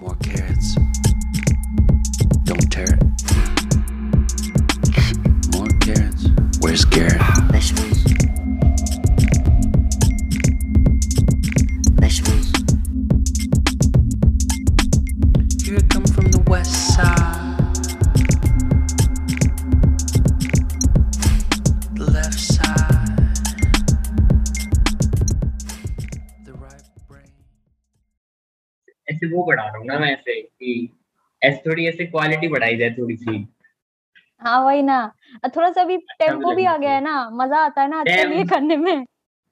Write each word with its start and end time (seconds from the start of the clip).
More 0.00 0.16
carrots. 0.16 0.74
Don't 2.44 2.70
tear 2.70 2.94
it. 2.94 3.02
More 5.54 5.68
carrots. 5.80 6.26
Where's 6.60 6.84
Garrett? 6.84 7.23
ऐसे 31.44 31.62
थोड़ी 31.66 31.86
ऐसे 31.88 32.06
क्वालिटी 32.06 32.48
बढ़ाई 32.48 32.76
जाए 32.76 32.90
थोड़ी 32.90 33.16
सी। 33.16 33.46
हाँ 34.42 34.60
वही 34.64 34.82
ना। 34.82 35.12
थोड़ा 35.56 35.70
सा 35.72 35.84
भी 35.84 35.96
टेंपो 35.96 36.54
भी 36.54 36.64
आ 36.64 36.76
गया 36.76 36.90
है 36.90 37.00
ना। 37.00 37.30
मज़ा 37.32 37.58
आता 37.58 37.82
है 37.82 37.88
ना 37.88 38.00
आजकल 38.00 38.32
ये 38.32 38.44
करने 38.44 38.76
में। 38.76 39.04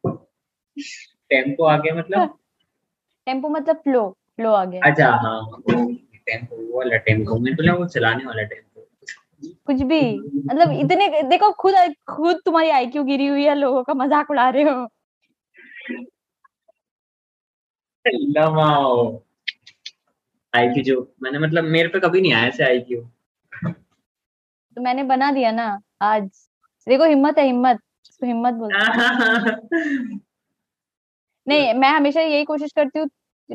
टेंपो 0.04 1.64
आ 1.64 1.76
गया 1.76 1.94
मतलब? 1.94 2.38
टेंपो 3.26 3.48
मतलब 3.48 3.76
फ्लो 3.76 4.08
फ्लो 4.36 4.52
आ 4.52 4.64
गया। 4.64 4.80
अच्छा 4.84 5.08
हाँ 5.08 5.62
टेंपो 5.68 6.56
वो 6.56 6.78
वाला 6.78 6.96
टेंपो 6.96 7.38
मैं 7.38 7.54
बोला 7.54 7.74
वो 7.74 7.86
चलाने 7.86 8.24
वाला 8.24 8.42
टेंपो 8.42 8.86
कुछ 9.66 9.82
भी। 9.82 10.00
मतलब 10.46 10.70
इतने 10.70 11.22
देखो 11.22 11.50
खुद 11.52 11.74
खुद 12.08 12.40
तुम्हारी 12.44 12.70
आईक्यू 12.70 13.04
गिरी 13.04 13.26
हुई 13.26 13.44
है 13.44 13.54
लोगों 13.54 13.82
का 13.82 13.94
मज़ाक 13.94 14.30
उड़ा 14.30 14.48
रहे 14.48 14.62
हो। 14.62 14.88
लमाओ। 18.06 19.22
आईक्यू 20.52 20.82
जो 20.84 21.00
मैंने 21.22 21.38
मतलब 21.38 21.64
मेरे 21.64 21.88
पे 21.88 22.00
कभी 22.00 22.20
नहीं 22.20 22.32
आया 22.32 22.46
ऐसे 22.48 22.64
आईक्यू 22.64 23.00
तो 23.62 24.80
मैंने 24.82 25.02
बना 25.02 25.30
दिया 25.32 25.50
ना 25.52 25.66
आज। 26.02 26.28
देखो 26.86 27.04
हिम्मत 27.04 27.38
है 27.38 27.44
हिम्मत। 27.46 27.78
इसको 28.04 28.26
हिम्मत 28.26 28.54
बोलते 28.54 28.78
हैं। 28.78 30.20
नहीं 31.46 31.74
मैं 31.74 31.88
हमेशा 31.88 32.20
यही 32.20 32.44
कोशिश 32.44 32.72
करती 32.76 32.98
हूँ 32.98 33.08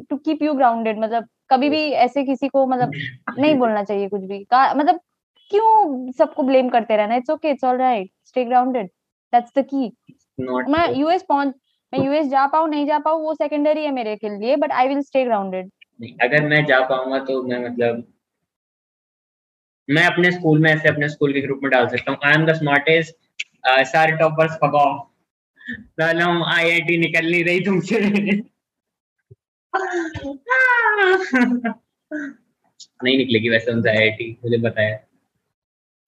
टू 0.10 0.18
कीप 0.18 0.42
यू 0.44 0.54
ग्राउंडेड 0.54 1.00
मतलब 1.00 1.28
कभी 1.50 1.70
भी 1.70 1.82
ऐसे 2.06 2.24
किसी 2.24 2.48
को 2.48 2.66
मतलब 2.68 2.92
नहीं 3.40 3.56
बोलना 3.56 3.84
चाहिए 3.84 4.08
कुछ 4.10 4.22
भी। 4.22 4.44
का, 4.44 4.74
मतलब 4.74 5.00
क्यों 5.52 6.12
सबको 6.12 6.44
ब्लेम 6.44 6.70
करते 6.70 6.98
रहना? 6.98 7.16
It's 7.16 7.30
okay 7.30 7.50
it's 7.50 7.64
all 7.64 7.78
right 7.78 8.10
stay 8.26 8.46
grounded 8.46 8.88
that's 9.34 9.52
the 9.58 9.66
key 9.74 9.92
मैं 10.40 10.94
यूएस 10.96 11.24
पहुँच 11.30 11.54
मैं 11.94 12.04
यूएस 12.06 12.28
जा 12.28 12.46
पाऊँ 12.48 12.70
नहीं 12.70 12.86
जा 12.88 12.98
पाऊँ 13.00 13.22
वो 13.22 13.34
सेकेंडरी 13.34 13.84
है 13.84 13.92
मेरे 13.92 14.16
के 14.16 14.30
लिए 14.30 14.56
but 14.56 14.72
I 14.72 14.88
will 14.88 15.02
stay 15.02 15.24
grounded 15.26 15.70
नहीं 16.00 16.14
अगर 16.24 16.48
मैं 16.48 16.64
जा 16.66 16.80
पाऊँगा 16.88 17.20
तो 17.26 17.42
मैं 17.44 17.60
मतलब 17.60 18.04
मैं 19.90 20.06
अपने 20.06 20.32
स्कूल 20.32 20.60
में 20.62 20.70
ऐसे 20.72 20.90
अपने 20.90 21.10
स्कूल 21.10 21.34
के 21.34 21.42
ग्रुप 21.42 21.60
में 21.64 21.70
डाल 21.72 21.88
सकता 21.88 22.12
हूँ। 22.12 22.20
आई 22.26 22.34
एम 22.34 22.46
द 22.46 22.54
स्मार्टेस्ट 22.56 23.16
सारे 23.92 24.16
टॉपर्स 24.18 24.56
फगो 24.64 24.88
सालम 26.00 26.44
आईआईटी 26.46 26.98
निकल 26.98 27.30
नहीं 27.32 27.44
रही 27.46 27.60
तुमसे। 27.66 28.00
नहीं 33.04 33.18
निकलेगी 33.18 33.50
वैसे 33.50 33.72
उनसे 33.72 33.90
आईआईटी 33.90 34.30
मुझे 34.44 34.58
बताया 34.60 35.00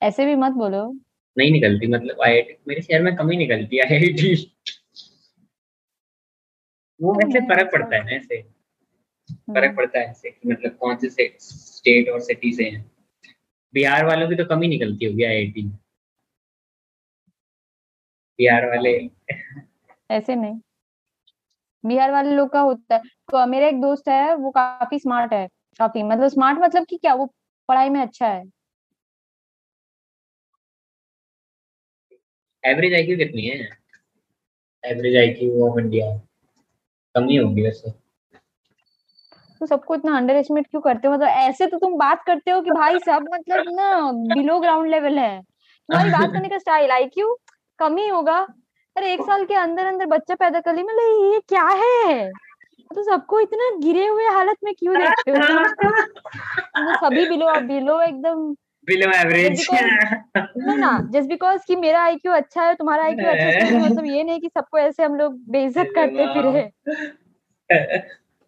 ऐसे 0.01 0.25
भी 0.25 0.35
मत 0.35 0.51
बोलो। 0.53 0.85
नहीं 1.37 1.51
निकलती 1.51 1.87
मतलब 1.87 2.21
आईआईटी 2.25 2.57
मेरे 2.67 2.81
शहर 2.81 3.01
में 3.01 3.15
कम 3.15 3.29
ही 3.31 3.37
निकलती 3.37 3.77
है 3.77 3.83
आईआईटी 3.85 4.33
वो 6.99 7.13
वैसे 7.15 7.39
फ़र्क 7.47 7.71
पड़ता 7.73 7.95
है 7.95 8.03
ना 8.05 8.11
ऐसे। 8.11 8.41
फ़र्क 9.33 9.75
पड़ता 9.75 9.99
है 9.99 10.13
कि 10.25 10.49
मतलब 10.49 10.71
कौन 10.71 10.97
से 10.97 11.37
स्टेट 11.39 12.09
और 12.09 12.19
सिटी 12.19 12.53
से 12.53 12.63
हैं। 12.63 12.91
बिहार 13.73 14.05
वालों 14.05 14.29
की 14.29 14.35
तो 14.35 14.45
कम 14.45 14.61
ही 14.61 14.67
निकलती 14.67 15.05
होगी 15.05 15.23
आईआईटी 15.23 15.63
बिहार 18.39 18.65
वाले 18.65 19.09
ऐसे 20.11 20.35
नहीं। 20.35 20.59
बिहार 21.85 22.11
वाले 22.11 22.31
लोग 22.31 22.49
का 22.49 22.59
होता 22.59 22.95
है। 22.95 23.01
तो 23.01 23.45
मेरा 23.45 23.67
एक 23.67 23.81
दोस्त 23.81 24.07
है 24.07 24.35
वो 24.35 24.51
काफ़ी 24.51 24.99
स्मार्ट 24.99 25.33
है 25.33 25.47
काफ़ी। 25.79 26.03
मतलब 26.03 26.27
स्मार्ट 26.27 26.59
मतलब 26.59 26.85
कि 26.85 26.97
क्या? 26.97 27.13
वो 27.13 27.25
पढ़ाई 27.67 27.89
में 27.89 28.01
अच्छा 28.01 28.27
है। 28.27 28.43
एवरेज 32.65 32.93
आईक्यू 32.93 33.17
कितनी 33.17 33.45
है? 33.45 33.69
एवरेज 34.85 35.17
आईक्यू 35.17 35.69
ऑफ़ 35.69 35.79
इंडिया 35.79 36.17
कम 37.15 37.29
ही 37.29 37.35
होगी 37.35 37.61
वैसे। 37.61 38.08
तो 39.61 39.65
सबको 39.65 39.95
इतना 39.95 40.17
अंडर 40.17 40.35
एस्टिमेट 40.35 40.67
क्यों 40.67 40.81
करते 40.81 41.07
हो? 41.07 41.13
मतलब 41.13 41.27
ऐसे 41.27 41.67
तो 41.67 41.77
तुम 41.77 41.97
बात 41.97 42.23
करते 42.23 42.51
हो 42.51 42.61
कि 42.61 42.71
भाई 42.71 42.99
सब 42.99 43.29
मतलब 43.33 43.63
ना 43.67 44.11
बिलो 44.33 44.59
ग्राउंड 44.59 44.89
लेवल 44.89 45.19
है। 45.19 45.41
तुम्हारी 45.41 46.09
बात 46.09 46.33
करने 46.33 46.49
का 46.49 46.57
स्टाइल 46.57 46.91
आई 46.91 47.05
क्यों 47.05 47.35
कम 47.79 47.97
ही 47.97 48.07
होगा। 48.07 48.47
अरे 48.95 49.13
एक 49.13 49.21
साल 49.21 49.45
के 49.45 49.53
अंदर 49.53 49.85
अंदर 49.85 50.05
बच्चा 50.05 50.35
पैदा 50.35 50.59
कर 50.59 50.75
ली 50.75 50.83
मतलब 50.83 51.33
ये 51.33 51.39
क्या 51.39 51.67
है? 51.67 52.29
तो 52.95 53.03
सबको 53.03 53.39
इतना 53.39 53.69
गिरे 53.77 54.07
हुए 54.07 54.25
हालत 54.25 54.57
में 54.63 54.73
क्यों 54.79 54.97
देखते 54.97 55.31
हो? 55.31 55.37
मतलब 55.37 56.95
सभी 56.95 57.25
बिलो 57.25 57.59
बिलो 57.59 58.01
एकदम 58.01 58.51
बिलो 58.87 59.11
एवरेज 59.11 59.67
ना 60.57 60.75
ना 60.75 60.99
जस्ट 61.11 61.29
बिकॉज़ 61.29 61.61
कि 61.67 61.75
मेरा 61.75 62.01
आईक्यू 62.01 62.31
अच्छा 62.31 62.63
है 62.63 62.75
तुम्हारा 62.75 63.03
आईक्यू 63.03 63.29
अच्छा 63.29 63.65
है 63.65 63.89
मतलब 63.89 64.05
ये 64.05 64.23
नहीं 64.23 64.39
कि 64.39 64.47
सबको 64.47 64.77
ऐसे 64.77 65.03
हम 65.03 65.15
लोग 65.15 65.33
बेइज्जत 65.49 65.91
करते 65.95 66.27
फिरे। 66.27 66.69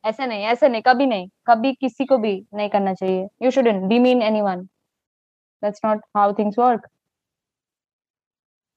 ऐसे 0.03 0.25
नहीं 0.28 0.44
ऐसे 0.45 0.69
नहीं 0.69 0.81
कभी 0.81 1.06
नहीं 1.06 1.28
कभी 1.47 1.73
किसी 1.73 2.06
को 2.06 2.17
भी 2.17 2.34
नहीं 2.53 2.69
करना 2.69 2.94
चाहिए। 2.94 3.28
You 3.44 3.51
shouldn't 3.51 3.88
demean 3.89 4.22
anyone 4.22 4.63
that's 5.63 5.81
not 5.85 6.01
how 6.17 6.34
things 6.34 6.59
work 6.59 6.88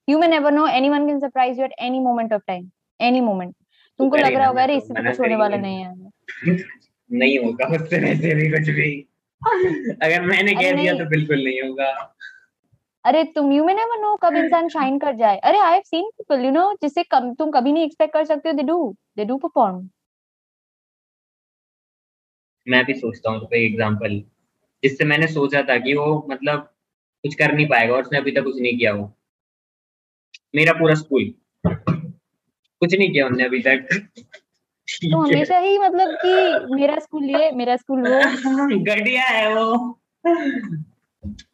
you 0.09 0.19
may 0.19 0.27
never 0.29 0.53
know 0.53 0.67
anyone 0.67 1.07
can 1.07 1.21
surprise 1.21 1.59
you 1.61 1.65
at 1.65 1.73
any 1.81 2.01
moment 2.01 2.33
of 2.33 2.43
time 2.47 2.71
any 3.01 3.21
moment 3.21 3.55
तुमको 3.99 4.17
लग 4.17 4.35
रहा 4.35 4.47
होगा 4.47 4.63
अरे 4.63 4.77
इससे 4.77 4.95
तो 4.95 5.03
कुछ 5.03 5.21
होने 5.21 5.37
वाला 5.37 5.57
नहीं 5.57 5.85
है। 5.85 6.57
नहीं 7.11 7.39
होगा 7.39 7.67
उससे 7.75 7.99
वैसे 7.99 8.35
भी 8.35 8.51
कुछ 8.51 8.69
भी। 8.71 8.91
अगर 10.03 10.23
मैंने 10.23 10.55
कह 10.55 10.73
दिया 10.73 10.93
तो 10.95 11.09
बिल्कुल 11.09 11.45
नहीं 11.45 11.61
होगा। 11.63 11.91
अरे 13.05 13.23
तुम 13.25 13.53
यू 13.53 13.65
मे 13.65 13.75
नेवर 13.75 14.01
नो 14.01 14.15
कब 14.17 14.37
इंसान 14.37 14.69
शाइन 14.69 14.99
कर 14.99 15.15
जाए। 15.17 15.39
अरे 15.39 15.59
I 15.59 15.73
have 15.73 15.83
seen 15.87 16.11
people 16.19 16.45
you 16.45 16.51
know 16.51 16.73
जिससे 16.83 17.03
कम 17.03 17.33
तुम 17.35 17.51
कभी 17.51 17.73
नहीं 17.73 17.85
एक्सपेक्ट 17.85 18.13
कर 18.15 18.25
सकते 18.25 18.49
हो 18.49 18.55
they 18.55 18.63
do 18.63 18.79
they 19.17 19.25
do 19.25 19.37
perform 19.39 19.89
मैं 22.67 22.85
भी 22.85 22.95
सोचता 22.95 23.31
हूँ 23.31 23.41
कोई 23.41 23.65
एग्जांपल 23.67 24.23
जिससे 24.83 25.05
मैंने 25.05 25.27
सोचा 25.27 25.63
था 25.63 25.77
कि 25.79 25.95
वो 25.95 26.27
मतलब 26.31 26.61
कुछ 27.25 27.35
कर 27.35 27.53
नहीं 27.55 27.67
पाएगा 27.67 27.95
और 27.95 28.03
उसने 28.03 28.19
अभी 28.19 28.31
तक 28.31 28.45
कुछ 28.45 28.61
नहीं 28.61 28.79
किया 28.79 28.93
वो। 28.93 29.13
मेरा 30.55 30.73
पूरा 30.73 30.95
स्कूल 30.95 31.35
कुछ 31.67 32.95
नहीं 32.95 33.13
किया 33.13 33.27
उनने 33.27 33.45
अभी 33.45 33.61
तक। 33.61 33.89
तो 34.89 35.21
हमेशा 35.21 35.59
ही 35.59 35.79
मतलब 35.79 36.19
कि 36.25 36.75
मेरा 36.75 36.99
स्कूल 36.99 37.25
ये 37.25 37.51
मेरा 37.53 37.77
स्कूल 37.77 38.01
वो। 38.01 38.19
घटिया 38.85 39.23
है 39.23 39.55
वो। 39.55 40.01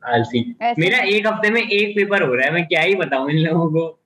आलसी। 0.04 0.54
मेरा 0.78 0.99
एक 0.99 1.26
हफ़्ते 1.26 1.50
में 1.50 1.62
एक 1.62 1.97
पेपर 1.97 2.22
हो 2.22 2.34
रहा 2.34 2.47
है 2.47 2.53
मैं 2.53 2.66
क्या 2.66 2.81
ही 2.81 2.94
बताऊँ 2.94 3.31
इन 3.31 3.38
लोगों 3.38 3.70
को। 3.70 4.00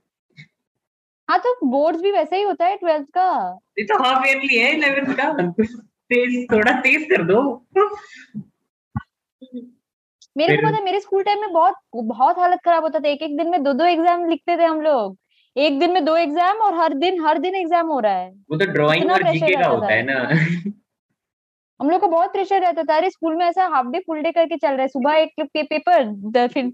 हाँ 1.29 1.39
तो 1.39 1.55
बोर्ड्स 1.67 2.01
भी 2.03 2.11
वैसे 2.13 2.37
ही 2.37 2.43
होता 2.43 2.67
है 2.67 2.77
ट्वेल्थ 2.77 3.07
का। 3.09 3.61
ये 3.79 3.85
तो 3.85 4.03
हाफ़ 4.05 4.27
ईयरली 4.27 4.59
है 4.59 4.73
इलेवेंथ 4.77 5.15
का। 5.17 5.55
तेज 6.11 6.47
थोड़ा 6.53 6.73
तेज 6.81 7.07
कर 7.11 7.23
दो। 7.25 7.41
मेरे 10.37 10.57
को 10.57 10.63
पता 10.63 10.77
है 10.77 10.85
मेरे 10.85 11.01
स्कूल 11.01 11.23
टाइम 11.23 11.41
में 11.41 11.53
बहुत 11.53 11.75
बहुत 11.95 12.39
हालत 12.39 12.61
खराब 12.65 12.83
होता 12.83 13.01
था। 13.01 13.09
एक 13.09 13.23
एक 13.23 13.37
दिन 13.37 13.51
में 13.51 13.63
दो 13.63 13.73
दो 13.73 13.85
एग्ज़ाम 13.87 14.29
लिखते 14.31 14.57
थे 14.59 14.65
हम 14.65 14.81
लोग। 14.81 15.17
एक 15.57 15.79
दिन 15.79 15.93
में 15.93 16.05
दो 16.05 16.17
एग्ज़ाम 16.17 16.57
और 16.59 16.75
हर 16.75 16.95
दिन 16.97 17.25
हर 17.25 17.39
दिन 17.39 17.55
एग्ज़ाम 17.55 17.87
हो 17.89 17.99
रहा 18.01 18.13
है। 18.15 18.31
वो 18.51 18.57
तो 18.57 18.67
ड्राइंग 18.73 19.11
और 19.11 19.23
जीके 19.25 19.55
का 19.55 19.67
होता 19.67 19.93
है 19.93 20.03
ना। 20.03 20.19
हम 21.81 21.91
लोग 21.91 22.01
को 22.01 22.09
बहुत 22.09 22.33
प्रेशर 22.33 22.61
रहता 22.61 22.83
था। 22.83 22.97
अरे 22.97 23.11
स्कूल 23.11 23.37
में 23.37 23.45
ऐसा 23.47 23.67
हाफ़ 23.67 23.87
डे 23.87 23.99
फुल 24.01 24.21
डे 24.23 24.33
करके 24.33 24.57
चल 24.57 24.69
रहा 24.69 24.83
है। 24.83 24.89
सुबह 24.89 25.15
एक 25.15 25.33
पे, 25.43 25.63
पेपर 25.63 26.49
फिर 26.49 26.69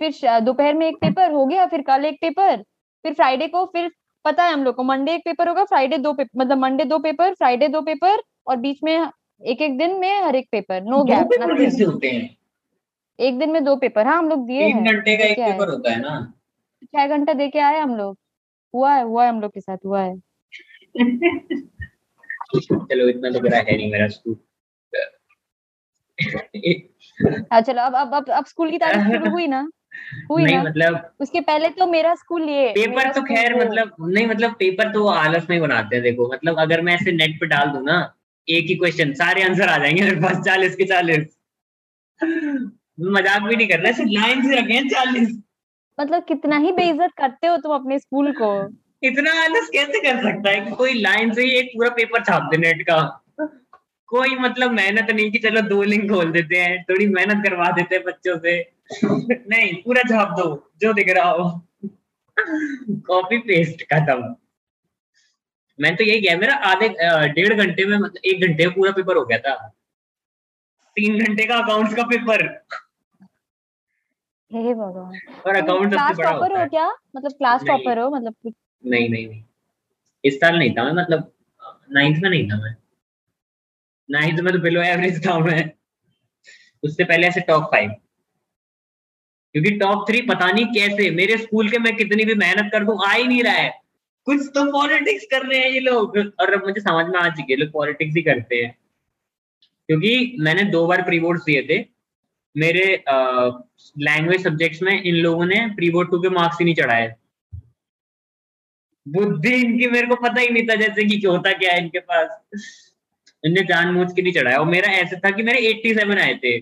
फिर 0.00 0.40
दोपहर 0.40 0.74
में 0.74 0.86
एक 0.86 0.96
पेपर 1.00 1.32
हो 1.32 1.44
गया 1.46 1.66
फिर 1.66 1.82
कल 1.82 2.04
एक 2.04 2.18
पेपर 2.20 2.62
फिर 3.04 3.14
फ्राइडे 3.14 3.46
को 3.48 3.64
फिर 3.66 3.90
पता 4.24 4.44
है 4.44 4.52
हम 4.52 4.64
लोग 4.64 4.74
को 4.76 4.82
मंडे 4.84 5.14
एक 5.14 5.22
पेपर 5.24 5.48
होगा 5.48 5.64
फ्राइडे 5.64 5.98
दो 5.98 6.12
पेपर 6.12 6.40
मतलब 6.40 6.58
मंडे 6.58 6.84
दो 6.84 6.98
पेपर 6.98 7.34
फ्राइडे 7.34 7.68
दो 7.68 7.80
पेपर 7.82 8.22
और 8.46 8.56
बीच 8.56 8.78
में 8.84 8.94
एक 9.42 9.62
एक 9.62 9.78
दिन 9.78 9.94
में 9.94 10.22
हर 10.22 10.36
एक 10.36 10.48
पेपर 10.52 10.82
नो 10.82 10.98
दो 10.98 11.04
गैप 11.04 11.88
होते 11.88 12.08
हैं। 12.10 12.36
एक 13.20 13.38
दिन 13.38 13.50
में 13.50 13.64
दो 13.64 13.76
पेपर 13.76 14.06
हाँ 14.06 14.18
हम 14.18 14.28
लोग 14.28 14.46
दिए 14.46 14.66
हैं। 14.66 14.84
घंटे 14.84 15.16
का 15.16 15.24
एक 15.24 15.38
पेपर 15.38 15.68
होता 15.68 15.90
है 15.90 16.00
ना। 16.00 16.32
छह 16.84 17.06
घंटा 17.06 17.32
दे 17.32 17.48
के 17.48 17.58
आए 17.58 17.78
हम 17.78 17.96
लोग। 17.96 18.18
हुआ 18.74 18.94
है 18.94 19.02
हुआ 19.04 19.24
है 19.24 19.28
हम 19.28 19.40
लोग 19.40 19.52
के 19.54 19.60
साथ 19.60 19.76
हुआ 19.84 20.02
है। 20.02 20.16
चलो 22.60 23.08
इतना 23.08 23.30
तो 23.30 23.40
बुरा 23.40 23.58
है 23.58 23.76
नहीं 23.76 23.92
मेरा 23.92 24.08
स्कूल 24.08 24.36
हाँ 27.52 27.60
चलो 27.60 27.82
अब 27.82 27.94
अब 27.94 28.14
अब, 28.14 28.30
अब 28.30 28.44
स्कूल 28.46 28.70
की 28.70 28.78
तारीफ़ 28.78 29.12
शुरू 29.12 29.30
हुई 29.30 29.46
ना। 29.46 29.68
हुई 30.30 30.44
नहीं 30.44 30.56
ना। 30.56 30.62
मतलब 30.62 31.12
उसके 31.20 31.40
पहले 31.40 31.68
तो 31.68 31.86
मेरा 31.86 32.14
स्कूल 32.14 32.48
ये 32.48 32.72
पेपर 32.72 33.12
तो 33.12 33.22
खैर 33.22 33.54
मतलब 33.60 33.94
नहीं 34.00 34.26
मतलब 34.26 34.50
पेपर 34.50 34.92
तो 34.92 35.06
आलस 35.06 35.46
में 35.50 35.60
बनाते 35.60 35.96
हैं 35.96 36.02
देखो। 36.02 36.32
मतलब 36.32 36.58
अगर 36.58 36.80
मैं 36.80 36.94
ऐसे 36.94 37.12
नेट 37.12 37.40
पे 37.40 37.46
डाल 37.46 37.70
दूँ 37.70 37.82
ना 37.84 38.14
एक 38.48 38.66
ही 38.66 38.74
क्वेश्चन 38.74 39.12
सारे 39.14 39.42
आंसर 39.42 39.68
आ 39.68 39.76
जाएँगे 39.78 40.02
मेरे 40.02 40.20
पास 40.20 40.44
चालीस 40.44 40.76
के 40.76 40.84
चालीस। 40.84 41.26
मज़ाक 43.00 43.42
भी 43.42 43.56
नहीं 43.56 43.68
कर 43.68 43.80
रहा 43.80 43.92
सिर्फ़ 43.92 44.10
लाइन 44.10 44.42
से 44.42 44.60
रखे 44.60 44.74
हैं 44.74 44.88
चालीस। 44.88 45.38
मतलब 45.98 46.24
कितना 46.24 46.56
ही 46.56 46.72
बेइज्जत 46.72 47.10
करते 47.18 47.46
हो 47.46 47.56
तुम 47.56 47.74
अपने 47.74 47.98
स्कूल 47.98 48.32
को। 48.32 48.52
इतना 49.02 49.32
आलस 49.42 49.68
कैसे 49.72 50.00
कर 50.00 50.22
सकता 50.22 50.50
है 50.50 50.60
कि 50.60 50.70
कोई 50.70 50.92
लाइन 50.94 51.32
से 51.34 51.42
ही 51.42 51.50
एक 51.50 51.70
पूरा 51.74 51.88
पेपर 51.90 52.24
छाप 52.24 52.42
दे 52.42 52.56
नेट 52.56 52.82
का? 52.82 53.00
कोई 54.08 54.36
मतलब 54.36 54.70
मेहनत 54.70 55.10
नहीं 55.10 55.30
कि 55.32 55.38
चलो 55.38 55.60
दो 55.60 55.82
लिंक 55.82 56.10
खोल 56.10 56.30
देते 56.32 56.56
हैं 56.56 56.82
थोड़ी 56.82 57.06
मेहनत 57.06 57.44
करवा 57.44 57.70
देते 57.70 57.94
हैं 57.94 58.04
बच्चों 58.04 58.38
से। 58.38 58.60
नहीं 59.04 59.74
पूरा 59.74 60.02
छाप 60.02 60.34
दो 60.38 60.46
जो 60.82 60.92
दिख 60.92 61.10
रहा 61.10 61.30
हो। 61.30 61.48
कॉपी 63.06 63.38
पेस्ट 63.38 63.82
खत्म। 63.82 64.34
मैं 65.78 65.94
तो 65.96 66.04
यही 66.04 66.20
गया 66.20 66.36
मेरा 66.38 66.54
आधे 66.70 66.88
डेढ़ 67.34 67.54
घंटे 67.54 67.84
में 67.84 67.96
मतलब 67.98 68.24
एक 68.24 68.46
घंटे 68.46 68.66
में 68.66 68.74
पूरा 68.74 68.92
पेपर 68.92 69.16
हो 69.16 69.24
गया 69.24 69.38
था। 69.38 69.54
तीन 70.96 71.18
घंटे 71.24 71.46
का 71.46 71.56
अकाउंट्स 71.56 71.94
का 71.94 72.02
पेपर 72.06 72.42
हे 74.50 74.74
भगवान। 74.74 75.18
और 75.46 75.56
अकाउंट 75.56 75.90
क्लास 75.92 76.16
टॉपर 76.18 76.58
हो 76.60 76.66
क्या? 76.68 76.86
मतलब 77.16 77.32
क्लास। 77.32 77.64
टॉपर 77.66 77.98
हो 77.98 78.08
मतलब 78.10 78.34
नहीं 78.84 79.08
नहीं 79.10 79.28
नहीं। 79.28 79.42
इस 80.24 80.36
साल 80.40 80.58
नहीं 80.58 80.74
था 80.74 80.84
मैं 80.84 80.92
मतलब 80.92 81.32
नाइन्थ 81.92 82.22
में 82.22 82.28
नहीं 82.30 82.48
था 82.50 82.56
मैं। 82.62 82.74
नाइन्थ 84.08 84.40
में 84.40 84.52
तो 84.54 84.58
बिलो 84.60 84.82
एवरेज 84.82 85.26
था 85.26 85.38
मैं। 85.38 85.70
उससे 86.82 87.04
पहले 87.04 87.26
ऐसे 87.26 87.40
टॉप 87.48 87.62
फाइव 87.72 87.90
क्योंकि 89.54 89.70
टॉप 89.78 90.04
थ्री 90.08 90.20
पता 90.28 90.50
नहीं 90.50 90.64
कैसे 90.66 91.10
मेरे 91.10 91.36
स्कूल 91.38 91.68
के 91.70 91.78
मैं 91.78 91.94
कितनी 91.96 92.24
भी 92.24 92.34
मेहनत 92.36 92.70
कर 92.72 92.84
दूँ 92.84 92.98
आ 93.06 93.12
ही 93.12 93.24
नहीं 93.24 93.42
रहा 93.44 93.52
है। 93.54 93.81
कुछ 94.26 94.40
तो 94.54 94.64
पॉलिटिक्स 94.72 95.26
कर 95.30 95.46
रहे 95.46 95.58
हैं 95.60 95.70
ये 95.70 95.80
लोग। 95.80 96.16
और 96.40 96.52
अब 96.52 96.64
मुझे 96.64 96.80
समझ 96.80 97.06
में 97.06 97.18
आ 97.20 97.28
चुकी 97.28 97.56
लोग 97.56 97.72
पॉलिटिक्स 97.72 98.16
ही 98.16 98.22
करते 98.22 98.56
हैं। 98.56 98.76
क्योंकि 99.88 100.36
मैंने 100.40 100.64
दो 100.64 100.86
बार 100.86 101.02
प्री 101.02 101.18
बोर्ड 101.20 101.40
दिए 101.42 101.62
थे। 101.62 101.84
मेरे 102.56 102.84
लैंग्वेज 103.98 104.44
सब्जेक्ट्स 104.44 104.82
में 104.82 105.02
इन 105.02 105.14
लोगों 105.14 105.46
ने 105.46 105.66
प्री 105.76 105.90
बोर्ड 105.90 106.10
टू 106.10 106.20
के 106.22 106.28
मार्क्स 106.28 106.56
ही 106.60 106.64
नहीं 106.64 106.74
चढ़ाए। 106.74 107.14
बुद्धि 109.06 109.54
इनकी 109.54 109.86
मेरे 109.86 110.06
को 110.06 110.16
पता 110.16 110.40
ही 110.40 110.48
नहीं 110.48 110.66
था 110.68 110.74
जैसे 110.74 111.04
कि 111.04 111.26
होता 111.26 111.52
क्या 111.52 111.72
है 111.72 111.78
इनके 111.78 111.98
पास। 112.00 112.94
इनने 113.44 113.62
जानबूझ 113.64 114.08
के 114.12 114.22
नहीं 114.22 114.32
चढ़ाया। 114.32 114.58
और 114.58 114.66
मेरा 114.66 114.92
ऐसा 114.92 115.18
था 115.24 115.30
कि 115.30 115.42
मेरे 115.42 115.60
87 115.68 116.18
आए 116.18 116.34
थे। 116.34 116.58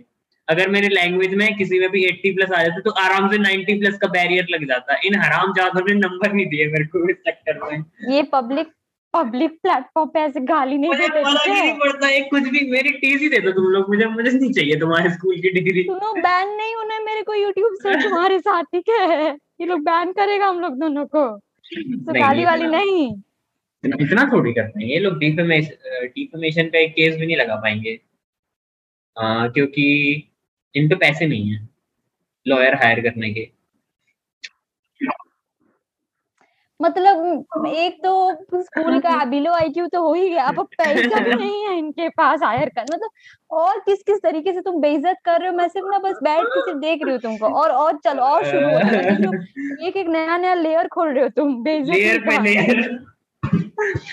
अगर 0.50 0.68
मेरे 0.70 0.88
लैंग्वेज 0.88 1.34
में 1.34 1.46
किसी 1.56 1.78
में 1.78 1.88
भी 1.90 2.04
80 2.06 2.34
प्लस 2.36 2.50
आ 2.50 2.62
जाते 2.62 2.80
तो 2.80 2.90
आराम 3.00 3.28
से 3.30 3.38
90 3.38 3.78
प्लस 3.80 3.96
का 3.98 4.08
बैरियर 4.10 4.46
लग 4.50 4.66
जाता। 4.68 4.98
इन 5.04 5.14
हराम 5.16 5.52
जादों 5.52 5.84
ने 5.86 5.94
नंबर 5.96 6.32
नहीं 6.32 6.46
दिए 6.46 6.66
मेरे 6.68 6.84
को 6.86 7.08
इस 7.10 7.16
चक्कर 7.28 7.58
में। 7.62 7.84
ये 8.10 8.22
पब्लिक 8.32 8.72
पब्लिक 9.14 9.50
प्लेटफॉर्म 9.62 10.08
पे 10.08 10.20
ऐसे 10.20 10.40
गाली 10.48 10.76
नहीं 10.78 10.90
देते 10.92 11.18
ही 11.18 11.24
नहीं 11.24 11.54
है 11.60 11.72
पड़ता 11.78 12.06
है 12.06 12.20
कुछ 12.24 12.42
भी 12.48 12.60
मेरी 12.70 12.90
टीसी 12.98 13.28
दे 13.28 13.38
दो 13.40 13.52
तुम 13.52 13.64
लोग 13.66 13.88
मुझे 13.88 14.06
मुझे 14.08 14.30
नहीं 14.30 14.50
चाहिए 14.52 14.78
तुम्हारे 14.80 15.10
स्कूल 15.10 15.40
की 15.40 15.50
डिग्री 15.52 15.82
सुनो 15.84 16.12
बैन 16.18 16.54
नहीं 16.56 16.74
होना 16.74 16.94
है 16.94 17.04
मेरे 17.04 17.22
को 17.22 17.34
यूट्यूब 17.34 17.74
से 17.82 17.94
तुम्हारे 18.02 18.38
साथ 18.40 18.62
ठीक 18.74 18.90
है? 18.90 19.30
ये 19.60 19.66
लोग 19.66 19.80
बैन 19.84 20.12
करेगा 20.12 20.46
हम 20.46 20.60
लोग 20.60 20.78
दोनों 20.80 21.04
को। 21.06 21.26
तो 21.26 22.12
गाली 22.12 22.44
वाली 22.44 22.66
नहीं। 22.66 23.08
इतना 23.84 24.24
थोड़ी 24.32 24.52
करते 24.52 24.80
हैं। 24.80 24.88
ये 24.88 24.98
लोग 24.98 25.18
डिफेमेशन 25.18 26.08
डिफेमेशन 26.14 26.68
पे 26.68 26.86
केस 26.88 27.16
भी 27.16 27.26
नहीं 27.26 27.36
लगा 27.36 27.56
पाएँगे। 27.56 27.98
क्योंकि 29.16 29.86
इन 30.74 30.88
पे 30.88 30.94
पैसे 30.94 31.26
नहीं 31.26 31.50
है 31.50 31.68
लॉयर 32.46 32.74
हायर 32.74 33.00
करने 33.00 33.30
के। 33.30 33.48
मतलब 36.80 37.66
एक 37.66 37.96
तो 38.04 38.12
स्कूल 38.62 38.98
का 39.00 39.24
बिलो 39.30 39.52
आईक्यू 39.52 39.86
तो 39.86 40.02
हो 40.02 40.12
ही 40.14 40.28
गया 40.30 40.44
अब 40.44 40.60
पैसा 40.78 41.20
भी 41.20 41.34
नहीं 41.34 41.64
है 41.64 41.78
इनके 41.78 42.08
पास 42.08 42.42
हायर 42.42 42.68
कर 42.68 42.82
मतलब 42.82 43.10
और 43.50 43.78
किस 43.78 44.02
किस 44.02 44.18
तरीके 44.22 44.52
से 44.52 44.60
तुम 44.60 44.80
बेइज्जत 44.80 45.16
कर 45.24 45.40
रहे 45.40 45.48
हो? 45.48 45.56
मैं 45.56 45.68
सिर्फ़ 45.68 45.86
ना 45.88 45.98
बस 45.98 46.18
बैठ 46.22 46.46
के 46.46 46.60
सिर्फ़ 46.60 46.78
देख 46.78 47.00
रही 47.02 47.12
हूँ 47.12 47.20
तुमको 47.20 47.46
और 47.46 47.70
और 47.70 47.98
चलो 47.98 48.22
और 48.22 48.44
शुरू 48.44 48.68
हो 48.68 48.78
मतलब 48.78 49.84
एक 49.86 49.96
एक 49.96 50.06
नया 50.06 50.36
नया 50.36 50.54
लेयर 50.54 50.88
खोल 50.88 51.08
रहे 51.08 51.22
हो 51.22 51.28
तुम 51.28 51.62
बेइज्जती 51.62 51.98
लेयर 51.98 52.18
पे 52.20 52.38
लेयर 52.42 53.04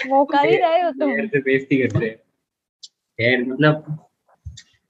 वो 0.07 0.25
कर 0.25 0.47
ही 0.47 0.57
रहे 0.57 0.81
हो 0.81 0.91
तुम। 0.91 1.09
लेयर 1.09 1.27
से 1.27 1.39
बेइज्जती 1.39 1.87
करते 1.87 2.05
हैं। 2.05 2.15
यार 3.19 3.43
मतलब 3.43 4.06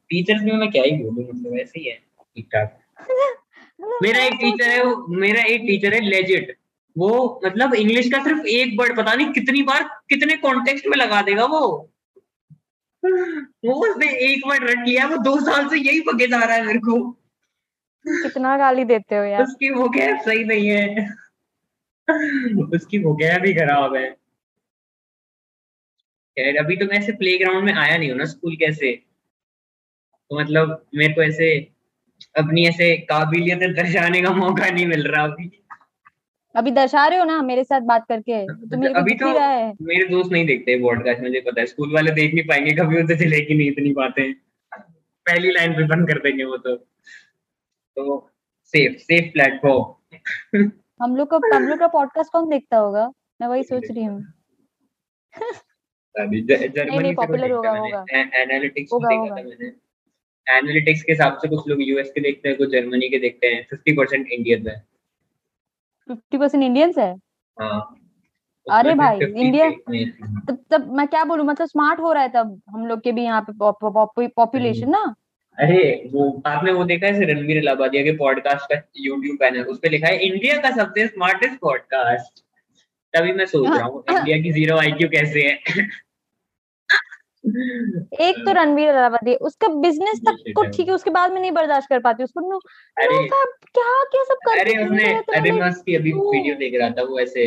टीचर्स 0.10 0.44
में 0.44 0.54
मैं 0.54 0.72
क्या 0.72 0.84
ही 0.84 0.92
बोलूँ 0.92 1.30
मतलब 1.30 1.58
ऐसे 1.58 1.80
ही 1.80 1.86
है 1.86 1.96
ठीक 2.20 2.46
ठाक 2.46 2.80
मेरा 4.04 4.24
एक 4.24 4.34
टीचर 4.34 4.70
है 4.70 4.84
मेरा 5.10 5.42
एक 5.42 5.62
टीचर 5.62 5.94
है 5.94 6.00
लेजिट 6.02 6.58
वो 6.98 7.42
मतलब 7.46 7.74
इंग्लिश 7.74 8.10
का 8.12 8.24
सिर्फ़ 8.24 8.46
एक 8.48 8.80
वर्ड 8.80 8.98
पता 8.98 9.14
नहीं 9.14 9.34
कितनी 9.34 9.62
बार 9.62 9.84
कितने 10.10 10.38
कॉन्टेक्स्ट 10.38 10.88
में 10.88 10.98
लगा 10.98 11.22
देगा 11.22 11.46
वो। 11.46 11.92
वो 13.66 13.74
उसने 13.74 14.08
एक 14.08 14.42
वर्ड 14.48 14.64
रट 14.64 14.88
लिया 14.88 15.08
वो 15.08 15.18
दो 15.18 15.40
साल 15.40 15.70
से 15.70 15.78
यही 15.78 16.00
पके 16.00 16.28
जा 16.28 16.40
रहा 16.40 16.56
है 16.56 16.66
मेरे 16.66 16.80
को। 16.80 17.12
कितना 18.06 18.58
गाली 18.58 18.84
देते 18.84 19.16
हो 19.16 19.24
यार। 19.24 19.44
उसकी 19.44 19.70
वो 19.70 19.90
गैप 19.90 20.22
सही 20.26 20.44
नहीं 20.44 20.68
है। 20.68 21.10
उसकी 22.74 23.04
वो 23.04 23.16
क्या 23.16 23.38
भी 23.38 23.54
खराब 23.54 23.96
है। 23.96 24.10
अभी 26.58 26.76
तो 26.76 26.86
मैं 26.86 26.98
ऐसे 26.98 27.12
प्लेग्राउंड 27.12 27.64
में 27.64 27.74
आया 27.74 27.98
नहीं 27.98 28.10
हूँ 28.10 28.18
ना 28.18 28.26
स्कूल 28.26 28.56
कैसे? 28.56 29.07
तो 30.30 30.40
मतलब 30.40 30.86
मेरे 30.96 31.14
को 31.14 31.24
ऐसे 31.24 31.68
अपनी 32.38 32.68
ऐसे 32.68 32.98
काबिलियत 32.98 33.60
दर्शाने 33.60 34.22
का 34.22 34.32
मौका 34.32 34.70
नहीं 34.70 34.86
मिल 34.86 35.08
रहा 35.08 35.24
अभी। 35.24 35.52
अभी 36.56 36.72
दर्शा 36.72 37.08
रहे 37.08 37.20
हो 37.20 37.26
ना 37.26 37.42
मेरे 37.42 37.64
साथ 37.64 37.82
बात 37.82 38.06
करके? 38.10 38.46
तो 38.48 38.78
मेरे 38.78 38.94
को 38.94 39.00
अभी 39.00 39.16
तो 39.16 39.32
रहा 39.34 39.48
है। 39.48 39.74
मेरे 39.82 40.08
दोस्त 40.08 40.32
नहीं 40.32 40.46
देखते 40.46 40.82
पॉडकास्ट 40.82 41.22
मुझे 41.22 41.40
पता 41.40 41.62
है। 41.62 41.68
स्कूल 41.68 41.94
वाले 41.94 42.12
देख 42.12 42.34
नहीं 42.34 42.44
पाएँगे 42.44 42.72
कभी 42.72 43.00
उनसे 43.00 43.16
चलेगी 43.16 43.54
नहीं 43.54 43.72
इतनी 43.72 43.94
बातें। 43.94 44.34
पहली 45.26 45.52
लाइन 45.52 45.74
पे 45.74 45.84
बंद 45.84 46.08
कर 46.08 46.20
देंगे 46.20 46.44
वो 46.44 46.58
तो। 46.58 46.76
तो 47.96 48.30
सेफ़ 48.64 48.98
सेफ़ 48.98 49.32
प्लेटफॉर्म 49.34 50.72
हम 51.02 51.16
लोग 51.16 51.34
का 51.34 51.56
हम 51.56 51.64
लोग 51.64 51.80
का 51.80 51.88
पॉडकास्ट 51.88 52.32
कौन 52.32 52.50
देखता 52.50 52.78
होगा? 52.78 53.12
मैं 53.42 53.48
वही 53.48 53.64
सोच 53.64 53.84
रही 53.92 54.04
हूँ। 54.04 54.22
जर्मनी 56.16 57.14
देखा 57.14 57.56
होगा, 57.56 57.72
होगा। 57.72 58.06
एनालिटिक्स 58.12 58.94
देखा। 58.94 59.30
था 59.30 59.36
मैंने। 59.36 59.87
एनालिटिक्स 60.50 61.02
के 61.04 61.12
हिसाब 61.12 61.38
से 61.38 61.48
कुछ 61.48 61.68
लोग 61.68 61.78
यूएस 61.82 62.12
के 62.16 62.22
देखते 62.22 62.50
हैं 62.50 62.58
कुछ 62.58 62.70
जर्मनी 62.70 63.10
के 63.10 63.20
देखते 63.20 63.48
हैं 63.48 63.68
फिफ्टी 63.70 63.94
परसेंट 63.94 64.28
इंडियन 64.28 64.68
है। 64.68 64.84
फिफ्टी 66.08 66.38
परसेंट 66.38 66.64
इंडियंस 66.64 66.98
है? 66.98 67.16
हाँ। 67.62 67.96
अरे 68.72 68.94
भाई, 68.94 69.20
इंडिया- 69.20 69.74
तब 70.50 70.58
तब 70.72 70.94
मैं 70.94 71.08
क्या 71.08 71.24
बोलूँ 71.24 71.46
मतलब 71.46 71.68
स्मार्ट 71.68 72.00
हो 72.00 72.14
रहा 72.14 72.24
है 72.24 72.30
तब 72.30 72.62
हम 72.70 72.86
लोग 72.88 73.02
के 73.02 73.12
भी 73.12 73.24
यहाँ 73.24 73.46
पे 73.50 73.54
पॉपुलेशन 74.28 74.90
ना? 74.90 75.16
अरे 75.60 76.10
वो 76.14 76.42
आपने 76.46 76.72
वो 76.72 76.84
देखा 76.84 77.08
है 77.08 77.26
रणवीर 77.26 77.58
इलाहाबादिया 77.58 78.04
के 78.04 78.12
पॉडकास्ट 78.12 78.74
का 78.74 78.82
यूट्यूब 78.98 79.38
पैनल 79.38 79.62
उस 79.62 79.80
पे 79.80 79.90
लिखा 79.90 80.08
है 80.08 80.18
इंडिया 80.18 80.58
का 80.58 80.72
सबसे 80.72 81.08
स्मार्टेस्ट 81.08 81.60
पॉडकास्ट 81.60 82.44
तभी 83.14 83.34
मैं 83.34 83.46
सोच 83.46 83.70
रहा 83.70 83.84
हूँ 83.84 84.04
इंडिया 84.10 84.38
की 84.38 84.52
ज़ीरो 84.52 84.78
आईक्यू 84.78 85.10
कैसे 85.10 85.42
है? 85.42 85.60
एक 87.44 88.36
तो 88.46 88.54
रणवीर 88.54 88.90
अलाहाबादी 88.90 89.36
उसका 89.42 89.68
बिज़नेस 89.82 90.20
तक 90.20 90.52
को 90.56 90.64
ठीक 90.70 90.88
है 90.88 90.94
उसके 90.94 91.10
बाद 91.10 91.34
में 91.34 91.40
नहीं 91.42 91.52
बर्दाश्त 91.52 91.90
कर 91.90 92.00
पाती 92.00 92.24
उसको 92.24 92.50
नो 92.50 92.60
क्या 92.98 94.04
क्या 94.06 94.24
सब 94.24 94.40
कर 94.48 94.60
अरे 94.60 94.78
उसने 94.86 95.14
अरे 95.36 95.52
मस्त 95.52 95.84
की 95.86 95.96
अभी 95.96 96.14
वीडियो 96.14 96.56
देख 96.56 96.80
रहा 96.80 96.90
था 96.90 97.04
वो 97.04 97.20
ऐसे 97.20 97.46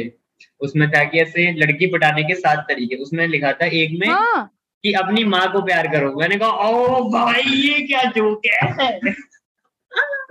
उसमें 0.60 0.88
था 0.90 1.04
कि 1.04 1.18
ऐसे 1.18 1.50
लड़की 1.54 1.86
पटाने 1.86 2.22
के 2.22 2.34
सात 2.34 2.64
तरीके 2.68 2.96
उसमें 2.96 3.26
लिखा 3.28 3.52
था 3.52 3.66
एक 3.74 3.98
में 4.00 4.08
हाँ। 4.08 4.50
कि 4.84 4.92
अपनी 4.92 5.24
माँ 5.24 5.46
को 5.52 5.62
प्यार 5.62 5.86
करो 5.88 6.12
मैंने 6.14 6.36
कहा 6.36 6.68
ओ 6.68 7.02
भाई 7.10 7.42
ये 7.42 7.80
क्या 7.86 8.04
जोक 8.10 8.46
है? 8.46 9.14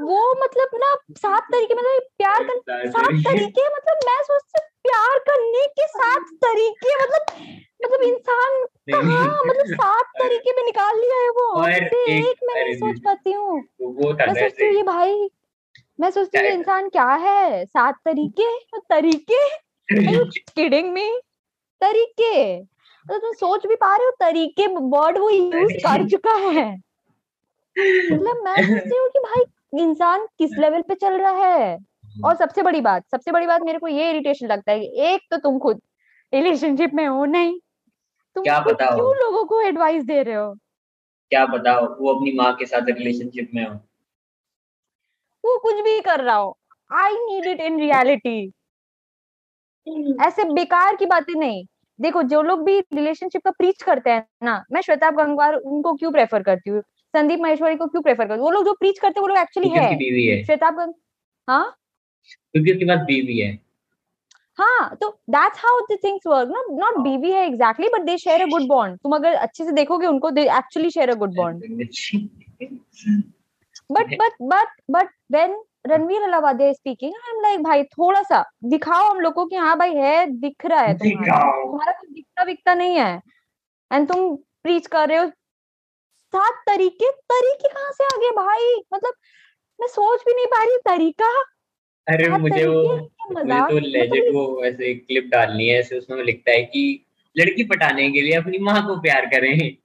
वो 0.02 0.34
मतलब 0.44 0.70
ना 0.76 0.96
सात 1.18 1.44
तरीके 1.52 1.74
मतलब 1.74 2.02
प्यार 2.18 2.44
कर 2.44 2.88
सात 2.88 3.12
तरीके। 3.28 3.68
मतलब 3.70 3.98
मैं 4.06 4.22
सोचती 4.24 4.60
हूँ, 4.60 4.68
प्यार 4.84 5.18
करने 5.20 5.66
के 5.68 5.88
सात 5.88 6.22
तरीके 6.46 6.96
मतलब 7.04 7.48
मतलब 7.84 8.02
इंसान 8.02 8.66
कहाँ 8.92 9.44
मतलब 9.46 9.66
सात 9.76 10.06
तरीके 10.20 10.52
में 10.52 10.64
निकाल 10.64 11.00
लिया 11.00 11.22
है 11.22 11.30
वो 11.30 11.52
और 11.62 11.70
एक- 11.72 11.94
एक 12.10 12.40
मैं 12.44 12.64
नहीं 12.66 12.74
सोच 12.74 13.00
पाती 13.06 13.32
हूँ। 13.32 13.64
मैं 14.18 14.34
सोचती 14.34 14.66
हूँ 14.66 14.74
ये 14.74 14.84
भाई 14.84 15.30
मैं 16.00 16.10
सोचती 16.12 16.38
हूँ 16.38 16.46
इंसान 16.48 16.90
क्या 16.90 17.10
है? 17.10 17.66
सात 17.66 17.96
तरीके 18.06 18.80
तरीके? 18.90 19.48
किडिंग 20.56 20.92
में 20.94 21.20
तरीके? 21.82 22.60
मतलब 22.62 23.22
तुम 23.22 23.32
सोच 23.32 23.66
भी 23.66 23.76
पा 23.76 23.96
रहे 23.96 24.06
हो 24.06 24.12
तरीके 24.20 24.68
वर्ड 24.68 25.18
वो 25.18 25.30
यूज़ 25.30 25.74
कर 25.78 26.08
चुका 26.10 26.34
है। 26.34 26.89
मतलब 28.12 28.42
मैं 28.46 28.62
सोचती 28.62 28.98
हूँ 28.98 29.10
कि 29.10 29.20
भाई 29.20 29.84
इंसान 29.84 30.26
किस 30.38 30.58
लेवल 30.60 30.82
पे 30.82 30.96
चल 30.96 31.14
रहा 31.14 31.46
है? 31.46 31.78
और 32.26 32.36
सबसे 32.36 32.62
बड़ी 32.62 32.82
बात 32.82 33.04
सबसे 33.12 33.32
बड़ी 33.32 33.48
बात 33.48 33.62
मेरे 33.62 33.80
को 33.80 33.88
ये 33.88 34.10
इरिटेशन 34.10 34.48
लगता 34.48 34.72
है 34.72 34.80
कि 34.80 35.02
एक 35.08 35.22
तो 35.32 35.38
तुम 35.38 35.60
खुद 35.60 35.82
रिलेशनशिप 36.34 36.94
में 36.94 37.06
हो 37.08 37.26
नहीं। 37.26 37.60
तुम 38.36 38.44
क्या 38.44 38.60
बताओ? 38.60 38.96
क्यों 38.96 39.16
लोगों 39.16 39.44
को 39.46 39.62
एडवाइस 39.62 40.04
दे 40.04 40.22
रहे 40.24 40.36
हो? 40.36 40.54
क्या 41.32 41.46
बताओ 41.46 41.86
वो 42.00 42.14
अपनी 42.14 42.32
माँ 42.36 42.54
के 42.56 42.66
साथ 42.66 42.90
रिलेशनशिप 42.90 43.52
में 43.56 43.66
हो। 43.66 43.74
वो 45.44 45.58
कुछ 45.58 45.76
भी 45.76 46.00
कर 46.02 46.20
रहा 46.20 46.36
हो। 46.36 46.58
I 46.92 47.14
need 47.14 47.46
it 47.46 47.60
in 47.60 47.80
reality 47.80 48.52
ऐसे 50.22 50.44
बेकार 50.44 50.96
की 50.96 51.06
बातें 51.06 51.34
नहीं। 51.34 51.66
देखो 52.00 52.24
जो 52.24 52.42
लोग 52.42 52.64
भी 52.66 52.80
रिलेशनशिप 52.80 53.42
का 53.46 53.52
प्रीच 53.52 53.82
करते 53.84 54.10
हैं 54.10 54.26
ना 54.44 54.64
मैं 54.72 54.82
श्वेता 54.82 55.10
गंगवार 55.12 55.56
उनको 55.56 55.94
क्यों 55.94 56.12
प्रेफर 56.12 56.44
करती 56.44 56.70
हूँ? 56.70 56.82
संदीप 57.14 57.40
महेश्वरी 57.40 57.76
को 57.76 57.88
क्यों 57.88 58.02
प्रेफर 58.02 58.28
करती 58.28 58.42
वो 58.42 58.50
लोग 58.52 58.66
जो 58.66 58.74
प्रीच 58.74 59.00
करते 59.00 59.20
हैं 59.20 59.22
वो 59.22 59.28
लोग 59.28 59.38
एक्चुअली 59.38 59.70
है। 59.70 60.44
श्वेता 60.44 60.68
हाँ। 61.48 61.76
क्योंकि 62.54 62.72
उसके 62.72 62.86
पास 62.86 63.00
बीवी 63.00 63.38
है। 63.40 63.58
हाँ 64.60 64.96
तो 65.02 65.10
that's 65.30 65.60
how 65.66 65.80
the 65.92 65.98
things 66.04 66.28
work 66.28 66.50
ना? 66.50 66.64
नॉट 66.72 66.98
बीवी 66.98 67.32
है 67.32 67.46
exactly 67.48 67.88
but 67.88 68.02
they 68.02 68.18
share 68.18 68.42
a 68.42 68.46
good 68.46 68.68
bond 68.68 68.98
तुम 68.98 69.16
अगर 69.16 69.34
अच्छे 69.34 69.66
से 69.66 69.72
देखोगे 69.72 70.08
उनको 70.08 70.32
they 70.32 70.44
actually 70.58 70.90
share 70.90 71.10
a 71.10 71.14
good 71.14 71.36
bond 71.36 71.64
but 73.92 74.16
but 74.16 74.34
but 74.42 74.68
but 74.92 75.10
when 75.32 75.56
Ranveer 75.88 76.22
Allahbadia 76.22 76.74
speaking 76.74 77.14
I 77.14 77.34
am 77.36 77.42
like 77.42 77.64
भाई 77.64 77.84
थोड़ा 77.84 78.22
सा 78.22 78.44
दिखाओ 78.64 79.10
हम 79.10 79.20
लोगों 79.20 79.44
को 79.44 79.50
कि 79.50 79.56
हाँ 79.56 79.78
भाई 79.78 79.96
है 79.96 80.26
दिख 80.26 80.66
रहा 80.66 80.80
है 80.80 80.98
तुम्हारा। 80.98 81.64
तुम्हारा 81.64 81.92
कुछ 81.92 82.10
दिखता 82.10 82.44
विकता 82.44 82.74
नहीं 82.74 82.96
है। 82.96 83.22
एंड 83.92 84.08
तुम 84.08 84.36
प्रीच 84.36 84.88
कर 84.88 85.08
रहे 85.10 85.18
हो 85.18 85.32
सात 86.36 86.64
तरीके 86.68 87.12
तरीके 87.12 87.68
कहाँ 87.68 87.92
से 87.92 88.04
आ 88.04 88.18
गए 88.18 88.32
भाई? 88.32 88.84
मतलब 88.94 89.14
मैं 89.82 89.88
सोच 89.88 90.22
भी 90.22 90.34
नहीं 90.34 90.46
पा 90.46 90.64
रही 90.64 90.78
तरीका? 90.78 91.42
अरे 92.08 92.30
मुझे 92.30 92.66
वो 92.66 93.10
मुझे 93.32 93.60
तो 93.62 93.80
लेजिट 93.80 94.34
वो 94.34 94.64
ऐसे 94.66 94.94
क्लिप 94.94 95.24
डालनी 95.24 95.68
है 95.68 95.80
ऐसे 95.80 95.98
उसमें 95.98 96.24
लिखता 96.24 96.52
है 96.52 96.64
कि 96.64 97.06
लड़की 97.38 97.64
पटाने 97.64 98.12
के 98.12 98.22
लिए 98.22 98.34
अपनी 98.34 98.58
माँ 98.58 98.88
को 98.88 99.02
प्यार 99.02 99.26
करें। 99.26 99.78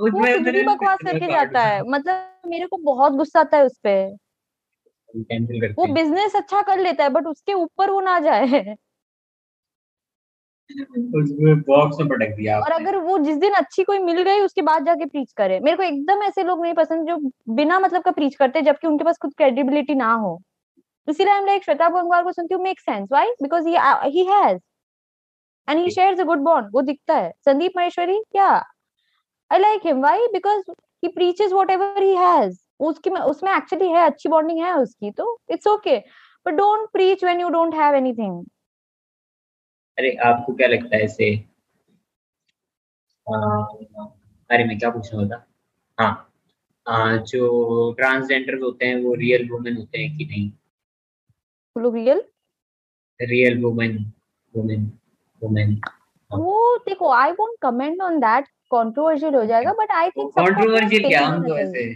वो 0.00 0.20
उसमें 0.20 0.52
भी 0.52 0.62
बकवास 0.62 0.98
करके 1.04 1.26
जाता 1.26 1.60
है। 1.60 1.82
मतलब 1.82 2.40
मेरे 2.46 2.66
को 2.66 2.76
बहुत 2.76 3.12
गुस्सा 3.12 3.40
आता 3.40 3.56
है 3.56 3.64
उस 3.64 3.78
पे। 3.78 4.10
वो 5.70 5.86
बिज़नेस 5.92 6.36
अच्छा 6.36 6.62
कर 6.62 6.78
लेता 6.78 7.04
है 7.04 7.10
बट 7.10 7.26
उसके 7.26 7.52
ऊपर 7.52 7.90
वो 7.90 8.00
ना 8.00 8.20
जाए। 8.20 8.76
उसमें 10.70 11.60
बॉक्स 11.62 11.96
में 12.00 12.08
पटक 12.08 12.34
दिया 12.36 12.58
और 12.60 12.72
अगर 12.72 12.96
वो 12.98 13.18
जिस 13.18 13.36
दिन 13.36 13.52
अच्छी 13.54 13.82
कोई 13.84 13.98
मिल 13.98 14.22
गई 14.22 14.40
उसके 14.40 14.62
बाद 14.62 14.84
जाके 14.86 15.06
प्रीच 15.06 15.32
करे। 15.32 15.58
मेरे 15.60 15.76
को 15.76 15.82
एकदम 15.82 16.22
ऐसे 16.22 16.42
लोग 16.42 16.62
नहीं 16.62 16.74
पसंद 16.74 17.08
जो 17.08 17.16
बिना 17.54 17.78
मतलब 17.80 18.02
का 18.02 18.10
प्रीच 18.10 18.34
करते 18.36 18.62
जबकि 18.62 18.86
उनके 18.86 19.04
पास 19.04 19.18
खुद 19.22 19.32
क्रेडिबिलिटी 19.36 19.94
ना 19.94 20.12
हो। 20.14 20.40
इसीलिए 21.08 21.32
हम 21.34 21.46
लाइक 21.46 21.64
श्वेता 21.64 21.88
गंगवार 21.90 22.22
को 22.24 22.32
सुनती 22.32 22.54
हूँ 22.54 22.62
make 22.62 22.80
sense 22.80 23.08
why 23.12 23.30
because 23.42 23.68
he 23.68 24.24
has 24.26 24.58
and 25.68 25.80
he 25.80 25.90
shares 25.90 26.20
a 26.20 26.24
good 26.24 26.38
bond 26.40 26.68
वो 26.74 26.82
दिखता 26.82 27.14
है। 27.16 27.30
संदीप 27.44 27.72
महेश्वरी 27.76 28.18
क्या? 28.32 28.48
I 29.50 29.58
like 29.58 29.86
him 29.86 30.00
why 30.00 30.26
because 30.32 30.70
he 31.02 31.08
preaches 31.08 31.52
whatever 31.52 32.02
he 32.02 32.14
has 32.16 32.58
उसकी 32.80 33.10
उसमें 33.10 33.52
एक्चुअली 33.52 33.88
है 33.90 34.04
अच्छी 34.06 34.28
बॉन्डिंग 34.28 34.60
है 34.60 34.74
उसकी 34.76 35.10
तो 35.10 35.38
it's 35.50 35.66
okay 35.66 35.96
but 36.46 36.54
don't 36.54 36.88
preach 36.92 37.24
when 37.24 37.40
you 37.40 37.48
don't 37.50 37.74
have 37.74 37.94
anything 37.94 38.44
अरे 39.98 40.10
आपको 40.24 40.52
क्या 40.54 40.68
लगता 40.68 40.96
है 40.96 41.06
आ, 43.26 43.36
अरे 44.50 44.64
मैं 44.64 44.78
क्या 44.78 44.90
पूछना 44.90 45.20
होता 45.20 45.44
हाँ 45.98 46.30
आ, 46.86 47.16
जो 47.16 47.92
ट्रांसजेंडर 47.92 48.58
होते 48.62 48.86
हैं 48.86 48.96
वो 49.02 49.14
रियल 49.14 49.48
वुमेन 49.50 49.76
होते 49.76 49.98
हैं 49.98 50.16
कि 50.18 50.24
नहीं? 50.24 50.50
वो 51.76 51.82
लोग 51.82 51.94
real 51.96 52.22
real 53.20 53.62
women 53.64 53.96
women 54.54 54.90
women 55.42 55.80
वो 56.30 56.76
देखो 56.78 57.10
I 57.12 57.30
won't 57.30 57.56
comment 57.62 58.00
on 58.02 58.18
that 58.20 58.48
controversial 58.74 59.34
हो 59.34 59.44
जाएगा 59.44 59.72
बट 59.72 59.90
आई 59.90 60.10
थिंक 60.10 60.30
कंट्रोवर्शियल 60.38 61.08
क्या 61.08 61.26
हम 61.26 61.46
तो 61.48 61.56
ऐसे? 61.58 61.92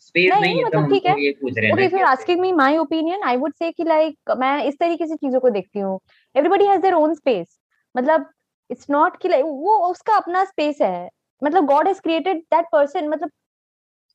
स्पेस 0.00 0.30
नहीं, 0.30 0.40
नहीं 0.40 0.62
तो 0.62 0.66
मतलब 0.66 0.90
ठीक 0.90 1.02
तो 1.02 1.08
है। 1.08 1.32
पूछ 1.32 1.54
रहे 1.58 1.66
हैं। 1.66 1.72
ओके 1.74 1.88
कि 1.88 1.98
asking 2.02 2.40
me 2.40 2.52
my 2.52 2.76
opinion 2.78 3.22
I 3.22 3.36
would 3.36 3.52
say 3.54 3.70
कि 3.72 3.84
लाइक 3.84 4.30
मैं 4.38 4.64
इस 4.64 4.78
तरीके 4.78 5.06
से 5.06 5.16
चीज़ों 5.16 5.40
को 5.40 5.50
देखती 5.50 5.78
हूँ। 5.78 5.98
Everybody 6.34 6.64
has 6.64 6.80
their 6.82 6.94
own 6.94 7.14
space 7.14 7.58
मतलब 7.94 8.30
इट्स 8.70 8.90
नॉट 8.90 9.16
कि 9.22 9.28
वो 9.42 9.76
उसका 9.90 10.16
अपना 10.16 10.44
स्पेस 10.44 10.80
है। 10.82 11.08
मतलब 11.42 11.64
god 11.66 11.88
has 11.88 12.00
created 12.00 12.38
that 12.54 12.66
person 12.72 13.08
मतलब 13.08 13.30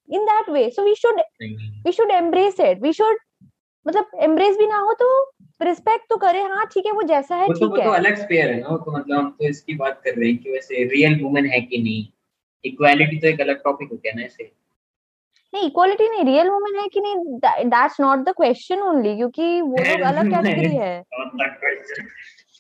in 0.10 0.26
that 0.26 0.50
way 0.50 0.70
so 0.70 0.84
we 0.84 0.96
should 0.96 1.22
we 1.86 1.92
should 1.92 2.12
embrace 2.12 2.60
it 2.60 2.82
we 2.82 2.94
should 2.94 3.18
मतलब 3.86 4.20
एम्ब्रेस 4.22 4.58
भी 4.58 4.68
ना 4.68 4.78
हो 4.78 4.94
तो 4.94 5.08
रिस्पेक्ट 5.62 6.10
तो 6.10 6.18
करे। 6.18 6.42
हाँ 6.44 6.66
ठीक 6.66 6.86
है 6.86 6.92
वो 6.92 7.02
जैसा 7.04 7.36
है 7.36 7.48
वो 7.48 7.54
तो 7.54 7.68
वो 7.70 7.78
तो 7.78 7.90
अलग 7.92 8.16
स्पेयर 8.16 8.50
है 8.50 8.60
ना 8.60 8.78
तो 8.78 8.98
मतलब 8.98 9.18
हम 9.18 9.30
तो 9.32 9.48
इसकी 9.48 9.76
बात 9.76 10.02
कर 10.04 10.16
रहे 10.16 10.30
हैं 10.30 10.38
कि 10.38 10.52
वैसे 10.52 10.84
रियल 10.90 11.20
वुमेन 11.24 11.46
है 11.46 11.62
कि 11.62 11.78
नहीं? 11.78 12.06
इक्वालिटी 12.66 13.20
तो 13.20 13.28
एक 13.28 13.42
अलग 13.42 13.64
टॉपिक 13.64 13.92
हो 13.92 13.98
गया 13.98 14.14
ना 14.16 14.24
ऐसे 14.24 14.52
नहीं 15.54 15.68
इक्वालिटी 15.68 16.08
नहीं 16.10 16.24
रियल 16.26 16.50
वुमेन 16.50 16.80
है 16.80 16.88
कि 16.94 17.02
नहीं 17.02 17.16
that's 17.70 18.00
not 18.02 18.20
the 18.20 18.34
question 18.38 18.82
only 18.82 19.16
क्योंकि 19.16 19.62
वो 19.62 19.78
लोग 19.78 20.02
अलग 20.08 20.32
कैटेगरी 20.32 20.76
है। 20.76 21.04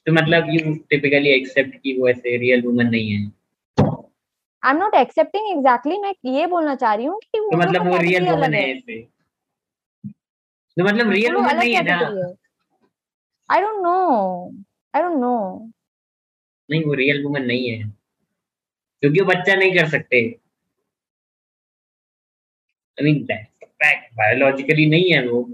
तो 0.07 0.13
मतलब 0.13 0.49
यू 0.49 0.73
टिपिकली 0.89 1.29
एक्सेप्ट 1.29 1.75
कि 1.83 1.97
वो 1.99 2.07
ऐसे 2.09 2.37
रियल 2.37 2.65
वुमन 2.65 2.87
नहीं 2.87 3.09
है। 3.11 3.25
I 4.63 4.71
am 4.71 4.77
not 4.77 4.95
accepting 4.95 5.49
exactly 5.51 5.97
मैं 6.01 6.13
ये 6.25 6.45
बोलना 6.47 6.75
चाह 6.75 6.93
रही 6.93 7.05
हूँ 7.05 7.19
कि 7.23 7.39
वो 7.39 7.49
तो 7.51 7.57
मतलब 7.57 7.87
वो 7.87 7.97
रियल 7.97 8.29
वुमन 8.29 8.53
है 8.53 8.63
ऐसे। 8.71 9.01
तो 10.77 10.83
मतलब 10.83 11.11
रियल 11.11 11.35
वुमन 11.35 11.55
नहीं 11.57 11.75
है 11.75 11.83
ना। 11.83 11.97
I 13.49 13.61
don't 13.61 13.81
know 13.83 13.97
I 14.93 15.01
don't 15.01 15.17
know 15.19 15.35
नहीं 16.69 16.83
वो 16.85 16.93
रियल 16.93 17.23
वुमन 17.25 17.43
नहीं 17.43 17.69
है। 17.69 17.83
क्योंकि 19.03 19.19
वो 19.19 19.25
बच्चा 19.25 19.55
नहीं 19.55 19.75
कर 19.75 19.87
सकते। 19.89 20.19
आई 22.97 23.03
मीन 23.05 23.23
फैक्ट 23.25 24.13
बायोलॉजिकली 24.13 24.85
नहीं 24.89 25.11
है 25.13 25.27
वो. 25.27 25.49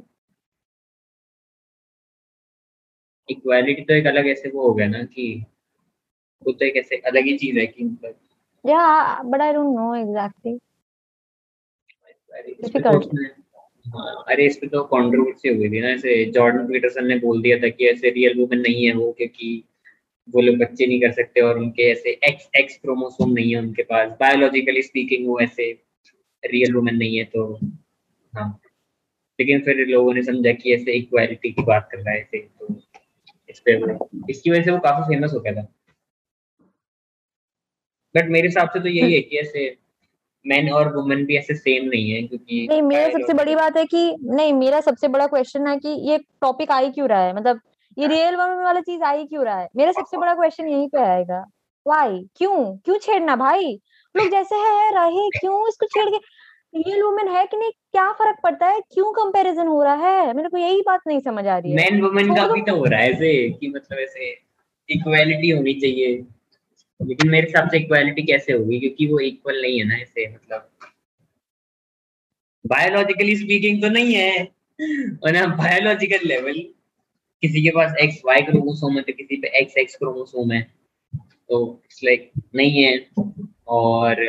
इक्वालिटी 3.30 3.82
तो 3.82 3.94
एक 3.94 4.08
अलग 4.08 4.28
ऐसे 4.28 4.50
वो 4.50 4.68
हो 4.68 4.74
गया 4.74 4.88
ना 4.88 5.04
कि 5.04 5.26
वो 6.46 6.52
तो 6.52 6.66
एक 6.66 6.76
ऐसे 6.78 6.96
अलग 7.08 7.26
ही 7.26 7.38
चीज़ 7.38 7.60
है 7.60 7.66
कि 7.68 7.84
मतलब 7.84 8.16
या 8.66 9.22
but 9.24 9.42
I 9.42 9.54
don't 9.54 9.76
know 9.76 9.94
exactly 9.96 10.58
अरे 12.34 12.52
इस 12.52 12.70
पे 12.70 12.80
तो. 12.80 12.98
उसने- 13.00 13.30
हाँ, 13.86 14.24
अरे 14.28 14.46
इस 14.46 14.58
पे 14.58 14.68
तो 14.68 14.84
कंट्रोवर्सी 14.84 15.50
हो 15.50 15.56
गई 15.56 15.70
थी 15.70 15.82
ना 15.82 15.88
ऐसे 15.88 16.26
जॉर्डन 16.32 16.68
पीटरसन 16.68 17.06
ने 17.08 17.16
बोल 17.20 17.42
दिया 17.42 17.58
था 17.58 17.70
कि 17.70 17.88
ऐसे 17.88 18.10
रियल 18.10 18.40
वुमन 18.40 18.58
नहीं 18.58 18.86
है 18.86 18.94
वो 18.94 19.12
क्योंकि 19.12 19.50
वो 20.28 20.42
लोग 20.42 20.58
बच्चे 20.58 20.86
नहीं 20.88 21.00
कर 21.02 21.12
सकते 21.12 21.42
और 21.42 21.58
उनके 21.58 21.90
ऐसे 21.92 22.10
एक्स 22.30 22.50
एक्स 22.58 22.78
क्रोमोसोम 22.78 23.32
नहीं 23.32 23.52
है 23.54 23.60
उनके 23.60 23.84
पास. 23.84 24.10
बायोलॉजिकली 24.20 24.82
स्पीकिंग 24.82 25.28
वो 25.28 25.40
ऐसे 25.40 25.72
रियल 26.46 26.76
वुमन 26.76 26.96
नहीं 26.96 27.18
है 27.18 27.24
तो 27.24 27.60
हाँ। 28.34 28.60
लेकिन 29.40 29.62
फिर 29.62 29.76
लोगों 29.76 30.14
ने 30.14 30.24
समझा 30.24 30.52
कि 30.52 30.74
ऐसे 30.74 30.92
इक्वालिटी 30.92 31.52
की 31.52 31.64
बात 31.64 31.90
कर 31.92 31.98
रहा 31.98 32.12
है 32.12 32.20
ऐसे 32.20 32.38
तो 32.40 32.82
इस 33.50 33.60
पे 33.60 33.76
वो 33.76 34.10
इसकी 34.30 34.52
वजह 34.52 34.62
से 34.62 34.72
वो 34.72 34.78
काफ़ी 34.78 35.16
फ़ेमस 35.16 35.34
हो 35.34 35.40
गया 35.40 35.54
था। 35.54 35.68
बट 38.16 38.30
मेरे 38.30 38.48
हिसाब 38.48 38.70
से 38.70 38.80
तो 38.80 38.88
यही 38.88 39.14
है 39.14 39.22
कि 39.22 39.38
ऐसे 39.38 39.78
मैन 40.48 40.70
और 40.70 40.96
वुमेन 40.96 41.26
भी 41.26 41.36
ऐसे 41.36 41.56
सेम 41.56 41.90
नहीं 41.90 42.12
है 42.12 42.24
क्योंकि 42.24 42.68
नहीं 42.70 42.82
मेरा 42.82 43.10
सबसे 43.10 43.34
बड़ी 43.34 43.56
बात 43.56 43.78
है 43.78 43.86
कि 43.86 44.18
नहीं 44.24 44.54
मेरा 44.54 44.82
सबसे 44.82 45.08
बड़ा 45.08 45.28
क्वेश्चन 45.28 45.68
है 45.68 45.78
कि 45.78 45.90
ये 45.90 46.18
टॉपिक 46.18 46.72
आ 46.72 46.80
ही 46.80 46.92
क्यों 46.92 47.10
रहा 47.10 47.22
है? 47.22 47.36
मतलब 47.36 47.60
ये 47.98 48.08
रियल 48.08 48.36
वुमन 48.36 48.64
वाला 48.64 48.80
चीज़ 48.80 49.04
आ 49.04 49.12
ही 49.12 49.26
क्यों 49.26 49.46
रहा 49.46 49.60
है? 49.60 49.70
मेरा 49.76 49.92
सबसे 49.92 50.18
बड़ा 50.18 50.34
क्वेश्चन 50.36 50.68
यहीं 50.68 50.90
पे 50.90 50.98
आएगा। 50.98 51.46
व्हाई 51.88 52.30
क्यों? 52.36 52.78
क्यों 52.78 52.98
छेड़ना 52.98 53.36
भाई? 53.36 53.82
लोग 54.18 54.30
जैसे 54.32 54.56
है 54.56 54.92
रहे 54.92 55.30
क्यों 55.30 55.68
इसको 55.70 55.86
छेड़ 55.86 56.10
के? 56.10 56.18
रियल 56.78 57.04
वुमन 57.04 57.28
है 57.28 57.46
कि 57.46 57.58
नहीं? 57.58 57.72
क्या 57.72 58.12
फ़र्क 58.12 58.38
पड़ता 58.44 58.68
है? 58.68 58.80
क्यों 58.80 59.14
कंपैरिजन 59.14 59.68
हो 59.68 59.84
रहा 59.84 59.94
है? 59.94 60.34
मेरे 60.34 60.50
को 60.50 60.58
यही 60.58 60.82
बात 60.82 61.02
नहीं 61.08 61.20
समझ 61.20 61.48
आ 61.48 61.58
रही 61.58 61.72
है। 61.72 61.78
मैन 61.78 62.02
वुमेन 62.02 62.36
का 62.36 62.48
भी 62.48 62.62
तो 62.62 62.76
हो 62.76 62.86
रहा 62.86 63.00
है 63.00 63.12
ऐसे 63.12 63.50
कि 63.50 63.68
मतलब 63.68 64.00
ऐसे 64.00 64.40
इक्वालिटी 64.90 65.50
होनी 65.50 65.74
चाहिए। 65.74 66.26
लेकिन 67.06 67.30
मेरे 67.30 67.48
हिसाब 67.48 67.70
से 67.70 67.78
इक्वालिटी 67.78 68.24
कैसे 68.24 68.54
होगी? 68.54 68.80
क्योंकि 68.80 69.08
वो 69.08 69.20
इक्वल 69.20 69.62
नहीं 69.62 69.80
है 69.80 69.86
ना 69.86 69.96
ऐसे 69.96 70.28
मतलब। 70.28 70.70
बायोलॉजिकली 72.66 73.36
स्पीकिंग 73.36 73.82
तो 73.82 73.90
नहीं 73.90 74.16
है। 74.16 74.44
और 75.24 75.32
ना 75.32 75.46
बायोलॉजिकल 75.46 76.28
लेवल 76.28 76.54
किसी 77.42 77.64
के 77.64 77.70
पास 77.70 77.96
एक्स 78.02 78.22
वाई 78.26 78.42
क्रोमोसोम 78.42 78.96
है 78.96 79.02
तो 79.02 79.14
किसी 79.14 79.36
पे 79.36 79.48
एक्स 79.48 79.78
एक्स 79.78 79.96
क्रोमोसोम 79.96 80.52
है। 80.52 80.83
तो 81.50 81.82
इट्स 81.86 82.04
लाइक 82.04 82.32
नहीं 82.56 82.84
है। 82.84 82.98
और 83.68 84.22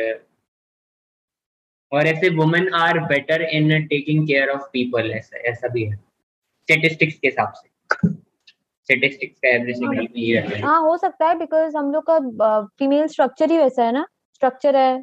और 1.91 2.07
ऐसे 2.07 2.29
women 2.29 2.69
are 2.73 2.99
better 2.99 3.41
in 3.41 3.85
taking 3.87 4.27
care 4.27 4.49
of 4.49 4.61
people 4.73 5.11
ऐसा 5.11 5.37
ऐसा 5.49 5.67
भी 5.67 5.83
है। 5.83 5.95
स्टेटिस्टिक्स 5.95 7.19
के 7.19 7.27
हिसाब 7.27 7.53
से। 7.55 8.09
स्टेटिस्टिक्स 8.09 9.39
का 9.39 9.49
एवरेज 9.49 9.79
के 9.81 10.21
ये 10.21 10.39
रहता 10.39 10.55
है। 10.55 10.61
हाँ 10.61 10.81
हो 10.81 10.97
सकता 10.97 11.27
है 11.27 11.37
बिकॉज़ 11.39 11.77
हम 11.77 11.91
लोग 11.91 12.09
का 12.09 12.61
फीमेल 12.79 13.07
स्ट्रक्चर 13.07 13.51
ही 13.51 13.57
वैसा 13.57 13.83
है 13.83 13.91
ना। 13.91 14.05
स्ट्रक्चर 14.35 14.75
है। 14.75 14.93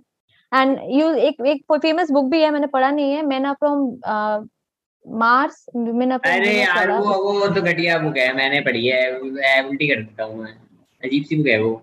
एंड 0.52 0.78
यू 0.90 1.12
एक 1.28 1.40
एक 1.46 1.62
फ़ेमस 1.72 2.10
बुक 2.10 2.30
भी 2.30 2.40
है 2.42 2.50
मैंने 2.50 2.66
पढ़ा 2.66 2.90
नहीं 2.90 3.12
है। 3.12 3.22
मैन 3.26 3.52
फ्रॉम 3.52 4.48
मार्स 5.04 5.64
विमेन 5.76 6.10
अरे 6.12 6.52
यार 6.60 6.90
वो 6.90 7.14
वो 7.24 7.48
तो 7.54 7.62
घटिया 7.62 7.98
बुक 7.98 8.16
है। 8.16 8.32
मैंने 8.36 8.60
पढ़ी 8.60 8.86
है। 8.86 9.10
उल्टी 9.18 9.88
कर 9.88 10.02
देता 10.02 10.24
हूँ 10.24 10.42
मैं। 10.42 10.52
अजीब 11.02 11.24
सी 11.24 11.36
बुक 11.36 11.46
है 11.46 11.60
वो। 11.62 11.82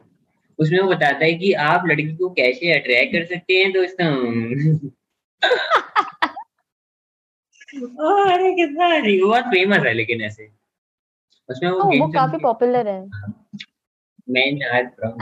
उसमें 0.60 0.80
वो 0.80 0.90
बताता 0.90 1.26
है 1.26 1.34
कि 1.34 1.54
आप 1.54 1.84
लड़की 1.86 2.16
को 2.16 2.30
कैसे 2.30 2.80
अट्रैक्ट 2.80 3.14
कर 3.14 3.26
सकते 3.26 3.54
हैं 3.54 3.74
तो 3.74 3.84
इसका 3.84 4.06
अरे 8.34 8.52
कितना 8.52 8.88
बहुत 9.28 9.44
फ़ेमस 9.44 9.78
है 9.78 9.94
लेकिन 9.94 10.22
ऐसे। 10.22 10.50
उसमें 11.50 11.72
वो 11.72 12.00
वो 12.00 12.08
काफ़ी 12.08 12.38
पॉपुलर 12.38 12.88
है। 12.88 13.10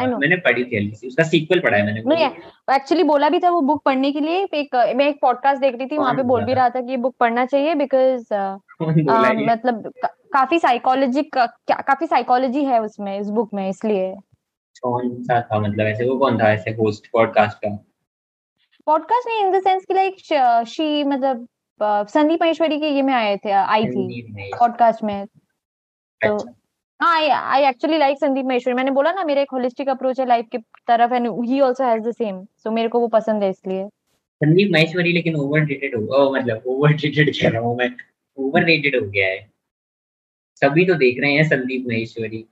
know. 0.05 0.19
मैंने 0.19 0.35
पढ़ी 0.35 0.63
थी 0.63 1.07
उसका 1.07 1.23
सीक्वल 1.23 1.59
पढ़ा 1.59 1.77
है 1.77 1.85
मैंने 1.85 2.01
नहीं 2.01 2.29
एक्चुअली 2.75 3.03
बोला 3.03 3.29
भी 3.29 3.39
था 3.39 3.49
वो 3.49 3.61
बुक 3.61 3.83
पढ़ने 3.83 4.11
के 4.11 4.19
लिए। 4.19 4.47
एक 4.53 4.93
मैं 4.95 5.07
एक 5.07 5.17
पॉडकास्ट 5.21 5.61
देख 5.61 5.75
रही 5.75 5.87
थी 5.87 5.97
वहाँ 5.97 6.15
पे 6.15 6.23
बोल 6.23 6.43
भी 6.43 6.53
रहा 6.53 6.69
था 6.69 6.81
कि 6.81 6.91
ये 6.91 6.97
बुक 6.97 7.15
पढ़ना 7.19 7.45
चाहिए 7.45 7.75
बिकॉज़? 7.75 8.33
मतलब 9.51 9.93
काफ़ी 10.33 10.59
साइकोलॉजी 10.59 11.23
काफ़ी 11.71 12.07
साइकोलॉजी 12.07 12.65
है 12.65 12.81
उसमें 12.81 13.19
इस 13.19 13.29
बुक 13.29 13.53
में 13.53 13.69
इसलिए। 13.69 14.15
कौन 14.79 15.23
सा 15.23 15.39
था? 15.41 15.59
मतलब 15.59 15.85
ऐसे 15.85 16.09
वो 16.09 16.17
कौन 16.19 16.37
था? 16.39 16.51
ऐसे 16.53 16.71
होस्ट 16.71 17.07
पॉडकास्ट 17.13 17.57
का? 17.57 17.75
पॉडकास्ट 18.87 19.27
नहीं 19.27 19.39
इन 19.41 19.51
द 19.51 19.61
सेंस 19.63 19.85
कि 19.85 19.93
लाइक 19.93 20.15
शी 20.67 21.03
मतलब 21.03 21.47
संदीप 21.81 22.41
महेश्वरी 22.41 22.79
के 22.79 22.89
ये 22.89 23.01
में 23.01 23.13
आए 23.13 23.35
थे 23.37 23.51
आई 23.51 23.85
थी 23.85 24.21
पॉडकास्ट 24.53 25.03
में। 25.03 25.25
तो 26.21 26.37
I 26.99 27.27
I 27.29 27.65
actually 27.69 27.97
like 27.97 28.17
Sandeep 28.17 28.45
Maheshwari. 28.45 28.75
मैंने 28.75 28.91
बोला 28.91 29.11
ना 29.11 29.23
मेरा 29.23 29.41
एक 29.41 29.51
होलिस्टिक 29.53 29.89
अप्रोच 29.89 30.19
है 30.19 30.25
लाइफ 30.27 30.45
की 30.51 30.57
तरफ़ 30.87 31.13
and 31.13 31.27
he 31.45 31.59
also 31.59 31.83
has 31.83 32.03
the 32.03 32.11
same 32.13 32.43
so 32.57 32.71
मेरे 32.71 32.89
को 32.89 32.99
वो 32.99 33.07
पसंद 33.07 33.43
है 33.43 33.49
इसलिए। 33.49 33.87
संदीप 34.41 34.71
महेश्वरी 34.73 35.13
लेकिन 35.13 35.35
ओवररेटेड 35.35 35.95
हो 35.95 36.01
ओ 36.15 36.33
मतलब 36.35 36.63
ओवररेटेड 36.67 37.33
कह 37.35 37.49
रहा 37.49 37.61
हूँ 37.61 37.75
मैं। 37.77 37.89
ओवररेटेड 38.37 38.95
हो 38.95 39.09
गया 39.09 39.27
है। 39.27 39.47
सभी 40.61 40.85
तो 40.85 40.93
देख 40.95 41.21
रहे 41.21 41.33
हैं 41.33 41.43
संदीप 41.43 41.85
महेश्वरी। 41.87 42.45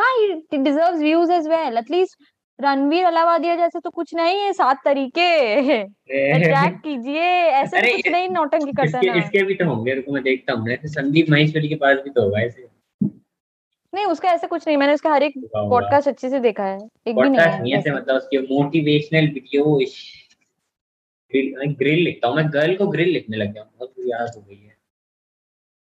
हाँ 0.00 0.10
he 0.12 0.58
deserves 0.58 1.00
views 1.00 1.32
as 1.32 1.46
well 1.48 1.78
at least 1.78 2.22
Ranveer 2.58 3.04
Allahbadia 3.04 3.54
जैसे 3.56 3.80
तो 3.80 3.90
कुछ 3.90 4.14
नहीं 4.14 4.40
है 4.40 4.52
सात 4.52 4.80
तरीके। 4.84 5.28
अट्रैक्ट 5.82 6.82
कीजिए 6.84 7.22
ऐसे 7.22 7.80
तो 7.80 7.96
कुछ 7.96 8.08
नहीं 8.08 8.28
नौटंकी 8.28 8.72
करता 8.72 8.98
इसके 8.98 9.10
ना। 9.10 9.18
इसके 9.18 9.42
भी 9.42 9.54
तो 9.54 9.64
होंगे 9.64 9.94
रुको 9.94 10.12
मैं 10.12 10.22
देखता 10.22 10.52
हूँ। 10.52 10.68
ऐसे 10.70 10.88
संदीप 10.88 11.30
महेश्वरी 11.30 11.68
के 11.68 11.74
पास 11.76 11.98
भी 12.04 12.10
तो 12.10 12.22
होगा 12.22 12.40
ऐसे। 12.40 12.68
नहीं 13.92 14.04
उसका 14.06 14.28
ऐसा 14.30 14.46
कुछ 14.46 14.66
नहीं 14.66 14.76
मैंने 14.76 14.94
उसका 14.94 15.12
हर 15.12 15.22
एक। 15.22 15.38
पॉडकास्ट 15.54 16.08
अच्छे 16.08 16.30
से 16.30 16.40
देखा 16.40 16.64
है 16.64 16.76
एक 16.76 16.80
भी 17.06 17.12
नहीं 17.12 17.22
पॉडकास्ट 17.22 17.50
है 17.50 17.62
नहीं 17.62 17.74
ऐसे। 17.74 17.90
मतलब 17.90 18.16
उसके 18.16 18.38
मोटिवेशनल 18.54 19.26
वीडियो 19.28 19.78
ग्रिल 21.32 22.04
लिखता 22.04 22.28
हूँ 22.28 22.36
मैं 22.36 22.44
गर्ल 22.52 22.76
को 22.76 22.86
ग्रिल 22.88 23.08
लिखने 23.08 23.36
लग 23.36 23.52
गया 23.52 23.62
बहुत 23.62 23.94
याद 24.06 24.32
हो 24.36 24.40
गई 24.42 24.56
है। 24.56 24.69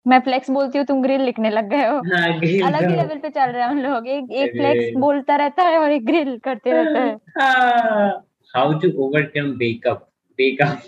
मैं 0.06 0.20
फ्लेक्स 0.20 0.50
बोलती 0.50 0.78
हूँ 0.78 0.86
तुम 0.86 1.02
ग्रिल 1.02 1.22
लिखने 1.22 1.50
लग 1.50 1.70
गए 1.70 1.88
हो। 1.88 1.98
हाँ 2.06 2.28
अलग 2.28 2.90
ही 2.90 2.96
लेवल 2.96 3.18
पे 3.18 3.30
चल 3.30 3.50
रहे 3.50 3.62
हैं 3.62 3.70
हम 3.70 3.80
लोग। 3.80 4.08
एक 4.08 4.32
एक 4.34 4.52
फ्लेक्स 4.52 4.98
बोलता 5.00 5.36
रहता 5.36 5.64
है 5.64 5.78
और 5.78 5.92
एक 5.92 6.06
ग्रिल 6.06 6.38
करते 6.44 6.72
रहता 6.74 7.00
है। 7.00 8.10
How 8.54 8.74
to 8.80 8.92
overcome 9.04 9.52
breakup 9.58 10.08
breakup 10.40 10.82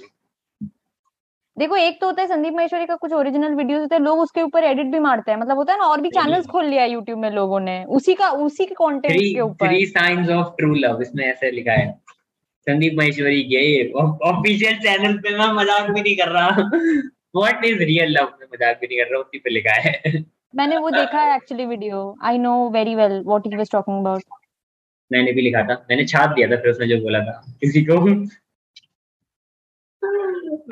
देखो 1.57 1.75
एक 1.75 1.99
तो 2.01 2.07
होता 2.07 2.21
है 2.21 2.27
संदीप 2.27 2.53
महेश्वरी 2.53 2.85
का 2.85 2.95
कुछ 2.95 3.11
ओरिजिनल 3.13 3.53
वीडियोस 3.55 3.81
होते 3.81 3.95
हैं 3.95 4.01
लोग 4.01 4.19
उसके 4.19 4.41
ऊपर 4.41 4.63
एडिट 4.63 4.85
भी 4.85 4.99
मारते 4.99 5.31
हैं। 5.31 5.37
मतलब 5.39 5.57
होता 5.57 5.73
है 5.73 5.79
ना 5.79 5.85
और 5.85 6.01
भी। 6.01 6.09
चैनल्स 6.09 6.47
खोल 6.47 6.65
लिया 6.65 6.85
यूट्यूब 6.85 7.19
में 7.19 7.29
लोगों 7.31 7.59
ने। 7.59 7.83
उसी 7.89 8.13
का 8.13 8.29
उसी 8.45 8.65
के 8.65 8.75
कंटेंट 8.75 9.13
के 9.13 9.39
ऊपर। 9.41 9.67
Three 9.67 9.85
science 9.85 10.29
of 10.29 10.47
true 10.57 10.73
love 10.75 11.01
इसमें 11.01 11.25
ऐसे 11.25 11.51
लिखा 11.51 11.73
है। 11.73 11.91
संदीप 12.67 12.93
महेश्वरी 12.97 13.43
के 13.43 13.91
ऑफिशियल 13.93 14.77
चैनल 14.79 15.17
पे 15.17 15.37
मैं 15.37 15.51
मज़ाक 15.53 15.89
भी 15.91 16.01
नहीं 16.01 16.15
कर 16.15 16.29
रहा। 16.29 16.69
व्हाट 17.33 17.65
इज़ 17.65 17.83
रियल 17.83 18.11
लव 18.11 18.31
में 18.39 18.47
मज़ाक 18.53 18.77
भी 18.81 18.87
नहीं 18.87 18.97
कर 18.97 19.11
रहा 19.11 19.19
उसी 19.21 19.39
पे 19.39 19.49
लिखा 19.49 19.73
है। 19.81 20.23
मैंने 20.53 20.77
वो 20.77 20.89
देखा 20.91 21.21
है 21.21 21.35
actually 21.35 21.65
video 21.65 21.99
I 22.23 22.37
know 22.37 22.53
very 22.69 22.95
well 22.95 23.21
what 23.25 23.47
he 23.47 23.55
was 23.57 23.71
talking 23.71 23.99
about 23.99 24.23
मैंने 25.11 25.31
भी 25.33 25.41
लिखा 25.41 25.61
था। 25.63 25.73
मैंने 25.89 26.05
छाप 26.07 26.29
दिया 26.29 26.47
था 26.47 26.61
फिर 26.61 26.71
उसने 26.71 26.87
जो 26.87 26.97
बोला 27.01 27.19
था। 27.23 27.41
किसी 27.61 27.83
को? 27.85 27.99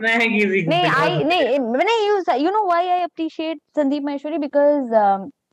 मैं 0.03 0.19
किसी 0.19 0.65
नहीं 0.67 0.85
आई 0.85 1.23
नहीं 1.23 1.59
मैंने 1.59 1.93
you 2.07 2.15
you 2.37 2.51
know 2.51 2.65
why 2.65 2.87
I 2.87 3.01
appreciate 3.01 3.59
Sandeep 3.75 4.03
Maheshwari 4.03 4.37
because 4.37 4.93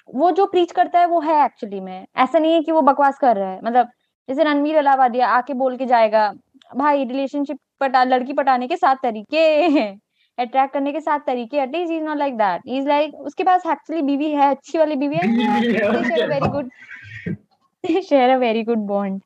वो 0.08 0.30
जो 0.30 0.46
प्रीच 0.46 0.72
करता 0.72 0.98
है 1.00 1.06
वो 1.06 1.20
है 1.20 1.44
एक्चुअली 1.44 1.80
में। 1.80 2.06
ऐसा 2.16 2.38
नहीं 2.38 2.52
है 2.52 2.60
कि 2.62 2.72
वो 2.72 2.82
बकवास 2.82 3.18
कर 3.18 3.36
रहा 3.36 3.50
है। 3.50 3.60
मतलब 3.64 3.88
जैसे 4.28 4.44
रणवीर 4.44 4.76
अलाहाबादिया 4.76 5.28
आके 5.28 5.54
बोल 5.54 5.76
के 5.76 5.86
जाएगा 5.86 6.32
भाई 6.76 7.04
रिलेशनशिप 7.04 7.58
पटा 7.80 8.04
लड़की 8.04 8.32
पटाने 8.32 8.68
के 8.68 8.76
सात 8.76 8.98
तरीके 9.02 9.38
अट्रैक्ट 10.38 10.72
करने 10.72 10.92
के 10.92 11.00
सात 11.00 11.26
तरीके 11.26 11.56
at least 11.56 11.92
is 11.92 12.02
not 12.02 12.18
like 12.18 12.34
that 12.38 12.62
is 12.66 12.88
like 12.88 13.14
उसके 13.30 13.44
पास 13.44 13.66
एक्चुअली 13.66 14.02
बीवी 14.02 14.30
है 14.30 14.50
अच्छी 14.50 14.78
वाली 14.78 14.96
बीवी 14.96 15.16
है 15.16 16.26
very 16.28 16.48
good 16.48 16.70
they 17.84 18.00
share 18.02 18.36
a 18.36 18.38
very 18.38 18.64
good 18.64 18.86
bond. 18.86 19.22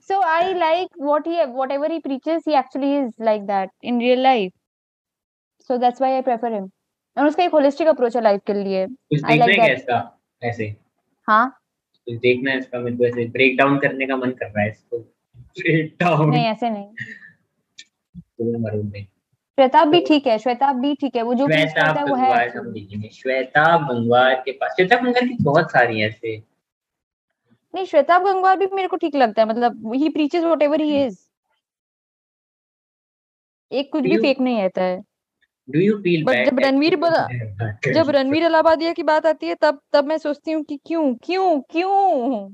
So 0.00 0.20
i 0.22 0.52
like 0.52 0.88
what 0.96 1.26
he 1.26 1.38
whatever 1.54 1.88
he 1.88 2.00
preaches 2.00 2.44
he 2.44 2.54
actually 2.54 2.90
is 2.96 3.12
like 3.18 3.46
that 3.46 3.70
in 3.82 3.98
real 3.98 4.18
life. 4.18 4.52
So 5.70 5.78
that's 5.78 6.00
why 6.00 6.16
i 6.18 6.22
prefer 6.22 6.50
him. 6.50 6.68
और 7.16 7.26
उसका 7.26 7.44
एक 7.44 7.52
holistic 7.52 7.88
approach 7.88 8.16
है 8.16 8.22
life 8.22 8.40
के 8.46 8.52
लिए. 8.52 8.80
है 8.80 9.36
क्या 9.36 9.46
that. 9.46 9.76
इसका 9.76 10.20
ऐसे। 10.42 10.76
हाँ? 11.28 11.60
कुछ 12.06 12.14
देखना 12.14 12.50
है 12.50 12.58
इसका 12.58 12.78
मेरे 12.78 12.96
को 12.96 13.04
ऐसे 13.04 13.26
ब्रेक 13.28 13.56
डाउन 13.56 13.78
करने 13.78 14.06
का 14.06 14.16
मन 14.16 14.30
कर 14.30 14.46
रहा 14.46 14.62
है 14.62 14.70
इसको। 14.70 14.98
ब्रेक 14.98 15.96
डाउन 16.00 16.30
नहीं 16.30 16.46
ऐसे 16.46 16.70
नहीं। 16.70 16.86
तो 18.16 18.58
मरूं 18.58 18.82
नहीं। 18.82 19.06
श्वेताब 19.58 19.88
भी 19.88 20.00
ठीक 20.08 20.26
है 20.26 20.38
श्वेताब 20.38 20.76
भी 20.80 20.94
ठीक 20.94 21.16
है 21.16 21.22
वो 21.22 21.34
जो 21.34 21.46
श्वेता 21.48 21.84
है 21.86 22.04
वो 22.04 22.14
है 22.14 22.26
गंगवार 22.26 22.38
actually. 22.38 22.66
हम 22.66 22.72
देखेंगे 22.72 23.08
श्वेता 23.12 23.64
गंगवार 23.88 24.34
के 24.44 24.52
पास 24.52 24.74
श्वेता 24.76 24.96
गंगवार 24.96 25.26
की 25.26 25.36
बहुत 25.44 25.70
सारी 25.72 26.00
हैं 26.00 26.08
ऐसे। 26.08 26.36
नहीं 27.74 27.84
श्वेताब 27.86 28.24
गंगवार 28.24 28.56
भी 28.58 28.66
मेरे 28.74 28.88
को 28.88 28.96
ठीक 28.96 29.16
लगता 29.16 29.42
है 29.42 29.48
मतलब 29.48 29.92
ही 29.94 30.08
preaches 30.10 30.44
whatever 30.44 30.78
he 30.82 30.92
is 31.06 31.16
एक 33.70 33.92
कुछ 33.92 34.02
भी 34.02 34.18
फेक 34.18 34.40
नहीं 34.40 34.60
रहता 34.60 34.82
है। 34.82 35.02
डू 35.68 35.80
यू 35.80 35.96
फील 36.02 36.24
But 36.24 36.44
जब 36.46 36.60
रणवीर 36.60 36.96
जब 37.94 38.10
रणवीर 38.10 38.44
अलाहाबादिया 38.44 38.92
की 38.92 39.02
बात 39.02 39.26
आती 39.26 39.46
है 39.46 39.54
तब 39.62 39.80
तब 39.92 40.04
मैं 40.04 40.18
सोचती 40.18 40.52
हूँ 40.52 40.62
कि 40.64 40.78
क्यों 40.86 41.14
क्यों 41.24 41.60
क्यों? 41.70 42.48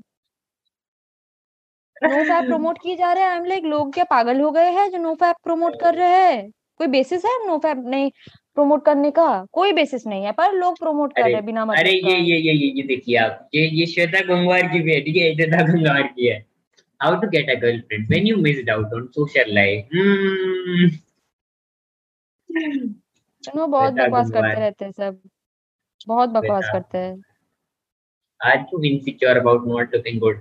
नो 2.02 2.24
फैप 2.24 2.44
प्रमोट 2.44 2.78
किए 2.82 2.96
जा 2.96 3.12
रहे 3.12 3.24
हैं 3.24 3.30
हम 3.30 3.44
लाइक 3.44 3.64
लोग 3.64 3.92
क्या 3.94 4.04
पागल 4.10 4.40
हो 4.40 4.50
गए 4.50 4.70
हैं 4.72 4.90
जो 4.90 4.98
नो 4.98 5.14
फैप 5.14 5.36
प्रमोट 5.44 5.80
कर 5.80 5.94
रहे 5.94 6.26
हैं? 6.26 6.50
कोई 6.80 6.86
बेसिस 6.94 7.24
है 7.24 7.32
नो 7.46 7.58
फैप 7.58 7.82
नहीं 7.86 8.10
प्रमोट 8.54 8.84
करने 8.84 9.10
का? 9.10 9.26
कोई 9.52 9.72
बेसिस 9.72 10.06
नहीं 10.06 10.24
है 10.24 10.32
पर 10.32 10.52
लोग 10.54 10.78
प्रमोट 10.78 11.12
कर 11.16 11.22
रहे 11.22 11.34
हैं 11.34 11.44
बिना 11.46 11.62
अरे 11.62 11.70
मतलब 11.70 11.86
ये 11.86 12.00
का। 12.00 12.08
ये 12.08 12.38
ये 12.38 12.52
ये 12.52 12.72
ये 12.76 12.82
देखिए 12.86 13.16
आप 13.18 13.48
ये 13.54 13.66
ये 13.80 13.86
श्वेता 13.86 14.20
गंगवार 14.34 14.62
की 14.72 14.80
बेटी 14.82 14.90
है 14.90 15.04
ठीक 15.04 15.16
है 15.16 15.34
श्वेता 15.34 15.62
गंगवार 15.72 16.02
की 16.16 16.26
है। 16.28 16.38
How 17.00 17.20
to 17.20 17.28
get 17.28 17.50
a 17.50 17.60
girlfriend 17.60 18.08
when 18.08 18.26
you 18.26 18.36
missed 18.42 18.70
out 18.70 18.92
on 18.94 19.06
social 19.14 19.54
life 19.54 19.88
no 23.56 23.66
बहुत 23.66 23.92
बकवास 23.92 24.30
करते 24.30 24.58
रहते 24.60 24.84
हैं 24.84 24.92
सब। 24.92 25.20
बहुत 26.08 26.28
बकवास 26.30 26.68
करते 26.72 26.98
हैं। 26.98 27.22
Are 28.40 28.56
you 28.70 28.78
insecure 28.86 29.36
about 29.40 29.66
not 29.66 29.94
looking 29.94 30.18
good? 30.22 30.40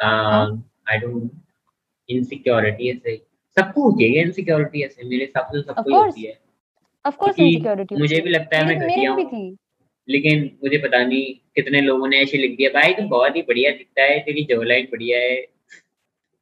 Um, 0.00 0.52
I 0.86 0.98
don't 1.04 1.32
insecurity 2.08 2.90
ऐसे 2.90 3.14
सबको 3.60 3.82
होती 3.82 4.04
है 4.04 4.22
इनसिक्योरिटी 4.22 4.82
ऐसे 4.82 5.04
मेरे 5.04 5.24
हिसाब 5.24 5.44
से 5.44 5.62
तो 5.62 5.62
सबको 5.62 6.04
होती 6.04 6.22
है। 6.22 6.38
ऑफ़ 7.06 7.16
कोर्स 7.16 7.38
इनसिक्योरिटी 7.38 7.96
मुझे 7.96 8.20
भी 8.20 8.30
लगता 8.30 8.58
है 8.58 8.66
मैं 8.66 8.78
घटिया 8.78 9.12
हूँ। 9.12 9.56
लेकिन 10.08 10.58
मुझे 10.64 10.78
पता 10.78 11.04
नहीं 11.04 11.34
कितने 11.54 11.80
लोगों 11.80 12.08
ने 12.08 12.18
ऐसे 12.18 12.38
लिख 12.38 12.56
दिया 12.56 12.70
भाई 12.70 12.92
तू 12.92 13.02
बहुत 13.02 13.36
ही 13.36 13.42
बढ़िया 13.42 13.70
दिखता 13.70 14.02
है 14.02 14.20
तेरी 14.20 14.44
जोलाइन 14.44 14.84
बढ़िया 14.84 15.18
है। 15.18 15.46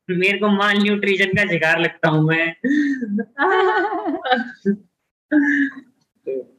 मेरे 0.10 0.38
को 0.38 0.48
माल 0.48 0.78
न्यूट्रिशन 0.78 1.24
का 1.24 1.46
शिकार 1.46 1.80
लगता 1.80 2.08
हूँ 2.08 2.24
मैं। 2.24 2.54
तो, 6.28 6.56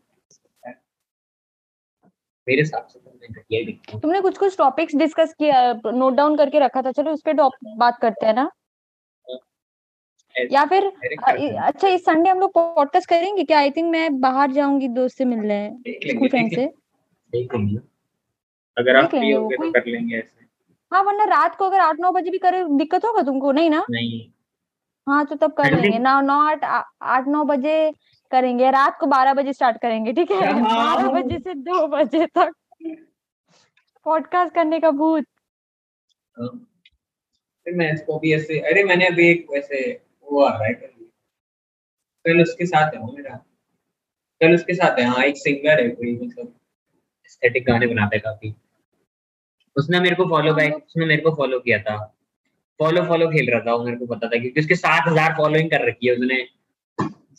मेरे 2.47 2.61
हिसाब 2.61 2.87
से 2.87 2.99
तो 2.99 3.99
तुमने 3.99 4.21
कुछ 4.21 4.37
कुछ 4.37 4.57
टॉपिक्स 4.57 4.95
डिस्कस 4.95 5.35
किया 5.39 5.79
नोट 5.85 6.13
डाउन 6.13 6.37
करके 6.37 6.59
रखा 6.59 6.81
था 6.81 6.91
चलो 6.91 7.11
उस 7.11 7.23
पर 7.27 7.49
बात 7.77 7.97
करते 8.01 8.25
हैं 8.25 8.33
ना। 8.33 8.51
या 10.51 10.63
फिर 10.65 10.85
हैं। 11.03 11.51
अच्छा 11.61 11.87
इस 11.87 12.01
संडे 12.05 12.29
हम 12.29 12.39
लोग 12.39 12.51
पॉडकास्ट 12.53 13.09
करेंगे 13.09 13.43
क्या? 13.43 13.59
आई 13.59 13.71
थिंक 13.71 13.91
मैं 13.91 14.19
बाहर 14.21 14.51
जाऊँगी 14.51 14.87
दोस्त 14.89 15.17
से 15.17 15.25
मिलने 15.25 15.59
स्कूल 15.87 16.29
फ्रेंड 16.29 16.55
से। 16.55 16.65
अगर 18.77 18.95
आप 18.95 19.09
फ्री 19.09 19.31
होगे 19.31 19.55
तो 19.57 19.71
कर 19.71 19.85
लेंगे 19.87 20.17
ऐसे। 20.17 20.45
हाँ 20.91 21.03
वरना 21.03 21.23
रात 21.25 21.55
को 21.55 21.65
अगर 21.65 21.79
आठ 21.79 21.99
नौ 21.99 22.11
बजे 22.11 22.31
भी 22.31 22.37
करे 22.37 22.63
दिक्कत 22.67 23.05
होगा 23.05 23.21
तुमको? 23.21 23.51
नहीं 23.51 23.69
ना? 23.69 23.85
नहीं। 23.91 24.27
हाँ 25.07 25.25
तो 25.25 25.35
तब 25.35 25.51
कर 25.53 25.75
लेंगे। 25.75 25.97
ना 25.99 26.19
नौ 26.21 26.39
आठ 26.41 26.63
आठ 26.63 27.27
नौ 27.27 27.43
बजे 27.45 27.91
करेंगे 28.31 28.71
रात 28.71 28.97
को 28.99 29.05
बारह 29.07 29.33
बजे 29.33 29.53
स्टार्ट 29.53 29.77
करेंगे 29.81 30.13
ठीक 30.13 30.31
है? 30.31 30.51
हाँ। 30.53 30.95
बारह 30.95 31.09
बजे 31.11 31.39
से 31.39 31.53
दो 31.53 31.87
बजे 31.87 32.25
तक। 32.27 32.51
पॉडकास्ट 34.05 34.53
करने 34.55 34.79
का 34.79 34.91
भूत। 34.93 35.25
हाँ। 36.37 36.49
मैं 37.65 37.91
इसको 37.93 38.17
भी 38.19 38.33
ऐसे 38.33 38.59
अरे 38.61 38.83
मैंने 38.83 39.07
अभी 39.07 39.29
एक 39.29 39.47
वैसे 39.51 39.79
वो 40.27 40.43
आ 40.43 40.53
रहा 40.53 40.65
है 40.65 40.73
कल। 40.73 40.87
कल 42.25 42.41
उसके 42.41 42.65
साथ 42.65 42.93
है 42.93 42.99
वो 42.99 43.11
मेरा। 43.11 43.35
कल 44.41 44.55
उसके 44.55 44.73
साथ 44.73 44.99
है। 44.99 45.05
हाँ 45.05 45.23
एक 45.23 45.37
सिंगर 45.37 45.81
है 45.81 45.89
कोई 45.89 46.15
मतलब 46.15 46.53
एस्थेटिक 47.25 47.65
गाने 47.65 47.87
बनाता 47.87 48.15
है 48.15 48.19
काफ़ी। 48.19 48.53
उसने 49.75 49.99
मेरे 49.99 50.15
को 50.15 50.25
फॉलो 50.29 50.51
हाँ, 50.51 50.55
बैक 50.55 50.75
उसने 50.75 51.05
मेरे 51.05 51.21
को 51.21 51.31
फॉलो 51.31 51.59
किया 51.59 51.79
था। 51.79 51.97
फॉलो 52.79 53.03
फॉलो 53.03 53.27
खेल 53.27 53.51
रहा 53.51 53.59
था 53.59 53.73
वो 53.73 53.83
मेरे 53.83 53.97
को 53.97 54.05
पता 54.05 54.27
था 54.27 54.39
क्योंकि 54.39 54.59
उसके 54.59 54.75
सात 54.75 55.07
हज़ार 55.07 55.33
फॉलोइंग 55.37 55.69
कर 55.69 55.87
रखी 55.87 56.07
है 56.07 56.13
उसने। 56.13 56.45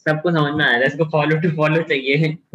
सबको 0.06 0.30
समझ 0.30 0.52
में 0.54 0.64
आया 0.64 0.80
था 0.80 0.84
इसको 0.84 1.04
फॉलो 1.04 1.36
टू 1.36 1.50
फॉलो 1.56 1.82
चाहिए। 1.82 2.32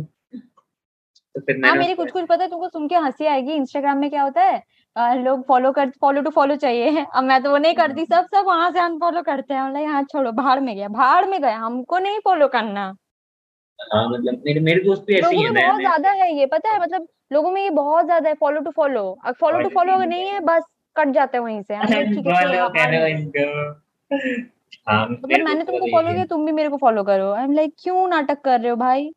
तो 1.35 1.41
फिर 1.41 1.65
हाँ 1.65 1.75
मेरी 1.75 1.93
कुछ 1.93 2.11
कुछ 2.11 2.27
पता 2.27 2.43
है 2.43 2.49
तुमको 2.49 2.69
सुन 2.69 2.87
के 2.87 2.95
हँसी 2.95 3.25
आएगी। 3.25 3.53
इंस्टाग्राम 3.53 3.97
में 3.97 4.09
क्या 4.09 4.23
होता 4.23 4.41
है 4.41 4.63
लोग 4.95 5.45
फॉलो 5.47 5.71
कर 5.71 5.89
फॉलो 6.01 6.21
टू 6.21 6.29
फॉलो 6.29 6.55
चाहिए। 6.55 7.05
अब 7.05 7.23
मैं 7.23 7.41
तो 7.43 7.49
वो 7.51 7.57
नहीं 7.57 7.73
करती 7.75 8.05
सब 8.05 8.25
सब 8.35 8.45
वहाँ 8.47 8.71
से 8.71 8.79
अनफॉलो 8.79 9.21
करते 9.21 9.53
हैं। 9.53 9.71
लाइक 9.73 9.87
हाँ 9.87 10.03
छोड़ो 10.03 10.31
भाड़ 10.33 10.59
में 10.59 10.75
गया 10.75 10.87
भाड़ 10.89 11.25
में 11.25 11.41
गया 11.41 11.57
हमको 11.57 11.99
नहीं 11.99 12.19
फॉलो 12.25 12.47
करना। 12.47 12.85
हाँ 13.93 14.07
मतलब 14.09 14.41
मेरे 14.45 14.59
मेरे 14.59 14.83
दोस्त 14.83 15.03
भी 15.07 15.13
ऐसे 15.15 15.27
ही 15.27 15.35
लोगों 15.35 15.53
में 15.53 15.63
बहुत 15.63 15.79
ज़्यादा 15.79 16.11
है 16.13 16.33
ये 16.37 16.45
पता 16.45 16.69
है 16.69 16.81
मतलब 16.81 17.07
लोगों 17.33 17.51
में 17.51 17.61
ये 17.63 17.69
बहुत 17.71 18.05
ज़्यादा 18.05 18.29
है 18.29 18.35
फॉलो 18.35 18.59
टू 18.61 18.71
फॉलो 18.71 19.09
अब 19.25 19.35
फॉलो 19.39 19.59
टू 19.59 19.69
फॉलो 19.69 19.93
अगर 19.93 20.07
नहीं 20.07 20.27
है 20.27 20.39
बस 20.41 20.63
कट 20.95 21.13
जाते 21.13 21.37
हैं 21.37 21.43
वहीं 21.43 21.61
से। 21.61 21.73
है 21.73 21.81
हाँ 24.87 25.07
मतलब 25.09 25.39
मैंने 25.39 25.63
तुमको 25.63 25.85
फॉलो 25.91 26.13
किया 26.13 26.25
तुम 26.25 26.45
भी 26.45 26.51
मेरे 26.51 26.69
को 26.69 26.77
फॉलो 26.77 27.03
करो? 27.03 27.31
आई 27.31 27.43
एम 27.43 27.51
लाइक 27.51 27.73
क्यों 27.83 28.07
नाटक 28.07 28.41
कर 28.41 28.59
रहे 28.59 28.69
हो 28.69 28.75
भाई? 28.75 29.11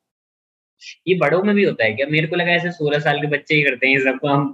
ये 1.09 1.15
बड़ों 1.19 1.43
में 1.43 1.55
भी 1.55 1.65
होता 1.65 1.85
है 1.85 1.93
क्या? 1.93 2.07
मेरे 2.07 2.27
को 2.27 2.37
लगा 2.37 2.53
ऐसे 2.53 2.71
सोलह 2.73 2.99
साल 2.99 3.21
के 3.21 3.27
बच्चे 3.29 3.55
ही 3.55 3.63
करते 3.63 3.87
हैं 3.87 3.95
ये 3.95 4.01
सब 4.05 4.19
काम 4.19 4.47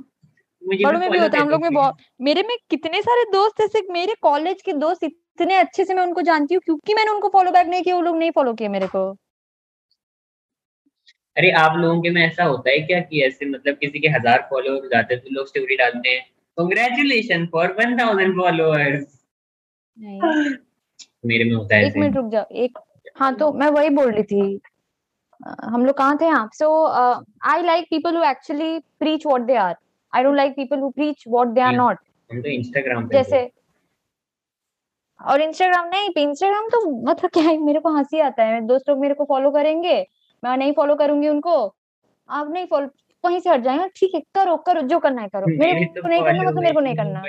बड़ों 0.63 0.99
में 0.99 1.11
भी 1.11 1.19
होता 1.19 1.37
है 1.37 1.43
हम 1.43 1.49
लोग 1.51 1.63
में 1.63 1.73
बहुत 1.73 1.97
मेरे 2.21 2.43
में 2.43 2.57
कितने 2.71 3.01
सारे 3.03 3.25
दोस्त 3.33 3.61
ऐसे 3.61 3.81
मेरे 3.93 4.15
कॉलेज 4.23 4.63
के 4.63 4.73
दोस्त 4.75 5.05
इतने 5.05 5.55
अच्छे 5.57 5.85
से 5.85 5.95
मैं 5.95 6.03
उनको 6.03 6.23
जानती 6.23 6.55
हूँ 6.55 6.63
क्योंकि 6.65 6.95
मैंने 6.95 7.11
उनको 7.11 7.29
फॉलो 7.29 7.51
बैक 7.53 7.67
नहीं 7.69 7.83
किया 7.83 7.97
वो 7.97 8.03
लोग 8.03 8.17
नहीं 8.19 8.31
फॉलो 8.31 8.53
किए 8.55 8.69
मेरे 8.69 8.87
को। 8.87 9.11
अरे 11.37 11.51
आप 11.59 11.77
लोगों 11.77 12.01
के 12.03 12.11
में 12.11 12.23
ऐसा 12.23 12.45
होता 12.45 12.71
है 12.71 12.79
क्या 12.81 13.01
कि 13.03 13.23
ऐसे 13.25 13.47
मतलब 13.51 13.77
किसी 13.77 14.01
के 14.01 14.09
हज़ार 14.11 14.47
फॉलोअर 14.51 14.89
जाते 14.89 15.15
हैं 15.15 15.23
तो 15.23 15.35
लोग 15.35 15.47
स्टोरी 15.49 15.77
डालते 15.77 16.09
हैं? 16.09 16.21
Congratulation 16.57 17.47
for 17.53 17.73
one 17.79 17.97
thousand 17.99 18.35
followers 18.37 19.07
नहीं। 19.99 20.21
मेरे 21.27 21.45
में 21.45 21.55
होता 21.55 21.77
है 21.77 21.87
एक 21.87 21.97
मिनट 21.97 22.17
रुक 22.17 22.31
जाओ 22.31 22.45
एक 22.65 22.79
हाँ 23.17 23.35
तो 23.37 23.53
मैं 23.55 23.69
वही 23.71 23.89
बोल 23.93 24.11
रही 24.11 24.23
थी। 24.25 24.61
हम 25.41 25.85
लोग 25.87 25.97
कहाँ 25.97 26.17
थे 26.21 26.25
यहाँ 26.25 26.49
so 26.55 26.69
I 27.47 27.63
like 27.63 27.87
people 27.91 28.17
who 28.17 28.23
actually 28.25 28.79
preach 28.99 29.27
what 29.27 29.43
they 29.43 29.55
are 29.59 29.75
I 30.13 30.23
don't 30.23 30.37
like 30.37 30.57
people 30.57 30.79
who 30.79 30.91
preach 30.91 31.25
what 31.29 31.49
they 31.49 31.61
are 31.61 31.73
not 31.73 31.99
हम 32.31 32.41
तो 32.43 32.49
इंस्टाग्राम 32.49 33.07
पे 33.07 33.17
जैसे 33.17 33.51
और 35.21 35.41
इंस्टाग्राम 35.41 35.89
नहीं 35.89 36.09
इंस्टाग्राम 36.19 36.69
तो 36.69 36.81
मतलब 37.03 37.31
क्या 37.31 37.43
है 37.45 37.57
मेरे 37.59 37.81
को 37.81 37.91
हँसी 37.97 38.21
आता 38.21 38.45
है। 38.45 38.61
दोस्त 38.67 38.89
लोग 38.89 38.99
मेरे 38.99 39.15
को 39.15 39.25
फॉलो 39.25 39.51
करेंगे 39.51 39.95
मैं 40.43 40.57
नहीं 40.57 40.73
फॉलो 40.73 40.95
करूँगी 40.95 41.29
उनको। 41.29 41.55
आप 42.29 42.51
नहीं 42.51 42.67
फॉलो 42.67 42.89
वहीं 43.25 43.39
से 43.41 43.51
हट 43.51 43.61
जाएँगे 43.61 43.89
ठीक 43.97 44.15
है 44.15 44.21
करो 44.35 44.57
करो 44.57 44.81
जो 44.83 44.99
करना 44.99 45.23
है 45.23 45.29
करो। 45.29 45.47
मेरे 45.59 45.73
मेरे 45.73 45.85
को 45.87 46.01
तो 46.01 46.09
नहीं 46.09 46.23
करना 46.23 46.43
मतलब 46.43 46.63
मेरे 46.63 46.75
को 46.75 46.81
नहीं 46.81 46.95
करना। 46.95 47.23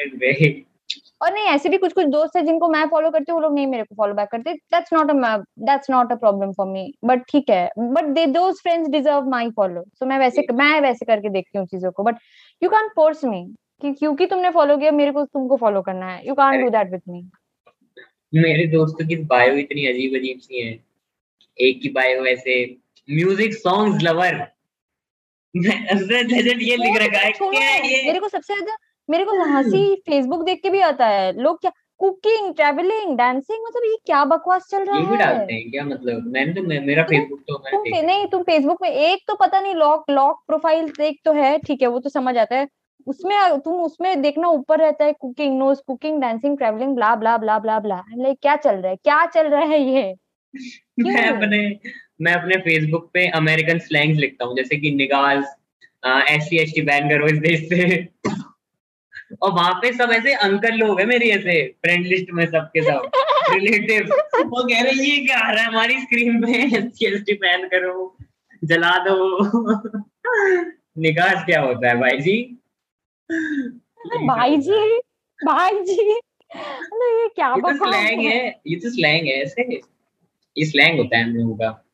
और 1.21 1.33
नहीं 1.33 1.43
ऐसे 1.45 1.69
भी 1.69 1.77
कुछ 1.77 1.93
कुछ 1.93 2.05
दोस्त 2.05 2.35
है 2.37 2.41
जिनको 2.45 2.67
मैं 2.67 2.85
फॉलो 2.89 3.09
करती 3.11 3.31
हूँ 3.31 3.39
वो 3.39 3.41
लोग 3.41 3.53
नहीं 3.55 3.67
मेरे 3.67 3.83
को 3.83 3.95
फॉलो 3.95 4.13
बैक 4.13 4.29
करते। 4.29 4.53
That's 4.53 4.93
not 4.93 5.11
a 5.11 5.37
that's 5.59 5.89
not 5.89 6.11
a 6.11 6.15
problem 6.15 6.51
for 6.51 6.67
me 6.67 6.91
but 7.05 7.23
ठीक 7.29 7.49
है 7.49 7.69
but 7.79 8.05
they 8.05 8.25
those 8.25 8.61
friends 8.61 8.89
deserve 8.89 9.29
my 9.29 9.49
follow 9.49 9.83
so 9.93 10.05
मैं 10.05 10.19
वैसे 10.19 10.45
मैं 10.53 10.79
वैसे 10.81 11.05
करके 11.05 11.29
देखती 11.29 11.57
हूँ 11.57 11.65
चीज़ों 11.67 11.91
को। 11.91 12.03
But 12.03 12.15
you 12.61 12.69
can 12.69 12.87
force 12.95 13.23
me 13.25 13.43
कि 13.81 13.91
क्योंकि 13.93 14.25
तुमने 14.25 14.49
फॉलो 14.51 14.77
किया 14.77 14.91
मेरे 14.93 15.11
को 15.11 15.23
तुमको 15.25 15.57
फॉलो 15.57 15.81
करना 15.81 16.11
है। 16.11 16.27
You 16.27 16.33
can 16.35 16.63
do 16.63 16.69
that 16.69 16.91
with 16.91 17.01
me 17.09 17.21
मेरे 18.33 18.65
दोस्तों 18.67 19.07
की 19.07 19.15
बायो 19.25 19.55
इतनी 19.57 19.85
अजीब 19.87 20.15
अजीब 20.15 20.39
सी 20.39 20.61
है। 20.61 20.71
एक 21.59 21.81
की 21.81 21.89
बायो 21.91 22.25
ऐसे 22.27 22.55
म्यूज़िक 23.07 23.53
सॉन्ग्स 23.53 24.03
लवर 24.03 24.41
ये 25.55 26.75
लिख 26.77 26.95
रखा 27.01 27.19
है 27.19 27.31
क्या 27.31 27.69
ये? 27.69 28.03
मेरे 28.05 28.19
को 28.19 28.27
सबसे 28.27 28.53
ज़्यादा 28.53 28.77
मेरे 29.09 29.25
को 29.25 29.43
हँसी 29.45 29.95
फेसबुक 30.05 30.43
देख 30.45 30.61
के 30.61 30.69
भी 30.69 30.79
आता 30.81 31.07
है। 31.07 31.31
लोग 31.41 31.59
क्या 31.61 31.71
कुकिंग 32.03 32.53
ट्रैवलिंग 32.55 33.17
डांसिंग 33.17 33.63
मतलब 33.65 33.81
ये 33.85 33.97
क्या 34.05 34.25
बकवास 34.25 34.67
चल 34.71 34.83
रहा 34.83 34.97
ये 34.97 35.05
भी 35.05 35.11
है? 35.11 35.17
डालते 35.17 35.53
हैं 35.53 35.71
क्या 35.71 35.83
मतलब? 35.85 36.23
मैंने 36.25 36.53
तो 36.53 36.61
मे- 36.61 36.81
मेरा 36.81 37.03
तुम- 37.03 37.19
फेसबुक 37.19 37.39
तो 37.47 37.53
मैंने 37.57 37.77
तुम 37.77 37.83
देखा 37.83 38.07
नहीं 38.07 38.25
तुम 38.27 38.43
फेसबुक 38.43 38.81
में 38.81 38.89
एक 38.89 39.19
तो 39.27 39.35
पता 39.35 39.59
नहीं 39.59 39.75
लॉक 39.75 40.03
लॉक 40.09 40.43
प्रोफ़ाइल 40.47 40.91
एक 41.01 41.19
तो 41.25 41.33
है 41.33 41.57
ठीक 41.57 41.81
है 41.81 41.87
वो 41.87 41.99
तो 41.99 42.09
समझ 42.09 42.37
आता 42.37 42.55
है। 42.55 42.67
उसमें 43.07 43.59
तुम 43.59 43.73
उसमें 43.73 44.21
देखना 44.21 44.47
ऊपर 44.47 44.79
रहता 44.79 45.05
है 45.05 45.13
cooking 45.13 45.59
knows 45.59 45.79
cooking 45.87 46.21
dancing 46.21 46.57
travelling 46.57 46.95
blah 46.95 47.15
blah 47.15 47.37
blah 47.37 47.59
blah 47.59 47.79
blah 47.79 48.03
like 48.17 48.39
क्या 48.41 48.55
चल 48.55 48.75
रहा 48.75 48.89
है? 48.89 48.95
क्या 48.95 49.25
चल 49.25 49.47
रहा 49.47 49.61
है 49.61 49.81
ये? 49.81 50.15
मैं 50.99 51.27
अपने 51.29 51.79
मैं 52.21 52.33
अपने 52.33 52.57
फेसबुक 52.57 53.09
पे 53.13 53.27
अमेरिकन 53.27 53.79
स्लैंग्स 53.79 54.19
लिखता 54.19 54.45
हूँ 54.45 54.55
जैसे 54.55 54.77
कि 54.77 54.91
निगाज 54.91 55.43
S 56.31 56.43
C 56.43 56.57
S 56.57 56.71
T 56.75 56.81
ban 56.81 57.09
करो 57.09 57.27
इस 57.27 57.37
देश 57.37 57.59
से। 57.69 58.07
और 59.41 59.51
वहाँ 59.51 59.73
पे 59.73 59.93
सब 59.93 60.11
ऐसे 60.11 60.33
अंकल 60.33 60.73
लोग 60.73 60.99
हैं 60.99 61.07
मेरी 61.07 61.29
ऐसे 61.29 61.67
फ्रेंड 61.67 62.05
लिस्ट 62.05 62.31
में 62.31 62.45
सबके 62.45 62.81
सब 62.81 63.11
रिलेटिव 63.53 64.03
वो 64.37 64.63
कह 64.63 64.81
रहे 64.81 64.93
ये 64.93 65.25
क्या 65.25 65.39
आ 65.39 65.51
रहा 65.51 65.63
है 65.63 65.67
हमारी 65.67 65.99
स्क्रीन 66.01 66.41
पे? 66.41 66.77
एस 66.77 66.91
सी 66.93 67.19
टी 67.19 67.33
बैन 67.33 67.67
करो 67.67 68.17
जला 68.63 68.97
दो। 68.97 69.41
निकास 70.97 71.45
क्या 71.45 71.61
होता 71.61 71.89
है 71.89 71.95
भाई 71.99 72.17
जी? 72.17 72.57
भाई 74.27 74.57
जी 74.57 74.97
भाई 75.45 75.83
जी। 75.83 76.19
ये 77.13 77.27
क्या 77.27 77.53
ये 77.53 77.61
तो 77.61 77.75
स्लैंग 77.75 78.21
है 78.21 78.35
है 78.35 78.61
ये 78.67 78.75
तो 78.75 78.89
स्लैंग 78.89 79.27
है 79.27 79.33
ऐसे। 79.33 79.81
ये 80.57 80.65
स्लैंग 80.65 80.97
होता 80.97 81.17
है 81.17 81.23
हम 81.23 81.29
लोगों 81.29 81.55
का। 81.55 81.85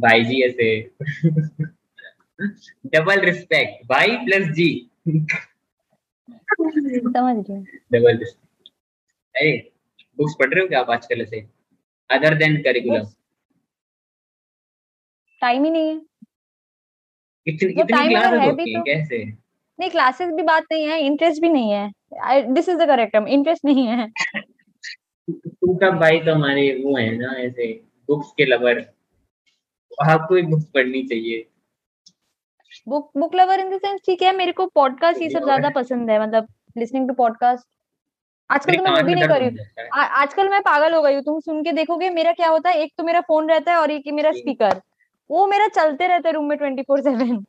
भाई 0.00 0.24
जी 0.24 0.42
ऐसे। 0.42 0.90
डबल 2.86 3.20
रिस्पेक्ट 3.20 3.86
भाई 3.86 4.10
प्लस 4.10 4.46
जी 4.46 4.90
समझ 7.16 7.50
हूँ 7.50 7.66
डबल 7.92 8.24
अरे 9.34 9.72
बुक्स 10.18 10.34
पढ़ 10.38 10.54
रहे 10.54 10.62
हो 10.62 10.68
क्या 10.68 10.80
आप 10.80 10.90
आजकल 10.90 11.20
ऐसे? 11.20 11.40
अदर 12.10 12.34
देन 12.34 12.56
करिकुलम 12.62 13.04
टाइम 15.40 15.64
ही 15.64 15.70
नहीं 15.70 15.88
है। 15.88 15.96
इतनी 17.46 17.70
इतनी 17.70 18.08
क्लासेस 18.08 18.40
है 18.40 18.50
होती 18.50 18.64
भी 18.64 18.74
हैं 18.74 18.80
तो- 18.80 18.86
कैसे? 18.86 19.24
नहीं 19.80 19.90
क्लासेस 19.90 20.32
भी 20.32 20.42
बात 20.42 20.64
नहीं 20.72 20.84
है 20.84 21.00
इंटरेस्ट 21.00 21.42
भी 21.42 21.48
नहीं 21.48 21.72
है। 21.72 21.92
This 22.52 22.68
is 22.68 22.78
the 22.78 22.86
correct 22.86 23.12
term 23.12 23.26
interest 23.26 23.64
नहीं 23.64 23.86
है। 23.86 24.08
तू 25.30 25.76
का 25.76 25.90
भाई 25.90 26.18
तो 26.20 26.34
हमारे 26.34 26.82
वो 26.84 26.96
है 26.96 27.16
ना 27.16 27.32
ऐसे 27.32 27.72
बुक्स 28.08 28.32
के 28.36 28.44
लवर 28.44 28.78
आपको 30.10 30.36
एक 30.36 30.46
बुक्स 30.50 30.64
पढ़नी 30.64 31.02
चाहिए। 31.06 31.46
Book 32.86 33.10
book 33.18 33.34
lover 33.34 33.60
in 33.60 33.70
the 33.70 33.78
sense 33.80 34.00
ठीक 34.06 34.22
है 34.22 34.34
मेरे 34.36 34.52
को 34.52 34.66
पॉडकास्ट 34.74 35.22
ये 35.22 35.28
सब 35.30 35.44
ज़्यादा 35.44 35.70
पसंद 35.70 36.10
है 36.10 36.20
मतलब 36.22 36.48
लिसनिंग 36.76 37.08
टू 37.08 37.14
पॉडकास्ट 37.14 37.66
आजकल 38.50 38.76
तो 38.76 38.82
मैं 38.82 38.90
वो 38.92 39.02
भी 39.02 39.14
नहीं 39.14 39.28
कर 39.28 39.40
रही 39.40 39.56
है। 39.78 39.88
आजकल 39.92 40.48
मैं 40.48 40.60
पागल 40.62 40.94
हो 40.94 41.00
गई 41.02 41.14
हूँ 41.14 41.22
तुम 41.22 41.40
सुन 41.40 41.62
के 41.64 41.72
देखोगे 41.72 42.10
मेरा 42.10 42.32
क्या 42.32 42.48
होता 42.48 42.70
है 42.70 42.82
एक 42.82 42.92
तो 42.98 43.04
मेरा 43.04 43.20
फ़ोन 43.20 43.50
रहता 43.50 43.72
है 43.72 43.78
और 43.78 43.90
एक 43.90 44.04
मेरा 44.12 44.32
स्पीकर 44.32 44.80
वो 45.30 45.46
मेरा 45.46 45.68
चलते 45.68 46.06
रहता 46.08 46.28
है 46.28 46.34
रूम 46.34 46.48
में 46.48 46.56
ट्वेंटी 46.58 46.82
फोर 46.82 47.00
सेवन 47.00 47.44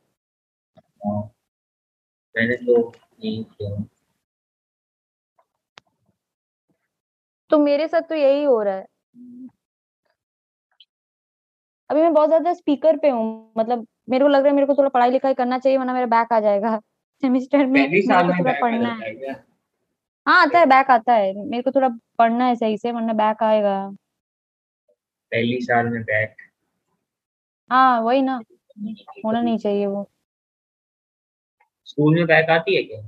तो 2.38 2.92
तो 7.50 7.58
मेरे 7.58 7.86
साथ 7.88 8.02
तो 8.02 8.14
यही 8.14 8.42
हो 8.44 8.62
रहा 8.62 8.74
है। 8.74 8.86
अभी 11.90 12.00
मैं 12.02 12.12
बहुत 12.14 12.28
ज़्यादा 12.28 12.52
स्पीकर 12.54 12.96
पे 12.96 13.08
हूँ 13.10 13.52
मतलब 13.58 13.86
मेरे 14.08 14.24
को 14.24 14.28
लग 14.28 14.40
रहा 14.40 14.48
है 14.48 14.54
मेरे 14.54 14.66
को 14.66 14.74
थोड़ा 14.74 14.88
पढ़ाई 14.88 15.10
लिखाई 15.10 15.34
करना 15.34 15.58
चाहिए 15.58 15.78
वरना 15.78 15.92
मेरा 15.92 16.06
बैक 16.06 16.32
आ 16.32 16.40
जाएगा। 16.40 16.78
सेमिस्टर 17.22 17.66
में 17.66 17.84
पहली 17.84 18.02
साल 18.02 18.26
में 18.26 18.38
थोड़ा 18.38 18.52
पढ़ना 18.52 18.92
है। 18.92 19.10
है 19.14 19.32
आता 20.26 20.58
है 20.58 20.66
बैक 20.66 20.90
आता 20.90 21.12
है। 21.12 21.46
मेरे 21.46 21.62
को 21.62 21.70
थोड़ा 21.70 21.88
पढ़ना 22.18 22.44
है 22.44 22.54
सही 22.54 22.78
से 22.78 22.92
वरना 22.92 23.12
बैक 23.12 23.42
आएगा। 23.42 23.90
पहली 25.32 25.60
साल 25.60 25.88
में 25.88 26.02
बैक 26.02 26.36
हाँ 27.70 28.00
वही 28.00 28.22
ना। 28.22 28.40
होना 29.24 29.40
नहीं 29.40 29.58
चाहिए 29.58 29.86
वो। 29.86 30.08
स्कूल 31.84 32.14
में 32.14 32.26
बैक 32.26 32.50
आती 32.50 32.76
है 32.76 32.82
क्या? 32.82 33.00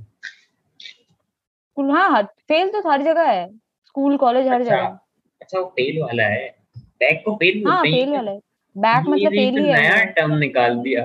स्कूल 1.71 1.91
हाँ 1.91 2.23
फेल 2.23 2.69
तो 2.69 2.89
हर 2.89 3.01
जगह 3.01 3.29
है। 3.31 3.47
स्कूल 3.85 4.17
कॉलेज 4.17 4.47
हर 4.47 4.61
अच्छा 4.61 4.75
जगह 4.75 4.99
अच्छा 5.41 5.59
वो 5.59 5.65
फेल 5.65 6.01
वाला 6.01 6.23
है। 6.23 6.49
बैक 6.77 7.21
को 7.25 7.35
फेल 7.35 7.67
हैं 7.67 7.81
फेल 7.81 8.11
वाला 8.11 8.31
है। 8.31 8.39
बैक 8.75 9.05
मतलब 9.07 9.31
फेल 9.31 9.57
ही 9.57 9.65
है। 9.65 9.73
नया 9.73 10.03
टर्म 10.13 10.37
निकाल 10.37 10.75
दिया। 10.77 11.03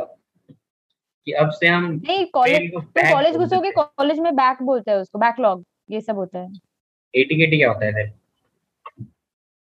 कि 1.27 1.33
अब 1.33 1.51
से 1.51 1.67
हम 1.67 1.85
नहीं 2.07 2.25
कॉलेज 2.27 2.71
back 2.73 3.13
कॉलेज 3.13 3.37
घुसोगे 3.37 3.71
कॉलेज 3.71 4.19
में 4.19 4.35
बैक 4.37 4.63
बोलते 4.63 4.91
हैं 4.91 4.99
उसको 4.99 5.19
बैकलॉग 5.19 5.65
ये 5.91 6.01
सब 6.01 6.17
होता 6.17 6.39
है। 6.39 6.49
एटी 7.15 7.37
केटी 7.37 7.57
क्या 7.57 7.69
होता 7.69 7.87
है 7.87 7.93
फिर? 7.93 8.13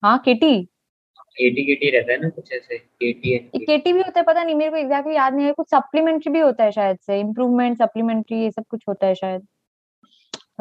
हाँ 0.04 0.18
केटी 0.26 0.56
एटी 1.42 1.64
केटी 1.66 1.90
रहता 1.90 2.12
है 2.14 2.20
ना 2.22 2.30
कुछ 2.30 2.52
ऐसे 2.54 2.78
केटी 2.78 3.32
है 3.34 3.40
केटी 3.58 3.94
भी 3.94 4.02
होता 4.02 4.20
है 4.20 4.26
पता 4.26 4.44
नहीं 4.44 4.56
मेरे 4.56 4.72
को 4.72 4.78
एग्जैक्टली 4.78 5.16
याद 5.16 5.34
नहीं 5.34 5.46
है 5.46 5.52
कुछ 5.54 5.68
सप्लीमेंट्री 5.70 6.32
भी 6.34 6.40
होता 6.40 6.64
है 6.64 6.72
शायद 6.72 6.98
से 7.02 7.20
इम्प्रूवमेंट 7.20 7.78
सप्लीमेंट्री 7.78 8.42
ये 8.42 8.52
सब 8.52 8.66
कुछ 8.70 8.84
होता 8.90 9.08
है 9.08 9.16
शायद। 9.16 9.48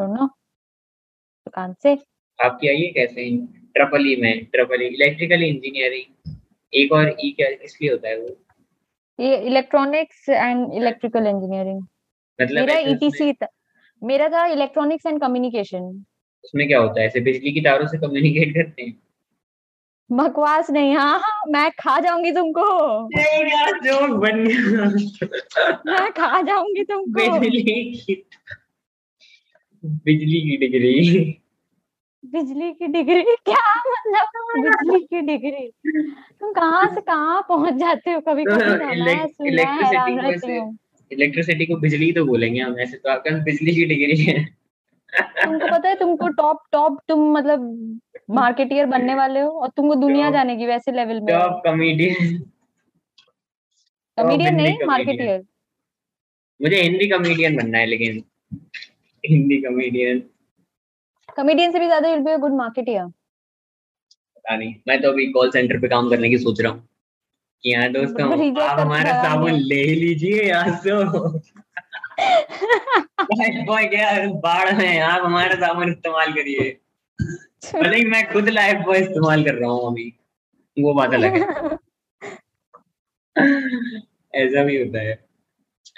नो 0.01 0.25
दुकान 0.25 1.75
से? 1.83 1.97
आपकी 2.39 2.67
आई 2.67 2.81
है 2.81 2.91
कैसे? 2.91 3.29
ट्रिपल 3.73 4.07
ई 4.07 4.15
में 4.21 4.45
ट्रिपल 4.45 4.81
ई 4.81 4.85
इलेक्ट्रिकल 4.87 5.43
इंजीनियरिंग 5.43 6.13
एक 6.75 6.91
और 6.91 7.15
ई 7.19 7.31
क्या 7.31 7.47
इसलिए 7.63 7.91
होता 7.91 8.09
है 8.09 8.19
वो? 8.19 8.35
ये 9.19 9.37
इलेक्ट्रॉनिक्स 9.37 10.29
एंड 10.29 10.73
इलेक्ट्रिकल 10.73 11.27
इंजीनियरिंग 11.27 11.81
मतलब 12.41 12.67
मेरा 12.67 12.77
ईटीसी 12.91 13.31
था। 13.33 13.47
मेरा 14.01 14.27
था 14.29 14.45
इलेक्ट्रॉनिक्स 14.45 15.05
एंड 15.05 15.21
कम्युनिकेशन 15.21 16.05
उसमें 16.43 16.67
क्या 16.67 16.79
होता 16.79 17.01
है? 17.01 17.05
ऐसे 17.07 17.19
बिजली 17.19 17.51
की 17.51 17.61
तारों 17.61 17.87
से 17.87 17.97
कम्युनिकेट 17.97 18.53
करते 18.53 18.83
हैं। 18.83 18.97
बकवास 20.09 20.69
नहीं 20.69 20.95
हाँ 20.95 21.19
हाँ 21.19 21.41
मैं 21.49 21.69
खा 21.71 21.99
जाऊँगी 21.99 22.31
तुमको। 22.31 22.63
जोक 23.85 24.09
बन 24.19 24.43
गया। 24.45 24.85
मैं 25.85 26.11
खा 26.11 26.41
जाऊँगी 26.41 26.83
तुमको। 26.83 27.39
बिजली 27.39 27.61
की 27.61 28.15
बिजली 29.83 30.41
की 30.41 30.57
डिग्री। 30.57 31.41
बिजली 32.31 32.71
की 32.73 32.87
डिग्री? 32.87 33.21
क्या 33.45 33.81
मतलब 33.85 34.63
बिजली 34.63 34.99
की 34.99 35.21
डिग्री। 35.21 35.71
तुम 36.39 36.51
कहाँ 36.53 36.85
से 36.95 37.01
कहाँ 37.01 37.45
पहुँच 37.49 37.73
जाते 37.73 38.11
हो? 38.11 38.19
कभी 38.19 38.43
कभी 38.45 38.77
मैं 38.77 38.91
इलेक्ट्रिसिटी 39.47 40.59
इलेक्ट्रिसिटी 41.11 41.65
को 41.65 41.75
बिजली 41.75 42.11
तो 42.11 42.25
बोलेंगे 42.25 42.59
हम 42.59 42.79
ऐसे 42.79 42.97
तो 42.97 43.09
आपके 43.09 43.43
बिजली 43.43 43.75
की 43.75 43.85
डिग्री 43.85 44.17
है। 44.17 44.43
तुमको 45.19 45.67
पता 45.67 45.89
है 45.89 45.95
तुमको 45.95 46.27
टॉप 46.27 46.63
टॉप 46.71 46.99
तुम 47.07 47.31
मतलब 47.33 47.99
मार्केटियर 48.29 48.85
बनने 48.85 49.15
वाले 49.15 49.39
हो 49.39 49.49
और 49.49 49.69
तुमको 49.69 49.95
दुनिया 49.95 50.31
जाने 50.31 50.55
की 50.57 50.65
वैसे 50.65 50.91
लेवल 50.91 51.19
में 51.19 51.27
टॉप 51.27 51.61
कॉमेडियन 51.63 52.37
कॉमेडियन 54.17 54.55
नहीं। 54.55 54.77
मार्केटियर 54.87 55.43
मुझे 56.61 56.81
हिंदी 56.81 57.07
कॉमेडियन 57.09 57.55
बनना 57.57 57.77
है 57.77 57.85
लेकिन 57.85 58.23
हिंदी 59.23 59.57
कॉमेडियन 59.61 60.23
कॉमेडियन 61.35 61.71
से 61.71 61.79
भी 61.79 61.85
ज़्यादा 61.85 62.09
you 62.09 62.15
will 62.15 62.23
be 62.25 62.31
a 62.31 62.37
good 62.37 62.53
marketer 62.55 63.05
पता 63.05 64.55
नहीं 64.55 64.75
मैं 64.87 65.01
तो 65.01 65.11
अभी 65.11 65.25
कॉल 65.31 65.49
सेंटर 65.51 65.79
पे 65.79 65.87
काम 65.87 66.09
करने 66.09 66.29
की 66.29 66.37
सोच 66.37 66.61
रहा 66.61 66.71
हूँ। 66.71 66.87
कि 67.63 67.73
हाँ 67.73 67.89
दोस्तों 67.91 68.25
मतलब 68.25 68.59
आप 68.59 68.79
हमारा 68.79 69.13
साबुन 69.23 69.53
ले 69.53 69.83
लीजिए 69.95 70.41
यहाँ 70.43 70.79
से 70.79 70.91
बॉय 73.65 73.85
क्या 73.85 74.11
बाढ़ 74.41 74.73
में 74.77 74.99
आप 74.99 75.25
हमारा 75.25 75.55
साबुन 75.55 75.91
इस्तेमाल 75.91 76.33
करिए। 76.33 76.69
भले 77.73 77.97
ही 77.97 78.03
मैं 78.05 78.21
खुद 78.33 78.49
लाइफ 78.49 78.85
बॉय 78.85 78.99
इस्तेमाल 78.99 79.43
कर 79.43 79.55
रहा 79.55 79.71
हूँ 79.71 79.87
अभी। 79.87 80.07
वो 80.77 80.93
बात 80.93 81.13
अलग 81.13 81.35
है। 81.35 81.77
ऐसा 84.35 84.63
भी 84.63 84.77
होता 84.79 85.01
है। 85.01 85.13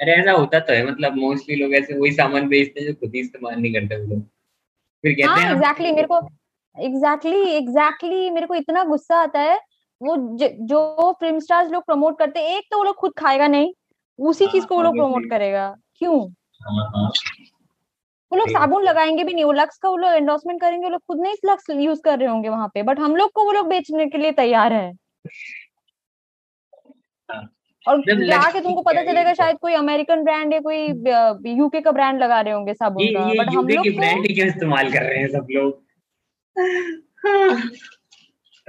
अरे 0.01 0.11
ऐसा 0.11 0.31
होता 0.31 0.59
तो 0.59 0.73
है 0.73 0.85
मतलब 0.85 1.15
मोस्टली 1.15 1.55
लोग 1.55 1.73
ऐसे 1.73 1.97
वही 1.97 2.11
सामान 2.11 2.47
बेचते 2.47 2.79
हैं 2.79 2.87
जो 2.87 2.93
खुद 2.93 3.15
ही 3.15 3.21
इस्तेमाल 3.21 3.55
नहीं 3.55 3.73
करते 3.73 3.95
वो 3.95 4.07
लोग। 4.07 4.23
फिर 5.03 5.13
कहते 5.13 5.23
हाँ 5.23 5.37
हैं 5.39 5.51
एग्जैक्टली 5.51 5.91
मेरे 5.91 6.07
को 6.07 6.19
एग्जैक्टली 6.77 7.41
एग्जैक्टली 7.51 8.29
मेरे 8.29 8.47
को 8.47 8.55
इतना 8.55 8.83
गुस्सा 8.83 9.17
आता 9.17 9.39
है। 9.39 9.59
वो 10.01 10.15
ज, 10.37 10.49
जो 10.61 11.11
फ़िल्म 11.19 11.39
स्टार्स 11.39 11.71
लोग 11.71 11.83
प्रमोट 11.85 12.17
करते 12.19 12.39
हैं 12.39 12.57
एक 12.57 12.63
तो 12.71 12.77
वो 12.77 12.83
लोग 12.83 12.95
खुद 12.95 13.13
खाएगा 13.17 13.47
नहीं 13.47 13.73
उसी 14.19 14.45
हाँ, 14.45 14.51
चीज़ 14.51 14.65
को 14.65 14.75
वो 14.75 14.81
लोग 14.81 14.95
प्रमोट 14.95 15.29
करेगा। 15.29 15.69
क्यों? 15.97 16.19
हाँ 16.61 16.89
हाँ। 16.95 17.09
वो 18.31 18.37
लोग 18.37 18.49
साबुन 18.49 18.83
लगाएँगे 18.83 19.23
भी 19.23 19.33
नहीं 19.33 19.43
वो 19.45 19.51
लक्स 19.51 19.77
का 19.77 19.89
वो 19.89 19.97
लोग 19.97 20.11
एंडोर्समेंट 20.11 20.61
करेंगे 20.61 20.83
वो 20.85 20.89
लोग 20.89 21.01
खुद 21.07 21.19
नहीं 21.21 21.35
लक्स 21.45 21.69
यूज़ 21.69 22.01
कर 22.01 22.17
रहे 22.19 22.27
होंगे 22.27 22.49
वहाँ 22.49 22.67
पे 22.73 22.83
बट 22.83 22.99
हम 22.99 23.15
लोग 23.15 23.31
को 23.31 23.43
वो 23.45 23.51
लोग 23.51 23.67
बेचने 23.67 24.05
के 24.05 24.17
लिए 24.17 24.31
तैयार 24.31 24.73
हाँ। 24.73 24.91
और 27.87 28.01
जब 28.01 28.25
क्या 28.25 28.41
Lux 28.41 28.53
के 28.53 28.59
तुमको 28.61 28.81
पता 28.81 29.03
चलेगा 29.03 29.33
शायद 29.33 29.57
कोई 29.57 29.73
अमेरिकन 29.73 30.23
ब्रांड 30.23 30.53
या 30.53 30.59
कोई 30.59 30.77
यूके 31.57 31.81
का 31.81 31.91
ब्रांड 31.91 32.23
लगा 32.23 32.41
रहे 32.41 32.53
होंगे 32.53 32.71
ये 32.71 33.07
ये 33.07 33.39
बट 33.39 33.47
हम 33.49 33.67
लोग 33.67 33.83
की 33.83 33.89
ब्रांड 33.89 34.25
ही 34.27 34.33
क्यों 34.33 34.47
इस्तेमाल 34.47 34.91
कर 34.93 35.03
रहे 35.03 35.19
हैं 35.19 35.27
सब 35.27 35.47
लोग? 35.51 35.85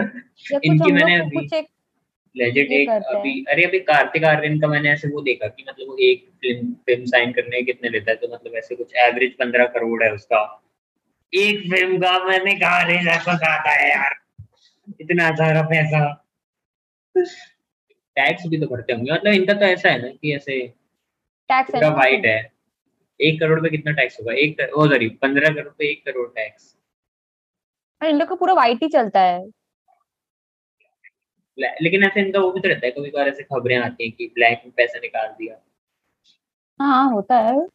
या 0.00 0.58
कुछ 0.58 0.60
इनकी 0.64 0.68
हम 0.68 0.76
लोग 0.76 0.92
मैंने 0.92 1.14
अभी 1.20 1.36
कुछ 1.36 1.52
एक 1.52 1.66
लेजेंड 2.36 2.72
एक 2.72 2.90
अभी 2.90 3.44
अरे 3.44 3.64
अभी 3.64 3.78
कार्तिक 3.80 4.24
आर्यन 4.24 4.60
का 4.60 4.66
मैंने 4.66 4.90
ऐसे 4.90 5.08
वो 5.08 5.20
देखा 5.20 5.48
कि 5.48 5.64
मतलब 5.68 5.88
वो 5.88 5.96
एक 6.00 6.28
फ़िल्म 6.34 6.72
फ़िल्म 6.72 7.04
साइन 7.04 7.32
करने 7.32 7.62
कितने 7.62 7.88
लेता 7.88 8.10
है 8.10 8.16
तो 8.16 8.28
मतलब 8.34 8.54
ऐसे 8.54 8.74
कुछ 8.74 8.94
एवरेज 8.96 9.32
पंद्रह 9.32 9.64
करोड़ 9.64 10.04
है 10.04 10.12
उसका। 10.12 10.62
एक 11.34 11.60
फ़िल्म 11.60 11.98
का 11.98 12.24
मैंने 12.24 12.54
कहा 12.54 12.82
अरे 12.82 12.94
ऐसा 12.94 13.32
आता 13.32 13.70
है 13.70 13.90
यार। 13.90 14.14
इतना 15.00 15.30
सारा 15.30 15.62
पैसा। 15.62 16.24
टैक्स 18.18 18.46
भी 18.46 18.60
तो 18.60 18.66
भरते 18.66 18.92
होंगे। 18.92 19.12
मतलब 19.12 19.32
इनका 19.32 19.54
तो 19.54 19.64
ऐसा 19.64 19.88
है 19.88 20.02
ना 20.02 20.08
कि 20.08 20.34
ऐसे 20.36 20.60
टैक्स 21.50 21.70
पूरा 21.70 21.88
वाइट 21.88 22.26
है। 22.26 22.52
एक 23.20 23.40
करोड़ 23.40 23.60
पे 23.60 23.68
कितना 23.70 23.92
टैक्स 23.92 24.20
होगा? 24.20 24.32
एक 24.32 24.60
ओ 24.76 24.86
सॉरी 24.88 25.08
पंद्रह 25.08 25.54
करोड़ 25.54 25.72
पे 25.78 25.90
एक 25.90 26.04
करोड़ 26.04 26.28
टैक्स। 26.28 26.76
और 28.02 28.08
इन 28.08 28.18
लोग 28.18 28.28
का 28.28 28.34
पूरा 28.34 28.54
वाइट 28.54 28.82
ही 28.82 28.88
चलता 28.88 29.20
है। 29.20 29.46
लेकिन 31.58 32.04
ऐसे 32.04 32.20
इनका 32.20 32.40
वो 32.40 32.52
भी 32.52 32.60
तो 32.60 32.68
रहता 32.68 32.86
है 32.86 32.90
कभी 32.92 33.10
कभार 33.10 33.28
ऐसे 33.28 33.42
खबरें 33.42 33.76
आती 33.76 34.04
हैं 34.04 34.12
कि 34.12 34.26
ब्लैक 34.26 34.62
में 34.64 34.72
पैसा 34.76 34.98
निकाल 34.98 35.28
दिया। 35.28 35.56
हाँ 36.80 37.10
होता 37.10 37.38
है। 37.38 37.66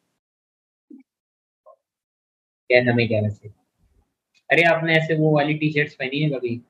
क्या 2.70 2.92
हमें 2.92 3.08
क्या 3.08 3.20
वैसे? 3.20 3.48
अरे 4.50 4.62
आपने 4.62 4.96
ऐसे 4.96 5.14
वो 5.14 5.34
वाली 5.36 5.54
टी 5.54 5.70
शर्ट्स 5.72 5.94
पहनी 5.94 6.20
है 6.20 6.30
कभी? 6.30 6.60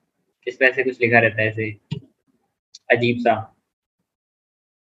इस 0.47 0.57
पे 0.57 0.65
ऐसे 0.65 0.83
कुछ 0.83 1.01
लिखा 1.01 1.19
रहता 1.19 1.41
है 1.41 1.47
ऐसे 1.47 1.71
अजीब 2.91 3.17
सा। 3.17 3.54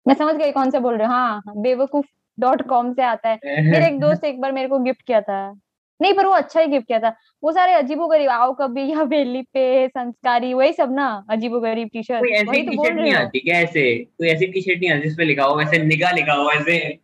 मैं 0.08 0.14
समझ 0.14 0.34
गई 0.34 0.52
कौन 0.52 0.70
से 0.70 0.80
बोल 0.80 0.96
रहे 0.96 1.06
हो। 1.06 1.12
हाँ 1.12 1.42
बेवकूफ़ 1.56 2.06
डॉट 2.40 2.68
कॉम 2.68 2.92
से 2.92 3.02
आता 3.02 3.28
है। 3.28 3.38
मेरे 3.72 3.86
एक 3.86 4.00
दोस्त 4.00 4.24
एक 4.24 4.40
बार 4.40 4.52
मेरे 4.52 4.68
को 4.68 4.78
गिफ्ट 4.78 5.02
किया 5.02 5.20
था। 5.20 5.60
नहीं 6.02 6.14
पर 6.14 6.26
वो 6.26 6.32
अच्छा 6.32 6.60
ही 6.60 6.66
गिफ्ट 6.66 6.86
किया 6.86 6.98
था। 6.98 7.16
वो 7.44 7.52
सारे 7.52 7.72
अजीबो 7.72 8.06
गरीब 8.06 8.30
आओ 8.30 8.54
कभी 8.54 8.92
या 8.92 9.04
बेली 9.04 9.42
पे 9.42 9.88
संस्कारी 9.88 10.54
वही 10.54 10.72
सब 10.72 10.92
ना 10.92 11.26
अजीबो 11.30 11.60
गरीब 11.60 11.88
टी 11.92 12.02
शर्ट 12.02 12.30
ऐसी 12.32 12.62
तो 12.62 12.70
टी 12.70 12.76
शर्ट 12.76 12.96
नहीं 12.96 13.12
आती 13.12 13.40
क्या 13.40 13.58
ऐसे? 13.58 13.98
कोई 13.98 14.28
ऐसी 14.28 14.46
टी 14.46 14.60
शर्ट 14.60 14.78
नहीं 14.78 14.90
आती 14.90 15.02
जिसपे 15.02 15.24
लिखा 15.24 15.44
हो 15.44 15.60
ऐसे 15.60 15.78
निगाह 15.78 16.12
लिखा 16.12 16.32
हो 16.32 16.50
ऐसे। 16.50 16.98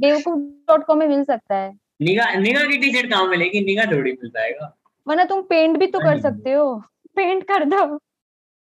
बेवकूफ़ 0.00 0.38
डॉट 0.38 0.84
कॉम 0.84 0.98
में 0.98 1.08
मिल 1.08 1.24
सकता 1.24 1.56
है। 1.56 1.78
निगाह 2.02 2.34
निगाह 2.34 2.64
की 2.64 2.78
टी 2.78 2.92
शर्ट 2.92 3.10
कहाँ 3.10 3.28
मिलेगी? 3.28 3.60
निगाह 3.64 3.86
थोड़ी 3.86 4.12
मिल 4.12 4.30
जाएगा। 4.30 4.76
वरना 5.08 5.24
तुम 5.24 5.42
पेंट 5.42 5.76
भी 5.76 5.86
तो 5.86 5.98
कर 5.98 6.18
सकते 6.18 6.52
हो। 6.52 6.82
पेंट 7.16 7.44
कर 7.44 7.64
दो। 7.64 7.96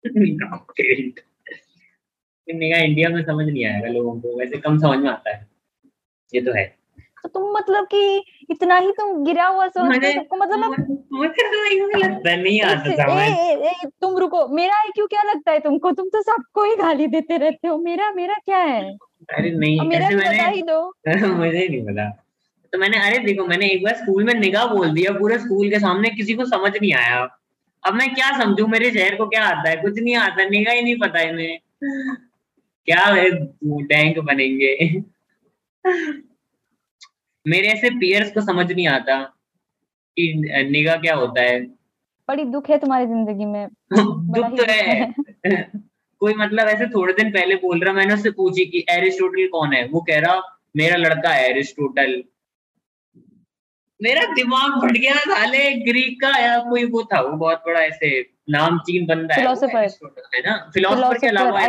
निगाह 0.07 0.57
पेंट 2.51 2.61
निगाह 2.61 2.81
इंडिया 2.81 3.09
में 3.09 3.25
समझ 3.25 3.47
नहीं 3.47 3.65
आएगा 3.65 3.89
लोगों 3.89 4.21
को 4.21 4.39
वैसे 4.39 4.57
कम 4.57 4.79
समझ 4.79 4.99
में 4.99 5.11
आता 5.11 5.31
है। 5.31 5.49
ये 6.35 6.41
तो 6.41 6.53
है। 6.53 6.81
तो 7.23 7.29
तुम 7.29 7.57
मतलब 7.57 7.85
कि 7.85 8.25
इतना 8.51 8.77
ही 8.77 8.93
तुम 8.93 9.25
गिरा 9.25 9.47
हुआ 9.47 9.69
समझते 9.69 9.81
हो 9.81 9.87
मुझे 9.87 10.13
सबको? 10.13 10.37
मतलब 10.37 10.59
मैं 10.59 10.69
मुझे 11.13 11.83
तो 11.83 11.99
लगता 11.99 12.37
नहीं 12.37 12.63
आता 12.63 12.93
ए, 12.93 12.97
समझ 12.97 13.39
ए, 13.39 13.69
ए, 13.69 13.73
तुम 14.01 14.17
रुको 14.19 14.49
मेरा 14.49 14.75
आईक्यू 14.75 15.07
क्या 15.07 15.23
लगता 15.23 15.53
है 15.53 15.59
तुमको? 15.59 15.91
तुम 15.91 16.09
तो 16.09 16.23
सबको 16.23 16.65
ही 16.65 16.77
गाली 16.77 17.07
देते 17.07 17.37
रहते 17.37 17.69
हो 17.69 17.79
मेरा 17.79 18.13
मेरा 18.13 18.35
क्या 18.35 18.59
है? 18.59 18.97
अरे 19.35 19.51
नहीं 19.51 19.81
मेरा 19.81 20.09
बता 20.09 20.31
ही 20.31 20.39
मैंने 20.39 20.63
दो। 20.63 20.95
मुझे 21.35 21.69
नहीं 21.69 21.83
पता। 21.83 22.27
तो 22.73 22.79
मैंने 22.79 22.99
अरे 22.99 23.19
देखो 23.19 23.47
मैंने 23.47 23.67
एक 23.67 23.85
बार 23.85 23.95
स्कूल 23.95 24.25
में 24.25 24.35
निगाह 24.35 24.67
बोल 24.67 24.91
दिया 24.91 25.13
पूरे 25.13 25.39
स्कूल 25.39 25.71
के 25.71 25.79
सामने 25.79 26.11
किसी 26.11 26.35
को 26.35 26.45
समझ 26.45 26.73
नहीं 26.73 26.95
आया। 26.95 27.39
अब 27.87 27.95
मैं 27.95 28.15
क्या 28.15 28.39
समझू 28.39 28.67
मेरे 28.67 28.91
शहर 28.91 29.15
को 29.15 29.27
क्या 29.27 29.45
आता 29.45 29.71
है? 29.71 29.77
कुछ 29.77 29.99
नहीं 29.99 30.17
आता 30.17 30.45
निगाह 30.45 30.75
ही 30.75 30.83
नहीं 30.83 30.99
पता 30.99 31.21
इन्हें। 31.21 31.59
क्या 32.87 33.05
है 33.05 33.31
बनेंगे? 34.21 35.03
मेरे 37.47 37.69
ऐसे 37.69 37.91
पियर्स 37.91 38.33
को 38.33 38.41
समझ 38.41 38.73
नहीं 38.73 38.89
आता 38.89 39.23
कि 40.19 40.33
निगाह 40.71 40.97
क्या 40.97 41.15
होता 41.15 41.43
है। 41.43 41.61
बड़ी 42.29 42.45
दुख 42.45 42.71
है 42.71 42.79
तुम्हारी 42.79 43.07
ज़िंदगी 43.07 43.45
में। 43.45 43.69
दुख 44.33 44.47
तो 44.47 44.73
है 44.73 45.15
कोई 46.19 46.35
मतलब 46.35 46.69
ऐसे 46.69 46.87
थोड़े 46.87 47.13
दिन 47.13 47.31
पहले 47.31 47.55
बोल 47.55 47.81
रहा 47.81 47.95
मैंने 47.95 48.15
उससे 48.15 48.31
पूछी 48.31 48.67
कि 48.67 48.85
एरिस्टोटल 48.89 49.47
कौन 49.47 49.73
है? 49.73 49.89
वो 49.89 50.01
कह 50.01 50.19
रहा 50.19 50.61
मेरा 50.77 50.97
लड़का 50.97 51.31
है 51.31 51.51
एरिस्टोटल। 51.51 52.25
मेरा 54.03 54.35
दिमाग 54.35 54.83
फट 54.83 54.97
गया 54.97 55.15
साले 55.15 55.73
ग्रीक 55.73 56.21
का 56.21 56.39
या 56.39 56.59
कोई 56.59 56.85
वो 56.85 57.03
था 57.03 57.21
वो 57.21 57.37
बहुत 57.37 57.63
बड़ा 57.67 57.81
ऐसे 57.81 58.31
नाम 58.51 58.79
चीन 58.79 59.07
बंदा 59.07 59.35
है 59.35 59.41
है 59.41 60.41
ना? 60.41 60.71
फिलोसोफर 60.75 61.19
के 61.19 61.27
अलावा 61.27 61.67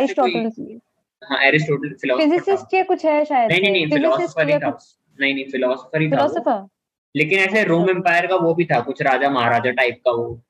हाँ 1.22 1.38
एरिस्टोटल 1.42 1.94
फिलोसोफर 1.94 2.30
फिजिसिस्ट 2.30 2.74
या 2.74 2.82
कुछ 2.82 3.04
है 3.04 3.24
शायद 3.24 3.52
नहीं 3.52 3.72
नहीं 3.72 3.90
फिलोसोफर 3.90 4.50
ही 4.50 4.58
था। 4.58 4.78
नहीं 5.20 5.34
नहीं 5.34 5.44
फिलोसोफर 5.44 6.00
ही 6.02 6.10
था 6.10 6.68
लेकिन 7.16 7.38
ऐसे 7.38 7.64
रोम 7.64 7.90
एम्पायर 7.90 8.26
का 8.26 8.36
वो 8.36 8.54
भी 8.54 8.64
था 8.64 8.80
कुछ 8.80 9.02
राजा 9.02 9.30
महाराजा 9.30 9.70
टाइप 9.70 9.96
का 9.96 10.10
वो। 10.10 10.42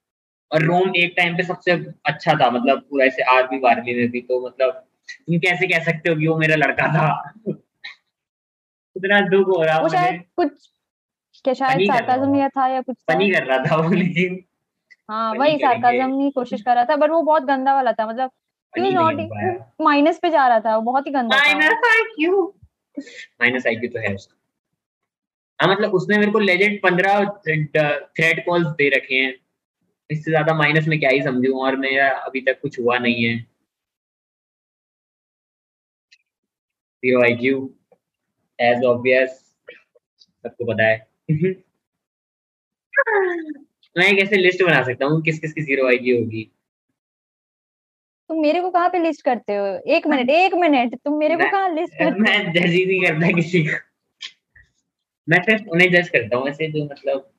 और 0.52 0.62
रोम 0.62 0.92
एक 0.96 1.14
टाइम 1.16 1.36
पे 1.36 1.42
सबसे 1.42 1.72
अच्छा 2.06 2.34
था 2.34 2.50
मतलब 2.50 2.78
पूरा 2.90 3.06
ऐसे 3.06 3.22
आर्मी 3.22 3.58
वार्मी 3.58 3.94
में 3.94 4.10
भी 4.10 4.20
तो 4.20 4.46
मतलब 4.46 4.72
तुम 5.26 5.38
कैसे 5.38 5.66
कह 5.66 5.84
सकते 5.84 6.10
हो 6.10 6.16
कि 6.16 6.26
वो 6.26 6.36
मेरा 6.36 6.56
लड़का 6.56 6.86
था? 6.86 7.32
इतना 8.96 9.20
दुख 9.20 9.48
हो 9.48 9.62
रहा 9.62 9.80
मुझे। 9.80 9.96
शायद 9.96 10.22
कुछ 10.36 10.50
क्या 11.44 11.54
शायद 11.54 11.80
सार्काज्म 11.80 12.34
था। 12.34 12.38
या 12.38 12.48
था 12.48 12.68
या 12.68 12.80
कुछ 12.80 12.96
फनी 13.10 13.30
कर 13.30 13.44
रहा 13.44 13.58
था 13.58 13.76
वो 13.76 13.90
लेकिन 13.94 14.44
हाँ 15.10 15.34
वही। 15.34 15.56
सार्काज्म 15.56 16.18
की 16.18 16.30
कोशिश 16.30 16.62
कर 16.62 16.74
रहा 16.74 16.84
था 16.84 16.96
बट 16.96 17.10
वो 17.10 17.22
बहुत 17.22 17.42
गंदा 17.42 17.74
वाला 17.74 17.92
था 17.92 18.06
मतलब 18.06 18.30
नॉट 18.76 19.20
माइनस 19.80 20.18
पे 20.18 20.30
जा 20.30 20.46
रहा 20.48 20.60
था? 20.60 20.76
वो 20.76 20.82
बहुत 20.82 21.06
ही 21.06 21.12
गंदा 21.12 21.36
माइनस 21.36 21.84
आईक्यू 21.90 22.54
माइनस 22.98 23.66
आईक्यू 23.66 23.90
तो 23.90 23.98
है 23.98 24.14
उसका। 24.14 24.36
हाँ 25.60 25.70
मतलब 25.74 25.94
उसने 25.94 26.18
मेरे 26.18 26.32
को 26.32 26.38
लेजेंड 26.38 26.80
पंद्रह 26.82 27.24
थ्रेड 27.46 28.44
कॉल्स 28.44 28.66
दे 28.68 28.88
रखे 28.88 29.14
हैं। 29.14 29.34
इससे 30.10 30.30
ज़्यादा 30.30 30.54
माइनस 30.54 30.88
में 30.88 30.98
क्या 31.00 31.10
ही 31.10 31.22
समझूं 31.22 31.60
और 31.64 31.76
मेरा 31.76 32.08
अभी 32.10 32.40
तक 32.40 32.60
कुछ 32.62 32.78
हुआ 32.80 32.98
नहीं 32.98 33.24
है। 33.24 33.38
ज़ीरो 37.02 37.22
आईक्यू 37.22 37.70
एज 38.58 38.84
ऑब्वियस 38.84 39.30
सबको 40.44 40.64
पता 40.64 40.84
है। 40.84 41.06
मैं 43.96 44.06
एक 44.06 44.18
ऐसे 44.18 44.36
लिस्ट 44.36 44.62
बना 44.62 44.82
सकता 44.82 45.06
हूँ? 45.06 45.22
किस 45.22 45.38
किस 45.38 45.52
की 45.52 45.62
ज़ीरो 45.62 45.86
आईकी 45.88 46.10
होगी? 46.10 46.51
तुम 48.30 48.40
मेरे 48.42 48.60
को 48.60 48.70
कहाँ 48.70 48.88
पे 48.88 48.98
लिस्ट 48.98 49.24
करते 49.24 49.54
हो? 49.54 49.64
एक 49.94 50.06
मिनट 50.06 50.30
एक 50.30 50.54
मिनट 50.54 50.94
तुम 50.94 51.18
मेरे 51.18 51.36
को 51.36 51.50
कहाँ 51.50 51.68
लिस्ट 51.74 51.98
करते 51.98 52.10
हो? 52.10 52.18
मैं 52.18 52.52
जज 52.52 52.70
ही 52.70 52.84
नहीं 52.86 53.00
करता 53.02 53.30
किसी 53.36 53.64
को। 53.64 53.76
मैं 55.28 55.42
सिर्फ़ 55.42 55.68
उन्हें 55.68 55.90
जज 55.92 56.08
करता 56.08 56.36
हूँ 56.36 56.48
ऐसे 56.48 56.68
जो 56.72 56.84
मतलब 56.84 57.30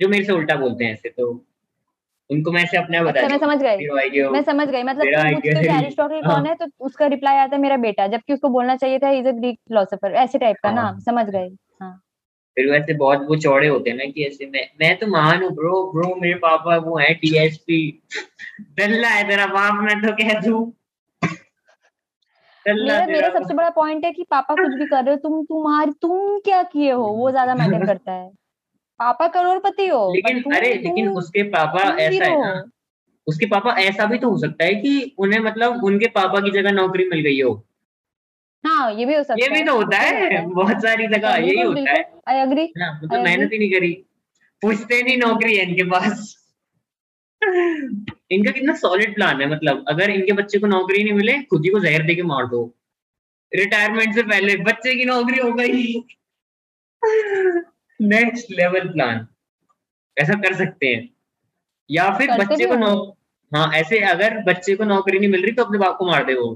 जो 0.00 0.08
मेरे 0.08 0.24
से 0.24 0.32
उल्टा 0.32 0.54
बोलते 0.56 0.84
हैं 0.84 0.92
ऐसे 0.92 1.08
तो 1.08 1.26
उनको 2.30 2.52
मैं 2.52 2.62
ऐसे 2.62 2.76
अपने 2.76 3.00
बता 3.00 3.20
अच्छा 3.20 3.28
मैं 3.28 3.38
समझ 3.38 3.58
गई। 3.62 3.86
हो 4.20 4.30
मैं 4.30 4.42
समझ 4.42 4.68
गई 4.68 4.82
मतलब 4.82 5.06
पूछते 5.34 5.50
हो 5.50 5.78
एरिस्टोटल 5.78 6.22
हाँ। 6.24 6.34
कौन 6.34 6.46
है? 6.46 6.54
तो 6.54 6.66
उसका 6.80 7.06
रिप्लाई 7.06 7.36
आता 7.36 7.56
है 7.56 7.62
मेरा 7.62 7.76
बेटा 7.76 8.06
जबकि 8.06 8.32
उसको 8.32 8.48
बोलना 8.48 8.76
चाहिए 8.76 8.98
था 8.98 9.10
इज़ 9.10 9.28
अ 9.28 9.32
ग्रीक 9.32 9.58
फिलोसोफर 9.68 10.14
ऐसे 10.24 10.38
टाइप 10.38 10.56
का 10.62 10.70
ना 10.70 10.82
हाँ। 10.82 10.98
समझ 11.00 11.26
गई 11.30 11.48
फिर 12.56 12.70
वैसे 12.70 12.94
बहुत 12.94 13.26
वो 13.28 13.36
चौड़े 13.36 13.68
होते 13.68 13.90
हैं 13.90 13.96
ना 13.96 14.04
कि 14.04 14.24
ऐसे 14.24 14.46
मैं 14.46 14.68
मैं 14.80 14.96
तो 14.98 15.06
महान 15.06 15.42
हूँ 15.42 15.50
ब्रो 15.50 15.82
ब्रो 15.94 16.14
मेरे 16.14 16.34
पापा 16.34 16.76
वो 16.76 16.98
है 16.98 17.14
टीएसपी 17.14 17.78
दल्ला 18.78 19.08
है 19.08 19.28
तेरा 19.28 19.46
बाप 19.46 19.82
मैं 19.82 20.00
तो 20.02 20.12
कह 20.12 20.40
दूँ। 20.40 20.72
मेरा 22.66 23.06
मेरा 23.06 23.28
सबसे 23.28 23.54
बड़ा 23.54 23.70
पॉइंट 23.70 24.04
है 24.04 24.12
कि 24.12 24.22
पापा 24.22 24.54
कुछ 24.54 24.74
भी 24.74 24.84
कर 24.86 25.04
रहे 25.04 25.14
हो 25.14 25.20
तुम 25.20 25.42
तुम्हारी 25.44 25.92
तुम 25.92 26.38
क्या 26.38 26.62
किए 26.62 26.92
हो? 26.92 27.04
वो 27.04 27.30
ज़्यादा 27.30 27.54
मैटर 27.54 27.86
करता 27.86 28.12
है। 28.12 28.30
पापा 29.00 29.28
करोड़पति 29.28 29.86
हो 29.86 30.12
लेकिन 30.14 30.54
अरे 30.54 30.74
लेकिन 30.74 31.08
उसके 31.08 31.42
पापा 31.42 31.80
ऐसा 31.96 32.24
है 32.24 32.40
ना 32.40 32.64
उसके 33.26 33.46
पापा 33.46 33.72
ऐसा 33.78 34.06
भी 34.06 34.18
तो 34.18 34.30
हो 34.30 34.38
सकता 34.38 34.64
है 34.64 34.74
कि 34.74 35.14
उन्हें 35.18 35.40
मतलब 35.40 35.84
उनके 35.84 36.06
पापा 36.06 36.40
की 36.40 36.50
जगह 36.50 36.72
नौकरी 36.72 37.08
मिल 37.08 37.20
गई 37.20 37.40
हो। 37.40 37.52
हाँ 38.64 38.92
ये 38.94 39.04
भी 39.04 39.14
हो 39.14 39.22
सकता 39.22 39.44
ये 39.44 39.48
भी 39.50 39.62
तो 39.64 39.76
होता 39.76 39.98
है 39.98 40.46
बहुत 40.48 40.82
सारी 40.82 41.06
जगह 41.08 41.36
यही 41.36 41.60
होता 41.60 41.90
है। 41.90 42.02
आई 42.28 42.40
अग्री 42.40 42.66
तो 42.76 43.22
मेहनत 43.22 43.52
ही 43.52 43.58
नहीं 43.58 43.70
करी। 43.72 43.92
पूछते 44.62 45.02
नहीं 45.02 45.16
नौकरी 45.18 45.56
है 45.56 45.62
इनके 45.62 45.84
पास। 45.90 46.32
इनका 47.42 48.50
कितना 48.50 48.74
सॉलिड 48.76 49.14
प्लान 49.14 49.40
है 49.40 49.48
मतलब 49.50 49.84
अगर 49.88 50.10
इनके 50.10 50.32
बच्चे 50.32 50.58
को 50.58 50.66
नौकरी 50.66 51.02
नहीं 51.04 51.12
मिले 51.12 51.32
खुद 51.42 51.64
ही 51.64 51.70
को 51.70 51.80
जहर 51.80 52.02
दे 52.02 52.14
के 52.14 52.22
मार 52.24 52.46
दो। 52.46 52.62
रिटायरमेंट 53.52 54.14
से 54.14 54.22
पहले 54.22 54.56
बच्चे 54.64 54.94
की 54.94 55.04
नौकरी 55.04 55.38
हो 55.38 55.52
गई। 55.52 55.94
नेक्स्ट 58.00 58.50
लेवल 58.50 58.88
प्लान 58.88 59.26
ऐसा 60.16 60.34
कर 60.40 60.54
सकते 60.54 60.86
हैं। 60.86 61.08
या 61.90 62.10
फिर 62.18 62.30
बच्चे 62.38 62.66
को 62.66 62.76
नौ 62.76 62.94
हाँ 63.52 63.70
ऐसे 63.74 63.98
अगर 64.06 64.38
बच्चे 64.44 64.74
को 64.76 64.84
नौकरी 64.84 65.18
नहीं 65.18 65.30
मिल 65.30 65.42
रही 65.42 65.52
तो 65.52 65.64
अपने 65.64 65.78
बाप 65.78 65.96
को 65.98 66.06
मार 66.06 66.24
दे 66.24 66.34
वो। 66.34 66.48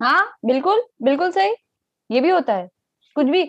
हाँ 0.00 0.38
बिल्कुल 0.44 0.82
बिल्कुल 1.02 1.30
सही। 1.30 1.54
ये 2.10 2.20
भी 2.20 2.30
होता 2.30 2.54
है। 2.54 2.68
कुछ 3.14 3.26
भी 3.26 3.42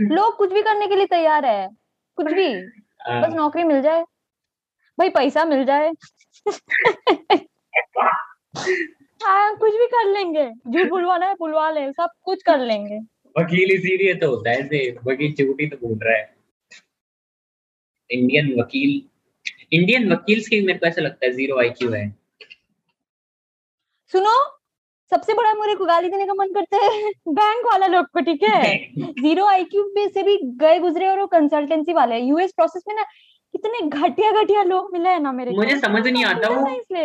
लोग 0.00 0.36
कुछ 0.36 0.52
भी 0.52 0.62
करने 0.62 0.86
के 0.86 0.96
लिए 0.96 1.06
तैयार 1.06 1.46
है। 1.46 1.68
कुछ 2.16 2.26
भी। 2.26 2.52
हाँ, 2.52 3.22
बस 3.22 3.34
नौकरी 3.34 3.64
मिल 3.64 3.82
जाए। 3.82 4.02
भाई 4.98 5.08
पैसा 5.08 5.44
मिल 5.44 5.64
जाए। 5.64 5.92
हाँ 9.24 9.56
कुछ 9.56 9.72
भी 9.72 9.86
कर 9.86 10.08
लेंगे। 10.12 10.50
झूठ 10.68 10.88
बुलवाना 10.88 11.26
है 11.26 11.34
बुलवा 11.34 11.70
ले। 11.70 11.92
सब 11.92 12.10
कुछ 12.22 12.42
कर 12.42 12.58
लेंगे। 12.58 12.98
वकील 13.40 13.72
इसीलिए 13.72 14.14
तो 14.14 14.30
होता 14.30 14.50
है 14.50 14.56
ऐसे। 14.56 14.90
वकील 15.06 15.34
झूठी 15.34 15.66
तो 15.66 15.76
बोल 15.76 15.98
रहा 16.02 16.16
है। 16.16 16.34
इंडियन 18.10 18.60
वकील। 18.60 19.02
इंडियन 19.72 20.12
वकील 20.12 20.40
की 20.40 20.66
मेरे 20.66 20.78
को 20.78 20.86
ऐसा 20.86 21.02
लगता 21.02 21.26
है 21.26 21.32
ज़ीरो 21.32 21.58
आईक्यू 21.60 21.90
है। 21.90 22.16
सुनो 24.12 24.55
सबसे 25.10 25.34
बड़ा 25.34 25.54
मुझे 25.54 25.74
को 25.74 25.84
गाली 25.84 26.08
देने 26.08 26.26
का 26.26 26.34
मन 26.34 26.46
करता 26.46 26.76
है। 26.76 27.10
बैंक 27.28 27.66
वाला 27.66 27.86
लोग 27.86 28.06
को 28.06 28.20
ठीक 28.20 28.42
है? 28.42 28.76
ज़ीरो 29.22 29.46
आईक्यू 29.46 29.82
में 29.96 30.08
से 30.08 30.22
भी 30.22 30.38
गए 30.56 30.78
गुजरे 30.78 31.08
और 31.08 31.20
वो 31.20 31.26
कंसल्टेंसी 31.26 31.92
वाले 31.92 32.18
यूएस 32.18 32.52
प्रोसेस 32.52 32.82
में 32.88 32.94
ना 32.94 33.04
कितने 33.56 33.80
घटिया 33.88 34.30
घटिया 34.42 34.62
लोग 34.64 34.92
मिले 34.92 35.08
हैं 35.08 35.20
ना 35.20 35.32
मेरे 35.32 35.50
को। 35.50 35.56
मुझे 35.56 35.76
समझ 35.78 36.06
नहीं 36.06 36.24
आता 36.24 36.48
वो 36.50 36.64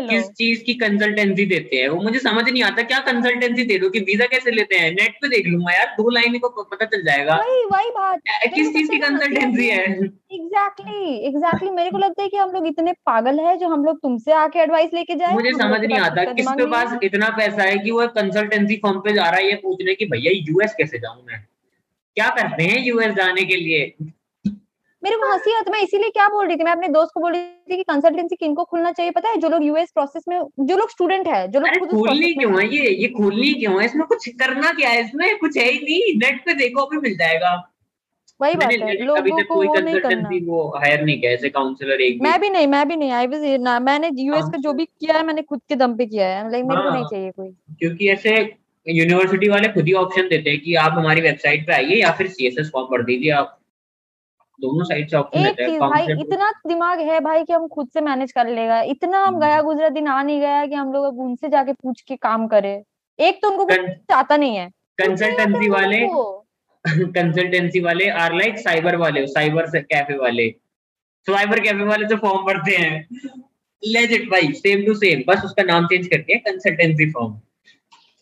किस 0.10 0.30
चीज़ 0.34 0.64
की 0.64 0.74
कंसल्टेंसी 0.76 1.46
देते 1.46 1.76
हैं। 1.76 1.88
वो 1.90 2.02
मुझे 2.02 2.20
समझ 2.20 2.44
नहीं 2.50 2.64
आता 2.64 2.84
क्या 2.84 3.00
कंसल्टेंसी 3.06 3.64
दे 3.66 3.78
दो 3.80 3.90
कि 3.90 4.00
वीज़ा 4.10 4.26
कैसे 4.28 4.52
लेते 4.52 4.78
हैं। 4.78 4.92
नेट 4.92 5.16
पे 5.22 5.28
देख 5.30 5.48
लूँगा 5.48 5.74
यार 5.74 5.94
दो 5.98 6.10
लाइन 6.10 6.38
को 6.40 6.50
पता 6.64 6.86
चल 6.86 7.04
जाएगा। 7.04 7.36
वही 7.38 7.64
वही 7.66 7.90
बात। 7.92 8.20
किस 8.56 8.74
चीज़ 8.74 8.92
की 8.92 8.98
कंसल्टेंसी 8.98 9.68
है? 9.70 9.86
एग्जैक्टली 10.34 11.18
एग्जैक्टली 11.28 11.70
मेरे 11.72 11.92
को 11.92 11.98
लगता 11.98 12.24
है 12.24 12.30
कि 12.30 12.38
हम 12.38 12.52
लोग 12.52 12.68
इतने 12.68 12.92
पागल 13.06 13.40
है 13.40 13.58
जो 13.58 13.68
हम 13.68 13.86
लोग 13.86 14.02
तुमसे 14.02 14.32
आके 14.36 14.60
एडवाइस 14.60 14.94
लेके 14.94 15.16
जाए। 15.16 15.34
मुझे 15.34 15.52
समझ 15.54 15.80
नहीं 15.82 16.00
आता 16.00 16.22
इतना 16.22 16.34
किसके 16.34 16.66
पास 16.72 16.98
इतना 17.04 17.30
पैसा 17.38 17.64
है 17.64 17.78
कि 17.78 17.92
वो 17.92 18.08
कंसल्टेंसी 18.16 18.76
फॉर्म 18.76 19.00
पे 19.00 19.14
जा 19.14 19.30
रहा 19.30 19.40
है 19.40 19.48
ये 19.48 19.56
पूछने 19.64 19.96
की 19.96 20.06
भैया 20.06 20.32
यूएस 20.36 20.76
कैसे 20.78 21.00
जाऊँ 21.00 21.24
मैं? 21.28 21.46
क्या 22.18 22.28
करते 22.38 22.64
हैं 22.64 22.80
यूएस 22.86 23.14
जाने 23.16 23.44
के 23.44 23.56
लिए? 23.56 23.94
मेरे 25.04 25.16
को 25.16 25.32
हँसी 25.32 25.54
आती 25.54 25.72
मैं 25.72 25.82
इसीलिए 25.82 26.10
क्या 26.10 26.28
बोल 26.30 26.48
रही 26.48 26.56
थी 26.58 26.64
मैं 26.64 26.72
अपने 26.72 26.88
दोस्त 26.88 27.12
को 27.14 27.20
बोल 27.20 27.32
रही 27.32 27.44
थी 27.72 27.78
कि 27.78 27.84
कंसल्टेंसी 27.84 28.36
किनको 28.36 28.64
खुलना 28.64 28.92
चाहिए। 28.92 29.12
पता 29.12 29.30
है 29.30 29.38
जो 29.38 29.50
लोग 29.50 29.64
यूएस 29.64 29.92
प्रोसेस 29.92 30.24
में 30.30 30.40
जो 30.60 30.78
लोग 30.78 30.90
स्टूडेंट 30.90 31.28
है 31.28 31.48
जो 31.48 31.60
लोग 31.60 31.88
खोलनी 31.90 32.34
क्यों 32.34 32.62
है 32.62 32.68
ये? 32.76 32.90
ये 32.90 33.08
खोलनी 33.08 33.54
क्यों 33.54 33.80
है? 33.80 33.86
इसमें 33.86 34.06
कुछ 34.08 34.30
करना 34.30 34.72
क्या 34.72 34.90
है? 34.90 35.02
इसमें 35.06 35.38
कुछ 35.38 35.58
है 35.58 35.72
ही 35.72 35.80
नहीं। 35.80 36.18
नेट 36.18 36.46
पे 36.46 36.54
देखो 36.54 36.82
अभी 36.82 36.98
मिल 36.98 37.18
जाएगा। 37.18 37.68
वही 38.42 38.56
बात 38.56 38.72
है। 38.72 39.04
लोगों 39.06 39.44
को 39.44 39.56
वो 39.56 39.74
नहीं 39.74 40.00
करना। 40.00 40.30
वो 40.46 40.62
हायर 40.78 41.04
नहीं 41.04 41.20
किया 41.22 41.32
ऐसे 41.32 41.50
काउंसलर 41.50 42.02
एक 42.02 42.22
मैं 42.22 42.40
भी 42.42 42.50
नहीं 42.50 42.68
मैं 42.68 42.88
भी 42.88 42.96
नहीं। 42.96 43.12
आई 43.12 43.28
वाज 43.28 43.44
ना 43.62 43.80
मैंने 43.80 44.10
यूएस 44.16 44.46
का 44.46 44.58
जो। 44.58 44.74
भी 44.74 44.86
किया 44.86 45.18
है 45.18 45.26
मैंने 45.26 45.42
खुद 45.42 45.62
के 45.70 45.76
दम 45.76 45.96
पे 45.96 46.06
किया 46.06 46.28
है। 46.28 46.52
लाइक 46.52 46.66
मेरे 46.66 46.82
को 46.82 46.90
नहीं 46.90 47.02
हाँ। 47.02 47.10
चाहिए 47.12 47.32
कोई। 47.32 47.50
क्योंकि 47.80 48.10
ऐसे 48.10 48.54
यूनिवर्सिटी 48.88 49.50
वाले 49.50 49.68
खुद 49.68 49.88
ही 49.88 49.94
ऑप्शन 49.94 50.28
देते 50.28 50.50
हैं 50.50 50.60
कि 50.62 50.76
आप 50.76 50.92
हमारी 50.92 51.22
वेबसाइट 51.22 51.68
पे 51.68 51.74
आइए 51.74 51.96
या 51.96 52.12
फिर 52.12 52.28
सीएसएस 52.28 52.70
फॉर्म 52.74 52.88
भर 52.88 53.04
दीजिए 53.04 53.32
आप। 53.32 53.58
दोनों 54.60 54.84
साइड 54.84 55.10
से 55.10 55.18
ऑप्शन 55.18 55.40
एक 55.40 55.60
हैं 55.60 55.68
चीज़ 55.68 55.80
भाई 55.80 56.06
इतना 56.06 56.52
दिमाग 56.68 57.00
है 57.00 57.20
भाई 57.20 57.44
कि 57.44 57.54
हम 57.54 57.68
खुद 57.68 57.90
से 57.94 58.02
मैनेज 58.02 58.32
कर 58.32 58.48
लेगा। 58.48 58.82
इतना 58.82 59.24
हम 59.24 59.28
हम्म। 59.28 59.46
गया 59.46 59.62
गुजरा 59.62 59.90
दिन 59.90 60.08
आ 60.08 60.24
नहीं 60.24 60.40
गया 60.40 60.66
कि 60.66 60.76
हम 60.76 60.94
लोग 60.94 61.06
अब 61.06 61.20
उनसे 61.20 61.50
जाके 61.50 61.74
पूछ 61.74 62.02
के 62.02 62.16
काम 62.16 62.48
करे। 62.48 62.84
एक 63.20 63.42
तो 63.42 63.50
उनको 63.50 63.66
कुछ 63.66 64.12
आता 64.14 64.38
नहीं 64.38 64.56
है। 64.56 64.70
कंसल्टेंसी 65.02 65.70
वाले 65.70 66.08
कंसल्टेंसी 66.88 67.80
वाले 67.86 68.10
आर 68.10 68.34
लाइक 68.34 68.58
साइबर 68.58 68.96
वाले 68.96 69.28
साइबर 69.28 69.80
कैफ़े 69.80 70.18
वाले। 70.18 70.56
साइबर 71.28 71.60
कैफ़े 71.60 71.84
वाले 71.84 72.06
जो 72.06 72.16
फॉर्म 72.16 72.46
भरते 72.46 72.72
हैं। 72.72 73.08
लेजिट 73.84 74.30
भाई 74.32 74.52
सेम 74.54 74.86
टू 74.86 74.94
सेम 74.94 75.24
बस 75.28 75.42
उसका 75.46 75.64
नाम 75.64 75.86
चेंज 75.86 76.08
करके 76.08 76.36
कंसल्टेंसी 76.36 77.10
फॉर्म 77.12 77.40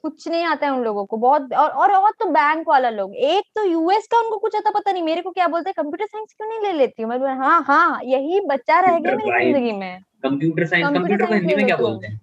कुछ 0.03 0.27
नहीं 0.27 0.43
आता 0.45 0.65
है 0.65 0.71
उन 0.73 0.83
लोगों 0.83 1.05
को 1.05 1.17
बहुत 1.17 1.53
और 1.53 1.69
और, 1.69 1.91
और 1.91 2.11
तो 2.19 2.25
बैंक 2.31 2.67
वाला 2.69 2.89
लोग। 2.89 3.15
एक 3.15 3.43
तो 3.55 3.63
यूएस 3.65 4.07
का 4.11 4.19
उनको 4.19 4.37
कुछ 4.37 4.55
आता 4.55 4.71
पता 4.71 4.91
नहीं 4.91 5.03
मेरे 5.03 5.21
को 5.21 5.31
क्या 5.31 5.47
बोलते 5.47 5.69
हैं 5.69 5.73
कंप्यूटर 5.77 6.05
साइंस 6.05 6.33
क्यों 6.37 6.47
नहीं 6.49 6.59
ले 6.61 6.77
लेती 6.77 7.03
हूँ? 7.03 7.11
मैं 7.11 7.35
हाँ 7.37 7.61
हाँ 7.67 7.99
यही 8.05 8.39
बच्चा 8.47 8.79
रह 8.79 8.99
गया 8.99 9.15
मेरी 9.15 9.43
ज़िंदगी 9.43 9.71
में। 9.71 10.01
कंप्यूटर 10.23 10.65
साइंस 10.65 10.87
कंप्यूटर 10.87 11.25
को 11.25 11.33
हिंदी 11.33 11.55
में 11.55 11.65
क्या 11.65 11.77
बोलते 11.77 12.07
हैं? 12.07 12.19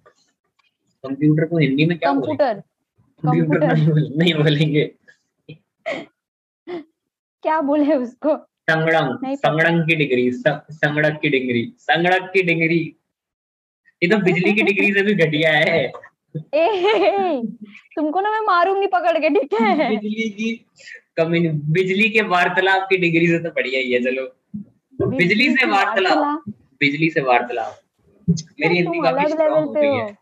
कंप्यूटर 1.03 1.45
को 1.45 1.57
हिंदी 1.57 1.85
में 1.85 1.97
क्या 1.97 2.11
कंप्यूटर 2.11 2.61
कंप्यूटर 3.23 3.75
नहीं 4.17 4.33
बोलेंगे। 4.33 4.85
क्या 6.67 7.59
बोले 7.61 7.95
उसको? 7.95 8.35
संगड़ंग 8.69 9.17
नहीं 9.23 9.35
संगड़ंग 9.35 9.81
की 9.87 9.95
डिग्री 9.95 10.31
संगड़क 10.31 11.19
की 11.21 11.29
डिग्री 11.29 11.63
संगड़क 11.79 12.29
की 12.33 12.41
डिग्री। 12.43 12.79
ये 14.01 14.09
तो 14.09 14.17
बिजली 14.23 14.53
की 14.53 14.63
डिग्री 14.63 14.91
से 14.93 15.01
भी 15.03 15.13
घटिया 15.15 15.51
है। 15.51 15.91
ए, 16.35 16.59
ए, 16.59 16.97
ए, 17.07 17.41
तुमको 17.95 18.21
ना 18.21 18.31
मैं 18.31 18.39
मारूँगी 18.39 18.87
पकड़ 18.87 19.19
के 19.19 19.29
ठीक 19.29 19.53
है? 19.61 19.89
बिजली 19.89 20.29
की 20.29 20.65
कम्युनि 21.17 21.49
बिजली 21.49 22.09
के 22.09 22.21
वार्तालाप 22.21 22.87
की 22.89 22.97
डिग्री 22.97 23.27
से 23.27 23.39
तो 23.39 23.49
बढ़िया 23.49 23.79
ही 23.79 23.91
है 23.91 24.03
चलो। 24.03 24.35
बिजली 25.07 25.55
से 25.55 25.65
वार्तालाप 25.65 26.43
बिजली 26.79 27.09
से 27.09 27.21
वार्तालाप। 27.21 27.79
मेरी 28.29 28.75
हिंदी 28.75 28.99
काफ़ी 28.99 29.27
स्ट्रांग 29.27 29.65
हो 29.65 29.71
गई 29.71 29.87
है। 29.87 30.17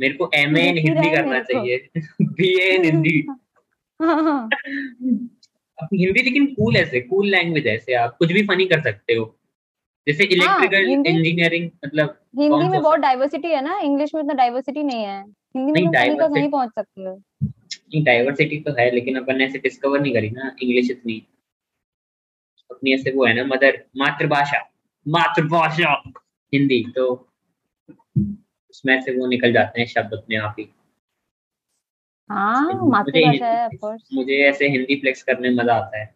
मेरे 0.00 0.14
को 0.14 0.30
एम 0.34 0.56
इन 0.56 0.78
हिंदी 0.78 1.10
करना। 1.10 1.40
चाहिए। 1.40 1.88
BA 2.22 2.72
in 2.72 2.84
Hindi. 2.84 3.26
हाँ, 4.02 4.22
हाँ, 4.22 4.48
हिंदी 5.82 6.22
लेकिन 6.22 6.46
कूल 6.46 6.76
ऐसे 6.76 7.00
कूल 7.00 7.28
लैंग्वेज 7.28 7.66
ऐसे 7.66 7.94
आप 7.94 8.16
कुछ 8.18 8.32
भी 8.32 8.42
फनी 8.42 8.64
कर 8.66 8.80
सकते 8.80 9.12
हो। 9.12 9.38
जैसे 10.08 10.24
इलेक्ट्रिकल 10.24 10.90
इंजीनियरिंग 10.90 11.70
मतलब 11.84 12.20
हिंदी 12.38 12.68
में 12.68 12.82
बहुत 12.82 13.00
डाइवर्सिटी 13.00 13.48
है 13.48 13.62
ना? 13.62 13.78
इंग्लिश 13.78 14.14
में 14.14 14.22
इतना 14.22 14.34
डाइवर्सिटी 14.34 14.82
नहीं 14.82 15.04
है। 15.04 15.22
हिंदी 15.22 15.72
में 15.72 15.72
नहीं, 15.72 15.84
तुम 15.84 15.94
diversity- 15.94 16.36
कहीं 16.36 16.50
पहुँच 16.50 16.70
सकते 16.70 17.02
हो। 17.02 17.22
डाइवर्सिटी 18.02 18.60
तो 18.60 18.72
है 18.72 18.90
लेकिन 18.90 19.16
अपन 19.16 19.36
ने 19.36 19.44
ऐसे 19.44 19.58
डिस्कवर 19.58 20.00
नहीं 20.00 20.14
करी 20.14 20.30
ना 20.30 20.56
इंग्लिश 20.62 20.90
इतनी। 20.90 21.26
अपनी 22.70 22.94
ऐसे 22.94 23.10
वो 23.10 23.26
है 23.26 23.34
ना 23.34 23.44
मदर 23.44 23.84
मातृभाषा। 23.96 24.70
मातृभाषा। 25.08 26.02
हिंदी 26.54 26.92
तो 26.96 27.28
उसमें 28.70 29.02
से 29.02 29.18
वो 29.18 29.26
निकल 29.26 29.52
जाते 29.52 29.80
हैं 29.80 29.88
शब्द 29.88 30.12
अपने 30.12 30.36
आप 30.36 30.56
ही। 30.58 30.68
हाँ 32.30 32.72
मातृभाषा 32.82 33.46
है 33.46 33.68
of 33.68 33.74
course 33.74 34.02
मुझे 34.12 34.48
ऐसे 34.48 34.68
हिंदी 34.68 34.96
फ्लेक्स 34.96 35.22
करने 35.22 35.50
में 35.50 35.56
मज़ा 35.56 35.74
आता 35.74 35.98
है। 35.98 36.14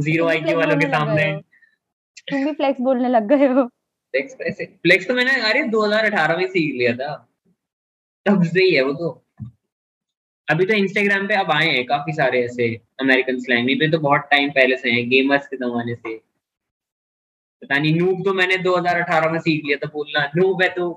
ज़ीरो 0.00 0.26
आईक्यू 0.26 0.56
वालों 0.56 0.76
के 0.76 0.86
सामने 0.86 1.32
हो। 1.32 1.40
तुम 2.20 2.44
भी 2.44 2.52
फ्लेक्स 2.52 2.80
बोलने 2.80 3.08
लग 3.08 3.26
गए 3.28 3.46
हो। 3.46 3.66
फ्लेक्स 3.66 4.36
ऐसे 4.40 4.64
फ्लेक्स 4.82 5.08
तो 5.08 5.14
मैंने 5.14 5.40
अरे 5.40 5.62
2018 5.62 6.36
में 6.36 6.46
सीख 6.46 6.74
लिया 6.74 6.92
था। 6.96 7.14
तब 8.26 8.44
से 8.44 8.64
ही 8.64 8.74
है 8.74 8.82
वो 8.82 8.92
तो। 8.92 9.22
अभी 10.48 10.64
तो 10.64 10.74
इंस्टाग्राम 10.74 11.26
पे 11.28 11.34
अब 11.34 11.50
आए 11.50 11.66
हैं 11.66 11.84
काफ़ी 11.86 12.12
सारे 12.12 12.44
ऐसे 12.44 12.68
अमेरिकन 13.00 13.40
स्लैंग 13.40 13.66
नहीं 13.66 13.90
तो, 13.90 13.98
बहुत 13.98 14.28
टाइम 14.30 14.50
पहले 14.50 14.76
से 14.76 14.90
हैं 14.90 15.08
गेमर्स 15.08 15.46
के 15.46 15.56
जमाने 15.56 15.94
से। 15.94 16.16
पता 17.62 17.78
नहीं 17.78 17.94
नूब 17.94 18.24
तो 18.24 18.34
मैंने 18.34 18.56
2018 18.58 19.30
में 19.30 19.38
सीख 19.40 19.64
लिया 19.64 19.76
था 19.76 19.90
बोलना। 19.92 20.30
नूब 20.36 20.62
है 20.62 20.68
तो 20.68 20.90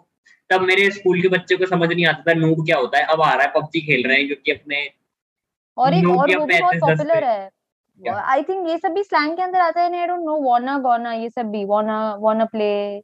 तब 0.49 0.61
मेरे 0.61 0.89
स्कूल 0.91 1.21
के 1.21 1.27
बच्चे 1.27 1.55
को 1.55 1.65
समझ 1.65 1.89
नहीं 1.89 2.05
आता 2.05 2.23
था 2.27 2.33
नूब 2.33 2.65
क्या 2.65 2.77
होता 2.77 2.97
है। 2.97 3.03
अब 3.03 3.21
आ 3.21 3.33
रहा 3.33 3.45
है 3.45 3.51
पबजी 3.55 3.81
खेल 3.81 4.07
रहे 4.07 4.17
हैं 4.17 4.27
क्योंकि 4.27 4.51
अपने 4.51 4.89
और 5.77 5.93
एक 5.93 6.07
और 6.07 6.37
वो 6.37 6.45
भी 6.45 6.59
बहुत 6.59 6.75
पॉपुलर 6.75 7.23
है? 7.23 7.49
आई 8.07 8.43
थिंक 8.43 8.67
ये 8.69 8.77
सब 8.77 8.91
भी 8.91 9.03
स्लैंग 9.03 9.35
के 9.37 9.41
अंदर 9.41 9.59
आता 9.59 9.81
है 9.81 9.99
I 9.99 10.07
don't 10.07 10.19
know 10.19 10.51
wanna 10.51 10.77
gonna 10.79 11.13
ये 11.13 11.29
सब 11.29 11.45
भी 11.45 11.65
वाना 11.65 12.15
वाना 12.15 12.45
प्ले 12.45 13.01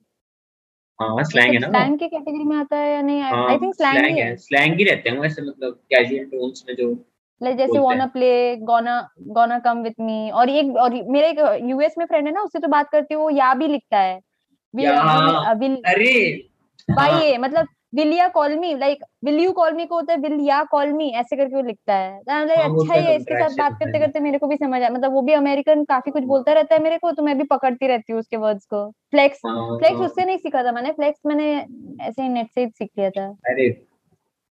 हाँ 0.99 1.23
स्लैंग 1.23 1.53
है 1.53 1.59
ना 1.59 1.67
स्लैंग 1.67 1.99
के 1.99 2.07
कैटेगरी 2.07 2.43
में 2.43 2.55
आता 2.57 2.77
है 2.77 2.93
या 2.93 3.01
नहीं? 3.01 3.21
आई 3.21 3.57
थिंक 3.57 3.75
स्लैंग 3.75 4.17
ही 4.17 4.37
स्लैंग 4.37 4.77
ही। 4.77 4.83
रहते 4.83 5.09
हैं 5.09 5.17
वो 5.17 5.23
ऐसे 5.23 5.41
मतलब 5.41 5.73
कैजुअल 5.89 6.25
टोन्स 6.25 6.65
में 6.69 6.75
जो 6.75 7.05
लाइक 7.41 7.57
जैसे 7.57 7.79
wanna 7.79 8.05
play 8.05 8.55
gonna 8.55 9.09
gonna 9.19 9.59
come 9.59 9.77
with 9.77 9.91
me 9.99 10.29
और 10.31 10.49
एक 10.49 10.75
और 10.75 10.93
मेरा 11.07 11.27
एक 11.27 11.63
यूएस 11.69 11.95
में 11.97 12.05
फ्रेंड 12.05 12.27
है 12.27 12.33
ना 12.33 12.41
उससे 12.41 12.59
तो 12.59 12.67
बात 12.67 12.89
करती 12.89 13.13
हूँ 13.13 13.23
वो 13.23 13.29
या 13.29 13.53
भी 13.53 13.67
लिखता 13.67 13.99
है। 13.99 14.19
विल। 14.73 14.89
विल 15.59 15.75
अरे! 15.85 16.47
भाई 16.89 17.11
हाँ, 17.11 17.21
ये 17.21 17.37
मतलब 17.37 17.67
will 17.93 18.13
ya 18.13 18.27
call 18.27 18.55
me 18.59 18.73
like 18.73 19.03
will 19.23 19.39
you 19.39 19.51
call 19.51 19.73
me 19.73 19.85
को 19.85 19.95
होता 19.95 20.13
है 20.13 20.19
विल 20.19 20.39
या 20.41 20.63
कॉल 20.63 20.91
मी 20.93 21.09
ऐसे 21.09 21.35
करके 21.35 21.55
वो 21.55 21.61
लिखता 21.61 21.95
है। 21.95 22.19
तो 22.19 22.31
हाँ, 22.31 22.67
वो 22.67 22.81
अच्छा 22.81 22.93
ही 22.93 23.01
तो 23.01 23.07
है 23.07 23.15
इसके 23.15 23.33
साथ 23.33 23.57
बात 23.57 23.77
करते 23.79 23.99
करते 23.99 24.19
मेरे 24.19 24.37
को 24.37 24.47
भी 24.47 24.55
समझ 24.55 24.81
आया 24.81 24.89
मतलब 24.89 25.13
वो 25.13 25.21
भी 25.21 25.33
अमेरिकन 25.33 25.83
काफ़ी 25.83 26.11
कुछ 26.11 26.23
बोलता 26.23 26.53
रहता 26.53 26.75
है 26.75 26.83
मेरे 26.83 26.97
को 26.97 27.11
तो 27.11 27.23
मैं 27.23 27.37
भी 27.37 27.43
पकड़ती 27.43 27.87
रहती 27.87 28.11
हूँ 28.13 28.19
उसके 28.19 28.37
वर्ड्स 28.37 28.65
को। 28.65 28.89
फ्लेक्स 29.11 29.41
हाँ, 29.45 29.77
फ्लेक्स 29.77 29.97
हाँ। 29.97 30.05
उससे 30.05 30.25
नहीं 30.25 30.37
सीखा 30.37 30.63
था 30.63 30.71
मैंने 30.71 30.91
फ्लेक्स 30.91 31.19
मैंने 31.25 31.53
ऐसे 32.01 32.21
ही 32.21 32.29
नेट 32.29 32.47
से 32.55 32.61
ही 32.61 32.67
सीख 32.67 32.89
लिया 32.97 33.09
था। 33.09 33.27
अरे 33.49 33.67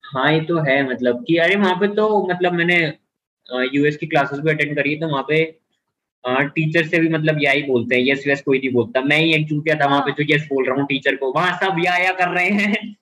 हाँ 0.04 0.32
ये 0.32 0.40
तो 0.40 0.58
है 0.58 0.82
मतलब 0.90 1.24
कि 1.24 1.36
अरे 1.36 1.56
वहाँ 1.56 1.74
पे 1.74 1.88
तो 1.94 2.26
मतलब 2.26 2.52
मैंने 2.52 2.76
यूएस 3.74 3.96
की 3.96 4.06
क्लासेस 4.06 4.38
भी 4.38 4.50
अटेंड 4.50 4.76
करी 4.76 4.94
है, 4.94 5.00
तो 5.00 5.08
वहाँ 5.08 5.22
पे 5.28 5.61
टीचर 6.24 6.86
से 6.86 6.98
भी 6.98 7.08
मतलब 7.08 7.38
या 7.42 7.50
ही 7.52 7.62
बोलते 7.62 7.94
हैं 7.96 8.02
यस 8.04 8.24
यस 8.28 8.42
कोई 8.42 8.58
नहीं 8.58 8.72
बोलता। 8.72 9.00
मैं 9.02 9.16
ही 9.18 9.32
एक 9.34 9.48
चूतिया 9.48 9.74
था 9.76 9.86
वहाँ 9.86 10.00
पे 10.02 10.12
जो 10.14 10.34
यस 10.34 10.46
बोल 10.46 10.66
रहा 10.66 10.76
हूँ 10.76 10.86
टीचर 10.88 11.16
को 11.16 11.32
वहाँ 11.32 11.52
सब 11.58 11.76
या 11.78 11.96
या 11.98 12.12
कर 12.14 12.28
रहे 12.30 12.48
हैं। 12.50 12.94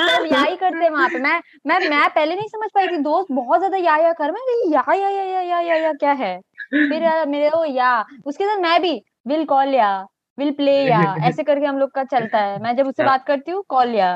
सब 0.00 0.24
या 0.26 0.42
ही 0.42 0.56
करते 0.56 0.84
हैं 0.84 0.90
वहाँ 0.90 1.08
पे। 1.08 1.18
मैं 1.18 1.40
मैं 1.66 1.78
मैं 1.80 2.08
पहले 2.10 2.34
नहीं 2.34 2.48
समझ 2.48 2.68
पाई 2.74 2.88
थी 2.88 2.96
दोस्त 3.02 3.32
बहुत 3.32 3.58
ज़्यादा 3.58 3.76
या 3.78 3.96
या 3.98 4.12
कर 4.14 4.32
मैं 4.32 4.40
या 4.72 4.82
या 4.94 5.08
या 5.10 5.22
या 5.24 5.40
या 5.42 5.60
या 5.60 5.76
या 5.76 5.92
क्या 5.94 6.12
है? 6.14 6.38
फिर 6.88 7.02
मेरे 7.26 7.48
वो 7.50 7.64
या। 7.66 7.90
उसके 8.26 8.44
साथ 8.44 8.60
मैं 8.60 8.80
भी 8.82 8.92
will 9.28 9.44
call 9.44 9.74
ya 9.74 9.90
will 10.38 10.50
play 10.52 10.72
ya. 10.82 11.02
ऐसे 11.22 11.42
करके 11.42 11.66
हम 11.66 11.78
लोग 11.78 11.90
का 11.90 12.04
चलता 12.04 12.40
है। 12.40 12.58
मैं 12.58 12.74
जब 12.76 12.86
उससे 12.86 13.02
हाँ। 13.02 13.10
बात 13.10 13.24
करती 13.26 13.50
हूँ 13.50 13.62
कॉल 13.68 13.94
या। 13.94 14.12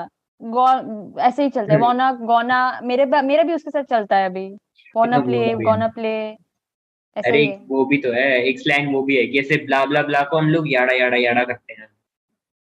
ऐसे 1.21 1.43
ही 1.43 1.51
चलता 1.51 1.75
है। 1.75 1.79
वोना 1.81 2.11
गोना 2.23 2.59
मेरे 2.85 3.05
मेरा 3.23 3.43
भी 3.43 3.55
उसके 3.55 3.71
साथ 3.71 3.85
चलता 3.91 4.17
है 4.17 4.29
अभी। 4.29 4.49
वोना 4.95 5.19
प्ले 5.21 5.55
गोना 5.57 5.89
प्ले 5.89 6.13
अरे 7.21 7.45
वो 7.69 7.85
भी 7.85 7.99
तो 7.99 8.13
है 8.13 8.27
एक 8.43 8.61
स्लैंग 8.61 8.93
वो 8.95 9.03
भी 9.03 9.17
है 9.17 9.27
कि 9.27 9.57
ब्ला 9.67 9.85
ब्ला 9.85 10.03
ब्ला 10.03 10.23
को 10.23 10.39
हम 10.39 10.49
लोग 10.51 10.73
याड़ा 10.73 10.95
याड़ा 10.95 11.17
याड़ा 11.17 11.45
करते 11.45 11.73
हैं। 11.73 11.89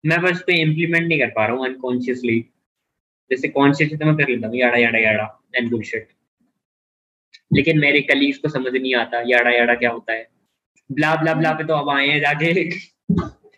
मैं 0.04 0.22
बस 0.22 0.44
पे 0.48 0.62
इम्प्लीमेंट 0.62 1.08
नहीं 1.08 1.20
कर 1.20 1.30
पा 1.36 1.46
रहा 1.46 1.56
हूँ 1.56 1.66
अनकॉन्शियसली 1.66 2.40
जैसे 3.32 3.48
कॉन्शियसली 3.50 3.98
तो 3.98 4.06
मैं 4.06 4.16
कर 4.18 4.30
लेता 4.30 4.48
हूँ 4.48 4.58
याड़ा 4.58 4.78
याड़ा 4.78 5.00
याड़ा 5.00 5.28
एंड 5.56 5.70
बुलशिट 5.72 6.08
लेकिन 7.54 7.80
मेरे 7.80 8.02
कलीग्स 8.04 8.38
को 8.38 8.50
समझ 8.50 8.74
नहीं 8.74 8.96
आता 8.96 9.22
याड़ा 9.28 9.52
याड़ा 9.52 9.74
क्या 9.76 9.90
होता 9.92 10.14
है। 10.14 10.28
ब्ला 10.90 11.16
ब्ला 11.16 11.34
ब्ला 11.34 11.52
पे 11.54 11.64
तो 11.64 11.74
अब 11.74 11.90
आए 11.90 12.08
हैं 12.08 12.20
जाके। 12.20 12.70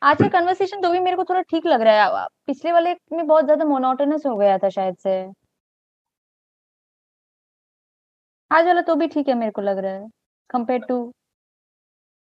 आज 0.04 0.18
का 0.18 0.28
कन्वर्सेशन 0.30 0.82
तो 0.82 0.90
भी 0.92 1.00
मेरे 1.00 1.16
को 1.16 1.24
थोड़ा 1.24 1.42
ठीक 1.42 1.66
लग 1.66 1.82
रहा 1.82 2.04
है। 2.04 2.26
पिछले 2.48 2.72
वाले 2.72 2.94
में 3.14 3.26
बहुत 3.28 3.46
ज़्यादा 3.46 3.66
मोनोटोनस 3.66 4.26
हो 4.26 4.36
गया 4.38 4.58
था 4.58 4.70
शायद 4.70 4.96
से। 4.98 5.14
आज 8.52 8.66
वाला 8.66 8.82
तो 8.82 8.96
भी 8.96 9.08
ठीक 9.08 9.28
है 9.28 9.34
मेरे 9.36 9.52
को 9.52 9.62
लग 9.62 9.78
रहा 9.78 9.94
है। 9.94 10.08
कंपेयर 10.50 10.82
टू 10.82 11.04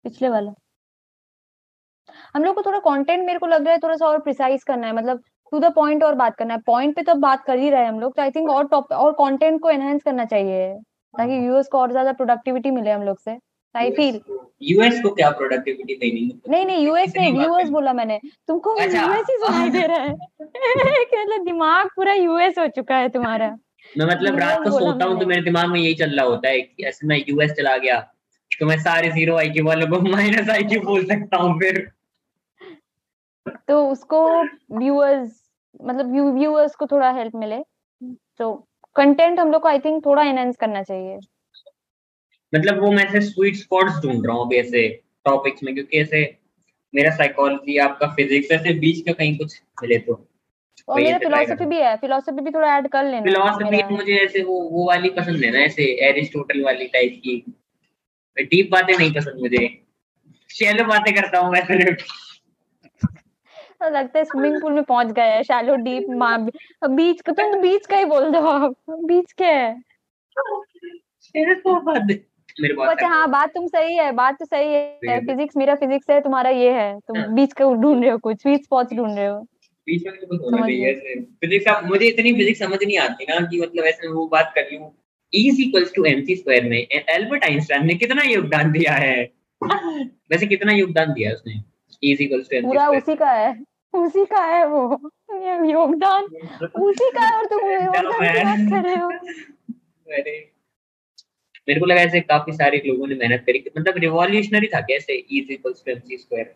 पिछले 0.06 0.30
वाला। 0.30 0.54
हम 2.36 2.44
लोग 2.44 2.56
को 2.56 2.62
थोड़ा 2.62 2.80
कंटेंट 2.80 3.26
मेरे 3.26 3.40
को 3.40 3.48
लग 3.48 3.64
रहा 3.64 3.74
है 3.74 3.80
थोड़ा 3.80 3.96
सा 3.96 4.06
और 4.06 4.20
प्रिसाइज 4.20 4.64
करना 4.64 4.88
है 4.88 4.94
मतलब 4.94 5.22
टू 5.52 5.60
द 5.60 5.72
पॉइंट 5.76 6.04
और 6.04 6.16
बात 6.16 6.36
करना 6.36 6.54
है। 6.54 6.60
पॉइंट 6.66 6.96
पे 6.96 7.02
तो 7.02 7.16
बात 7.16 7.44
कर 7.46 7.58
ही 7.60 7.70
रहे 7.70 7.82
हैं 7.82 7.90
हम 7.90 8.00
लोग 8.00 8.16
तो 8.16 8.22
आई 8.22 8.32
थिंक 8.32 8.50
और 8.50 8.68
टॉप 8.68 8.92
और 8.94 9.12
कंटेंट 9.14 9.62
को 9.62 9.70
एनहांस 9.70 10.04
करना 10.04 10.26
चाहिए 10.26 10.74
ताकि 11.14 11.46
यूएस 11.48 11.68
को 11.68 11.80
और 11.80 11.92
ज़्यादा 11.92 12.12
प्रोडक्टिविटी 12.14 12.72
मिले 12.72 12.92
हम 12.92 13.04
लोग 13.04 13.20
से। 13.20 13.38
आई 13.76 13.92
फील 13.92 14.20
यूएस 14.62 15.02
को 15.04 15.10
क्या 15.10 15.30
प्रोडक्टिविटी 15.30 15.96
देनी? 15.96 16.42
नहीं 16.50 16.66
नहीं 16.66 16.86
यूएस 16.86 17.14
नहीं 17.18 17.34
व्यूअर्स 17.34 17.70
बोला 17.70 17.94
मैंने। 17.94 18.20
तुमको 18.48 18.74
अच्छा। 18.76 19.02
यूएस 19.02 19.26
ही 19.30 19.38
सुनाई 19.38 19.70
दे 19.70 19.86
रहा 19.88 19.98
है। 19.98 20.14
कि 20.42 21.18
मतलब 21.18 21.46
दिमाग 21.46 21.88
पूरा 21.96 22.14
यूएस 22.14 22.58
हो 22.58 22.68
चुका 22.68 22.96
है 22.96 23.10
तुम्हारा। 23.10 23.56
मैं 23.98 24.06
मतलब 24.06 24.40
रात 24.40 24.64
को 24.64 24.80
सोता 24.80 25.06
हूँ 25.06 25.20
तो 25.20 25.26
मेरे 25.26 25.42
दिमाग 25.42 25.70
में 25.70 25.80
यही 25.80 25.94
चल 25.94 26.10
रहा 26.10 26.26
होता 26.26 26.50
है 26.50 26.62
कि 26.62 26.84
ऐसे 26.84 27.08
मैं 27.08 27.24
यूएस 27.30 27.52
चला 27.52 27.78
गया 27.78 28.12
तो 28.60 28.66
मैं 28.66 28.78
सारे 28.80 29.12
ज़ीरो 29.12 29.38
आई 29.38 29.62
वालों 29.62 29.88
को 29.88 30.00
माइनस 30.10 30.50
आई 30.50 30.64
बोल 30.64 31.06
सकता 31.06 31.38
हूँ 31.38 31.60
फिर। 31.60 31.92
तो 33.68 33.90
उसको 33.90 34.44
व्यूअर्स 34.78 35.44
मतलब 35.84 36.36
व्यूअर्स 36.38 36.76
को 36.76 36.88
थोड़ा 36.88 37.12
हेल्प 37.12 37.36
मिले। 37.36 37.58
तो 38.38 38.68
कंटेंट 38.96 39.40
हम 39.40 39.52
लोग 39.52 39.62
को 39.62 39.68
आई 39.68 39.80
थिंक 39.80 40.06
थोड़ा 40.06 40.24
एनहांस 40.24 40.58
करना 40.58 40.84
चाहिए। 40.84 41.20
मतलब 42.56 42.82
वो 42.82 42.92
मैं 42.92 43.06
ऐसे 43.06 43.22
स्वीट 43.22 43.56
स्पॉट्स 43.56 44.02
ढूंढ 44.04 44.28
रहा 44.28 44.36
हूँ 44.36 44.46
अभी 44.46 44.58
ऐसे 44.58 45.04
टॉपिक्स 45.26 45.64
में 45.64 45.74
क्योंकि 45.74 45.98
ऐसे 45.98 46.38
मेरा 46.96 47.12
साइकोलॉजी 47.12 47.78
आपका 47.78 48.08
फिजिक्स 48.08 48.52
ऐसे 48.52 48.74
बीच 48.74 49.06
का 49.06 49.14
कहीं 49.14 49.38
कुछ 49.38 49.62
मिले 49.82 49.98
तो। 49.98 50.28
और 50.88 51.02
मेरा 51.02 51.18
फिलोसफी 51.18 51.66
भी 51.66 51.78
है 51.78 51.96
फिलोसफी 51.98 52.42
भी 52.42 52.52
थोड़ा 52.52 52.76
ऐड 52.78 52.88
कर 52.88 53.04
लेना 53.04 53.22
फिलोसफी 53.22 53.70
मेरा। 53.70 53.90
मुझे 53.90 54.16
ऐसे 54.16 54.44
वो 54.44 54.60
वो 54.70 54.88
वाली 54.88 55.10
पसंद 55.10 55.44
है 55.44 55.52
ना 55.52 55.60
ऐसे 55.60 55.84
एरिस्टोटल 56.10 56.64
वाली 56.64 56.88
टाइप 56.88 57.22
की। 57.24 57.44
डीप 58.38 58.70
बातें 58.72 58.98
नहीं 58.98 59.14
पसंद 59.14 59.42
मुझे। 59.42 59.68
शैलो 60.50 60.84
बातें 60.84 61.14
करता 61.16 61.40
हूँ 61.40 61.52
मैं। 61.52 61.62
तो 63.82 63.90
लगता 63.90 64.20
है 64.20 64.26
स्विमिंग 64.26 64.62
पूल 64.62 64.74
में 64.74 64.84
पहुँच 64.84 65.08
गए 65.08 65.30
हैं 65.30 65.42
शैलो 65.44 65.76
डीप 65.76 66.06
बीच 66.90 67.22
का 67.22 67.34
तुम 67.34 67.62
बीच 67.62 67.86
का 67.86 67.98
ही 67.98 68.06
बोल 68.06 68.32
दो 68.32 68.40
आप। 68.40 68.76
बीच 68.90 69.32
के 69.32 69.46
है? 69.46 69.82
अच्छा 72.88 73.08
हाँ। 73.08 73.30
बात 73.30 73.50
तुम 73.50 73.68
सही 73.68 73.96
है 73.96 74.12
बात 74.12 74.38
तो 74.40 74.46
सही 74.46 74.74
है। 74.74 75.20
फिजिक्स 75.26 75.58
मेरा 75.58 75.76
फिजिक्स 75.76 76.10
है 76.10 76.22
तुम्हारा 76.22 76.50
ये 76.50 76.72
है। 76.72 77.00
तुम 77.00 77.18
हाँ। 77.18 77.34
बीच 77.34 77.54
का 77.54 77.66
ढूंढ 77.74 78.02
रहे 78.02 78.12
हो 78.12 78.18
कुछ 78.18 78.42
स्वीट 78.42 78.64
स्पॉट्स 78.64 78.94
ढूंढ 78.94 79.16
रहे 79.16 79.26
हो। 79.26 79.46
बीच 79.88 80.06
में 80.06 80.20
तो 80.20 80.28
कुछ 80.28 80.42
होना 80.42 80.58
चाहिए 80.58 80.92
ऐसे। 80.92 81.22
फिजिक्स 81.22 81.68
आप 81.68 81.84
मुझे 81.86 82.06
इतनी 82.08 82.34
फिजिक्स 82.34 82.60
समझ 82.60 82.80
नहीं 82.84 82.98
आती 82.98 83.24
ना 83.24 83.40
कि 83.40 83.62
मतलब 83.62 83.84
ऐसे 83.84 84.08
वो 84.08 84.28
बात 84.28 84.54
कर 84.58 84.70
लूँ। 84.74 84.96
E 85.36 85.38
equals 85.38 85.90
to 85.90 86.04
mc 86.16 86.38
square 86.38 86.64
में 86.64 86.88
एल्बर्ट 87.10 87.44
आइंस्टाइन 87.44 87.86
ने 87.86 87.96
कितना 87.96 88.22
योगदान 88.22 88.72
दिया 88.72 88.92
है? 88.92 89.32
वैसे 90.32 90.48
कितना 90.48 90.72
योगदान 90.72 91.14
दिया 91.14 91.32
उसने? 91.32 91.54
E 92.04 92.18
equals 92.18 92.48
to 92.48 92.58
mc 92.60 92.66
पूरा 92.66 92.90
उसी 92.90 93.16
का 93.16 93.32
है। 93.32 93.64
उसी 93.94 94.26
का 94.26 94.46
है 94.46 94.68
वो। 94.68 95.12
योगदान। 95.72 96.24
उसी 96.82 97.12
का 97.12 97.22
है 97.22 97.38
और 97.38 97.46
तुम 97.46 97.60
योगदान 97.72 98.12
की 98.12 98.44
बात 98.44 98.84
कर 98.84 98.90
रहे 98.90 98.96
हो। 98.96 99.10
अरे। 99.10 100.52
मेरे 101.68 101.80
को 101.80 101.86
लगा 101.86 102.02
ऐसे 102.02 102.20
काफ़ी 102.20 102.54
सारे 102.54 102.82
लोगों 102.86 103.08
ने 103.08 103.16
मेहनत 103.16 103.44
करी 103.46 103.64
मतलब 103.78 103.94
रिवॉल्यूशनरी 103.98 104.68
था 104.68 104.82
कैसे 104.82 105.26
E 105.34 105.38
equals 105.52 105.80
to 105.80 105.96
mc 105.98 106.20
square 106.20 106.56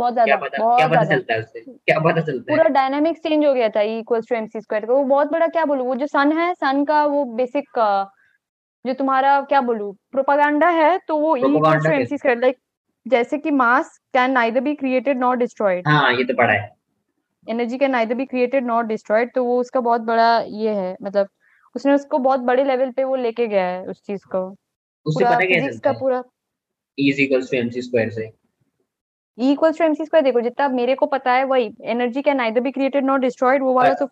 बहुत 0.00 0.14
ज़्यादा 0.14 0.36
बहुत 0.36 0.78
ज़्यादा। 0.78 1.02
चलता 1.04 1.34
है 1.34 1.40
उससे? 1.40 1.60
क्या 1.60 1.98
पता 2.00 2.20
चलता 2.20 2.52
है? 2.52 2.56
पूरा 2.56 2.68
डायनामिक्स 2.70 3.20
चेंज 3.22 3.44
हो 3.46 3.52
गया 3.54 3.68
था 3.68 3.80
E 3.82 3.98
equals 3.98 4.28
to 4.28 4.34
m c 4.36 4.60
square 4.60 4.86
का। 4.86 4.92
वो 4.92 5.04
बहुत 5.04 5.32
बड़ा 5.32 5.46
क्या 5.48 5.64
बोलूँ 5.64 5.86
वो 5.86 5.94
जो 5.96 6.06
सन 6.08 6.32
है 6.38 6.52
सन 6.54 6.84
का 6.84 7.04
वो 7.06 7.24
बेसिक 7.36 7.78
जो 8.84 8.92
तुम्हारा 8.94 9.40
क्या 9.48 9.60
बोलूँ 9.62 9.92
प्रोपागेंडा 10.12 10.68
है 10.70 10.98
तो 11.08 11.16
वो 11.18 11.36
E 11.36 11.40
equals 11.40 11.84
to 11.84 11.92
m c 11.92 12.18
square 12.18 12.38
like 12.40 12.56
जैसे 13.06 13.38
कि 13.38 13.50
mass 13.52 13.96
can 14.14 14.30
neither 14.32 14.60
be 14.60 14.74
created 14.76 15.18
not 15.18 15.38
destroyed 15.38 15.88
हाँ 15.88 16.12
ये 16.12 16.24
तो 16.24 16.34
पढ़ा 16.36 16.52
है। 16.52 16.70
Energy 17.46 17.78
can 17.78 17.90
neither 17.90 18.14
be 18.14 18.24
created 18.26 18.66
not 18.66 18.86
destroyed 18.86 19.30
तो 19.34 19.44
वो 19.44 19.60
उसका 19.60 19.80
बहुत 19.80 20.00
बड़ा 20.02 20.38
ये 20.40 20.74
है 20.74 20.96
मतलब 21.02 21.28
उसने 21.76 21.94
उसको 21.94 22.18
बहुत 22.20 22.40
बड़े 22.42 22.64
लेवल 22.64 22.90
पे 22.90 23.04
वो 23.04 23.16
लेके 23.18 23.46
गया 23.46 23.64
है 23.66 23.84
उस 23.86 24.02
चीज़ 24.06 24.24
को। 24.26 24.44
उससे 25.06 25.24
पता 25.24 25.36
क्या 25.36 25.46
फिजिक्स 25.48 25.74
चलता 25.74 25.90
है? 25.90 25.98
पूरा 26.00 26.22
E 26.98 27.04
is 27.10 27.20
equals 27.20 27.50
to 27.50 27.58
mc 27.58 27.82
square 27.82 28.10
से। 28.10 28.24
E 29.40 29.50
equals 29.52 29.78
to 29.78 29.84
m c 29.84 30.04
square 30.04 30.24
देखो 30.24 30.40
जितना 30.40 30.68
मेरे 30.70 30.94
को 30.94 31.06
पता 31.06 31.32
है 31.32 31.44
वही 31.44 31.70
energy 31.86 32.22
can 32.22 32.36
neither 32.36 32.60
be 32.60 32.70
created 32.70 33.04
not 33.04 33.20
destroyed 33.20 33.62
वो 33.62 33.72
वाला 33.74 33.94
तो 33.94 34.08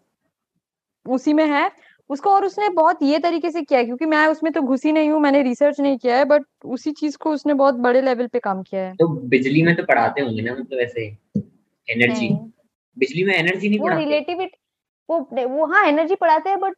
उसी 1.06 1.32
में 1.32 1.46
है। 1.46 1.70
उसको 2.10 2.30
और 2.30 2.44
उसने 2.44 2.68
बहुत 2.70 3.02
ये 3.02 3.18
तरीके 3.18 3.50
से 3.50 3.62
किया 3.62 3.78
है 3.78 3.84
क्योंकि 3.84 4.06
मैं 4.06 4.26
उसमें 4.26 4.52
तो 4.52 4.60
घुसी 4.62 4.92
नहीं 4.92 5.10
हूँ 5.10 5.20
मैंने 5.20 5.42
रिसर्च 5.42 5.80
नहीं 5.80 5.96
किया 5.98 6.16
है 6.16 6.24
बट 6.24 6.44
उसी 6.66 6.92
चीज़ 6.92 7.16
को 7.16 7.30
उसने 7.30 7.54
बहुत 7.54 7.74
बड़े 7.76 8.00
लेवल 8.02 8.26
पे 8.26 8.38
काम 8.38 8.62
किया 8.62 8.82
है। 8.82 8.94
तो 8.94 9.08
बिजली 9.28 9.62
में 9.62 9.74
तो 9.76 9.82
पढ़ाते 9.82 10.20
होंगे 10.20 10.42
ना 10.42 10.52
मतलब 10.52 10.78
ऐसे 10.80 11.04
एनर्जी 11.88 12.28
बिजली 12.96 13.24
में 13.24 13.34
एनर्जी 13.34 13.68
नहीं 13.68 13.80
वो 13.80 13.86
पढ़ाते? 13.86 14.04
रिलेटिविटी 14.04 14.58
वो 15.08 15.18
वो 15.48 15.66
हाँ 15.66 15.84
एनर्जी 15.86 16.14
पढ़ाते 16.14 16.50
हैं 16.50 16.60
बट 16.60 16.74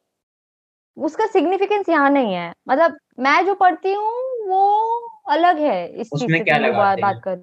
उसका 0.97 1.27
सिग्निफिकेंस 1.29 1.89
यहाँ 1.89 2.11
नहीं 2.11 2.35
है। 2.35 2.53
मतलब 2.69 2.97
मैं 3.19 3.45
जो 3.47 3.55
पढ़ती 3.55 3.93
हूँ 3.93 4.49
वो 4.49 4.67
अलग 5.31 5.59
है 5.61 5.87
इस 5.91 6.11
चीज़ 6.11 6.33
से 6.33 6.39
क्या 6.41 6.57
हैं? 6.57 6.73
बात 6.73 7.21
कर 7.25 7.37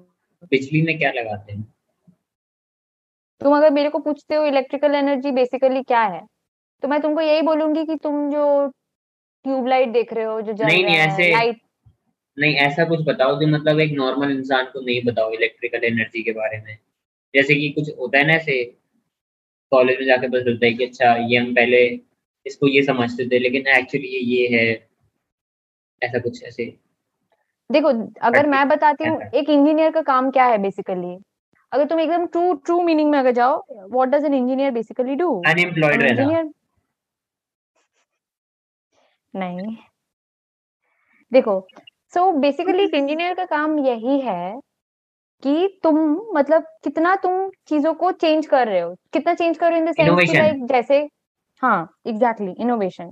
बिजली 0.44 0.82
में 0.82 0.98
क्या 0.98 1.12
लगाते 1.12 1.52
हैं? 1.52 1.74
तुम 3.40 3.56
अगर 3.56 3.70
मेरे 3.70 3.88
को 3.88 3.98
पूछते 3.98 4.34
हो 4.34 4.44
इलेक्ट्रिकल 4.44 4.94
एनर्जी 4.94 5.30
बेसिकली 5.30 5.82
क्या 5.82 6.02
है 6.02 6.26
तो 6.82 6.88
मैं 6.88 7.00
तुमको 7.00 7.20
यही 7.20 7.42
बोलूँगी 7.42 7.86
कि 7.86 7.96
तुम 7.96 8.30
जो 8.30 8.68
ट्यूबलाइट 9.44 9.88
देख 9.88 10.12
रहे 10.12 10.24
हो 10.24 10.40
जो 10.40 10.52
जल 10.52 10.66
नहीं, 10.66 10.82
रहा 10.82 10.92
नहीं, 10.92 11.00
है 11.00 11.08
ऐसे- 11.08 11.32
लाइट 11.32 11.60
नहीं 12.38 12.54
ऐसा 12.54 12.84
कुछ 12.84 13.00
बताओ 13.06 13.40
जो 13.40 13.46
मतलब 13.46 13.80
एक 13.80 13.92
नॉर्मल 13.92 14.30
इंसान 14.30 14.64
को 14.64 14.80
नहीं 14.80 15.02
बताओ 15.04 15.30
इलेक्ट्रिकल 15.30 15.84
एनर्जी 15.84 16.22
के 16.22 16.32
बारे 16.32 16.58
में। 16.58 16.78
जैसे 17.34 17.54
कि 17.54 17.70
कुछ 17.70 17.98
होता 17.98 18.18
है 18.18 18.26
ना 18.26 18.32
ऐसे 18.32 18.64
कॉलेज 19.70 19.98
में 19.98 20.06
जाके 20.06 20.28
पता 20.28 20.40
चलता 20.40 20.66
है 20.66 20.72
कि 20.74 20.84
अच्छा 20.84 21.16
ये 21.16 21.36
हम 21.36 21.54
पहले 21.54 22.00
इसको 22.46 22.68
ये 22.68 22.82
समझते 22.82 23.28
थे 23.28 23.38
लेकिन 23.38 23.66
एक्चुअली 23.66 24.08
ये 24.08 24.20
ये 24.20 24.58
है 24.58 24.88
ऐसा 26.02 26.18
कुछ 26.18 26.44
ऐसे। 26.44 26.87
देखो 27.70 27.88
अगर 28.20 28.46
मैं 28.46 28.68
बताती 28.68 29.04
हूँ 29.04 29.20
एक 29.34 29.50
इंजीनियर 29.50 29.90
का 29.90 30.02
काम 30.02 30.30
क्या 30.30 30.44
है 30.44 30.58
बेसिकली 30.58 31.16
अगर 31.72 31.86
तुम 31.86 32.00
एकदम 32.00 32.26
ट्रू 32.26 32.52
ट्रू 32.54 32.80
मीनिंग 32.82 33.10
में 33.10 33.18
अगर 33.18 33.32
जाओ 33.32 33.56
what 33.72 34.08
does 34.08 34.24
an 34.24 34.34
engineer 34.34 34.70
basically 34.70 35.14
do 35.14 35.42
unemployed 35.46 36.02
engineer 36.02 36.50
नहीं। 39.34 39.76
देखो 41.32 41.60
सो 42.12 42.30
बेसिकली 42.32 42.84
एक 42.84 42.94
इंजीनियर 42.94 43.34
का 43.34 43.44
काम 43.44 43.78
यही 43.78 44.20
है 44.20 44.60
कि 45.42 45.80
तुम 45.82 45.98
मतलब 46.34 46.64
कितना 46.84 47.14
तुम 47.16 47.48
चीज़ों 47.66 47.94
को 47.94 48.10
चेंज 48.12 48.46
कर 48.46 48.66
रहे 48.68 48.80
हो। 48.80 48.94
कितना 49.12 49.34
चेंज 49.34 49.58
कर 49.58 49.70
रहे 49.70 49.80
हो 49.80 49.86
इन 49.86 49.90
द 49.90 49.94
सेंस 49.94 50.30
कि 50.30 50.38
लाइक 50.38 50.64
जैसे 50.66 50.98
हाँ 51.62 51.88
एग्जैक्टली 52.06 52.54
इनोवेशन 52.60 53.10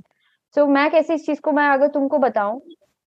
सो 0.54 0.66
मैं 0.66 0.90
कैसे 0.90 1.14
इस 1.14 1.26
चीज़ 1.26 1.40
को 1.40 1.52
मैं 1.52 1.68
अगर 1.68 1.88
तुमको 1.88 2.18
बताऊँ 2.18 2.60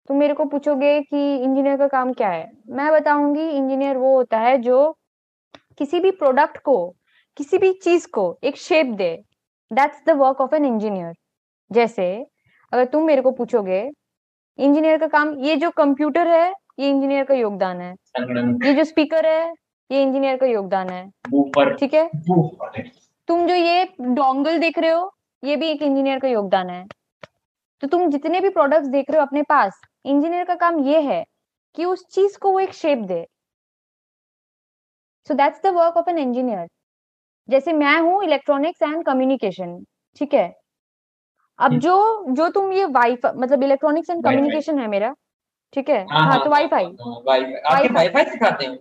तुम 0.09 0.17
मेरे 0.17 0.33
को 0.33 0.45
पूछोगे 0.45 0.99
कि 1.01 1.19
इंजीनियर 1.35 1.77
का 1.77 1.87
काम 1.87 2.11
क्या 2.13 2.29
है? 2.29 2.49
मैं 2.69 2.91
बताऊँगी 2.91 3.47
इंजीनियर 3.47 3.97
वो 3.97 4.13
होता 4.15 4.37
है 4.39 4.57
जो 4.57 4.77
किसी 5.77 5.99
भी 5.99 6.11
प्रोडक्ट 6.11 6.57
को 6.57 6.77
किसी 7.37 7.57
भी 7.57 7.71
चीज़ 7.73 8.07
को 8.13 8.23
एक 8.43 8.55
shape 8.57 8.87
they. 8.97 9.11
That's 9.71 10.01
the 10.07 10.15
work 10.17 10.41
of 10.41 10.55
an 10.55 10.65
engineer 10.65 11.13
जैसे 11.71 12.07
अगर 12.73 12.85
तुम 12.85 13.03
मेरे 13.03 13.21
को 13.21 13.31
पूछोगे 13.31 13.81
इंजीनियर 14.59 14.97
का 14.97 15.07
काम 15.07 15.33
ये 15.39 15.55
जो 15.55 15.69
कंप्यूटर 15.71 16.27
है 16.27 16.49
ये 16.79 16.89
इंजीनियर 16.89 17.23
का 17.25 17.35
योगदान 17.35 17.81
है। 17.81 17.93
ये 18.65 18.73
जो 18.73 18.83
स्पीकर 18.83 19.25
है 19.25 19.53
ये 19.89 20.01
इंजीनियर 20.01 20.37
का 20.37 20.45
योगदान 20.45 20.89
है। 20.89 21.05
ठीक 21.75 21.93
है? 21.93 22.09
तुम 23.27 23.45
जो 23.47 23.55
ये 23.55 23.83
डोंगल 24.01 24.57
देख 24.59 24.79
रहे 24.79 24.91
हो 24.91 25.11
ये 25.43 25.55
भी 25.55 25.67
एक 25.67 25.81
इंजीनियर 25.81 26.19
का 26.19 26.27
योगदान 26.27 26.69
है। 26.69 26.83
तो 27.83 27.87
तुम 27.87 28.09
जितने 28.09 28.39
भी 28.41 28.49
प्रोडक्ट्स 28.49 28.87
देख 28.87 29.09
रहे 29.11 29.19
हो 29.19 29.25
अपने 29.25 29.41
पास 29.43 29.79
इंजीनियर 30.05 30.43
का 30.45 30.55
काम 30.55 30.79
ये 30.79 31.01
है 31.01 31.23
कि 31.77 31.85
उस 31.85 32.05
चीज़ 32.11 32.37
को 32.37 32.51
वो 32.51 32.59
एक 32.59 32.73
shape 32.73 32.99
they. 33.07 33.25
So 35.27 35.33
that's 35.33 35.61
the 35.63 35.73
work 35.75 35.97
of 35.97 36.09
an 36.09 36.17
engineer 36.17 36.67
जैसे 37.49 37.73
मैं 37.73 37.99
हूँ 37.99 38.23
इलेक्ट्रॉनिक्स 38.23 38.81
एंड 38.81 39.05
कम्युनिकेशन 39.05 39.77
ठीक 40.17 40.33
है? 40.33 40.47
अब 41.59 41.71
हम्म। 41.71 41.79
जो 41.79 42.25
जो 42.33 42.49
तुम 42.49 42.71
ये 42.73 42.85
वाईफाई 42.87 43.31
मतलब 43.37 43.63
इलेक्ट्रॉनिक्स 43.63 44.09
एंड 44.09 44.23
कम्युनिकेशन 44.23 44.79
है 44.79 44.87
मेरा 44.87 45.13
ठीक 45.73 45.89
है? 45.89 46.05
हाँ 46.11 46.39
तो 46.43 46.49
वाईफाई 46.49 46.85
वाईफाई 46.85 47.53
आपके 47.53 47.87
Wi-Fi। 47.87 47.95
वाईफाई 47.95 48.23
सिखाते 48.25 48.65
हैं? 48.65 48.77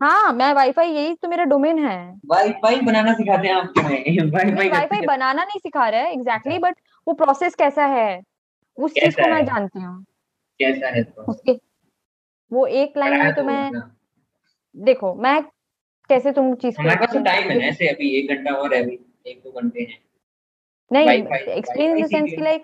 हाँ 0.00 0.32
मैं 0.32 0.52
वाईफाई 0.54 0.88
यही 0.88 1.14
तो 1.14 1.28
मेरा 1.28 1.44
डोमेन 1.44 1.78
है। 1.78 1.98
वाईफाई 2.26 2.80
बनाना 2.80 3.12
सिखाते 3.14 3.48
हैं 3.48 3.54
आपके? 3.54 3.82
में 3.82 4.30
वाईफाई 4.30 4.68
वाईफाई 4.68 5.00
बनाना 5.06 5.44
नहीं 5.44 5.58
सिखा 5.58 5.88
रहा 5.88 6.00
है 6.00 6.12
एग्जैक्टली 6.12 6.58
बट 6.58 6.76
वो 7.06 7.14
प्रोसेस 7.14 7.54
कैसा 7.54 7.86
है? 7.86 8.20
उस 8.78 8.92
चीज़ 8.92 9.16
को 9.16 9.30
मैं 9.30 9.44
जानती 9.46 9.80
हूँ। 9.80 10.04
कैसा 10.60 10.88
है 10.96 11.02
तो 11.04 11.22
उसके 11.32 11.58
वो 12.50 12.66
एक 12.82 12.96
लाइन 12.98 13.18
में 13.18 13.32
तो 13.34 13.40
तो 13.40 13.46
मैं 13.46 13.70
देखो 14.74 15.14
मैं 15.22 15.40
कैसे 16.10 16.32
तुम 16.32 16.54
चीज़ 16.56 16.76
को 16.76 16.82
हमारे 16.82 16.98
पास 17.00 17.12
तो 17.12 17.22
टाइम 17.24 17.50
है 17.50 17.58
ना 17.58 17.64
ऐसे 17.66 17.88
अभी 17.88 18.08
एक 18.18 18.30
घंटा 18.34 18.54
और 18.54 18.74
है 18.74 18.82
अभी 18.82 18.98
एक 19.26 19.40
दो 19.44 19.50
घंटे 19.60 19.80
हैं। 19.82 19.98
नहीं 20.90 21.08
एक्सप्लेन 21.08 21.90
इन 21.90 22.02
द 22.02 22.06
सेंस 22.08 22.30
कि 22.30 22.42
लाइक 22.42 22.62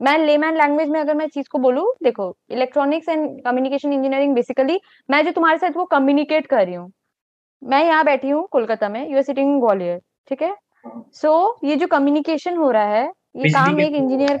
मैं 0.00 0.16
लेमैन 0.18 0.56
लैंग्वेज 0.56 0.88
में 0.88 1.00
अगर 1.00 1.14
मैं 1.14 1.26
चीज़ 1.28 1.48
को 1.52 1.58
बोलूँ 1.58 1.86
देखो 2.02 2.34
electronics 2.50 3.08
and 3.08 3.28
communication 3.44 3.92
engineering 3.92 4.34
basically 4.34 4.78
मैं 5.08 5.24
जो 5.24 5.30
तुम्हारे 5.32 5.58
साथ 5.58 5.76
वो 5.76 5.84
कम्युनिकेट 5.92 6.46
कर 6.46 6.64
रही 6.64 6.74
हूँ 6.74 6.90
मैं 7.62 7.82
यहाँ 7.84 8.04
बैठी 8.04 8.28
हूँ 8.30 8.46
कोलकाता 8.52 8.88
में 8.88 9.08
you 9.10 9.16
are 9.16 9.22
sitting 9.22 9.52
in 9.52 9.58
Gwalior 9.60 9.98
ठीक 10.28 10.42
है? 10.42 10.50
हाँ। 10.86 11.04
सो 11.14 11.58
ये 11.64 11.76
जो 11.76 11.86
कम्युनिकेशन 11.86 12.56
हो 12.56 12.70
रहा 12.70 12.94
है 12.94 13.04
ये 13.36 13.48
काम 13.50 13.80
एक 13.80 13.94
इंजीनियर 13.94 14.38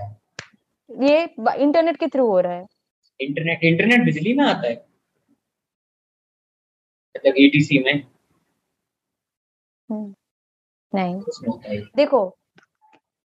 ये 0.90 1.22
इंटरनेट 1.58 1.96
के 1.96 2.06
थ्रू 2.06 2.26
हो 2.26 2.40
रहा 2.40 2.52
है। 2.52 2.64
इंटरनेट 3.20 3.64
इंटरनेट 3.64 4.04
बिजली 4.04 4.34
में 4.34 4.44
आता 4.44 4.68
है। 4.68 4.74
मतलब 7.14 7.34
ईटीसी 7.38 7.78
में। 7.78 8.02
नहीं। 9.90 11.14
उसमें 11.14 11.50
है। 11.66 11.80
देखो 11.96 12.36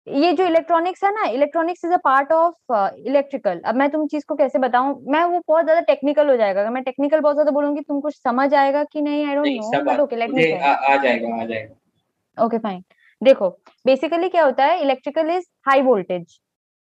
ये 0.07 0.31
जो 0.33 0.45
इलेक्ट्रॉनिक्स 0.45 1.03
है 1.03 1.11
ना 1.13 1.23
electronics 1.27 1.85
is 1.85 1.93
a 1.93 1.97
part 1.97 2.31
of 2.31 2.73
electrical 3.07 3.59
अब 3.59 3.75
मैं 3.75 3.89
तुम 3.89 4.05
चीज़ 4.07 4.25
को 4.27 4.35
कैसे 4.35 4.59
बताऊँ? 4.59 4.93
मैं 5.07 5.23
वो 5.23 5.41
बहुत 5.47 5.63
ज़्यादा 5.63 5.81
टेक्निकल 5.81 6.29
हो 6.29 6.35
जाएगा। 6.37 6.61
अगर 6.61 6.69
मैं 6.69 6.83
टेक्निकल 6.83 7.19
बहुत 7.19 7.35
ज़्यादा 7.35 7.51
बोलूँगी 7.51 7.81
तुम 7.81 8.01
कुछ 8.01 8.15
समझ 8.15 8.53
आएगा 8.53 8.83
कि 8.83 9.01
नहीं? 9.01 9.25
आई 9.25 9.35
डोंट 9.35 9.45
नहीं 9.45 9.59
know 9.59 9.81
but 9.83 9.99
okay 9.99 10.15
let 10.15 10.29
me 10.29 10.51
आ, 10.51 10.95
जाएगा 10.95 11.41
आ 11.41 11.45
जाएगा। 11.45 12.45
ओके 12.45 12.57
फाइन 12.57 12.83
देखो 13.21 13.49
बेसिकली 13.85 14.29
क्या 14.29 14.43
होता 14.45 14.65
है? 14.65 14.81
इलेक्ट्रिकल 14.81 15.29
इज़ 15.29 15.45
हाई 15.67 15.81
वोल्टेज 15.81 16.39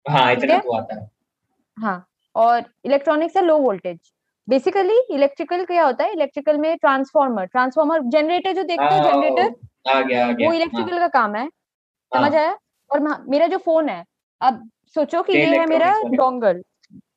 हाँ 0.07 0.33
इतना 0.33 0.59
तो 0.59 0.77
आता 0.77 1.01
है। 1.01 1.09
हाँ 1.77 1.99
और 2.35 2.65
इलेक्ट्रॉनिक्स 2.85 3.37
है 3.37 3.43
लो 3.45 3.59
वोल्टेज 3.59 3.99
बेसिकली 4.49 4.99
इलेक्ट्रिकल 5.15 5.65
क्या 5.65 5.85
होता 5.85 6.05
है? 6.05 6.13
इलेक्ट्रिकल 6.13 6.57
में 6.59 6.77
ट्रांसफॉर्मर 6.79 7.45
ट्रांसफॉर्मर 7.47 8.01
जनरेटर 8.13 8.53
जो 8.53 8.63
देखते 8.63 8.85
हो 8.87 9.05
जनरेटर 9.05 10.07
गया 10.07 10.27
वो 10.39 10.53
इलेक्ट्रिकल 10.53 10.99
का 10.99 11.09
काम 11.11 11.35
है। 11.37 11.49
समझ 12.13 12.35
आया? 12.35 12.57
और 12.91 13.01
मेरा 13.29 13.47
जो 13.47 13.59
फ़ोन 13.59 13.89
है 13.89 14.03
अब 14.41 14.69
सोचो 14.97 15.23
कि 15.23 15.33
ये 15.33 15.45
है 15.49 15.67
मेरा 15.67 15.93
डोंगल 16.07 16.63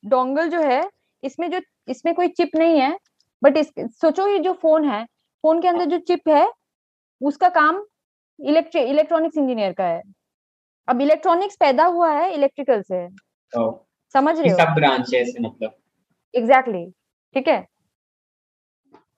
डोंगल 0.05 0.49
जो 0.49 0.61
है 0.61 0.83
इसमें 1.23 1.49
जो 1.51 1.59
इसमें 1.87 2.13
कोई 2.15 2.27
चिप 2.29 2.51
नहीं 2.55 2.79
है 2.79 2.95
बट 3.41 3.57
इस 3.57 3.71
सोचो 4.01 4.27
ये 4.27 4.37
जो 4.39 4.53
फ़ोन 4.61 4.85
है 4.89 5.03
फ़ोन 5.43 5.61
के 5.61 5.67
अंदर 5.67 5.85
जो 5.85 5.97
चिप 6.07 6.29
है 6.29 6.47
उसका 7.21 7.49
काम 7.51 7.83
इलेक्ट्रिक 8.39 8.87
इलेक्ट्रॉनिक्स 8.87 9.37
इंजीनियर 9.37 9.73
का 9.73 9.83
है। 9.85 10.01
अब 10.87 11.01
इलेक्ट्रॉनिक्स 11.01 11.55
पैदा 11.59 11.85
हुआ 11.87 12.11
है 12.11 12.33
इलेक्ट्रिकल 12.33 12.81
से। 12.81 13.07
तो 13.07 13.67
समझ 14.15 14.37
रहे 14.39 14.51
हो? 14.51 14.57
सब 14.57 14.73
ब्रांच 14.75 15.13
है 15.13 15.21
ऐसे 15.21 15.39
मतलब। 15.39 15.75
एग्जैक्टली 16.33 16.85
ठीक 17.35 17.47
है? 17.47 17.65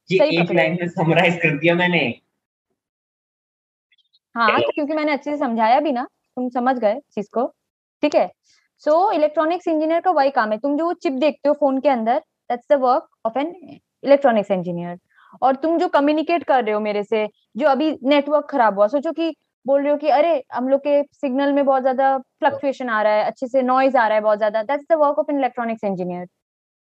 ये 0.10 0.18
सही 0.18 0.38
एक 0.42 0.52
लाइन 0.52 0.78
में 0.82 0.88
समराइज 0.90 1.36
कर 1.44 1.58
दिया 1.58 1.74
मैंने। 1.76 2.00
हाँ 4.36 4.60
तो 4.62 4.72
क्योंकि 4.72 4.94
मैंने 4.94 5.12
अच्छे 5.12 5.30
से 5.32 5.38
समझाया 5.38 5.80
भी 5.80 5.92
ना 5.92 6.04
तुम 6.38 6.50
समझ 6.50 6.78
गए 6.80 7.00
चीज़ 7.12 7.28
को। 7.34 7.46
ठीक 8.04 8.16
है? 8.16 8.30
सो 8.86 9.12
इलेक्ट्रॉनिक्स 9.12 9.68
इंजीनियर 9.68 10.02
का 10.02 10.12
वही 10.12 10.30
काम 10.32 10.52
है। 10.52 10.58
तुम 10.58 10.78
जो 10.78 10.92
चिप 10.94 11.14
देखते 11.14 11.50
हो 11.50 11.54
फ़ोन 11.54 11.80
के 11.82 11.90
अंदर 11.90 12.20
that's 12.50 12.66
the 12.72 12.80
work 12.82 13.08
of 13.26 13.38
an 13.40 13.54
electronics 14.04 14.52
engineer 14.52 14.98
और 15.42 15.56
तुम 15.56 15.78
जो 15.80 15.88
कम्युनिकेट 15.90 16.44
कर 16.44 16.64
रहे 16.64 16.74
हो 16.74 16.80
मेरे 16.80 17.04
से 17.04 17.28
जो 17.58 17.68
अभी 17.68 17.92
नेटवर्क 18.04 18.48
खराब 18.50 18.76
हुआ 18.76 18.88
सोचो 18.88 19.12
कि 19.12 19.30
बोल 19.66 19.82
रहे 19.82 19.92
हो 19.92 19.98
कि 19.98 20.10
अरे 20.10 20.44
हम 20.54 20.68
लोग 20.70 20.80
के 20.82 21.02
सिग्नल 21.04 21.52
में 21.54 21.64
बहुत 21.66 21.82
ज़्यादा 21.82 22.18
फ्लक्चुएशन 22.18 22.90
आ 22.90 23.02
रहा 23.02 23.14
है 23.14 23.24
अच्छे 23.24 23.48
से 23.48 23.62
नॉइज़ 23.64 23.98
आ 23.98 24.08
रहा 24.08 24.16
है 24.16 24.22
बहुत 24.22 24.38
ज़्यादा। 24.38 24.62
That's 24.64 24.86
the 24.92 24.98
work 25.00 25.20
of 25.20 25.32
an 25.32 25.40
electronics 25.40 25.84
engineer 25.84 26.28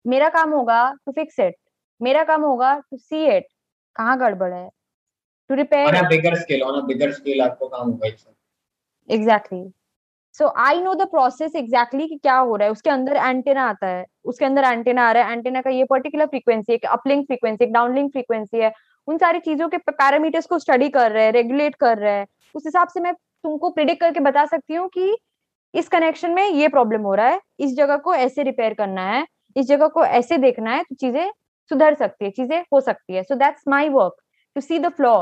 मेरा 0.04 0.28
काम 0.30 0.50
होगा 0.52 0.82
टू 1.06 1.12
फिक्स 1.12 1.40
इट 1.40 1.56
मेरा 2.00 2.24
काम 2.24 2.42
होगा 2.44 2.74
टू 2.80 2.96
सी 2.96 3.24
इट 3.26 3.46
कहाँ 3.96 4.18
गड़बड़ 4.18 4.52
है? 4.52 4.68
To 5.50 5.54
repair 5.54 5.96
on 5.96 6.04
a 6.04 6.08
bigger 6.08 6.34
scale 6.36 6.62
on 6.62 6.80
a 6.80 6.84
bigger 6.86 7.12
scale 7.12 7.40
आपको 7.42 7.68
काम 7.68 7.90
होगा 7.90 8.08
exactly 9.08 9.64
so 10.34 10.48
I 10.62 10.80
know 10.82 10.92
the 10.94 11.02
process 11.10 11.54
exactly 11.56 12.06
कि 12.08 12.16
क्या 12.16 12.36
हो 12.38 12.56
रहा 12.56 12.66
है। 12.66 12.72
उसके 12.72 12.90
अंदर 12.90 13.16
एंटेना 13.16 13.62
आता 13.68 13.86
है। 13.86 14.04
उसके 14.24 14.44
अंदर 14.44 14.64
एंटेना 14.64 15.06
आ 15.08 15.12
रहा 15.12 15.24
है। 15.24 15.32
एंटेना 15.32 15.60
का 15.60 15.70
ये 15.70 15.84
पर्टिकुलर 15.90 16.26
फ्रीक्वेंसी 16.26 16.72
एक 16.72 16.84
अपलिंक 16.86 17.26
फ्रीक्वेंसी 17.26 17.64
एक 17.64 17.72
डाउनलिंक 17.72 18.10
फ्रीक्वेंसी 18.12 18.58
है। 18.58 18.72
उन 19.08 19.18
सारी 19.18 19.40
चीज़ों 19.40 19.68
के 19.68 19.78
पैरामीटर्स 19.80 20.46
को 20.46 20.58
स्टडी 20.58 20.88
कर 20.90 21.10
रहे 21.12 21.24
हैं 21.24 21.32
रेगुलेट 21.32 21.74
कर 21.76 21.98
रहे 21.98 22.12
हैं। 22.12 22.26
उस 22.54 22.66
हिसाब 22.66 22.88
से 22.88 23.00
मैं 23.00 23.12
तुमको 23.14 23.70
प्रिडिक्ट 23.70 24.00
करके 24.00 24.20
बता 24.20 24.44
सकती 24.46 24.74
हूँ 24.74 24.88
कि 24.88 25.16
इस 25.74 25.88
कनेक्शन 25.88 26.30
में 26.30 26.44
ये 26.44 26.68
प्रॉब्लम 26.68 27.02
हो 27.02 27.14
रहा 27.14 27.28
है। 27.28 27.40
इस 27.60 27.76
जगह 27.76 27.96
को 27.98 28.14
ऐसे 28.16 28.42
रिपेयर 28.42 28.74
करना 28.74 29.02
है 29.06 29.26
इस 29.56 29.66
जगह 29.66 29.88
को 29.88 30.04
ऐसे 30.04 30.38
देखना 30.38 30.70
है 30.70 30.82
तो 30.82 30.94
चीज़ें 30.96 31.30
सुधर 31.70 31.94
सकती 31.96 32.24
है 32.24 32.30
चीज़ें 32.32 32.60
हो 32.72 32.80
सकती 32.82 33.14
है। 33.14 33.22
So 33.22 33.34
that's 33.36 33.62
my 33.68 33.88
work 33.90 34.14
to 34.56 34.60
see 34.60 34.78
the 34.78 34.88
flaw 34.90 35.14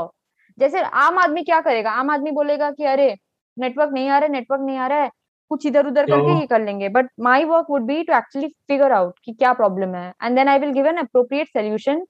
जैसे 0.57 0.81
आम 0.81 1.17
आदमी 1.19 1.43
क्या 1.43 1.59
करेगा? 1.61 1.91
आम 1.91 2.09
आदमी 2.11 2.31
बोलेगा 2.31 2.69
कि 2.71 2.83
अरे 2.85 3.15
नेटवर्क 3.57 3.91
नहीं 3.93 4.09
आ 4.09 4.17
रहा 4.17 4.25
है 4.25 4.31
नेटवर्क 4.31 4.61
नहीं 4.61 4.77
आ 4.77 4.87
रहा 4.87 5.01
है। 5.01 5.09
कुछ 5.51 5.65
इधर 5.65 5.87
उधर 5.87 6.05
करके 6.05 6.31
ही 6.31 6.45
कर 6.47 6.61
लेंगे। 6.61 6.89
But 6.89 7.09
my 7.21 7.43
work 7.45 7.67
would 7.69 7.85
be 7.87 8.01
to 8.03 8.13
actually 8.13 8.47
figure 8.67 8.91
out 8.91 9.19
कि 9.25 9.33
क्या 9.33 9.53
प्रॉब्लम 9.53 9.95
है। 9.95 10.11
And 10.23 10.35
then 10.35 10.47
I 10.47 10.59
will 10.59 10.71
give 10.73 10.87
an 10.87 10.97
appropriate 10.97 11.47
solution 11.49 12.05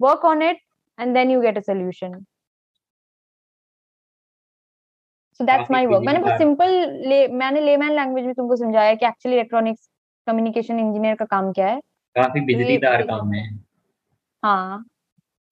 work 0.00 0.24
on 0.24 0.42
it 0.42 0.60
then 1.06 1.30
you 1.30 1.40
get 1.40 1.56
a 1.58 1.60
solution 1.60 2.18
so 5.40 5.44
that's 5.44 5.58
काफ़ी 5.58 5.72
माई 5.72 5.86
वर्क 5.86 6.02
मैंने 6.06 6.18
बिजलीदार। 6.18 6.38
सिंपल 6.38 7.32
मैंने 7.34 7.60
layman 7.60 7.92
language 7.92 8.24
में 8.24 8.34
तुमको 8.34 8.56
समझाया 8.56 8.94
कि 8.94 9.06
एक्चुअली 9.06 9.36
इलेक्ट्रॉनिक्स 9.36 9.88
कम्युनिकेशन 10.26 10.78
इंजीनियर 10.78 11.14
का 11.14 11.24
काम 11.24 11.52
क्या 11.52 11.66
है। 11.66 11.80
काफ़ी 12.16 12.40
बिजलीदार 12.40 13.02
काम 13.02 13.32
है। 13.32 13.44
हाँ। 14.42 14.84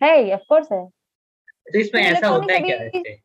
है 0.01 0.35
ऑफ़ 0.35 0.43
कोर्स 0.49 0.73
है। 0.73 0.85
तो 0.87 1.79
इसमें 1.79 2.03
तो 2.03 2.17
ऐसा 2.17 2.29
होता 2.29 2.53
है 2.53 2.61
क्या 2.61 2.77
electronics 2.77 3.17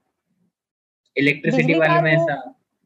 इलेक्ट्रिसिटी 1.15 1.74
वाले 1.80 2.01
में 2.01 2.11
ऐसा 2.11 2.36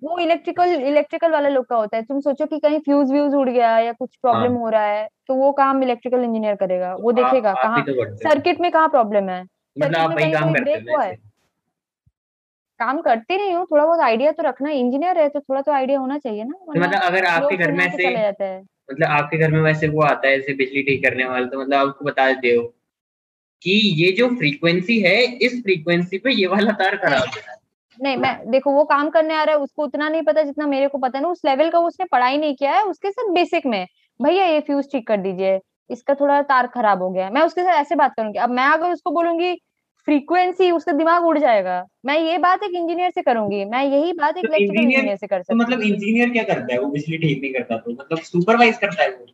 वो 0.03 0.19
इलेक्ट्रिकल 0.19 0.69
इलेक्ट्रिकल 0.69 1.31
वाला 1.31 1.49
लोग 1.49 1.65
का 1.65 1.75
होता 1.75 1.97
है। 1.97 2.03
तुम 2.03 2.19
सोचो 2.19 2.45
कि 2.45 2.59
कहीं 2.59 2.79
फ्यूज 2.79 3.11
व्यूज़ 3.11 3.35
उड़ 3.35 3.49
गया 3.49 3.79
या 3.79 3.91
कुछ 3.91 4.15
प्रॉब्लम 4.15 4.51
हाँ। 4.51 4.59
हो 4.59 4.69
रहा 4.69 4.85
है 4.85 5.09
तो 5.27 5.35
वो 5.35 5.51
काम 5.51 5.83
इलेक्ट्रिकल 5.83 6.23
इंजीनियर 6.23 6.55
करेगा। 6.55 6.95
वो 6.95 7.11
आप- 7.11 7.23
देखेगा 7.23 7.53
कहाँ 7.53 7.77
ही 7.77 7.83
तो 7.83 7.93
करते 7.93 8.27
हो। 8.27 8.33
सर्किट 8.33 8.59
में 8.59 8.71
कहाँ 8.71 8.89
प्रॉब्लम 8.89 9.29
है। 9.29 9.45
मतलब 9.79 10.17
कहीं 10.17 10.33
काम 10.33 10.43
कोई 10.43 10.53
करते 13.05 13.33
हो 13.33 13.39
नहीं 13.39 13.53
हो। 13.53 13.67
थोड़ा 13.71 13.85
बहुत 13.85 13.99
आइडिया 13.99 14.31
तो 14.31 14.43
रखना 14.43 14.69
इंजीनियर 14.69 15.17
है 15.17 15.29
तो 15.29 15.39
थोड़ा 15.39 15.61
तो 15.61 15.71
आइडिया 15.71 15.99
होना 15.99 16.17
चाहिए 16.17 16.43
ना। 16.43 16.53
तो 16.65 16.79
मतलब 16.79 17.01
अगर 17.01 17.25
आपके 17.25 17.57
घर 17.57 17.71
में 17.71 17.85
ऐसे 17.85 18.03
चले 18.03 18.17
जाता 18.17 18.45
है। 18.45 18.61
मतलब 18.61 19.07
आपके 19.07 19.37
घर 19.37 19.51
में 19.51 19.61
वैसे 19.61 19.87
वो 19.87 20.01
आता 20.01 20.27
है 20.27 20.37
जैसे 20.37 20.53
बिजली 20.53 20.83
ठीक 20.83 21.03
करने 21.03 21.25
वाला 21.25 21.45
तो 21.45 21.61
मतलब 21.61 21.87
आपको 21.87 22.05
बता 22.05 22.23
हो 22.25 22.61
कि 23.61 24.05
ये 24.05 24.11
जो 24.11 24.27
फ्रीक्वेंसी 24.29 24.99
है 24.99 25.23
इस 25.23 25.63
फ्रीक्वेंसी 25.63 26.17
पे 26.17 26.31
ये 26.31 26.47
वाला 26.47 26.71
तार 26.71 26.97
खराब 26.97 27.23
है। 27.23 27.66
नहीं 28.01 28.17
मैं 28.17 28.49
देखो 28.51 28.71
वो 28.71 28.83
काम 28.83 29.09
करने 29.09 29.33
आ 29.33 29.43
रहा 29.43 29.55
है 29.55 29.61
उसको 29.61 29.83
उतना 29.83 30.09
नहीं 30.09 30.21
पता 30.21 30.41
जितना 30.43 30.67
मेरे 30.67 30.87
को 30.87 30.97
पता 30.97 31.17
है 31.17 31.23
ना 31.23 31.29
उस 31.29 31.41
लेवल 31.45 31.69
का 31.69 31.79
उसने 31.79 32.05
पढ़ाई 32.05 32.37
नहीं 32.37 32.55
किया 32.55 32.71
है 32.71 32.83
उसके 32.83 33.11
साथ 33.11 33.31
बेसिक 33.33 33.65
में। 33.65 33.85
भैया 34.19 34.45
ये 34.45 34.59
फ्यूज 34.59 34.91
ठीक 34.91 35.07
कर 35.07 35.17
दीजिए 35.17 35.59
इसका 35.89 36.13
थोड़ा 36.13 36.41
तार 36.41 36.67
खराब 36.67 37.01
हो 37.01 37.09
गया 37.09 37.25
है। 37.25 37.33
मैं 37.33 37.41
उसके 37.41 37.63
साथ 37.63 37.81
ऐसे 37.81 37.95
बात 37.95 38.13
करूँगी। 38.17 38.39
अब 38.39 38.49
मैं 38.49 38.65
अगर 38.65 38.91
उसको 38.91 39.11
बोलूँगी 39.11 39.53
फ्रीक्वेंसी 40.07 40.71
उसका 40.71 40.91
दिमाग 40.91 41.25
उड़ 41.25 41.37
जाएगा। 41.39 41.83
मैं 42.05 42.17
ये 42.19 42.37
बात 42.37 42.63
एक 42.63 42.75
इंजीनियर 42.75 43.11
से 43.11 43.21
करूँगी 43.21 43.63
मैं 43.65 43.83
यही 43.83 44.13
बात 44.13 44.37
एक 44.37 44.45
तो 44.45 44.47
इलेक्ट्रिकल 44.47 44.73
engineer- 44.73 44.91
इंजीनियर 44.91 45.15
से 45.15 45.27
कर 45.27 45.41
तो 45.41 45.55
मतलब 45.55 45.77
हूँ। 45.77 45.87
इंजीनियर 45.87 46.29
क्या 46.29 46.43
करता 46.43 46.73
है? 46.73 46.79
वो 46.79 46.87
बिजली 46.87 47.17
ठीक 47.17 47.41
नहीं 47.41 47.53
करता 47.53 47.77
तो 47.77 47.91
मतलब 47.91 48.19
सुपरवाइज 48.19 48.77
करता 48.77 49.03
है 49.03 49.09
वो? 49.09 49.25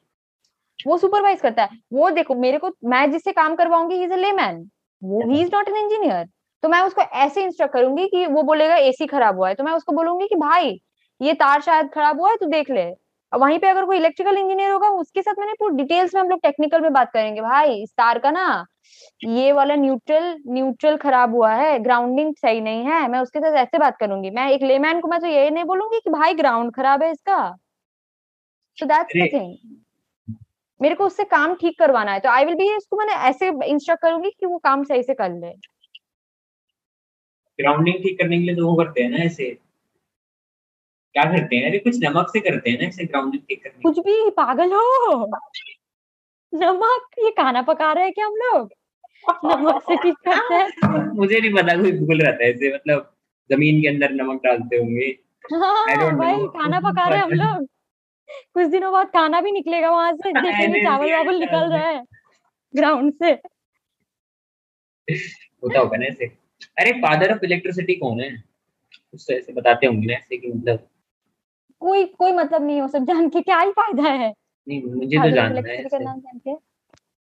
वो 0.87 0.97
सुपरवाइज 0.97 1.41
करता 1.41 1.63
है। 1.63 1.69
वो 1.93 2.09
देखो 2.09 2.35
मेरे 2.35 2.57
को 2.57 2.69
मैं 2.85 3.11
जिससे 3.11 3.31
काम 3.31 3.55
करवाऊँगी 3.55 3.95
ही 3.95 4.03
इज़ 4.03 4.13
अ 4.13 4.15
लेमैन 4.15 4.69
वो 5.03 5.21
he 5.31 5.41
is 5.41 5.49
not 5.53 5.69
an 5.69 5.75
engineer 5.75 6.25
तो 6.63 6.69
मैं 6.69 6.81
उसको 6.81 7.01
ऐसे 7.01 7.43
इंस्ट्रक्ट 7.43 7.73
करूँगी 7.73 8.07
कि 8.07 8.25
वो 8.27 8.43
बोलेगा 8.43 8.75
एसी 8.77 9.05
खराब 9.07 9.37
हुआ 9.37 9.47
है। 9.49 9.55
तो 9.55 9.63
मैं 9.63 9.71
उसको 9.73 9.93
बोलूँगी 9.93 10.27
कि 10.27 10.35
भाई 10.37 10.79
ये 11.21 11.33
तार 11.35 11.61
शायद 11.61 11.89
खराब 11.93 12.19
हुआ 12.19 12.29
है 12.29 12.35
तो 12.37 12.45
देख 12.49 12.69
ले। 12.71 12.85
वहीं 13.31 13.57
पे 13.59 13.67
अगर 13.67 13.85
कोई 13.85 13.97
इलेक्ट्रिकल 13.97 14.37
इंजीनियर 14.37 14.71
होगा 14.71 14.89
उसके 14.91 15.21
साथ 15.21 15.39
मैंने 15.39 15.53
पूरी 15.59 15.75
डिटेल्स 15.75 16.13
में 16.15 16.21
हम 16.21 16.29
लोग 16.29 16.39
टेक्निकल 16.41 16.81
में 16.81 16.93
बात 16.93 17.11
करेंगे। 17.13 17.41
भाई 17.41 17.81
इस 17.83 17.91
तार 17.91 18.19
का 18.19 18.31
ना 18.31 18.65
ये 19.23 19.51
वाला 19.51 19.75
न्यूट्रल 19.75 20.35
न्यूट्रल 20.47 20.97
खराब 20.97 21.33
हुआ 21.35 21.51
है 21.53 21.77
ग्राउंडिंग 21.79 22.33
सही 22.35 22.61
नहीं 22.61 22.83
है 22.85 23.07
मैं 23.09 23.19
उसके 23.19 23.39
साथ 23.39 23.57
ऐसे 23.57 23.77
बात 23.79 23.97
करूँगी। 23.99 24.29
मैं 24.31 24.49
एक 24.51 24.63
लेमैन 24.63 24.99
को 24.99 25.07
मैं 25.07 25.19
तो 25.19 25.27
ये 25.27 25.49
नहीं 25.49 25.63
बोलूँगी 25.65 25.99
कि 25.99 26.09
भाई 26.09 26.33
ग्राउंड 26.33 26.73
खराब 26.75 27.03
है 27.03 27.11
इसका। 27.11 27.37
सो 28.77 28.85
दैट्स 28.85 29.15
द 29.15 29.29
थिंग 29.33 29.55
मेरे 30.79 30.95
को 30.95 31.05
उससे 31.05 31.23
काम 31.25 31.53
ठीक 31.55 31.79
करवाना 31.79 32.11
है। 32.11 32.19
तो 32.19 32.29
आई 32.29 32.45
विल 32.45 32.55
बी 32.55 32.75
इसको 32.75 32.97
मैंने 32.97 33.13
ऐसे 33.29 33.51
इंस्ट्रक्ट 33.65 34.01
करूँगी 34.01 34.29
कि 34.29 34.45
वो 34.45 34.57
काम 34.59 34.83
सही 34.83 35.03
से 35.03 35.13
कर 35.13 35.31
ले। 35.31 35.53
ग्राउंडिंग 37.59 38.03
ठीक 38.03 38.19
करने 38.19 38.37
के 38.37 38.43
लिए 38.43 38.55
तो 38.55 38.67
वो 38.67 38.75
करते 38.75 39.03
हैं 39.03 39.09
ना 39.09 39.17
ऐसे। 39.17 39.57
क्या 41.15 41.23
करते 41.23 41.55
हैं? 41.55 41.69
अरे 41.69 41.79
कुछ 41.79 41.99
नमक 42.03 42.27
से 42.27 42.39
करते 42.39 42.69
हैं 42.69 42.79
ना 42.79 42.87
ऐसे 42.87 43.05
ग्राउंडिंग 43.05 43.43
ठीक 43.43 43.63
करने। 43.63 43.81
कुछ 43.81 43.99
भी 43.99 44.29
पागल 44.29 44.73
हो। 44.73 45.31
नमक 46.53 47.07
ये 47.19 47.31
खाना 47.31 47.61
पका 47.61 47.93
रहे 47.93 48.03
हैं 48.03 48.13
क्या 48.13 48.25
हम 48.25 48.35
लोग? 48.35 48.71
नमक 49.45 49.81
से 49.81 49.95
ठीक 49.95 50.15
करते 50.27 50.55
हैं। 50.55 50.71
मुझे 51.15 51.39
नहीं 51.39 51.53
पता 51.53 51.81
कोई 51.81 51.91
गूगल 51.91 52.19
रहता 52.19 52.43
है 52.43 52.51
ऐसे 52.51 52.75
मतलब 52.75 53.15
ज़मीन 53.49 53.81
के 53.81 53.87
अंदर 53.87 54.11
नमक 54.11 54.41
डालते 54.43 54.77
होंगे। 54.77 55.19
हाँ 55.53 56.17
भाई 56.17 56.47
खाना 56.47 56.79
पका 56.79 57.09
रहे 57.09 57.17
हैं 57.17 57.25
हम 57.25 57.31
लोग। 57.31 57.67
कुछ 58.53 58.67
दिनों 58.67 58.93
बाद 58.93 59.07
खाना 59.07 59.41
भी 59.41 59.51
निकलेगा 59.51 59.91
वहाँ 59.91 60.13
से। 60.13 60.31
देखेंगे 60.41 60.83
चावल 60.83 61.13
वावल 61.13 61.39
निकल 61.39 61.73
रहा 61.73 61.87
है 61.87 62.03
ग्राउंड 62.75 63.13
से। 63.13 63.31
होता 65.63 65.79
होगा 65.79 65.97
ना 65.97 66.05
ऐसे। 66.05 66.42
अरे 66.77 66.91
फादर 67.01 67.31
ऑफ़ 67.33 67.45
इलेक्ट्रिसिटी 67.45 67.95
कौन 67.95 68.21
है? 68.21 68.31
उससे 69.13 69.35
ऐसे 69.35 69.53
बताते 69.53 69.87
होंगे 69.87 70.07
ना 70.07 70.13
ऐसे 70.13 70.37
कि 70.37 70.51
मतलब 70.51 70.87
कोई 71.81 72.05
कोई 72.05 72.31
मतलब 72.31 72.65
नहीं 72.65 72.81
हो 72.81 72.87
सब 72.87 73.05
जान 73.05 73.29
के 73.29 73.41
क्या 73.41 73.59
ही 73.59 73.71
फ़ायदा 73.71 74.03
है? 74.03 74.33
नहीं 74.67 74.81
मुझे 74.83 75.17
तो 75.17 75.29
जानना 75.31 75.61
है 75.69 76.57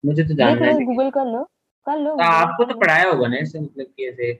मुझे 0.03 0.23
तो 0.23 0.33
जानना 0.35 0.65
है 0.65 0.85
गूगल 0.85 1.09
कर 1.09 1.25
लो 1.25 1.43
कर 1.87 1.97
लो 1.97 2.15
तो 2.15 2.23
आपको 2.23 2.63
तो 2.63 2.79
पढ़ाया 2.79 3.09
होगा 3.09 3.27
ना 3.27 3.37
ऐसे 3.37 3.59
मतलब 3.59 3.85
कि 3.87 4.07
ऐसे। 4.07 4.31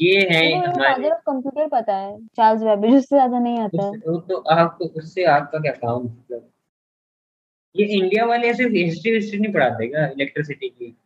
ये 0.00 0.20
है 0.30 0.42
हमारे 0.58 1.10
कंप्यूटर 1.26 1.68
पता 1.68 1.96
है 1.96 2.16
चार्ल्स 2.36 2.62
वेबेज 2.62 2.94
उससे 2.94 3.16
ज़्यादा 3.16 3.38
नहीं 3.38 3.58
आता। 3.58 3.88
वो 3.88 4.18
तो 4.20 4.36
आपको 4.52 4.84
उससे 5.00 5.24
आपका 5.24 5.58
क्या 5.58 5.72
काम 5.72 6.02
मतलब? 6.02 6.48
ये 7.74 7.86
इंडिया 7.96 8.24
वाले 8.24 8.48
ऐसे 8.48 8.64
हिस्ट्री 8.68 9.12
हिस्ट्री 9.14 9.38
नहीं 9.38 9.52
पढ़ाते 9.52 9.86
क्या 9.88 10.06
इलेक्ट्रिसिटी 10.06 10.68
की? 10.68 10.96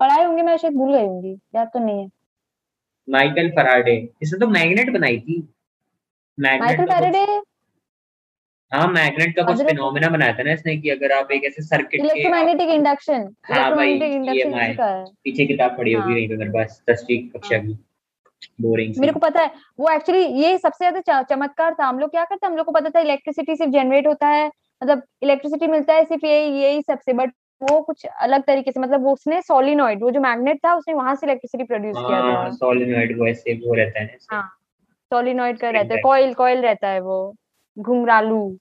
पढ़ाई 0.00 0.24
होंगे 0.24 0.42
मैं 0.42 0.56
शायद 0.56 0.74
भूल 0.74 0.94
गई 0.94 1.06
होंगी 1.06 1.32
याद 1.54 1.70
तो 1.74 1.78
नहीं 1.78 2.02
है। 2.02 2.08
माइकल 3.08 3.50
फराडे 3.50 4.08
इसने 4.22 4.38
तो 4.38 4.46
मैग्नेट 4.46 4.90
बनाई 4.90 5.18
थी। 5.18 5.48
मैग्नेट 6.38 6.88
का 6.88 7.46
हाँ 8.72 8.86
मैग्नेट 8.88 9.36
का 9.36 9.42
कुछ 9.42 9.62
फिनोमेना 9.62 10.08
बनाया 10.08 10.32
था 10.32 10.42
ना 10.42 10.52
इसने 10.52 10.76
कि 10.76 10.90
अगर 10.90 11.12
आप 11.12 11.30
एक 11.32 11.44
ऐसे 11.44 11.62
सर्किट 11.62 12.00
के 12.00 12.06
इलेक्ट्रोमैग्नेटिक 12.06 12.68
इंडक्शन 12.68 13.34
हाँ 13.44 13.76
भाई, 13.76 13.92
ये 13.92 14.06
इंडक्शन 14.06 14.50
मैं- 14.50 14.68
इसी 14.68 14.76
का 14.76 14.86
है 14.86 15.04
पीछे 15.24 15.46
किताब 15.46 15.76
पड़ी 15.78 15.92
होगी 15.92 16.04
हाँ। 16.04 16.14
नहीं 16.14 16.28
तो 16.28 16.36
मेरे 16.36 16.50
पास 16.50 16.82
दसवीं 16.90 17.28
कक्षा 17.28 17.58
की। 17.58 17.78
बोरिंग 18.60 18.94
मेरे 18.98 19.12
को 19.12 19.20
पता 19.20 19.40
है 19.40 19.50
वो 19.80 19.90
एक्चुअली 19.90 20.24
ये 20.42 20.58
सबसे 20.58 20.90
ज़्यादा 20.90 21.22
चमत्कार 21.22 21.74
था। 21.74 21.84
हम 21.84 21.98
लोग 21.98 22.10
क्या 22.10 22.24
करते 22.24 22.46
हैं? 22.46 22.50
हम 22.50 22.56
लोग 22.56 22.66
को 22.66 22.72
पता 22.72 22.90
था 22.90 23.00
इलेक्ट्रिसिटी 23.00 23.56
सिर्फ़ 23.56 23.72
जनरेट 23.72 24.06
होता 24.06 24.26
है। 24.26 24.46
मतलब 24.82 25.02
इलेक्ट्रिसिटी 25.22 25.66
मिलता 25.66 25.94
है 25.94 26.04
सिर्फ़ 26.04 26.26
ये 26.26 26.46
यही 26.46 26.82
सबसे 26.82 27.12
बट 27.12 27.32
वो 27.62 27.80
कुछ 27.80 28.06
अलग 28.06 28.42
तरीके 28.42 28.72
से 28.72 28.80
मतलब 28.80 29.06
उसने 29.06 29.40
सोलिनॉइड 29.42 30.02
वो 30.02 30.10
जो 30.10 30.20
मैग्नेट 30.20 30.58
था 30.64 30.74
उसने 30.74 30.94
वहाँ 30.94 31.14
से 31.14 31.26
इलेक्ट्रिसिटी 31.26 31.64
प्रोड्यूस 31.64 31.96
किया 31.96 32.20
था। 32.20 32.24
हाँ 32.24 32.50
सॉलिनॉइड 32.50 33.18
वो 33.18 33.26
ऐसे 33.26 33.54
वो 33.54 33.74
रहता 33.74 34.00
है 34.00 34.06
ना। 34.06 34.36
हाँ। 34.36 34.48
सोलिनॉइड 35.12 35.58
का 35.58 35.70
रहता 35.70 35.94
है 35.94 36.00
कॉइल 36.00 36.34
कॉइल 36.34 36.62
रहता 36.62 36.88
है 36.88 37.00
वो 37.00 37.34
घुंघरालू। 37.78 38.58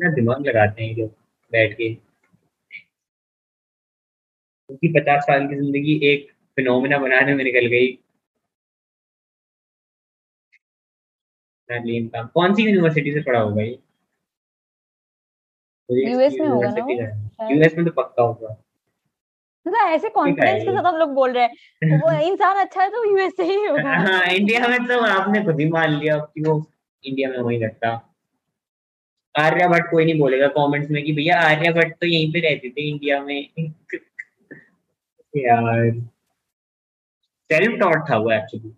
इतना 0.00 0.10
दिमाग 0.10 0.46
लगाते 0.46 0.84
हैं 0.84 0.96
लोग 0.96 1.10
बैठ 1.52 1.74
के। 1.74 1.94
उनकी 4.70 4.88
पचास 4.88 5.22
साल 5.22 5.46
की 5.48 5.54
ज़िंदगी 5.54 6.00
एक 6.04 6.28
फिनोमिना 6.56 6.98
बनाने 6.98 7.34
में 7.34 7.44
निकल 7.44 7.66
गई। 7.66 7.98
कौन 12.34 12.54
सी 12.54 12.62
यूनिवर्सिटी 12.62 13.12
से 13.12 13.20
पढ़ा 13.20 13.40
होगा 13.40 13.62
ये? 13.62 13.78
US 15.92 16.40
में 16.40 16.48
होगा 16.48 16.68
ना 16.68 17.50
यूएस 17.50 17.74
में 17.76 17.86
तो 17.86 17.92
पक्का 17.92 18.22
होगा। 18.22 18.62
मतलब 19.68 19.88
ऐसे 19.88 20.08
कॉन्फिडेंस 20.08 20.62
के 20.62 20.70
साथ 20.70 20.84
हम 20.84 20.96
लोग 20.96 21.10
बोल 21.10 21.32
रहे 21.32 21.44
हैं। 21.44 22.00
वो 22.00 22.20
इंसान 22.32 22.56
अच्छा 22.56 22.82
है 22.82 22.88
तो 22.88 23.10
यूएस 23.10 23.36
से 23.36 23.44
ही 23.44 23.64
होगा। 23.64 23.94
हाँ 23.94 24.24
इंडिया 24.24 24.68
में 24.68 24.86
तो 24.86 25.00
आपने 25.00 25.44
खुद 25.44 25.60
ही 25.60 25.68
मान 25.68 25.90
लिया 25.90 26.18
कि 26.18 26.40
वो 26.40 26.66
इंडिया 27.04 27.28
में 27.28 27.38
वही 27.38 27.64
आर्यभट्ट 29.38 29.90
कोई 29.90 30.04
नहीं 30.04 30.18
बोलेगा 30.18 30.48
कमेंट्स 30.48 30.90
में 30.90 31.04
कि 31.04 31.12
भैया 31.12 31.40
आर्यभट्ट 31.40 31.92
तो 31.92 32.06
यहीं 32.06 32.32
पे 32.32 32.40
रहते 32.40 32.70
थे 32.70 32.88
इंडिया 32.88 33.22
में। 33.22 33.48
यार 35.36 36.00
सेल्फ 37.52 37.80
टॉट 37.80 38.10
था 38.10 38.16
वो 38.16 38.30
एक्चुअली 38.30 38.74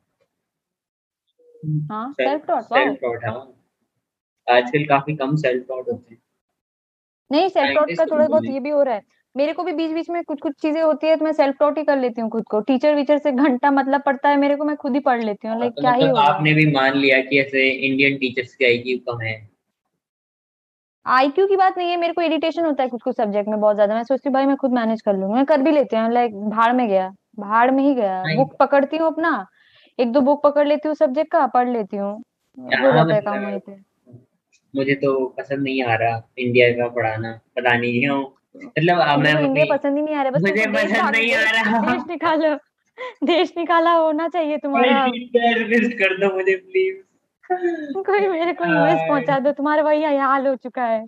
हाँ 1.90 2.12
सेल्फ 2.12 2.46
टॉट 2.46 2.62
सेल्फ 2.62 2.98
टॉट 3.02 3.24
हाँ। 3.24 3.52
आजकल 4.50 4.86
काफ़ी 4.86 5.16
कम 5.16 5.36
सेल्फ 5.36 5.68
टॉट 5.68 5.88
होते 5.92 6.14
हैं। 6.14 6.22
नहीं 7.30 7.48
सेल्फ 7.48 7.74
टॉट 7.74 7.90
का 7.90 8.04
तो 8.04 8.10
थोड़ा 8.10 8.26
बहुत 8.28 8.44
ये 8.44 8.60
भी 8.60 8.70
हो 8.70 8.82
रहा 8.82 8.94
है। 8.94 9.02
मेरे 9.34 9.52
को 9.52 9.62
भी 9.62 9.72
बीच 9.72 9.90
बीच 9.90 10.10
में 10.10 10.22
कुछ 10.24 10.40
कुछ 10.40 10.52
चीज़ें 10.62 10.82
होती 10.82 11.06
है 11.06 11.16
तो 11.16 11.24
मैं 11.24 11.32
सेल्फ 11.32 11.56
टॉट 11.60 11.78
ही 11.78 11.84
कर 11.84 11.98
लेती 11.98 12.20
हूँ 12.20 12.30
खुद 12.30 12.44
को। 12.48 12.60
टीचर 12.60 12.94
वीचर 12.94 13.18
से 13.18 13.32
घंटा 13.32 13.70
मतलब 13.70 14.02
पड़ता 14.02 14.28
है 14.28 14.36
मेरे 14.36 14.56
को 14.56 14.64
मैं 14.64 14.76
खुद 14.76 14.94
ही 14.94 15.00
पढ़ 15.00 15.22
लेती 15.22 15.48
हूँ 15.48 15.58
लाइक 15.60 15.72
तो 15.72 15.80
क्या 15.82 15.92
ही 15.92 16.02
मतलब 16.04 16.16
आपने 16.18 16.54
भी 16.54 16.66
मान 16.66 16.96
लिया 16.96 17.20
कि 17.20 17.40
ऐसे 17.40 17.68
इंडियन 17.68 18.16
टीचर्स 18.18 18.54
की 18.54 18.64
आईक्यू 18.64 18.98
कम 19.08 19.20
है। 19.20 19.34
आईक्यू 21.06 21.46
की 21.46 21.56
बात 21.56 21.76
नहीं 21.78 21.90
है 21.90 21.96
मेरे 21.96 22.12
को 22.12 22.22
इरिटेशन 22.22 22.64
होता 22.64 22.82
है 22.82 22.88
कुछ 22.88 23.02
कुछ 23.02 23.16
सब्जेक्ट 23.16 23.48
में 23.48 23.60
बहुत 23.60 23.74
ज़्यादा। 23.74 23.94
मैं 23.94 24.02
सोचती 24.04 24.28
हूँ 24.28 24.34
भाई 24.34 24.46
मैं 24.46 24.56
खुद 24.56 24.72
मैनेज 24.72 25.02
कर 25.02 25.14
लूँगी 25.14 25.34
मैं 25.34 25.44
कर 25.44 25.62
भी 25.62 25.70
लेती 25.70 25.96
हूँ 25.96 26.12
लाइक 26.12 26.34
भाड़ 26.50 26.72
में 26.72 26.88
गया 26.88 27.08
भाड़ 27.38 27.70
में 27.70 27.82
ही 27.84 27.94
गया। 27.94 28.22
बुक 28.36 28.56
पकड़ती 28.56 28.96
हूँ 28.96 29.06
अपना 29.06 29.46
एक 29.98 30.12
दो 30.12 30.20
बुक 30.20 30.42
पकड़ 30.42 30.66
लेती 30.66 30.88
हूँ 30.88 30.94
सब्जेक्ट 30.94 31.30
का 31.32 31.46
पढ़ 31.46 31.68
लेती 31.68 31.96
हूँ। 31.96 32.12
हो 32.12 32.70
हाँ, 32.86 32.92
जाता 32.94 33.14
है 33.14 33.20
काम 33.20 33.34
मतलब- 33.34 33.50
वहीं 33.50 33.58
पे। 33.58 33.95
मुझे 34.76 34.94
तो 35.02 35.10
पसंद 35.38 35.62
नहीं 35.62 35.82
आ 35.82 35.94
रहा 35.96 36.22
इंडिया 36.38 36.70
का 36.72 36.88
पढ़ाना 36.94 37.32
पता 37.56 37.76
नहीं 37.76 38.00
क्यों। 38.00 38.20
मतलब 38.56 39.00
अब 39.00 39.18
मैं 39.18 39.32
मुझे 39.34 39.46
इंडिया 39.46 39.64
पसंद 39.70 39.96
ही 39.96 40.02
नहीं 40.02 40.14
आ 40.14 40.22
रहा 40.22 40.30
बस 40.30 40.40
मुझे 40.42 40.66
पसंद 40.72 41.16
नहीं 41.16 41.32
आ 41.34 41.50
रहा। 41.52 41.80
देश 41.82 42.02
निकालो 42.08 42.54
देश 43.24 43.52
निकाला 43.56 43.92
होना 43.92 44.28
चाहिए 44.28 44.56
तुम्हारा। 44.58 45.04
रिक्वेस्ट 45.06 45.98
कर 45.98 46.16
दो 46.18 46.34
मुझे 46.34 46.56
प्लीज़ 46.56 46.96
कोई 48.02 48.28
मेरे 48.28 48.52
को 48.52 48.64
यूएस 48.66 49.00
पहुँचा 49.08 49.38
दो 49.38 49.52
तुम्हारा 49.52 49.82
वही 49.82 50.02
हाल 50.02 50.46
हो 50.46 50.54
चुका 50.56 50.84
है। 50.84 51.04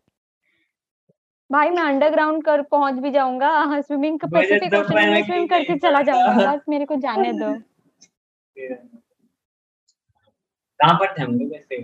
भाई 1.50 1.70
मैं 1.70 1.82
अंडरग्राउंड 1.82 2.44
कर 2.44 2.62
पहुँच 2.70 2.94
भी 3.02 3.10
जाऊँगा 3.10 3.80
स्विमिंग 3.80 4.18
पैसिफिक 4.24 4.74
ओशन 4.74 5.10
में 5.10 5.22
स्विम 5.22 5.46
करके 5.46 5.78
चला 5.78 6.02
जाऊँगा 6.02 6.52
बस 6.52 6.60
मेरे 6.68 6.84
को 6.84 6.96
जाने 6.96 7.32
दो। 7.32 7.52
कहाँ 10.80 10.94
पर 10.94 11.14
थे 11.14 11.22
हम 11.22 11.38
लोग 11.38 11.52
वैसे 11.52 11.76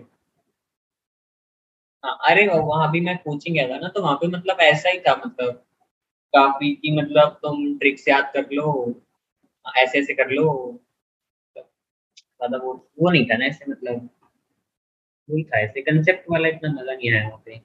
हाँ 2.04 2.16
अरे 2.30 2.46
वहाँ 2.48 2.90
भी 2.90 3.00
मैं 3.00 3.16
कोचिंग 3.18 3.54
गया 3.56 3.68
था 3.68 3.78
ना 3.78 3.88
तो 3.88 4.02
वहाँ 4.02 4.14
पे 4.16 4.26
मतलब 4.28 4.60
ऐसा 4.62 4.88
ही 4.90 4.98
था 5.00 5.14
मतलब 5.16 5.52
काफ़ी 6.34 6.72
की 6.74 6.96
मतलब 6.98 7.38
तुम 7.42 7.78
ट्रिक्स 7.78 8.08
याद 8.08 8.30
कर 8.34 8.46
लो, 8.52 8.94
ऐसे 9.66 9.98
ऐसे 10.00 10.14
कर 10.14 10.30
लो। 10.30 10.46
ज़्यादा 12.16 12.58
वो 12.58 12.72
वो 13.00 13.10
नहीं 13.10 13.24
था 13.26 13.36
ना 13.36 13.44
ऐसे 13.46 13.70
मतलब 13.70 14.08
वही 15.28 15.42
था 15.44 15.58
ऐसे 15.60 15.80
कंसेप्ट 15.82 16.24
वाला 16.30 16.48
इतना 16.48 16.70
मज़ा 16.72 16.92
नहीं 16.92 17.10
आया 17.12 17.26
वहाँ 17.28 17.42
पे। 17.46 17.60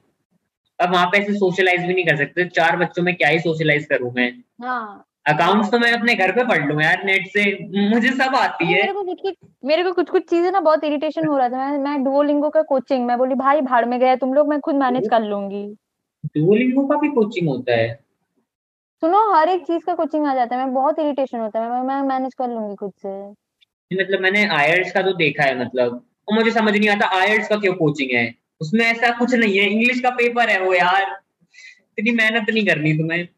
अब 0.78 0.92
वहाँ 0.92 1.06
पे 1.06 1.18
ऐसे 1.18 1.34
सोशलाइज 1.34 1.80
भी 1.82 1.94
नहीं 1.94 2.04
कर 2.06 2.16
सकते, 2.16 2.48
चार 2.50 2.76
बच्चों 2.76 3.02
में 3.02 3.14
क्या 3.16 3.28
ही 3.28 3.38
सोशलाइज 3.40 3.86
करूँ 3.86 4.12
मैं? 4.12 4.30
हाँ 4.62 5.04
अकाउंट्स 5.26 5.70
तो 5.70 5.78
मैं 5.78 5.92
अपने 5.92 6.14
घर 6.14 6.32
पे 6.32 6.44
पढ़ 6.44 6.64
लूँ 6.66 6.82
यार 6.82 7.02
नेट 7.04 7.26
से। 7.26 7.42
मुझे 7.90 8.10
सब 8.10 8.34
आती 8.36 8.66
है। 8.66 8.72
मेरे 8.72 8.92
को 8.92 9.02
कुछ 9.02 9.20
कुछ 9.22 9.34
मेरे 9.64 9.82
को 9.84 9.92
कुछ 9.92 10.10
कुछ 10.10 10.22
चीज़ें 10.30 10.50
ना 10.52 10.60
बहुत 10.60 10.84
इरिटेशन 10.84 11.26
हो 11.26 11.36
रहा 11.38 11.48
था। 11.48 11.66
मैं 11.68 11.78
मैं 11.78 12.02
डुओलिंगो 12.04 12.50
का 12.50 12.62
कोचिंग 12.62 13.06
मैं 13.06 13.18
बोली 13.18 13.34
भाई 13.34 13.60
भाड़ 13.60 13.84
में 13.84 13.98
गया 14.00 14.16
तुम 14.16 14.34
लोग 14.34 14.48
मैं 14.48 14.60
खुद 14.60 14.74
मैनेज 14.74 15.08
कर 15.08 15.20
लूँगी। 15.20 15.64
डुओलिंगो 16.36 16.86
का 16.86 16.96
भी 16.96 17.08
कोचिंग 17.08 17.48
होता 17.48 17.72
है। 17.72 17.92
सुनो 19.02 19.18
हर 19.34 19.48
एक 19.48 19.62
चीज़ 19.66 19.84
का 19.84 19.94
कोचिंग 19.94 20.26
आ 20.26 20.34
जाता 20.34 20.56
है। 20.56 20.64
मैं 20.64 20.74
बहुत 20.74 20.98
इरिटेशन 20.98 21.38
होता 21.38 21.60
है। 21.60 21.70
मैं 21.70 21.82
मैं 21.82 22.00
मैनेज 22.08 22.34
कर 22.34 22.48
लूँगी 22.48 22.74
खुद 22.76 22.92
से। 22.96 23.18
मतलब 23.90 24.20
मैंने 24.20 24.44
आयर्स 24.54 24.92
का 24.92 25.02
तो 25.02 25.12
देखा 25.12 25.44
है 25.44 25.58
मतलब। 25.60 26.02
और 26.28 26.34
मुझे 26.34 26.50
समझ 26.50 26.76
नहीं 26.76 26.88
आता 26.88 27.06
आयर्स 27.20 27.48
का 27.48 27.56
क्यों 27.56 27.74
कोचिंग 27.74 28.10
है? 28.14 28.34
उसमें 28.60 28.84
ऐसा 28.84 29.10
कुछ 29.18 29.34
नहीं 29.34 29.58
है। 29.58 29.64
इंग्लिश 29.70 30.00
का 30.00 30.10
पेपर 30.10 30.48
है 30.48 30.60
वो 30.60 30.74
यार। 30.74 31.02
इतनी 31.98 32.10
मेहनत 32.10 32.50
नहीं 32.50 32.66
करनी 32.66 32.92
तुम्हें। 32.98 33.28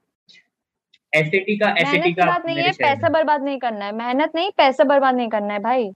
एसएटी 1.13 1.57
का 1.59 1.75
एसएटी 1.79 2.13
का 2.13 2.27
बात 2.27 2.47
नहीं 2.47 2.59
है 2.59 2.71
पैसा 2.79 3.09
बर्बाद 3.11 3.43
नहीं 3.45 3.59
करना 3.61 3.85
है 3.85 3.93
मेहनत 3.95 4.33
नहीं 4.35 4.51
पैसा 4.57 4.85
बर्बाद 4.87 5.15
नहीं 5.17 5.29
करना 5.31 5.55
है 5.55 5.61
भाई। 5.63 5.91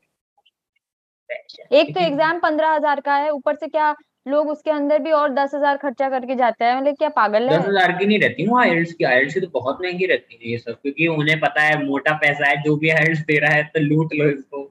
एक 1.72 1.94
तो 1.94 2.00
एग्ज़ाम 2.00 2.38
पंद्रह 2.40 2.70
हज़ार 2.70 3.00
का 3.00 3.14
है 3.16 3.30
ऊपर 3.30 3.54
से 3.54 3.68
क्या 3.68 3.94
लोग 4.28 4.48
उसके 4.50 4.70
अंदर 4.70 4.98
भी 4.98 5.10
और 5.12 5.32
दस 5.34 5.54
हज़ार 5.54 5.76
खर्चा 5.78 6.08
करके 6.10 6.34
जाते 6.36 6.64
हैं 6.64 6.76
मतलब 6.76 6.94
क्या 6.96 7.08
पागल 7.10 7.42
है? 7.42 7.58
दस 7.58 7.66
हज़ार 7.66 7.92
की 7.98 8.06
नहीं 8.06 8.18
रहती 8.20 8.46
वो 8.46 8.58
आयल्स 8.60 8.92
की 8.92 9.04
आयल्स 9.06 9.34
की 9.34 9.40
तो 9.40 9.46
बहुत 9.50 9.78
महँगी 9.82 10.06
रहती 10.06 10.34
है 10.34 10.50
ये 10.50 10.58
सब 10.58 10.80
क्योंकि 10.82 11.06
उन्हें 11.08 11.38
पता 11.40 11.62
है 11.62 11.84
मोटा 11.84 12.12
पैसा 12.18 12.48
है 12.48 12.62
जो 12.62 12.76
भी 12.76 12.90
आयल्स 12.92 13.20
दे 13.26 13.38
रहा 13.38 13.52
है 13.52 13.62
तो 13.64 13.80
लूट 13.80 14.14
लो 14.14 14.28
इसको। 14.28 14.62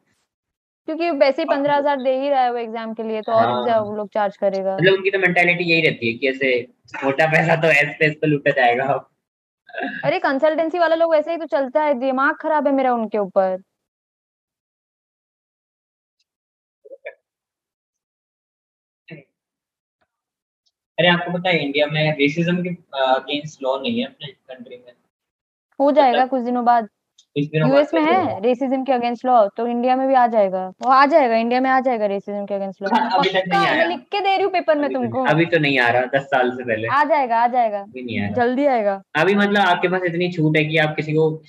क्योंकि 0.88 1.10
वैसे 1.12 1.42
ही 1.42 1.48
पंद्रह 1.50 1.76
हज़ार 1.76 2.02
दे 2.02 2.12
ही 2.22 2.30
रहा 2.30 2.42
है 2.42 2.52
वो 2.52 2.58
एग्ज़ाम 2.58 2.94
के 2.94 3.04
लिए 3.04 3.22
तो 3.22 3.32
और 3.32 3.70
हाँ। 3.70 3.80
वो 3.82 3.96
लोग 3.96 4.10
चार्ज 4.14 4.38
करेगा? 4.38 4.76
मतलब 4.76 4.94
उनकी 4.94 5.12
तो 5.12 5.20
मेंटालिटी 5.20 5.64
यही 5.64 5.82
रहती 5.82 6.08
है 6.08 6.18
कि 6.18 6.30
ऐसे 6.30 6.60
मोटा 7.04 7.28
पैसा 7.28 7.56
तो 7.62 7.68
ऐसे 7.70 8.10
तो 8.12 8.28
लूटा 8.28 8.52
जाएगा। 8.52 8.94
अरे 9.84 10.20
कंसल्टेंसी 10.20 10.80
वाला 10.80 10.96
लोग 10.96 11.16
ऐसे 11.16 11.32
ही 11.32 11.38
तो 11.38 11.46
चलता 11.46 11.84
है 11.84 11.94
दिमाग 11.94 12.36
खराब 12.36 12.68
है 12.68 12.74
मेरा 12.74 12.94
उनके 12.94 13.18
ऊपर। 13.18 13.62
अरे 20.98 21.08
आपको 21.08 21.38
पता 21.38 21.50
है 21.50 21.66
इंडिया 21.66 21.88
में 21.88 22.18
रेसिज्म 22.18 22.64
के 22.64 22.70
अगेंस्ट 22.98 23.64
लॉ 23.64 23.80
नहीं 23.80 24.00
है 24.00 24.06
अपने 24.06 24.28
कंट्री 24.28 24.78
में। 24.78 24.94
हो 25.80 25.92
जाएगा 25.92 26.26
कुछ 26.26 26.42
दिनों 26.42 26.66
बाद 26.66 26.84
कुछ 26.84 26.90
दिनों 26.90 26.92
बाद। 26.92 26.95
यूएस 27.38 27.94
में 27.94 28.02
है? 28.02 28.42
रेसिज्म 28.42 28.84
के 28.84 28.92
अगेंस्ट 28.92 29.26
लॉ 29.26 29.48
तो 29.48 29.68
इंडिया 29.68 29.96
में 29.96 30.08
भी 30.08 30.14
आ 30.14 30.28
जाएगा। 30.28 30.68
वो 30.68 30.90
आ 30.90 31.06
जाएगा 31.06 31.36
इंडिया 31.36 31.62
में 31.62 31.70
आ 31.70 31.80
जाएगा 31.80 32.06
रेसिज्म 32.06 32.46
के 32.46 32.54
अगेंस्ट 32.54 32.82
लॉ 32.82 32.90
हाँ, 32.94 33.20
अभी 33.20 33.30
तक 33.30 33.44
नहीं 33.48 33.60
मैं 33.62 33.70
आया। 33.70 33.86
लिख 33.86 34.00
के 34.00 34.20
दे 34.20 34.34
रही 34.34 34.44
हूँ 34.44 34.52
पेपर 34.52 34.78
में 34.78 34.90
तो 34.90 35.00
तुमको। 35.00 35.18
नहीं- 35.18 35.30
अभी 35.30 35.46
तो 35.46 35.60
नहीं 35.60 35.80
आ 35.80 35.90
रहा 35.90 36.02
दस 36.02 36.22
साल 36.22 36.52
से 36.52 36.64
पहले। 36.64 36.88
आ 36.88 37.04
जाएगा 37.04 37.38
आ 37.38 37.48
जाएगा। 37.48 37.86
जल्दी 38.34 38.66
आएगा। 38.66 39.02
अभी 39.16 39.36
मतलब 39.36 39.58
आपके 39.58 39.88
पास 39.88 40.02
इतनी 40.06 40.32
छूट 40.32 40.58
है 40.58 40.66
कि 40.66 40.78
आप 40.78 40.96
किसी 40.96 41.14
को 41.14 41.42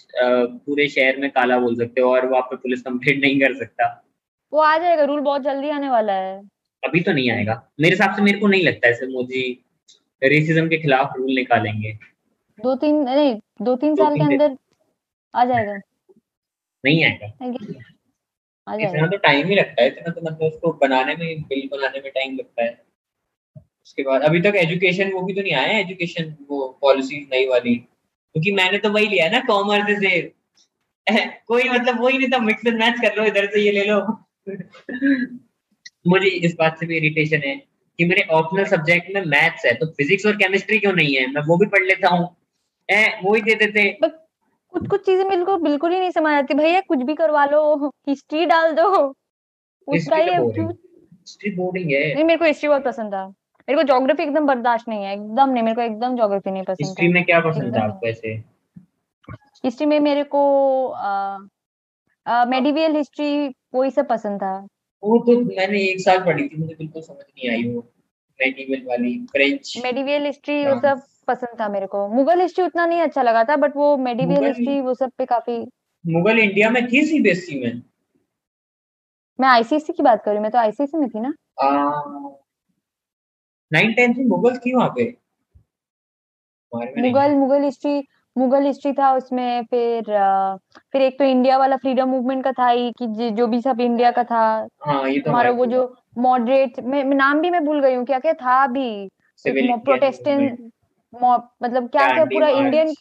पूरे 0.49 0.89
शहर 0.89 1.17
में 1.17 1.31
काला 1.31 1.59
बोल 1.59 1.77
सकते 1.77 2.01
हो 2.01 2.13
और 2.13 2.27
वो 2.27 2.37
आप 2.37 2.45
पे 2.45 2.57
पुलिस 2.57 2.83
कंप्लेंट 2.83 3.21
नहीं 3.21 3.41
कर 3.41 3.55
सकता। 3.55 4.05
वो 4.53 4.59
आ 4.59 4.79
जाएगा 4.79 5.05
रूल 5.05 5.21
बहुत 5.21 5.43
जल्दी 5.43 5.71
आने 5.71 5.91
वाला 5.91 6.13
है। 6.13 6.39
अभी 6.85 7.01
तो 7.01 7.13
नहीं 7.13 7.31
आएगा। 7.31 7.69
मेरे 7.81 7.95
हिसाब 7.95 8.15
से 8.17 8.23
मेरे 8.23 8.39
को 8.39 8.47
नहीं 8.47 8.63
लगता 8.63 8.89
है 8.89 8.93
मोदी 8.93 9.65
रेसिज्म 10.23 10.69
के 10.69 10.79
खिलाफ 10.79 11.13
रूल 11.17 11.35
निकालेंगे। 11.35 11.99
दो 12.63 12.75
तीन 12.75 12.97
नहीं 12.97 13.41
दो 13.63 13.77
तीन 13.77 13.95
दो 13.95 14.05
साल 14.05 14.13
के 14.15 14.21
तीन 14.21 14.29
दिन। 14.29 14.41
अंदर 14.41 14.57
आ 15.37 15.45
जाएगा। 15.45 15.77
नहीं 16.85 17.05
आएगा। 17.05 17.27
आ 18.69 18.75
इतना 18.75 19.07
तो 19.07 19.17
टाइम 19.17 19.47
ही 19.47 19.55
लगता 19.55 19.83
है 19.83 19.89
इतना 19.89 20.13
तो 20.13 20.21
मतलब 20.21 20.43
उसको 20.43 20.73
बनाने 20.73 21.17
में 21.17 21.43
बिल 21.43 21.69
बनाने 21.73 22.01
में 22.01 22.13
टाइम 22.13 22.37
लगता 22.37 22.65
है। 22.65 22.85
उसके 23.57 24.03
बाद 24.03 24.23
अभी 24.23 24.41
तक 24.41 24.53
एजुकेशन 24.57 25.13
वो 25.13 25.23
भी 25.23 25.35
तो 25.35 25.43
नहीं 25.43 25.53
आया 25.53 25.79
एजुकेशन 25.79 26.37
वो 26.49 26.79
पॉलिसी 26.81 27.29
नई 27.33 27.47
वाली। 27.47 27.75
क्योंकि 27.77 28.53
मैंने 28.53 28.79
तो 28.79 28.91
वही 28.91 29.07
लिया 29.07 29.29
ना 29.29 29.41
कॉमर्स 29.41 29.99
से। 29.99 30.33
कोई 31.47 31.69
मतलब 31.69 32.01
वही 32.01 32.19
नहीं 32.19 32.29
था 32.29 32.39
मिक्स 32.39 32.67
एंड 32.67 32.79
मैच 32.79 33.01
कर 33.01 33.17
लो 33.17 33.25
इधर 33.25 33.47
से 33.47 33.61
ये 33.61 33.73
ले 33.73 33.85
लो। 33.85 34.01
मुझे 36.07 36.29
इस 36.29 36.57
बात 36.59 36.81
से 36.81 36.87
भी 36.87 36.97
इरिटेशन 36.97 37.43
है 37.45 37.57
कि 37.99 38.05
मेरे 38.05 38.23
ऑप्शनल 38.23 38.65
सब्जेक्ट 38.65 39.15
में 39.15 39.25
मैथ्स 39.25 39.67
है 39.67 39.75
तो 39.75 39.87
फिजिक्स 39.87 40.27
और 40.27 40.37
केमिस्ट्री 40.37 40.79
क्यों 40.79 40.93
नहीं 40.93 41.15
है? 41.15 41.27
मैं 41.27 41.43
वो 41.43 41.57
भी 41.57 41.67
पढ़ 41.67 41.85
लेता 41.85 42.09
हूँ। 42.09 42.37
वो 43.23 43.35
ही 43.35 43.43
दे 43.43 43.55
देते। 43.55 43.99
कुछ 44.77 44.89
कुछ 44.89 45.05
चीज़ें 45.07 45.25
मेरे 45.25 45.45
को 45.45 45.57
बिल्कुल 45.59 45.93
ही 45.93 45.99
नहीं 45.99 46.11
समझ 46.11 46.33
आती 46.35 46.55
भैया 46.55 46.81
कुछ 46.89 47.03
भी 47.03 47.15
करवा 47.15 47.45
लो 47.47 47.89
हिस्ट्री 48.09 48.45
डाल 48.47 48.73
दो 48.75 48.89
उसका 49.89 50.17
ही। 50.17 50.31
हिस्ट्री 50.31 51.51
बोर्डिंग 51.51 51.91
है। 51.93 52.03
नहीं 52.15 52.25
मेरे 52.25 52.39
को 52.39 52.45
हिस्ट्री 52.45 52.69
बहुत 52.69 52.85
पसंद 52.85 53.13
था। 53.15 53.27
मेरे 53.27 53.77
को 53.77 53.83
ज्योग्राफी 53.83 54.23
एकदम 54.23 54.47
बर्दाश्त 54.47 54.89
नहीं 54.89 55.05
है 55.05 55.13
एकदम 55.13 55.51
नहीं 55.51 55.63
मेरे 55.63 55.75
को 55.75 55.83
एकदम 55.83 56.17
ज्योग्राफी 56.17 56.51
नहीं 56.51 56.63
पसंद 56.63 56.87
हिस्ट्री 56.87 57.09
में 57.09 57.25
क्या 57.25 57.41
पसंद 57.41 57.77
था 57.77 57.83
आपको 57.85 58.07
ऐसे? 58.07 58.35
हिस्ट्री 59.65 59.87
में 59.87 59.99
मेरे 60.01 60.25
को 60.35 60.43
मेडिवियल 62.47 62.97
हिस्ट्री 62.97 63.49
वही 63.75 63.91
सब 63.91 64.09
पसंद 64.09 64.43
था। 64.43 64.57
वो 65.03 65.19
तो 65.27 65.41
मैंने 65.41 65.83
एक 65.83 66.01
साल 66.01 66.25
पढ़ी 66.25 66.49
थी 66.49 66.57
मुझे 66.57 66.75
बिल्कुल 66.75 67.03
समझ 67.03 67.17
नहीं 67.19 67.51
आई 67.51 67.63
वो। 67.73 67.81
मेडिवल 68.41 68.83
वाली 68.89 69.19
फ्रेंच 69.33 69.75
मेडिवियल 69.85 70.27
हिस्ट्री 70.27 70.65
वो। 70.67 70.81
सब 70.81 71.03
पसंद 71.29 71.61
था 71.61 71.69
मेरे 71.69 71.87
को। 71.87 72.09
मुगल 72.09 72.41
हिस्ट्री 72.41 72.65
उतना 72.65 72.87
नहीं 72.87 73.01
अच्छा 73.01 73.23
लगा 73.23 73.45
था 73.45 73.57
बट 73.57 73.77
वो 73.77 73.97
मेडिवियल 73.97 74.41
मुगल- 74.41 74.57
हिस्ट्री 74.57 74.81
वो 74.81 74.95
सब 74.95 75.11
पे 75.19 75.27
काफ़ी 75.27 75.67
मुगल 76.07 76.39
इंडिया 76.39 76.71
में 76.71 76.87
थी 76.87 77.05
सीबीएसई 77.05 77.61
में? 77.61 77.83
मैं 79.41 79.49
आईसीएससी 79.49 79.93
की 79.93 80.03
बात 80.03 80.23
कर 80.25 80.31
रही 80.31 80.37
हूँ 80.37 80.43
मैं 80.43 80.51
तो 80.53 80.59
आईसीएससी 80.59 80.99
में 80.99 81.09
थी 81.09 81.21
ना। 81.21 81.35
नाइन 83.73 83.93
टेंथ 83.93 84.15
में 84.15 84.25
मुगल 84.25 84.57
थी 84.57 84.75
वहाँ 84.77 84.89
पे? 84.89 85.17
मुगल 86.99 87.35
मुगल 87.35 87.63
हिस्ट्री 87.63 88.09
मुगल 88.39 88.63
हिस्ट्री 88.63 88.93
था 88.93 89.13
उसमें 89.13 89.63
फिर 89.65 90.05
फिर 90.93 91.03
एक 91.03 91.19
तो 91.19 91.25
इंडिया 91.25 91.59
वाला 91.59 91.77
फ्रीडम 91.77 92.09
मूवमेंट 92.09 92.45
का 92.45 92.53
था 92.53 92.69
ही 92.69 92.91
कि 92.99 93.31
जो 93.31 93.47
भी 93.47 93.61
सब 93.63 93.81
इंडिया 93.81 94.11
का 94.11 94.25
था। 94.25 94.69
हाँ 94.87 95.09
ये 95.11 95.21
तो 95.21 95.31
हमारा 95.31 95.51
वो 95.51 95.67
जो 95.67 95.97
मॉडरेट 96.19 96.81
मैं 96.81 97.05
नाम 97.05 97.41
भी 97.41 97.51
मैं 97.51 97.65
भूल 97.65 97.81
गई 97.81 97.95
हूँ 97.95 98.05
क्या 98.07 98.19
क्या 98.19 98.33
था 98.33 98.67
भी। 98.67 99.09
प्रोटेस्टेंट 99.47 100.73
मतलब 101.63 101.89
क्या 101.89 102.13
क्या 102.15 102.25
पूरा 102.25 102.49
इंडियन। 102.49 102.95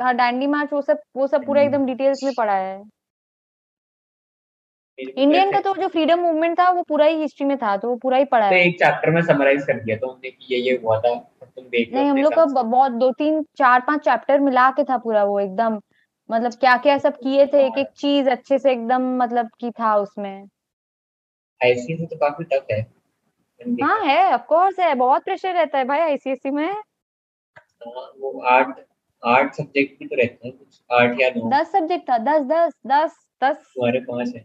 हाँ 0.00 0.14
डांडी 0.14 0.46
मार्च 0.46 0.72
वो 0.72 0.82
सब 0.82 1.00
वो 1.16 1.26
सब 1.26 1.46
पूरा। 1.46 1.62
एकदम 1.62 1.86
डिटेल्स 1.86 2.22
में 2.22 2.32
पढ़ा 2.34 2.54
है। 2.54 2.82
इंडियन 4.98 5.52
का 5.52 5.60
तो 5.60 5.74
जो 5.74 5.88
फ्रीडम 5.88 6.18
मूवमेंट 6.18 6.58
था 6.58 6.70
वो 6.70 6.82
पूरा 6.82 7.06
ही 7.06 7.16
हिस्ट्री 7.16 7.46
में 7.46 7.56
था 7.58 7.76
तो 7.76 7.88
वो 7.88 7.96
पूरा 7.96 8.16
ही 8.16 8.24
पढ़ा 8.24 8.48
तो 8.50 8.54
है। 8.54 8.66
एक 8.66 8.78
चैप्टर 8.78 9.10
में 9.10 9.22
समराइज 9.22 9.64
कर 9.66 9.80
दिया 9.80 9.96
तो 9.96 10.10
हमने 10.10 10.30
कि 10.30 10.54
ये 10.54 10.60
ये 10.60 10.80
हुआ 10.84 11.00
था 11.00 11.14
तुम 11.44 11.64
देख 11.64 11.92
नहीं 11.92 12.10
हम 12.10 12.16
लोग 12.16 12.32
का 12.32 12.44
बहुत 12.62 12.92
दो 12.92 13.10
तीन 13.12 13.42
चार 13.56 13.80
पाँच 13.80 14.00
चैप्टर 14.00 14.40
मिला 14.40 14.70
के 14.70 14.84
था 14.84 14.96
पूरा 14.98 15.24
वो 15.24 15.40
एकदम। 15.40 15.80
मतलब 16.30 16.52
क्या 16.52 16.76
क्या 16.76 16.98
सब 16.98 17.16
किए 17.16 17.46
थे 17.46 17.66
एक 17.66 17.78
एक 17.78 17.88
चीज़ 17.96 18.30
अच्छे 18.30 18.58
से 18.58 18.72
एकदम 18.72 19.16
मतलब 19.16 19.48
की 19.60 19.70
था 19.70 19.94
उसमें। 19.96 20.44
आईसीएसई 21.62 22.06
तो 22.06 22.16
काफ़ी 22.16 22.44
टफ 22.44 22.66
है। 22.72 22.80
हाँ 23.82 24.04
है 24.04 24.32
ऑफ़ 24.34 24.42
कोर्स 24.42 24.78
है 24.80 24.94
बहुत 24.94 25.24
प्रेशर 25.24 25.54
रहता 25.54 25.78
है 25.78 25.84
भाई 25.84 26.00
आईसीएससी 26.00 26.50
में। 26.50 26.66
हाँ, 26.66 26.82
वो 27.86 28.40
आठ 28.40 28.80
आठ 29.22 29.54
सब्जेक्ट 29.54 29.98
भी 29.98 30.06
तो 30.06 30.16
रहते 30.16 30.48
हैं 30.48 30.56
कुछ 30.56 30.80
आठ 30.90 31.20
या 31.20 31.30
नौ। 31.30 31.50
दस 31.50 31.72
सब्जेक्ट 31.72 32.10
था 32.10 32.18
दस 32.18 32.42
दस 32.42 32.72
दस 32.86 33.16
दस। 33.42 33.56
तुम्हारे 33.74 34.00
पाँच 34.00 34.34
है। 34.36 34.44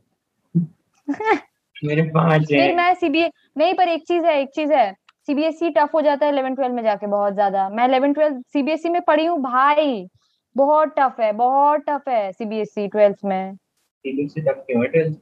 मेरे 1.85 2.01
पाँच 2.01 2.51
है। 2.51 2.59
फिर 2.59 2.75
मैं 2.75 2.93
सीबीए 2.95 3.29
नहीं 3.57 3.73
पर 3.73 3.87
एक 3.87 4.03
चीज़ 4.07 4.25
है 4.25 4.39
एक 4.41 4.49
चीज़ 4.49 4.73
है। 4.73 4.91
सीबीएसई 5.27 5.69
टफ 5.69 5.93
हो 5.93 6.01
जाता 6.01 6.25
है 6.25 6.31
इलेवन 6.31 6.55
ट्वेल्व 6.55 6.75
में 6.75 6.83
जाके 6.83 7.07
बहुत 7.07 7.33
ज़्यादा। 7.33 7.69
मैं 7.69 7.85
इलेवन 7.87 8.13
ट्वेल्व 8.13 8.41
सीबीएसई 8.53 8.89
में 8.89 9.01
पढ़ी 9.01 9.25
हूँ 9.25 9.39
भाई। 9.41 10.07
बहुत 10.55 10.93
टफ 10.99 11.15
है 11.19 11.31
बहुत 11.33 11.81
टफ 11.89 12.07
है 12.09 12.31
सीबीएसई 12.31 12.87
ट्वेल्थ 12.87 13.17
में। 13.25 13.55
सीबीएसई 13.55 14.41
टफ 14.41 14.63
क्यों 14.67 14.83
है? 14.83 14.91
12th? 14.91 15.17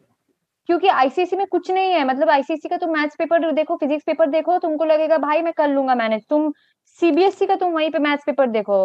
क्योंकि 0.69 0.87
आईसीएसई 0.89 1.37
में 1.37 1.45
कुछ 1.47 1.69
नहीं 1.71 1.91
है। 1.91 2.03
मतलब 2.05 2.29
आईसीएसई 2.29 2.69
का 2.69 2.77
तुम 2.77 2.91
मैथ्स 2.93 3.15
पेपर 3.15 3.51
देखो 3.53 3.75
फिजिक्स 3.75 4.03
पेपर 4.07 4.29
देखो 4.29 4.57
तुमको 4.59 4.85
लगेगा 4.85 5.17
भाई 5.19 5.41
मैं 5.41 5.53
कर 5.53 5.67
लूँगा 5.69 5.95
मैनेज 5.95 6.25
तुम 6.29 6.51
सीबीएसई 6.99 7.45
का 7.45 7.55
तुम 7.55 7.71
वहीं 7.73 7.89
पे 7.91 7.99
मैथ्स 7.99 8.23
पेपर 8.25 8.47
देखो 8.49 8.77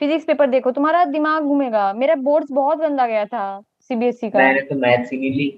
फिजिक्स 0.00 0.24
पेपर 0.24 0.46
देखो 0.50 0.70
तुम्हारा 0.70 1.04
दिमाग 1.06 1.42
घूमेगा। 1.44 1.92
मेरा 1.92 2.14
बोर्ड्स 2.22 2.52
बहुत 2.52 2.78
गंदा 2.78 3.06
गया 3.06 3.24
था 3.26 3.60
सीबीएसई 3.80 4.30
का। 4.30 4.38
मैंने 4.38 4.60
तो 4.60 4.74
मैथ्स 4.76 5.12
ही 5.12 5.18
नहीं 5.18 5.30
ली। 5.32 5.48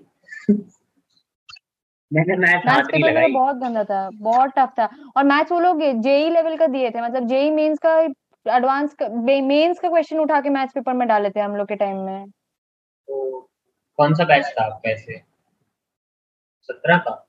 मैंने 2.10 2.36
मैथ 2.36 2.66
मैथ्स 2.66 2.88
पेपर 2.88 3.12
मेरा 3.12 3.26
बहुत 3.32 3.56
गंदा 3.56 3.84
था 3.84 4.08
बहुत 4.14 4.50
टफ 4.58 4.72
था। 4.78 4.88
और 5.16 5.24
मैथ्स 5.24 5.52
वो 5.52 5.60
लोग 5.60 5.82
जेई 6.02 6.30
लेवल 6.30 6.56
का 6.56 6.66
दिए 6.68 6.90
थे 6.90 7.00
मतलब 7.00 7.26
जेई 7.28 7.50
मेंस 7.50 7.78
का 7.86 7.98
एडवांस 8.46 8.96
मेंस 9.02 9.78
का 9.78 9.88
क्वेश्चन 9.88 10.18
उठा 10.18 10.40
के 10.40 10.50
मैथ्स 10.50 10.72
पेपर 10.74 10.92
में 10.92 11.06
डाले 11.08 11.30
थे 11.30 11.40
हम 11.40 11.56
लोग 11.56 11.68
के 11.68 11.74
टाइम 11.76 11.96
में। 11.98 12.26
तो 12.28 13.48
कौन 13.98 14.14
सा 14.14 14.24
बैच 14.24 14.44
था 14.48 14.64
आपका 14.64 14.90
ऐसे 14.90 15.20
सत्रह 16.64 16.96
का। 16.96 17.28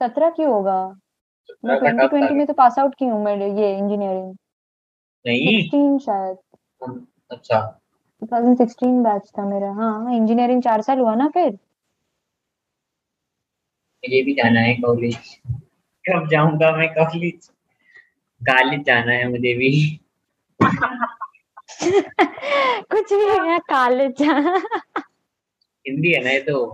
सत्रह 0.00 0.30
की 0.30 0.42
होगा? 0.42 1.00
मैं 1.64 1.78
ट्वेंटी 1.78 2.08
ट्वेंटी 2.08 2.34
में 2.34 2.46
तो 2.46 2.52
पास 2.52 2.78
आउट 2.78 2.94
की 2.94 3.04
हूँ 3.04 3.24
मैं 3.24 3.36
ये 3.36 3.78
इंजीनियरिंग 3.78 4.36
नहीं। 5.26 5.98
शायद। 5.98 6.36
अच्छा। 7.30 7.80
2016 8.22 9.02
बैच 9.02 9.30
था 9.38 9.44
मेरा। 9.44 9.70
हाँ 9.72 10.14
इंजीनियरिंग 10.14 10.62
चार 10.62 10.82
साल 10.82 10.98
हुआ 10.98 11.14
ना 11.14 11.28
फिर। 11.28 11.50
मुझे 14.04 14.22
भी 14.22 14.34
जाना 14.34 14.60
है 14.60 14.74
कॉलेज 14.74 15.40
कब 16.04 16.28
जाऊँगा 16.30 16.70
मैं 16.76 16.88
कॉलेज 16.94 17.50
कॉलेज 18.42 18.82
जाना 18.84 19.12
है 19.12 19.28
मुझे 19.28 19.54
भी। 19.54 20.00
कुछ 22.90 23.12
भी 23.12 23.50
है 23.50 23.58
कॉलेज 23.58 24.22
हिंदी 25.86 26.12
है 26.12 26.24
ना 26.24 26.30
ये 26.30 26.40
तो। 26.40 26.72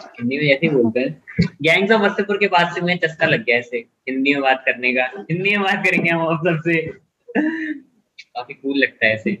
हिंदी 0.00 0.36
में 0.36 0.58
ही 0.62 0.68
बोलते 0.68 1.00
हैं। 1.00 1.22
गैंग्स 1.62 1.92
ऑफ़ 1.92 2.02
वसेपुर 2.02 2.36
के 2.38 2.46
बाद 2.46 2.74
से 2.74 2.80
मुझे 2.80 2.96
चस्का 2.96 3.26
लग 3.26 3.44
गया 3.44 3.56
ऐसे 3.56 3.76
हिंदी 4.08 4.32
में 4.32 4.42
बात 4.42 4.62
करने 4.66 4.92
का। 4.94 5.04
हिंदी 5.30 5.50
में 5.50 5.60
बात 5.60 5.84
करेंगे 5.86 6.10
हम 6.10 6.20
आप 6.20 6.40
सबसे। 6.40 6.92
काफ़ी 7.38 8.54
कूल 8.54 8.78
लगता 8.78 9.06
है 9.06 9.14
ऐसे। 9.14 9.34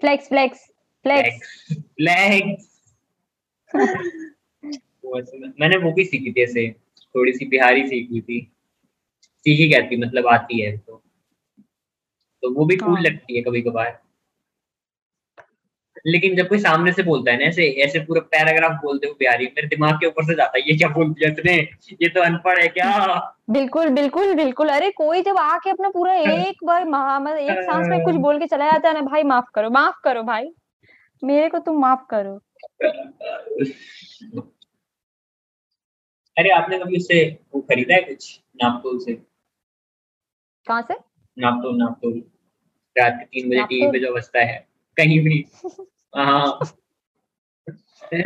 फ्लेक्स 0.00 0.28
फ्लेक्स 0.28 0.72
फ्लेक्स 1.04 1.66
फ्लेक्स 1.76 2.80
मैंने 5.60 5.76
वो 5.76 5.92
भी 5.92 6.04
सीखी 6.04 6.32
थी 6.32 6.42
ऐसे। 6.42 6.74
थोड़ी 7.14 7.32
सी 7.32 7.46
बिहारी 7.46 7.86
सीखी 7.88 8.20
थी। 8.20 8.52
सीखी 9.38 9.72
कहती 9.72 9.96
मतलब 9.96 10.26
आती 10.26 10.60
है 10.60 10.76
तो। 10.76 11.02
तो 12.42 12.50
वो 12.54 12.64
भी 12.66 12.76
कूल 12.76 12.94
हाँ। 12.94 13.02
लगती 13.02 13.36
है 13.36 13.42
कभी 13.42 13.62
कभार 13.62 14.02
लेकिन 16.06 16.36
जब 16.36 16.48
कोई 16.48 16.58
सामने 16.58 16.92
से 16.92 17.02
बोलता 17.02 17.30
है 17.32 17.38
ना 17.38 17.44
ऐसे 17.44 17.68
ऐसे 17.68 18.00
पूरा 18.00 18.20
पैराग्राफ 18.20 18.72
बोलते 18.72 19.06
हो 19.06 19.14
बिहारी 19.18 19.44
मेरे 19.46 19.68
दिमाग 19.68 19.94
के 19.94 20.06
ऊपर 20.06 20.24
से 20.24 20.34
जाता 20.34 20.58
है 20.58 20.64
ये 20.68 20.76
क्या 20.76 20.88
बोल 20.88 21.12
दिया 21.12 21.30
इसने 21.30 21.54
ये 22.02 22.08
तो 22.08 22.20
अनपढ़ 22.20 22.58
है 22.60 22.68
क्या? 22.68 23.18
बिल्कुल 23.50 23.88
बिल्कुल 23.88 24.34
बिल्कुल। 24.34 24.68
अरे 24.68 24.90
कोई 24.90 25.22
जब 25.22 25.36
आके 25.36 25.70
अपना 25.70 25.88
पूरा 25.88 26.14
एक 26.14 26.64
बार 26.64 26.84
मतलब 26.84 27.36
एक 27.36 27.62
सांस 27.62 27.86
में 27.88 28.04
कुछ 28.04 28.14
बोल 28.14 28.38
के 28.38 28.46
चला 28.46 28.72
जाता 28.72 28.88
है 28.88 28.94
ना 28.94 29.00
भाई 29.00 29.22
माफ़ 29.22 29.44
करो 29.54 29.70
माफ़ 29.70 30.00
करो 30.04 30.22
भाई। 30.22 30.50
मेरे 31.24 31.48
को 31.48 31.58
तुम 31.58 31.80
माफ़ 31.80 32.00
करो। 32.10 32.40
अरे 36.38 36.50
आपने 36.50 36.78
कभी 36.78 36.96
उससे 36.96 37.38
वो 37.54 37.60
खरीदा 37.60 37.94
है 37.94 38.02
कुछ 38.02 38.40
नापतोल 38.62 38.98
से? 38.98 39.12
कहाँ 40.66 40.82
से? 40.82 40.94
नापतोल 41.38 41.76
नापतोल 41.76 42.22
रात 42.98 43.12
के 43.20 43.24
तीन 43.24 43.50
बजे 43.50 43.62
टीवी 43.62 43.80
पे 43.80 43.86
नापतोल? 43.86 44.00
जो 44.00 44.14
बजता 44.14 44.40
है 44.40 44.68
कहीं 44.96 45.20
भी। 45.20 45.44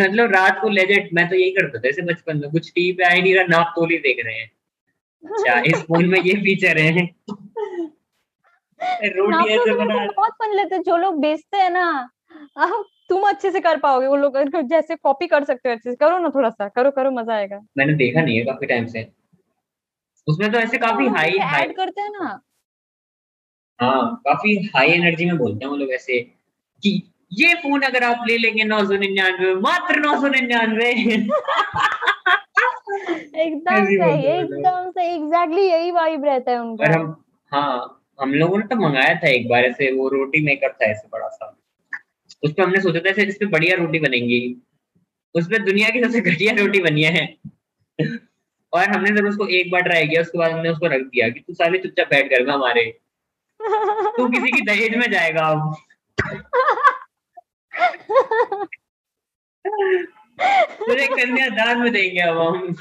मतलब 0.01 0.32
रात 0.32 0.59
को 0.61 0.68
लेजेट 0.68 1.11
मैं 1.12 1.28
तो 1.28 1.34
यही 1.34 1.51
करता 1.51 1.78
था 1.78 1.89
ऐसे 1.89 2.03
बचपन 2.03 2.37
में 2.37 2.51
कुछ 2.51 2.72
टीवी 2.74 2.93
पे 2.93 3.05
आ 3.05 3.09
ही 3.09 3.22
नहीं 3.22 3.34
रहा 3.34 3.45
नापतोल 3.45 3.91
ही 3.91 3.99
देख 3.99 4.16
रहे 4.26 4.34
हैं। 4.34 4.51
अच्छा 5.24 5.61
इस 5.66 5.82
फ़ोन 5.82 6.09
में 6.09 6.20
ये 6.20 6.34
फीचर 6.34 6.78
है। 6.78 7.05
रोटी 9.09 9.49
ऐसे 9.49 9.74
बना 9.74 10.07
बहुत 10.07 10.32
फन 10.32 10.53
लगता 10.53 10.76
है 10.76 10.82
जो 10.82 10.97
लोग 10.97 11.20
बेचते 11.20 11.57
हैं 11.57 11.70
ना 11.70 12.11
अब 12.57 12.84
तुम 13.09 13.22
अच्छे 13.22 13.51
से 13.51 13.61
कर 13.61 13.78
पाओगे 13.78 14.07
वो 14.07 14.16
लोग 14.16 14.61
जैसे 14.62 14.97
कॉपी 14.97 15.26
कर 15.26 15.45
सकते 15.45 15.68
हो 15.68 15.74
अच्छे 15.74 15.91
से। 15.91 15.97
करो 15.97 16.18
ना 16.18 16.28
थोड़ा 16.28 16.51
सा 16.51 16.68
करो 16.68 16.91
करो 16.91 17.11
मज़ा 17.11 17.34
आएगा। 17.34 17.61
मैंने 17.78 17.95
देखा 17.95 18.20
नहीं 18.20 18.39
है 18.39 18.45
काफ़ी 18.45 18.66
टाइम 18.66 18.87
से। 18.87 19.12
उसमें 20.28 20.53
तो 20.53 20.59
ऐसे 20.59 20.78
काफ़ी 20.78 21.07
हाई 21.09 21.39
हाई 21.39 21.62
ऐड 21.62 21.76
करते 21.76 22.01
हैं 22.01 22.11
ना। 22.11 22.41
हाँ 23.80 24.16
काफ़ी 24.16 24.70
हाई 24.76 24.89
एनर्जी 24.89 25.24
में 25.24 25.39
बोलते 25.39 25.64
हैं 25.64 25.70
वो 25.70 25.76
लोग 25.76 25.91
ऐसे 25.91 26.20
कि 26.82 27.12
ये 27.33 27.55
फ़ोन 27.55 27.83
अगर 27.83 28.05
आप 28.05 28.24
ले 28.29 28.39
लेंगे 28.39 28.64
नौ 28.64 28.85
सौ 28.85 28.97
निन्यानवे 28.97 29.55
मात्र 29.55 29.97
नौ 29.97 30.20
सौ 30.20 30.29
निन्यानवे। 30.29 30.91
एकदम 33.43 33.85
सही। 33.85 34.27
एकदम 34.27 34.91
सही 34.91 35.07
एग्जैक्टली 35.07 35.62
यही 35.62 35.91
वाइब 35.91 36.24
रहता 36.24 36.53
है 36.53 36.61
उनका। 36.61 36.93
हम 36.95 37.24
हाँ 37.53 38.03
हम 38.20 38.35
लोगों 38.35 38.59
ने 38.59 38.66
तो 38.66 38.77
मंगाया 38.77 39.14
था 39.14 39.29
एक 39.29 39.49
बार 39.49 39.64
ऐसे 39.64 39.93
वो 39.93 40.09
रोटी 40.09 40.45
मेकर 40.45 40.68
था 40.68 40.87
ऐसे 40.87 41.09
बड़ा 41.12 41.29
सा। 41.29 41.59
उस 42.45 42.53
पे 42.53 42.62
हमने 42.62 42.81
सोचा 42.81 43.01
था 43.01 43.11
ऐसे 43.11 43.24
जिसपे 43.24 43.47
बढ़िया 43.47 43.77
रोटी 43.77 43.99
बनेंगी। 43.99 44.41
उसपे 45.35 45.59
दुनिया 45.59 45.91
की 45.91 46.03
सबसे 46.05 46.20
घटिया 46.20 46.53
रोटी 46.53 46.81
बनी 46.81 47.03
है। 47.03 47.37
और 48.72 48.89
हमने 48.89 49.11
जब 49.11 49.27
उसको 49.27 49.47
एक 49.47 49.70
बार 49.70 49.83
ट्राई 49.83 50.07
किया 50.07 50.20
उसके 50.20 50.39
बाद 50.39 50.51
हमने 50.51 50.68
उसको 50.68 50.87
रख 50.87 51.01
दिया 51.01 51.29
कि 51.29 51.41
तू 51.41 51.55
साले 51.55 51.79
चुपचाप 51.79 52.07
बैठ 52.07 52.31
कर 52.31 52.49
हमारे। 52.51 52.85
तू 54.16 54.29
किसी 54.29 54.51
की 54.51 54.61
दहेज 54.61 54.97
में 54.97 55.11
जाएगा 55.12 55.47
अब। 55.47 55.77
तुझे 60.87 61.07
कन्यादान 61.07 61.79
में 61.79 61.93
देंगे 61.93 62.20
अब 62.20 62.39
हम। 62.39 62.77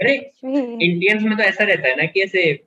अरे 0.00 0.14
इंडियंस 0.44 1.22
में 1.22 1.36
तो 1.36 1.42
ऐसा 1.42 1.64
रहता 1.64 1.88
है 1.88 1.96
ना 1.96 2.04
कि 2.04 2.20
ऐसे 2.20 2.64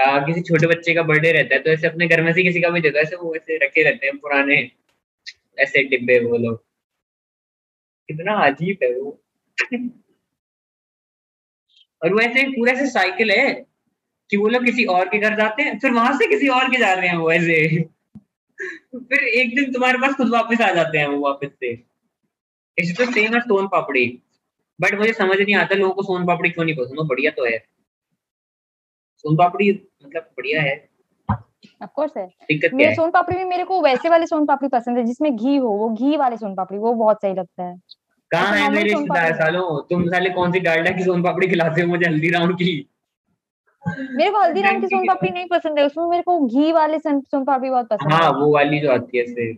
आ, 0.00 0.18
किसी 0.18 0.40
छोटे 0.40 0.66
बच्चे 0.66 0.94
का 0.94 1.02
बर्थडे 1.02 1.32
रहता 1.32 1.54
है 1.54 1.62
तो 1.62 1.70
ऐसे 1.70 1.86
अपने 1.86 2.06
घर 2.08 2.22
में 2.22 2.32
से 2.32 2.42
किसी 2.42 2.60
का 2.60 2.68
भी 2.68 2.80
देता 2.80 2.98
है 2.98 3.04
ऐसे 3.04 3.16
वो 3.16 3.34
ऐसे 3.34 3.56
रखे 3.56 3.82
रहते 3.82 4.06
हैं 4.06 4.18
पुराने 4.18 4.70
ऐसे 5.58 5.82
डिब्बे 5.82 6.18
वो 6.20 6.36
लोग। 6.36 6.64
कितना 8.08 8.34
अजीब 8.34 8.78
है 8.82 8.90
वो। 9.00 9.22
और 12.02 12.12
वो 12.14 12.20
ऐसे 12.20 12.42
पूरा 12.48 12.72
ऐसे 12.72 12.86
साइकिल 12.86 13.30
है 13.30 13.66
कि 14.30 14.36
वो 14.36 14.48
लोग 14.48 14.64
किसी 14.64 14.84
और 14.84 15.08
के 15.08 15.18
घर 15.18 15.36
जाते 15.36 15.62
हैं 15.62 15.78
फिर 15.78 15.90
वहाँ 15.90 16.12
से 16.18 16.26
किसी 16.28 16.48
और 16.48 16.68
के 16.68 16.78
जा 16.78 16.92
रहे 16.92 17.08
हैं 17.08 17.16
वो 17.16 17.32
ऐसे। 17.32 17.84
फिर 18.94 19.24
एक 19.24 19.56
दिन 19.56 19.72
तुम्हारे 19.72 19.98
पास 19.98 20.14
खुद 20.14 20.28
वापस 20.28 20.60
आ 20.60 20.72
जाते 20.72 20.98
हैं 20.98 21.06
वो 21.06 21.18
वापस 21.18 21.48
से। 21.48 21.70
इट्स 22.78 22.98
तो 22.98 23.12
सेम 23.12 23.34
है 23.34 23.40
सोन 23.40 23.66
पापड़ी। 23.66 24.22
बट 24.80 24.94
मुझे 24.94 25.12
समझ 25.12 25.36
नहीं 25.38 25.54
आता 25.54 25.74
लोगों 25.74 25.94
को 25.94 26.02
सोन 26.02 26.26
पापड़ी 26.26 26.50
क्यों 26.50 26.64
नहीं 26.64 26.76
पसंद। 26.76 27.08
बढ़िया 27.08 27.30
तो 27.30 27.44
है। 27.44 27.58
सोन 29.16 29.36
पापड़ी 29.36 29.88
मतलब 30.06 30.22
बढ़िया 30.22 30.62
है। 30.62 30.88
ऑफ़ 31.82 31.90
कोर्स 31.94 32.16
है। 32.16 32.28
मेरे 32.74 32.94
सोन 32.94 33.10
पापड़ी 33.10 33.36
में 33.36 33.44
मेरे 33.44 33.64
को 33.64 33.82
वैसे 33.82 34.08
वाले 34.08 34.26
सोन 34.26 34.46
पापड़ी 34.46 34.68
पसंद 34.68 34.98
है 34.98 35.04
जिसमें 35.04 35.36
घी 35.36 35.56
हो 35.56 35.68
वो 35.68 35.90
घी 35.90 36.16
वाले 36.16 36.36
सोन 36.36 36.54
पापड़ी 36.54 36.78
वो 36.78 36.94
बहुत 36.94 37.16
सही 37.16 37.34
लगता 37.34 37.62
है। 37.62 37.80
कहाँ 38.30 38.56
है 38.56 38.70
मेरे 38.70 38.82
रिश्तेदार। 38.82 39.34
सालों? 39.34 39.82
तुम 39.82 40.06
साले 40.08 40.30
कौन 40.30 40.52
सी 40.52 40.60
डालडा 40.60 40.90
की 40.90 41.02
सोन 41.02 41.22
पापड़ी 41.22 41.48
खिलाते 41.48 41.82
हो 41.82 41.88
मुझे 41.88 42.06
हल्दीराम 42.06 42.54
की? 42.54 42.88
मेरे 43.84 44.30
को 44.30 44.40
हल्दीराम 44.40 44.80
की 44.80 44.86
सोन 44.86 45.06
पापड़ी 45.06 45.30
नहीं 45.30 45.46
पसंद 45.50 45.78
है 45.78 45.84
उसमें 45.86 46.06
मेरे 46.06 46.22
को 46.22 46.38
घी 46.46 46.72
वाले 46.72 46.98
सोन 46.98 47.20
सोन 47.20 47.44
पापड़ी 47.44 47.70
बहुत 47.70 47.88
पसंद 47.88 48.12
हाँ 48.12 48.22
है। 48.22 48.30
वो 48.40 48.52
वाली 48.54 48.80
जो 48.80 48.92
आती 48.92 49.18
है 49.18 49.24
ऐसे 49.24 49.52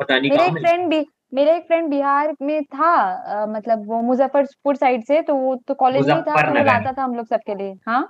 पता 0.00 0.18
नहीं 0.18 0.30
मेरा 0.30 0.44
एक 0.44 0.52
फ्रेंड 0.58 0.88
भी 0.90 1.04
मेरा 1.34 1.54
एक 1.54 1.66
फ्रेंड 1.66 1.88
बिहार 1.90 2.34
में 2.42 2.62
था 2.64 2.92
अ, 3.02 3.46
मतलब 3.46 3.86
वो 3.88 4.00
मुजफ्फरपुर 4.02 4.76
साइड 4.76 5.04
से 5.04 5.20
तो 5.22 5.34
वो 5.34 5.54
तो 5.68 5.74
कॉलेज 5.74 6.06
में 6.08 6.22
था 6.22 6.42
तो 6.42 6.48
वो 6.48 6.64
लाता 6.64 6.92
था 6.92 7.02
हम 7.02 7.14
लोग 7.14 7.26
सबके 7.26 7.54
लिए। 7.54 7.74
हाँ? 7.86 8.08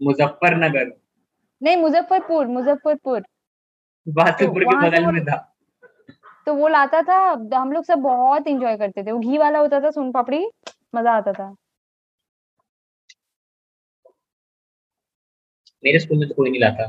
मुजफ्फरनगर। 0.00 0.92
नहीं 1.62 1.76
मुजफ्फरपुर 1.76 2.46
मुजफ्फरपुर। 2.46 3.22
बासुपुर 4.06 4.64
के 4.64 4.76
बगल 4.80 5.06
में 5.12 5.24
था। 5.24 5.36
तो 6.46 6.54
वो 6.54 6.68
लाता 6.68 7.02
था 7.02 7.16
हम 7.54 7.72
लोग 7.72 7.84
सब 7.84 7.98
बहुत 7.98 8.46
एंजॉय 8.48 8.76
करते 8.76 9.02
थे। 9.02 9.12
वो 9.12 9.18
घी 9.18 9.38
वाला 9.38 9.58
होता 9.58 9.80
था 9.80 9.90
सोन 9.90 10.10
पापड़ी 10.12 10.46
मज़ा 10.94 11.12
आता 11.12 11.32
था। 11.32 11.54
मेरे 15.82 15.98
स्कूल 15.98 16.18
में 16.18 16.28
तो 16.28 16.34
कोई 16.34 16.50
नहीं 16.50 16.60
लाता। 16.60 16.86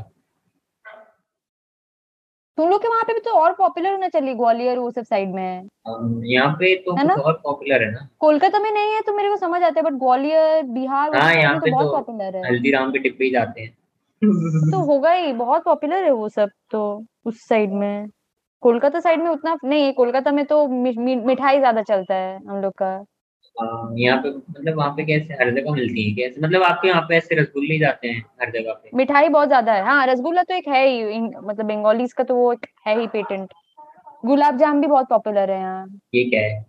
तुम 2.58 2.68
लोग 2.70 2.82
के 2.82 2.88
वहाँ 2.88 3.02
पे 3.02 3.12
भी 3.14 3.20
तो 3.20 3.30
और 3.32 3.52
पॉपुलर 3.52 3.92
होना 3.92 4.08
चाहिए 4.08 4.34
ग्वालियर 4.34 4.78
वो 4.78 4.90
सब 4.90 5.04
साइड 5.04 5.34
में। 5.34 5.68
यहाँ 6.24 6.52
पे 6.54 6.74
तो 6.76 6.96
है 6.96 7.06
ना? 7.06 7.14
और 7.14 7.40
पॉपुलर 7.44 7.82
है 7.82 7.90
ना। 7.92 8.08
कोलकाता 8.20 8.58
में 8.58 8.70
नहीं 8.70 8.92
है 8.94 9.00
तो 9.00 9.12
मेरे 9.12 9.28
को 9.28 9.36
समझ 9.36 9.62
आता 9.62 9.80
है 9.80 9.84
बट 9.84 9.98
ग्वालियर 9.98 10.62
बिहार 10.64 11.16
हाँ, 11.16 11.34
यहाँ 11.34 11.54
पे 11.54 11.70
तो 11.70 11.76
बहुत 11.76 11.86
तो 11.86 11.92
पॉपुलर 11.92 12.36
है। 12.36 12.46
हल्दीराम 12.46 12.90
के 12.92 12.98
डिब्बे 12.98 13.24
ही 13.24 13.30
जाते 13.30 13.60
हैं। 13.60 13.70
तो 14.70 14.84
होगा 14.86 15.12
ही 15.12 15.32
बहुत 15.34 15.64
पॉपुलर 15.64 16.04
है 16.04 16.10
वो 16.12 16.28
सब 16.28 16.50
तो 16.70 16.82
उस 17.26 17.40
साइड 17.48 17.72
में। 17.74 18.06
कोलकाता 18.62 19.00
साइड 19.00 19.22
में 19.22 19.30
उतना 19.30 19.56
नहीं 19.64 19.92
कोलकाता 19.92 20.32
में 20.32 20.44
तो 20.46 20.66
मिठाई 20.68 21.58
ज़्यादा 21.58 21.82
चलता 21.82 22.14
है 22.14 22.36
हम 22.38 22.60
लोग 22.62 22.72
का। 22.72 22.92
यहाँ 23.56 24.16
पे 24.22 24.30
मतलब 24.30 24.76
वहाँ 24.76 24.90
पे 24.96 25.04
कैसे 25.04 25.34
हर 25.34 25.50
जगह 25.54 25.72
मिलती 25.72 26.02
है 26.02 26.14
कैसे? 26.16 26.40
मतलब 26.40 26.62
आपके 26.62 26.88
यहाँ 26.88 27.02
पे 27.08 27.16
ऐसे 27.16 27.34
रसगुल्ले 27.40 27.78
जाते 27.78 28.08
हैं 28.08 28.22
हर 28.42 28.50
जगह 28.50 28.72
पे? 28.72 28.90
मिठाई 28.94 29.28
बहुत 29.28 29.48
ज़्यादा 29.48 29.72
है। 29.72 29.82
हाँ 29.84 30.06
रसगुल्ला 30.06 30.42
तो 30.42 30.54
एक 30.54 30.68
है 30.68 30.86
ही 30.86 31.20
मतलब 31.20 31.66
बंगालीज 31.66 32.12
का 32.12 32.24
तो 32.24 32.34
वो 32.36 32.52
एक 32.52 32.66
है 32.86 32.98
ही 33.00 33.06
पेटेंट। 33.08 33.52
गुलाब 34.24 34.56
जाम 34.58 34.80
भी 34.80 34.86
बहुत 34.86 35.08
पॉपुलर 35.08 35.50
है 35.50 35.58
यहाँ। 35.60 35.86
ये 36.14 36.24
क्या 36.24 36.40
है? 36.40 36.64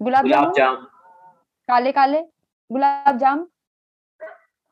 गुलाब 0.00 0.22
गुलाब 0.22 0.52
जामुन? 0.52 0.54
जाम। 0.54 0.86
काले 1.68 1.92
काले? 1.92 2.20
गुलाब 2.70 3.18
जाम? 3.18 3.46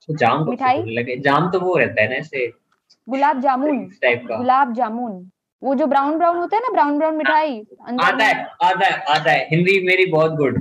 तो 0.09 0.17
जाम 0.17 0.49
मिठाई? 0.49 0.83
लगे? 0.89 1.17
जाम 1.19 1.51
तो 1.51 1.61
वो 1.61 1.77
रहता 1.77 2.03
है 2.03 2.09
ना 2.09 2.15
ऐसे 2.17 2.47
गुलाब 3.09 3.41
जामुन। 3.41 3.85
टाइप 4.03 4.25
का। 4.29 4.37
गुलाब 4.37 4.73
जामुन। 4.75 5.31
वो 5.63 5.75
जो 5.75 5.87
ब्राउन 5.87 6.19
ब्राउन 6.19 6.37
होता 6.37 6.57
है 6.57 6.63
ना 6.63 6.73
ब्राउन 6.73 6.99
ब्राउन 6.99 7.17
मिठाई 7.17 7.59
आता 8.01 8.25
है 8.25 8.45
आता 8.63 8.87
है 8.87 8.93
आता 9.15 9.31
है। 9.31 9.47
हिंदी 9.51 9.79
मेरी 9.87 10.07
बहुत 10.13 10.33
गुड 10.37 10.59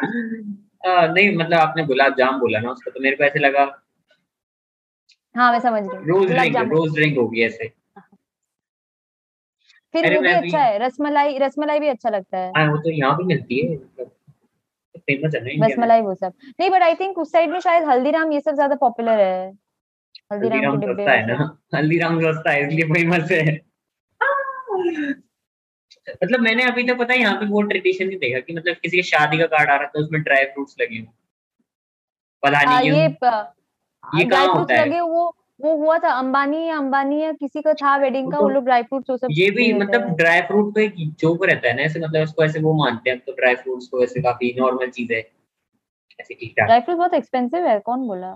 नहीं 0.00 1.36
मतलब 1.36 1.58
आपने 1.58 1.84
गुलाब 1.86 2.14
जाम 2.18 2.38
बोला 2.40 2.60
ना 2.60 2.70
उसका 2.70 2.90
तो 2.90 3.00
मेरे 3.00 3.16
को 3.16 3.24
ऐसे 3.24 3.38
लगा। 3.38 3.64
हाँ 5.34 5.50
मैं 5.52 5.60
समझ 5.60 5.82
गई। 5.84 6.04
रोज 6.06 6.30
ड्रिंक 6.30 6.56
रोज 6.72 6.94
ड्रिंक 6.94 7.18
होगी 7.18 7.42
ऐसे। 7.44 7.68
फिर 9.94 10.14
वो 10.14 10.20
भी 10.22 10.28
अच्छा 10.28 10.58
है 10.58 10.78
रसमलाई 10.78 11.38
रसमलाई 11.38 11.80
भी 11.80 11.88
अच्छा 11.88 12.10
लगता 12.10 12.38
है। 12.38 12.52
हाँ 12.56 12.66
वो 12.70 12.76
तो 12.78 12.90
यहाँ 12.90 13.16
भी 13.16 13.24
मिलती 13.24 13.60
है 13.60 13.74
मतलब 13.74 14.10
फ़ेमस 14.98 15.34
है 15.34 15.40
ना 15.40 15.50
इंडिया 15.50 15.66
में। 15.66 15.72
रसमलाई 15.72 16.00
वो 16.02 16.14
सब। 16.14 16.32
नहीं 16.60 16.70
बट 16.70 16.82
आई 16.82 16.94
थिंक 16.94 17.18
उस 17.18 17.32
साइड 17.32 17.50
में 17.50 17.60
शायद 17.60 17.84
हल्दीराम 17.84 18.32
ये 18.32 18.40
सब 18.40 18.54
ज़्यादा 18.54 18.74
पॉपुलर 18.76 19.20
है। 19.20 19.50
हल्दीराम 20.30 20.80
सस्ता 20.80 21.12
है 21.12 21.26
ना? 21.26 21.58
हल्दीराम 21.74 22.20
सस्ता 22.20 22.50
है 22.50 22.66
इसलिए 22.66 22.84
फ़ेमस 22.92 23.30
है। 23.32 23.54
मतलब 26.22 26.40
मैंने 26.40 26.64
अभी 26.64 26.82
तक 26.88 26.98
पता 26.98 27.12
है 27.14 27.18
यहाँ 27.20 27.36
पे 27.40 27.46
वो 27.46 27.62
ट्रेडिशन 27.62 28.06
नहीं 28.06 28.18
देखा 28.18 28.40
कि 28.40 28.54
मतलब 28.54 28.76
किसी 28.82 28.96
की 28.96 29.02
शादी 29.04 29.38
का 29.38 29.46
कार्ड 29.46 29.70
आ 29.70 29.76
रहा 29.76 29.86
था 29.86 30.00
उसमें 30.00 30.22
ड्राई 30.22 30.44
फ्रूट्स 30.46 30.76
लगे 30.80 30.98
हों। 30.98 31.06
पता 32.42 32.62
नहीं 32.62 32.80
क्यों। 32.82 32.96
ये 32.96 33.04
ये 34.02 34.24
कहाँ 34.26 34.46
होता 34.48 34.74
है? 34.74 34.86
लगे 34.86 35.00
वो 35.00 35.34
वो 35.60 35.74
हुआ 35.76 35.96
था 35.98 36.08
अंबानी 36.14 36.64
या 36.66 36.76
अंबानी 36.78 37.20
या 37.22 37.30
किसी 37.32 37.60
का 37.62 37.72
था 37.74 37.96
वेडिंग 37.96 38.30
का 38.32 38.38
वो 38.38 38.48
तो 38.48 38.54
लोग 38.54 38.64
ड्राई 38.64 38.82
फ्रूट्स 38.82 39.10
वो 39.10 39.16
सब 39.16 39.28
ये 39.30 39.50
भी 39.50 39.72
मतलब 39.72 40.02
ड्राई 40.16 40.40
फ्रूट 40.42 40.74
तो 40.74 40.80
एक 40.80 40.94
जोक 41.20 41.44
रहता 41.44 41.68
है 41.68 41.74
ना 41.76 41.82
ऐसे 41.82 42.00
मतलब 42.00 42.22
इसको 42.22 42.44
ऐसे 42.44 42.60
वो 42.60 42.72
मानते 42.74 43.10
हैं 43.10 43.18
तो 43.20 43.32
ड्राई 43.32 43.54
फ्रूट्स 43.54 43.88
को 43.88 44.02
ऐसे 44.04 44.20
काफ़ी 44.22 44.54
नॉर्मल 44.58 44.90
चीज़। 44.90 45.12
है 45.12 45.18
ऐसे 46.20 46.34
ठीक 46.34 46.54
ठाक 46.58 46.66
ड्राई 46.66 46.80
फ्रूट 46.80 46.96
बहुत 46.98 47.14
एक्सपेंसिव 47.14 47.66
है 47.66 47.78
कौन 47.80 48.06
बोला? 48.08 48.30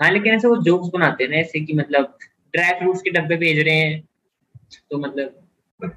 हाँ 0.00 0.10
लेकिन 0.10 0.34
ऐसे 0.34 0.48
वो 0.48 0.56
जोक्स 0.62 0.88
बनाते 0.94 1.24
हैं 1.24 1.30
ना 1.30 1.36
ऐसे 1.36 1.60
कि 1.60 1.74
मतलब 1.74 2.16
ड्राई 2.54 2.72
फ्रूट्स 2.80 3.02
के 3.02 3.10
डब्बे 3.10 3.36
भेज 3.36 3.58
रहे 3.58 3.74
हैं 3.74 4.00
तो 4.90 4.98
मतलब 4.98 5.34
ड्राई 5.80 5.90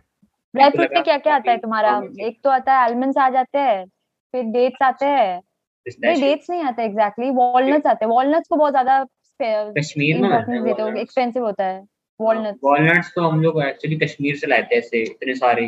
मेरे 0.56 0.70
को 0.70 0.78
फ्रूट 0.78 0.94
में 0.94 1.04
क्या 1.04 1.18
क्या 1.18 1.36
आता 1.36 1.52
है 1.52 1.58
तुम्हारा? 1.58 2.02
एक 2.22 2.40
तो 2.44 2.50
आता 2.50 2.74
है 2.74 2.80
आलमंड्स 2.80 3.18
आ 3.18 3.30
जाते 3.30 3.60
हैं 3.60 3.86
फिर 4.34 4.44
डेट्स 4.54 4.82
आते 4.84 5.06
हैं। 5.08 5.42
नहीं 5.86 6.22
डेट्स 6.22 6.50
नहीं 6.50 6.64
आते 6.64 6.84
एग्जैक्टली 6.84 7.30
वॉलनट्स 7.32 7.88
आते 7.88 8.06
हैं। 8.06 8.12
वॉलनट्स 8.12 8.48
को 8.50 8.56
बहुत 8.56 8.72
ज़्यादा 8.72 9.04
कश्मीर 9.40 10.18
में 10.18 10.30
है 10.30 10.64
देते 10.64 10.82
हो 10.82 10.88
एक्सपेंसिव 10.98 11.46
होता 11.46 11.66
है 11.66 11.84
वॉलनट्स 12.20 12.60
वॉलनट्स 12.64 13.12
तो 13.16 13.22
हम 13.22 13.42
लोग 13.42 13.62
एक्चुअली 13.64 13.98
कश्मीर 13.98 14.36
से 14.36 14.48
लाए 14.48 14.64
थे 14.64 14.76
ऐसे 14.78 15.02
इतने 15.04 15.36
सारे। 15.36 15.68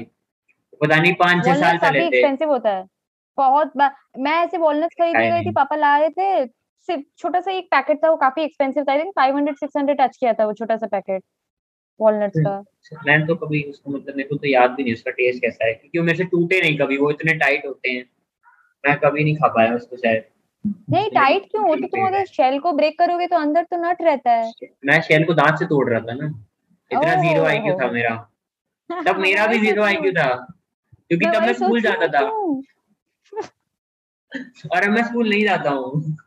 पता 0.82 0.96
नहीं 0.96 1.14
पाँच 1.14 1.46
छह 1.46 1.56
साल 1.56 1.78
पहले 1.78 2.06
एक्सपेंसिव 2.06 2.50
होता 2.50 2.70
है। 2.70 2.86
बहुत 3.38 3.72
मैं 3.78 4.34
ऐसे 4.44 4.58
वॉलनट्स 4.58 4.96
खरीदने 4.96 5.30
गई 5.32 5.46
थी 5.46 5.52
पापा 5.54 5.76
लाए 5.76 6.10
थे 6.10 6.44
सिर्फ़ 6.88 7.04
छोटा 7.18 7.40
सा 7.40 7.52
एक 7.52 7.66
पैकेट 7.66 7.98
था 7.98 8.10
वो 8.10 8.16
काफ़ी 8.16 8.44
एक्सपेंसिव 8.44 8.84
था। 8.84 8.92
आई 8.92 9.00
थिंक 9.00 9.14
500 9.16 9.56
600 9.60 10.00
टच 10.00 10.18
किया 10.18 10.34
था 10.34 10.46
वो 10.46 10.54
छोटा 10.54 10.78
सा 10.78 10.88
पैकेट 10.88 11.24
वॉलनट्स 12.02 12.40
का। 12.40 12.64
मैंने 13.08 13.26
तो 13.26 13.36
कभी 13.36 13.64
उसको 13.64 13.92
मतलब 13.92 14.16
मेरे 14.16 14.30
को 14.30 14.36
तो 14.36 14.48
याद 14.48 14.72
भी 14.72 14.84
नहीं 14.84 14.94
उसका 14.94 15.12
टेस्ट 15.12 15.42
कैसा 15.42 15.66
है? 15.66 15.74
क्योंकि 15.74 16.00
वो 16.00 16.06
मेरे 16.06 16.18
से 16.18 16.24
टूटे 16.24 16.62
नहीं 16.62 16.78
कभी 16.78 16.98
वो 16.98 17.12
इतने 17.12 17.34
टाइट 17.34 17.66
होते 17.66 17.90
हैं। 17.90 18.06
मैं 18.86 19.00
कभी 19.00 19.24
नहीं 19.24 19.36
खा 19.36 19.48
पाया 19.48 19.76
उसको 19.76 19.98
शायद। 19.98 20.24
नहीं 20.90 21.10
टाइट 21.10 21.44
क्यों? 21.52 21.68
वो 21.68 21.76
तो 21.76 21.88
तुम 21.88 22.08
अगर 22.08 22.26
शेल 22.26 22.60
को 22.60 22.72
ब्रेक 22.72 23.00
करोगे 23.00 23.28
तो 23.28 23.36
अंदर 23.36 23.64
तो 23.64 23.78
नट 23.78 23.98
रहता 24.02 24.32
है। 24.32 24.52
मैं 24.86 25.02
शेल 25.02 25.24
को 25.24 25.34
दांत 25.34 25.60
से 25.60 25.66
तोड़ 25.66 25.90
रहा 25.90 26.00
था 26.00 26.14
ना। 26.14 26.46
इतना 26.92 27.16
ज़ीरो 27.16 27.44
आईक्यू 27.44 27.74
था 27.74 27.92
मेरा। 27.92 28.30
तब 29.08 29.18
मेरा 29.20 29.48
भी 29.48 29.60
ज़ीरो 29.60 29.84
आईक्यू 29.84 30.12
था। 30.12 30.58
क्योंकि 31.10 31.26
तब 31.26 31.42
मैं 31.42 31.54
स्कूल 31.54 31.82
जाता 31.82 32.08
था। 32.08 32.20
और 34.72 34.84
अब 34.84 34.90
मैं 34.90 35.04
स्कूल 35.04 35.30
नहीं 35.30 35.44
जाता 35.44 35.70
हूँ। 35.70 36.18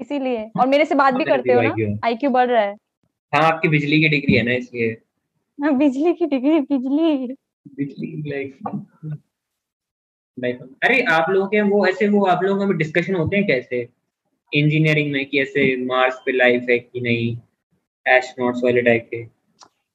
इसीलिए। 0.00 0.50
और 0.60 0.66
मेरे 0.66 0.84
से 0.84 0.94
बात 0.94 1.14
भी 1.14 1.24
करते 1.24 1.52
हो 1.52 1.60
ना? 1.60 1.98
आईक्यू 2.04 2.30
है 2.30 2.34
बढ़ 2.34 2.46
रहा 2.46 2.62
है। 2.62 2.76
हाँ 3.34 3.42
आपकी 3.42 3.68
बिजली 3.68 4.00
की 4.00 4.08
डिग्री 4.08 4.34
है 4.34 4.42
ना 4.42 4.52
इसलिए। 4.52 4.96
हाँ, 5.62 5.76
बिजली 5.76 6.12
की 6.12 6.26
डिग्री 6.26 6.60
बिजली। 6.60 7.36
बिजली 7.76 8.30
लाइक 8.30 8.58
अरे 10.84 11.02
आप 11.02 11.30
लोगों 11.30 11.48
के 11.48 11.60
वो 11.60 11.86
ऐसे 11.86 12.08
वो 12.08 12.26
आप 12.26 12.42
लोगों 12.42 12.66
में 12.66 12.78
डिस्कशन 12.78 13.14
होते 13.14 13.36
हैं 13.36 13.46
कैसे? 13.46 13.88
इंजीनियरिंग 14.54 15.12
में 15.12 15.26
कि 15.26 15.40
ऐसे 15.40 15.84
मार्स 15.86 16.14
पे 16.26 16.32
लाइफ 16.32 16.66
है 16.70 16.78
कि 16.78 17.00
नहीं? 17.00 17.38
एस्ट्रोनॉट्स 18.08 18.60
वाले 18.64 18.82
टाइप 18.82 19.08
के। 19.10 19.24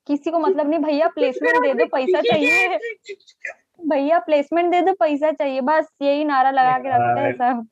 किसी 0.08 0.32
को 0.32 0.40
मतलब 0.40 0.70
नहीं 0.70 0.80
भैया 0.80 1.08
प्लेसमेंट 1.16 1.64
दे 1.64 1.74
दो 1.74 1.86
पैसा 1.96 2.22
चाहिए। 2.22 2.78
भैया 3.88 4.20
प्लेसमेंट 4.20 4.72
दे 4.72 4.82
दो 4.82 4.94
पैसा 4.94 5.32
चाहिए। 5.32 5.62
बस 5.62 5.88
यही 6.02 6.24
नारा 6.24 6.52
लगा 6.52 6.78
के 6.78 6.90
रखते 6.90 7.22
हैं 7.22 7.34
सब। 7.34 7.68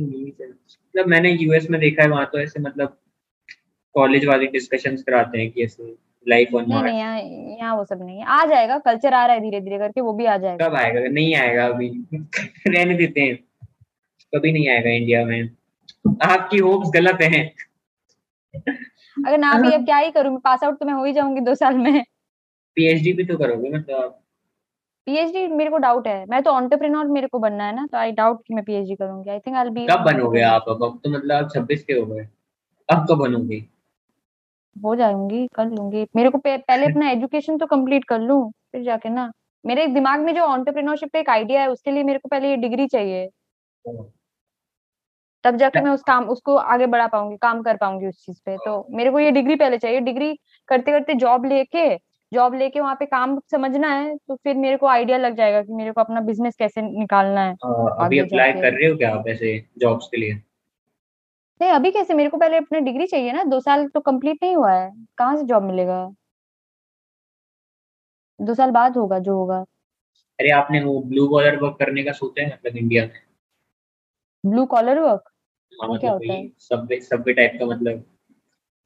मतलब 0.00 1.06
मैंने 1.06 1.30
यूएस 1.32 1.70
में 1.70 1.80
देखा 1.80 2.02
है 2.02 2.08
वहाँ 2.08 2.26
तो 2.32 2.40
ऐसे 2.40 2.60
मतलब 2.60 2.98
कॉलेज 3.94 4.24
वाले 4.24 4.46
डिस्कशंस 4.46 5.02
कराते 5.02 5.38
हैं 5.38 5.50
कि 5.50 5.64
ऐसे 5.64 5.96
लाइफ 6.28 6.54
ऑन 6.54 6.64
नहीं 6.68 6.82
नहीं 6.82 6.82
मार्स 6.82 6.94
यहाँ 6.94 7.20
यहाँ 7.58 7.76
वो 7.76 7.84
सब 7.84 8.02
नहीं 8.04 8.18
है। 8.18 8.24
आ 8.24 8.44
जाएगा 8.46 8.78
कल्चर 8.78 9.14
आ 9.14 9.26
रहा 9.26 9.34
है 9.34 9.40
धीरे 9.40 9.60
धीरे 9.60 9.78
करके 9.78 10.00
वो 10.00 10.12
भी 10.12 10.24
आ 10.24 10.36
जाएगा। 10.36 10.68
कब 10.68 10.74
आएगा? 10.74 11.00
नहीं 11.00 11.34
आएगा 11.34 11.66
अभी 11.66 11.88
रहने 12.68 12.94
देते 12.94 13.20
हैं। 13.20 13.36
कभी 14.34 14.52
नहीं 14.52 14.68
आएगा 14.68 14.90
इंडिया 14.90 15.24
में। 15.24 15.50
आपकी 16.22 16.58
होप्स 16.58 16.90
गलत 16.94 17.18
हैं। 17.22 17.52
अगर 19.26 19.38
ना 19.38 19.52
भी 19.60 19.72
अब 19.72 19.84
क्या 19.84 19.96
ही 19.96 20.10
करूँ? 20.10 20.40
पास 20.40 20.64
आउट 20.64 20.78
तो 20.80 20.86
मैं 20.86 20.94
हो 20.94 21.04
ही 21.04 21.12
जाऊँगी 21.12 21.40
दो 21.40 21.54
साल 21.54 21.78
में। 21.78 22.04
पीएचडी 22.74 23.12
भी 23.12 23.24
तो 23.24 23.36
करोगे 23.38 23.70
मतलब 23.70 24.21
पीएचडी 25.06 25.46
मेरे 25.48 25.70
को 25.70 25.78
डाउट 25.78 26.06
है। 26.06 26.24
मैं 26.26 26.42
तो 26.42 26.50
ऑन्टरप्रेन्योर 26.50 27.06
मेरे 27.08 27.26
को 27.26 27.38
बनना 27.38 27.64
है 27.64 27.74
ना 27.76 27.86
तो 27.86 27.98
आई 27.98 28.12
डाउट 28.12 28.42
कि 28.46 28.54
मैं 28.54 28.64
पीएचडी 28.64 28.94
करूँगी। 28.94 29.30
आई 29.30 29.38
थिंक 29.38 29.56
आई 29.56 29.70
बी 29.70 29.86
कब 29.86 30.04
बनोगे 30.04 30.40
आप? 30.42 30.64
अब 30.68 30.84
अब 30.84 30.98
तो 31.04 31.10
मतलब 31.10 31.32
आप 31.34 31.50
छब्बीस 31.54 31.84
के 31.84 31.92
हो 31.92 32.06
गए। 32.06 32.26
अब 32.88 33.06
कब 33.10 33.18
बनोगे? 33.18 33.64
हो 34.76 34.94
जाऊँगी 34.96 35.46
कर 35.54 35.66
लूँगी। 35.66 36.06
मेरे 36.16 36.30
को 36.30 36.38
पहले 36.38 36.86
अपना 36.86 37.10
एजुकेशन 37.10 37.58
तो 37.58 37.66
कंप्लीट 37.66 38.04
कर 38.04 38.20
लूँ 38.20 38.50
फिर 38.72 38.82
जाके 38.84 39.08
ना। 39.08 39.30
मेरे 39.64 39.86
दिमाग 39.88 40.20
में 40.20 40.34
जो 40.34 40.42
ऑन्टरप्रेन्योरशिप 40.42 41.10
का 41.12 41.18
एक 41.18 41.28
आइडिया 41.30 41.60
है 41.60 41.68
उसके 41.68 41.90
लिए 41.90 42.02
मेरे 42.02 42.18
को 42.18 42.28
पहले 42.28 42.48
ये 42.50 42.56
डिग्री 42.58 42.86
चाहिए। 42.86 43.28
तब 45.44 45.56
जाके 45.56 45.80
मैं 45.80 45.90
उस 45.90 46.02
काम 46.02 46.28
उसको 46.28 46.54
आगे 46.56 46.86
बढ़ा 46.86 47.06
पाऊँगी 47.06 47.36
काम 47.36 47.62
कर 47.62 47.76
पाऊँगी 47.76 48.06
उस 48.06 48.24
चीज़ 48.26 48.40
पे। 48.46 48.56
तो 48.56 48.86
मेरे 48.90 49.10
को 49.10 49.20
ये 49.20 49.30
डिग्री 49.30 49.56
पहले 49.56 49.78
चाहिए। 49.78 50.00
डिग्री 50.00 50.34
करते 50.68 50.92
करते 50.92 51.14
जॉब 51.16 51.44
लेके 51.44 51.88
जॉब 52.32 52.54
लेके 52.54 52.80
वहाँ 52.80 52.94
पे 52.94 53.06
काम 53.06 53.40
समझना 53.50 53.88
है 53.88 54.16
तो 54.16 54.36
फिर 54.36 54.56
मेरे 54.56 54.76
को 54.76 54.86
आइडिया 54.86 55.18
लग 55.18 55.36
जाएगा 55.36 55.62
कि 55.62 55.72
मेरे 55.72 55.92
को 55.92 56.00
अपना 56.00 56.20
बिज़नेस 56.20 56.56
कैसे 56.58 56.82
निकालना 56.82 57.40
है 57.40 57.52
अ, 57.52 57.96
अभी 58.00 58.18
आगे 58.18 58.20
अप्लाई 58.20 58.52
कर 58.52 58.72
रहे 58.72 58.90
हो 58.90 58.96
क्या 58.96 59.14
आप 59.14 59.28
ऐसे 59.28 59.64
जॉब्स 59.78 60.06
के 60.06 60.16
लिए? 60.16 60.34
नहीं 61.60 61.70
अभी 61.70 61.90
कैसे? 61.90 62.14
मेरे 62.14 62.28
को 62.28 62.36
पहले 62.36 62.56
अपना 62.56 62.78
डिग्री 62.78 63.06
चाहिए 63.06 63.32
ना 63.32 63.44
दो 63.44 63.60
साल 63.60 63.86
तो 63.88 64.00
कंप्लीट 64.00 64.38
नहीं 64.42 64.56
हुआ 64.56 64.72
है। 64.72 64.92
कहाँ 65.18 65.36
से 65.36 65.42
जॉब 65.42 65.62
मिलेगा? 65.62 66.14
दो 68.40 68.54
साल 68.54 68.70
बाद 68.70 68.96
होगा 68.96 69.18
जो 69.18 69.34
होगा। 69.36 69.58
अरे 70.40 70.50
आपने 70.50 70.84
वो 70.84 71.00
ब्लू 71.02 71.28
कॉलर 71.28 71.56
वर्क 71.56 71.76
करने 71.78 72.02
का 72.02 72.12
सोचा 72.12 72.42
है 72.42 72.48
मतलब 72.48 72.76
इंडिया 72.76 73.04
में? 73.04 73.20
ब्लू 74.46 74.66
कॉलर 74.66 74.98
वर्क 74.98 75.22
हाँ 75.80 75.88
वो 75.88 75.98
क्या 75.98 76.10
मतलब 76.10 76.22
होता 76.22 76.32
है? 76.32 76.40
वही 76.40 76.52
सबवे 76.58 77.00
सबवे 77.00 77.32
टाइप 77.32 77.52
का 77.60 77.66
मतलब 77.66 78.04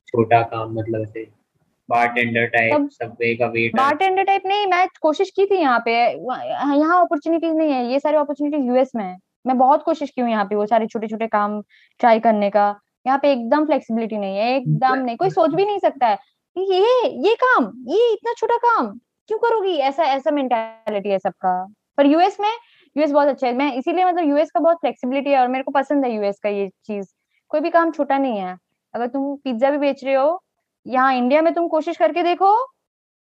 छोटा 0.09 0.43
काम 0.43 0.75
मतलब 0.79 1.03
ऐसे। 1.03 1.46
बारटेंडर 1.89 2.47
टाइप 2.49 2.89
सबवे 2.93 3.35
का 3.37 3.47
वेटर 3.49 3.79
बारटेंडर 3.79 4.23
टाइप 4.25 4.43
नहीं 4.47 4.67
मैं 4.67 4.87
कोशिश 5.03 5.31
की 5.37 5.47
थी 5.47 5.57
यहाँ 5.57 5.79
पे। 5.85 5.93
यहाँ 5.93 7.01
अपॉर्चुनिटीज़ 7.01 7.55
नहीं 7.55 7.73
है 7.73 7.87
ये 7.93 7.99
सारी 8.01 8.17
अपॉर्चुनिटीज़ 8.17 8.67
यूएस 8.67 8.91
में 8.97 9.05
है। 9.05 9.17
मैं 9.47 9.57
बहुत 9.59 9.83
कोशिश 9.83 10.11
की 10.11 10.21
हूँ 10.21 10.31
यहाँ 10.31 10.45
पे 10.45 10.55
वो 10.57 10.67
सारे 10.67 10.87
छोटे 10.87 11.09
छोटे 11.09 11.27
काम 11.27 11.61
ट्राई 12.01 12.21
करने 12.21 12.51
का। 12.51 12.69
यहाँ 13.07 13.19
पे 13.23 13.33
एकदम 13.33 13.67
फ्लेक्सिबिलिटी 13.67 14.17
नहीं 14.19 14.37
है 14.37 14.57
एकदम 14.57 14.99
नहीं 15.01 15.17
कोई 15.17 15.31
सोच 15.31 15.55
भी 15.55 15.65
नहीं 15.65 15.79
सकता 15.79 16.07
है 16.07 16.19
ये 16.57 17.09
ये 17.27 17.35
काम 17.43 17.73
ये 17.89 18.13
इतना 18.13 18.33
छोटा 18.39 18.57
काम 18.59 18.87
क्यों 19.29 19.39
करोगी? 19.39 19.77
ऐसा 19.79 20.05
ऐसा 20.05 20.31
मेंटालिटी 20.31 21.09
है 21.09 21.19
सबका। 21.19 21.53
पर 21.99 22.07
यूएस 22.07 22.37
में 22.41 22.49
यूएस 22.97 23.11
बहुत 23.11 23.29
अच्छा 23.29 23.47
है। 23.47 23.53
मैं 23.55 23.73
इसीलिए 23.75 24.05
मतलब 24.05 24.29
यूएस 24.29 24.51
का 24.51 24.61
बहुत 24.61 24.77
फ्लेक्सिबिलिटी 24.81 25.31
है 25.31 25.39
और 25.41 25.49
मेरे 25.49 25.65
को 25.65 25.71
पसंद 25.73 26.05
है 26.05 26.15
यूएस 26.15 26.39
का 26.43 26.49
ये 26.49 26.69
चीज़। 26.87 27.07
कोई 27.51 27.61
भी 27.61 27.71
काम 27.71 27.91
छोटा 27.91 28.19
नहीं 28.19 28.39
है। 28.39 28.57
अगर 28.95 29.07
तुम 29.07 29.35
पिज्जा 29.37 29.71
भी 29.71 29.79
बेच 29.79 30.05
रहे 30.05 30.15
हो 30.15 30.43
यहाँ 30.87 31.15
इंडिया 31.15 31.43
में 31.43 31.53
तुम 31.55 31.69
कोशिश 31.69 31.97
करके 31.97 32.23
देखो। 32.23 32.55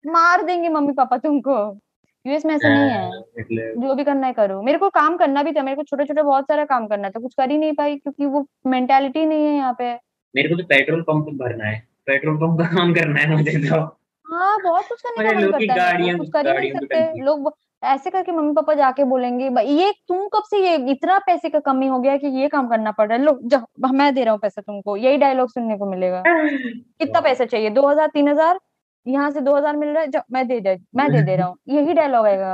मार 0.05 0.41
देंगे 0.41 0.69
मम्मी 0.69 0.93
पापा 0.93 1.17
तुमको। 1.17 1.79
यूएस 2.25 2.45
में 2.45 2.53
ऐसा 2.55 2.69
नहीं 2.69 2.89
है। 2.89 3.73
जो 3.75 3.95
भी 3.95 4.03
करना 4.03 4.27
है 4.27 4.33
करो। 4.33 4.61
मेरे 4.61 4.77
को 4.77 4.89
काम 4.89 5.17
करना 5.17 5.43
भी 5.43 5.51
था। 5.51 5.63
मेरे 5.63 5.75
को 5.75 5.83
छोटे 5.83 6.05
छोटे 6.05 6.21
बहुत 6.21 6.43
सारा 6.43 6.65
काम 6.65 6.87
करना 6.87 7.09
था। 7.09 7.19
कुछ 7.19 7.33
कर 7.33 7.51
ही 7.51 7.57
नहीं 7.57 7.73
पाई 7.73 7.95
क्योंकि 7.95 8.25
वो 8.25 8.45
मेंटेलिटी 8.67 9.25
नहीं 9.25 9.45
है 9.45 9.55
यहाँ 9.55 9.75
पे। 9.79 9.93
मेरे 10.35 10.49
को 10.49 10.55
तो 10.55 10.63
पेट्रोल 10.63 11.01
पंप 11.01 11.25
भरना 11.25 11.65
है। 11.65 11.87
पेट्रोल 12.05 12.37
पंप 12.37 12.59
का 12.59 12.75
काम 12.75 12.93
करना 12.93 13.19
है 13.19 13.29
मुझे 13.29 13.51
तो। 13.51 13.81
हाँ 14.25 14.57
बहुत 14.63 14.87
कुछ 14.87 15.01
करने 15.01 15.29
का 15.29 15.35
मन 15.35 15.43
लोग 15.43 15.57
की 15.59 15.67
करता 15.67 15.83
है। 15.83 16.17
कुछ 16.17 16.29
कर 16.29 16.47
ही 16.47 16.59
नहीं 16.59 16.71
सकते। 16.71 17.23
लोग 17.23 17.53
ऐसे 17.83 18.09
करके 18.09 18.31
मम्मी 18.31 18.53
पापा 18.53 18.73
जाके 18.73 19.03
बोलेंगे 19.03 19.49
"ब- 19.49 19.61
ये 19.61 19.91
तुम 20.07 20.27
कब 20.33 20.43
से 20.43 20.57
ये 20.59 20.75
इतना 20.91 21.17
पैसे 21.25 21.49
का 21.49 21.59
कमी 21.61 21.87
हो 21.87 21.99
गया 21.99 22.15
कि 22.17 22.27
ये 22.39 22.47
काम 22.49 22.67
करना 22.69 22.91
पड़ 22.91 23.07
रहा 23.07 23.17
है? 23.17 23.23
लो 23.23 23.39
जाओ 23.45 23.91
मैं 23.93 24.13
दे 24.15 24.23
रहा 24.23 24.31
हूँ 24.31 24.39
पैसा 24.41 24.61
तुमको 24.61 24.95
यही 24.97 25.17
डायलॉग 25.17 25.49
सुनने 25.49 25.77
को 25.77 25.89
मिलेगा। 25.91 26.21
कितना 26.99 27.21
पैसा 27.21 27.45
चाहिए? 27.45 27.69
दो 27.71 27.87
हज़ार 27.87 28.07
तीन 28.13 28.29
हज़ार? 28.29 28.59
यहाँ 29.05 29.29
से 29.31 29.41
दो 29.41 29.55
हज़ार 29.55 29.75
मिल 29.77 29.89
रहा 29.89 30.01
है 30.01 30.07
जाओ 30.09 30.23
मैं 30.31 30.47
दे 30.47 30.59
दे 30.59 30.77
मैं 30.95 31.11
दे 31.11 31.21
दे 31.21 31.35
रहा 31.35 31.47
हूँ 31.47 31.57
यही 31.69 31.93
डायलॉग 31.93 32.25
आएगा। 32.25 32.53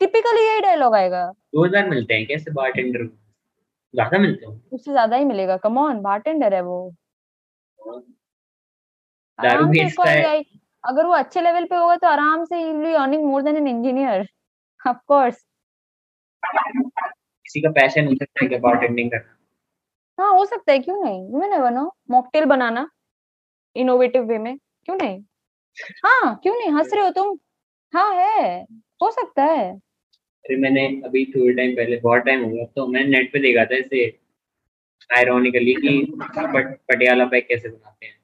टिपिकली 0.00 0.46
यही 0.46 0.60
डायलॉग 0.60 0.94
आएगा। 0.94 1.24
दो 1.54 1.64
हज़ार 1.64 1.88
मिलते 1.88 2.14
हैं 2.14 2.26
कैसे 2.26 2.50
बारटेंडर 2.52 3.04
ज़्यादा 3.94 4.18
मिलते 4.18 4.46
हैं 4.46 4.60
उससे 4.72 4.90
ज़्यादा 4.92 5.16
ही 5.16 5.24
मिलेगा 5.24 5.56
कमॉन 5.56 6.00
बारटेंडर 6.02 6.54
है 6.54 6.60
वो। 6.62 6.76
आराम 9.38 9.72
से 9.72 10.36
अगर 10.84 11.06
वो 11.06 11.12
अच्छे 11.12 11.40
लेवल 11.40 11.64
पे 11.64 11.76
होगा 11.76 11.96
तो 11.96 12.06
आराम 12.08 12.44
से 12.44 12.62
earning 12.94 13.24
more 13.24 13.42
than 13.42 13.56
an 13.56 13.66
engineer 13.68 14.26
of 14.86 14.96
course 15.06 15.46
किसी 17.44 17.60
का 17.60 17.70
पैशन 17.70 18.06
हो 18.06 18.14
सकता 18.14 18.44
है 18.44 18.48
क्या 18.48 18.58
बारटेंडिंग 18.58 19.10
करना। 19.10 19.36
हाँ 20.18 20.32
हो 20.32 20.44
सकता 20.46 20.72
है 20.72 20.78
क्यों 20.78 21.04
नहीं? 21.04 21.32
यू 21.32 21.50
नेवर 21.50 21.70
नो 21.70 21.96
मॉकटेल 22.10 22.44
बनाना 22.44 22.90
इनोवेटिव 23.76 24.22
वे 24.22 24.38
में 24.38 24.58
क्यों 24.58 24.96
नहीं? 24.96 25.22
हाँ 26.06 26.36
क्यों 26.42 26.54
नहीं? 26.54 26.70
हंस 26.70 26.90
रहे 26.94 27.04
हो 27.04 27.10
तुम। 27.10 27.38
हाँ 27.94 28.14
है। 28.14 28.62
हो 29.02 29.10
सकता 29.10 29.44
है। 29.44 29.70
अरे 30.44 30.56
मैंने 30.56 30.86
अभी 31.04 31.24
थोड़े 31.24 31.54
टाइम 31.54 31.76
पहले 31.76 31.96
बहुत 31.96 32.22
टाइम 32.22 32.44
हो 32.44 32.50
गया 32.50 32.64
तो 32.64 32.86
मैंने 32.86 33.18
नेट 33.18 33.32
पे 33.32 33.38
देखा 33.38 33.64
था 33.64 33.76
ऐसे 33.76 34.20
आयरॉनिकली 35.16 35.74
कि 35.74 36.12
पट, 36.20 36.78
पटियाला 36.88 37.24
पैक 37.24 37.48
कैसे 37.48 37.68
बनाते 37.68 38.06
हैं। 38.06 38.20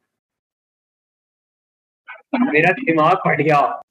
मेरा 2.52 2.72
दिमाग 2.72 3.16
फट 3.16 3.40
गया। 3.40 3.82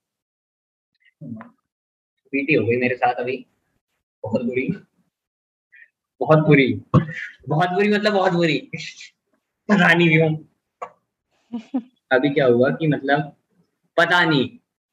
पीटी 2.35 2.53
हो 2.53 2.65
गई 2.65 2.77
मेरे 2.77 2.95
साथ 2.95 3.13
अभी। 3.13 3.45
बहुत 4.23 4.45
बुरी। 4.45 4.67
बहुत 6.21 6.39
बुरी। 6.39 6.67
बहुत 7.49 7.69
बुरी 7.69 7.89
मतलब 7.89 8.13
बहुत 8.13 8.33
बुरी। 8.33 8.57
पता 9.69 9.93
नहीं 9.93 10.09
क्यों 10.09 10.33
अभी 12.11 12.29
क्या 12.29 12.45
हुआ 12.45 12.69
कि 12.69 12.87
मतलब 12.87 13.31
पता 13.97 14.23
नहीं, 14.25 14.47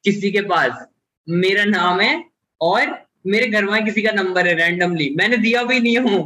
किसी 0.05 0.31
के 0.31 0.41
पास 0.41 0.85
मेरा 1.27 1.63
नाम 1.65 1.99
है 2.01 2.13
और 2.61 2.95
मेरे 3.27 3.47
घर 3.47 3.65
में 3.65 3.83
किसी 3.85 4.01
का 4.01 4.11
नंबर 4.11 4.47
है 4.47 4.53
रैंडमली 4.53 5.09
मैंने 5.17 5.37
दिया 5.37 5.63
भी 5.63 5.79
नहीं 5.79 5.97
हूँ। 5.97 6.21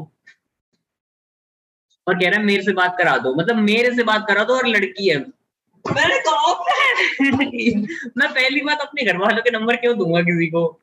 और 2.07 2.19
कह 2.19 2.29
रहा 2.29 2.39
है 2.39 2.45
मेरे 2.45 2.63
से 2.63 2.73
बात 2.73 2.95
करा 2.97 3.17
दो। 3.17 3.33
मतलब 3.35 3.55
मेरे 3.55 3.95
से 3.95 4.03
बात 4.03 4.25
करा 4.27 4.43
दो 4.43 4.57
और 4.57 4.67
लड़की 4.67 5.09
है। 5.09 5.19
मैंने 5.95 6.19
कहा 6.19 6.53
मैं 8.17 8.29
पहली 8.33 8.61
बात 8.61 8.79
अपने 8.81 9.03
घर 9.03 9.17
वालों 9.17 9.41
के 9.41 9.51
नंबर 9.51 9.75
क्यों 9.75 9.97
दूँगा 9.97 10.21
किसी 10.21 10.47
को? 10.47 10.81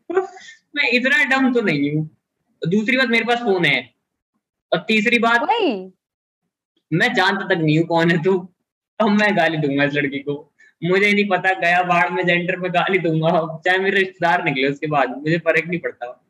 मैं 0.77 0.89
इतना 0.91 1.25
डम 1.25 1.53
तो 1.55 1.61
नहीं 1.61 1.97
हूँ। 1.97 2.11
दूसरी 2.69 2.97
बात 2.97 3.09
मेरे 3.09 3.25
पास 3.25 3.39
फ़ोन 3.39 3.65
है। 3.65 3.95
और 4.73 4.85
तीसरी 4.89 5.19
बात 5.19 5.43
मैं 6.93 7.15
जानता 7.15 7.55
तक 7.55 7.61
नहीं 7.61 7.79
हूँ 7.79 7.87
कौन 7.87 8.11
है 8.11 8.23
तू। 8.23 8.49
अब 9.01 9.09
मैं 9.09 9.37
गाली 9.37 9.57
दूँगा 9.57 9.85
इस 9.85 9.95
लड़की 9.95 10.19
को। 10.19 10.53
मुझे 10.85 11.13
नहीं 11.13 11.29
पता 11.29 11.53
गया 11.53 11.83
बाढ़ 11.83 12.11
में 12.11 12.27
जेंडर 12.27 12.61
पे 12.61 12.69
गाली 12.69 12.99
दूँगा। 12.99 13.63
चाहे 13.67 13.79
मेरे 13.79 13.99
रिश्तेदार 13.99 14.45
निकले 14.45 14.69
उसके 14.69 14.87
बाद 14.87 15.11
मुझे 15.11 15.39
फ़र्क 15.39 15.65
नहीं 15.67 15.81
पड़ता। 15.81 16.25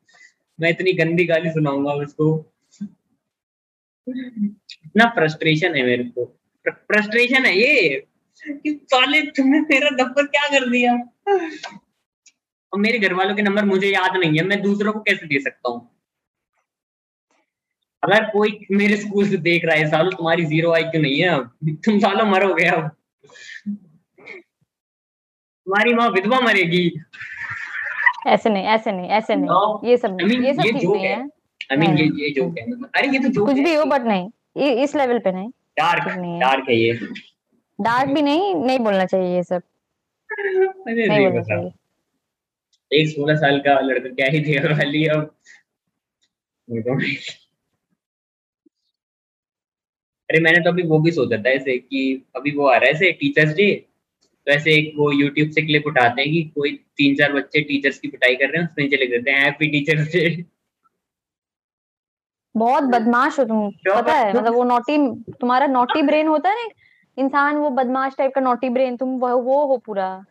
मैं 0.61 0.70
इतनी 0.70 0.93
गंदी 0.93 1.25
गाली 1.25 1.51
सुनाऊँगा 1.51 1.93
उसको 1.93 2.53
इतना 4.09 5.07
फ्रस्ट्रेशन 5.09 5.75
है 5.75 5.83
मेरे 5.83 6.05
को। 6.05 6.25
फ्रस्ट्रेशन 6.68 7.45
है 7.45 7.59
ये। 7.59 8.07
कि 8.43 8.80
साले 8.85 9.22
तुमने 9.22 9.61
मेरा 9.61 9.91
नंबर 9.91 10.26
क्या 10.26 10.49
कर 10.49 10.68
दिया? 10.70 10.93
और 12.72 12.80
मेरे 12.80 12.99
घर 12.99 13.14
वालों 13.14 13.35
के 13.37 13.43
नंबर 13.43 13.64
मुझे 13.64 13.89
याद 13.89 14.16
नहीं 14.16 14.39
है 14.39 14.45
मैं 14.45 14.62
दूसरों 14.62 14.93
को 14.93 15.01
कैसे 15.01 15.26
दे 15.26 15.41
सकता 15.41 15.70
हूँ? 15.70 15.91
अगर 18.03 18.24
कोई 18.24 18.66
मेरे 18.70 18.97
स्कूल 18.97 19.28
से 19.28 19.37
देख 19.37 19.64
रहा 19.64 19.76
है 19.76 19.91
सालों 19.91 20.11
तुम्हारी 20.11 20.45
ज़ीरो 20.45 20.72
आई 20.72 20.82
क्यों 20.85 21.03
नहीं 21.03 21.20
है 21.20 21.28
अब। 21.28 21.51
तुम 21.85 21.99
सालों 21.99 22.26
मरोगे 22.26 22.64
अब। 22.64 22.91
तुम्हारी 25.66 25.95
माँ 25.95 26.09
विधवा 26.09 26.41
मरेगी। 26.41 27.01
ऐसे 28.26 28.51
नहीं 28.51 28.64
ऐसे 28.64 28.93
नहीं 28.93 29.09
ऐसे 29.09 29.35
No. 29.37 29.41
नहीं 29.41 29.91
ये 29.91 29.97
सब 29.97 30.16
I 30.16 30.24
mean, 30.24 30.45
ये 30.45 30.55
सब 30.55 30.62
ठीक 30.62 30.74
नहीं 30.74 31.05
है। 31.05 31.16
आई 31.72 31.76
मीन 31.76 31.99
ये 31.99 32.05
ये 32.05 32.30
जोक 32.30 32.59
है। 32.59 32.70
मतलब 32.70 32.91
अरे 32.97 33.09
ये 33.09 33.18
तो 33.18 33.28
जोक 33.28 33.47
कुछ 33.49 33.57
है। 33.59 33.64
भी 33.64 33.74
हो 33.74 33.85
बट 33.85 34.03
नहीं। 34.03 34.30
ये 34.57 34.82
इस 34.85 34.97
लेवल 34.97 35.18
पे 35.18 35.32
नहीं। 35.32 35.49
डार्क 35.78 36.09
है। 36.09 36.39
डार्क 36.41 36.68
है 36.68 36.76
ये। 36.76 36.93
डार्क 37.79 38.11
भी 38.11 38.22
नहीं 38.22 38.55
नहीं 38.55 38.79
बोलना 38.79 39.05
चाहिए 39.05 39.35
ये 39.37 39.43
सब। 39.43 39.62
नहीं 40.31 41.07
नहीं 41.09 41.27
बोलना 41.27 41.43
चाहिए। 41.43 41.70
एक 42.91 43.09
सोलह 43.09 43.37
साल 43.37 43.59
का 43.61 43.79
लड़का 43.81 44.09
क्या 44.09 44.27
ही 44.27 44.41
देर 44.41 44.72
वाली 44.72 45.07
अब। 45.07 45.35
अरे 50.29 50.41
मैंने 50.41 50.61
तो 50.61 50.70
अभी 50.70 50.83
वो 50.83 50.99
भी 50.99 51.11
सोचा 51.11 51.37
था 51.37 51.51
ऐसे 51.51 51.77
कि 51.79 52.25
अभी 52.37 52.51
वो 52.51 52.66
आ 52.66 52.77
रहा 52.77 52.87
है 52.87 52.93
ऐसे 52.93 53.11
टीचर्स 53.12 53.55
डे 53.55 53.72
तो 54.47 54.53
ऐसे 54.53 54.75
एक 54.75 54.93
वो 54.97 55.11
यूट्यूब 55.12 55.51
से 55.51 55.62
क्लिप 55.62 55.87
उठाते 55.87 56.22
हैं 56.22 56.31
कि 56.33 56.43
कोई 56.55 56.72
तीन 56.97 57.14
चार 57.16 57.33
बच्चे 57.33 57.61
टीचर्स 57.61 57.99
की 57.99 58.09
पिटाई 58.09 58.37
कर 58.37 58.49
रहे 58.49 58.62
हैं 58.62 58.68
उसमें 58.68 58.85
नीचे 58.85 58.97
लिख 58.97 59.11
देते 59.11 59.31
हैं 59.31 59.45
हैप्पी 59.45 59.66
टीचर्स 59.66 60.12
डे। 60.12 60.45
बहुत 62.55 62.83
बदमाश 62.85 63.39
हो 63.39 63.45
तुम 63.45 63.70
पता 63.70 64.12
है? 64.12 64.33
मतलब 64.35 64.55
वो 64.55 64.64
नॉटी 64.64 64.97
तुम्हारा 65.33 65.66
नॉटी 65.66 66.03
ब्रेन 66.03 66.27
होता 66.27 66.51
है 66.51 66.62
ना? 66.62 66.68
इंसान 67.17 67.57
वो 67.57 67.71
बदमाश 67.71 68.15
टाइप 68.19 68.33
का 68.35 68.41
नॉटी 68.41 68.69
ब्रेन 68.69 68.97
तुम 68.97 69.19
वो, 69.19 69.37
वो 69.39 69.67
हो 69.67 69.77
पूरा। 69.77 70.25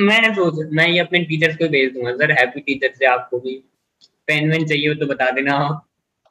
मैं 0.00 0.34
सोच 0.34 0.54
मैं 0.72 0.86
ये 0.88 0.98
अपने 0.98 1.18
टीचर्स 1.24 1.56
को 1.56 1.68
भेज 1.68 1.92
दूँगा 1.94 2.12
सर 2.16 2.30
हैप्पी 2.32 2.60
टीचर्स 2.60 2.98
डे 2.98 3.06
आपको 3.06 3.38
भी। 3.40 3.54
पेन 4.28 4.50
वेन 4.50 4.66
चाहिए 4.66 4.88
हो 4.88 4.94
तो 4.94 5.06
बता 5.06 5.30
देना। 5.30 5.56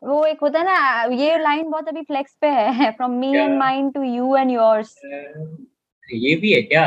वो 0.01 0.23
एक 0.25 0.39
होता 0.41 0.59
है 0.59 0.65
ना 0.65 1.03
ये 1.13 1.37
लाइन 1.37 1.69
बहुत 1.69 1.87
अभी 1.87 2.01
फ्लेक्स 2.03 2.35
पे 2.41 2.47
है 2.47 2.91
from 2.91 3.11
me 3.19 3.35
and 3.37 3.57
mind 3.59 3.93
to 3.93 4.03
you 4.03 4.35
and 4.35 4.51
yours 4.51 4.95
ये 6.09 6.35
भी 6.35 6.53
है 6.53 6.61
क्या? 6.61 6.85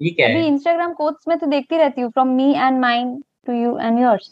ये 0.00 0.10
क्या 0.10 0.26
अभी 0.28 0.40
है? 0.40 0.46
इंस्टाग्राम 0.46 0.92
कोट्स 0.94 1.28
में 1.28 1.38
तो 1.38 1.46
देखती 1.46 1.76
रहती 1.76 2.00
हूँ 2.00 2.10
from 2.10 2.28
me 2.36 2.52
and 2.54 2.80
mind 2.80 3.22
to 3.46 3.52
you 3.52 3.78
and 3.78 4.00
yours 4.00 4.30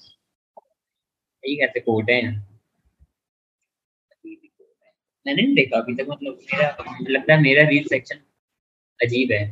ये 1.44 1.54
कैसे 1.56 1.80
कोड 1.80 2.10
है? 2.10 2.20
मैंने 5.26 5.42
नहीं 5.42 5.54
देखा 5.54 5.78
अभी 5.78 5.94
तक 5.94 6.06
मतलब 6.10 6.38
मेरा, 6.52 6.68
लगता 7.10 7.34
है 7.34 7.40
मेरा 7.42 7.68
रील 7.68 7.84
सेक्शन 7.88 8.16
अजीब 9.00 9.32
है। 9.32 9.42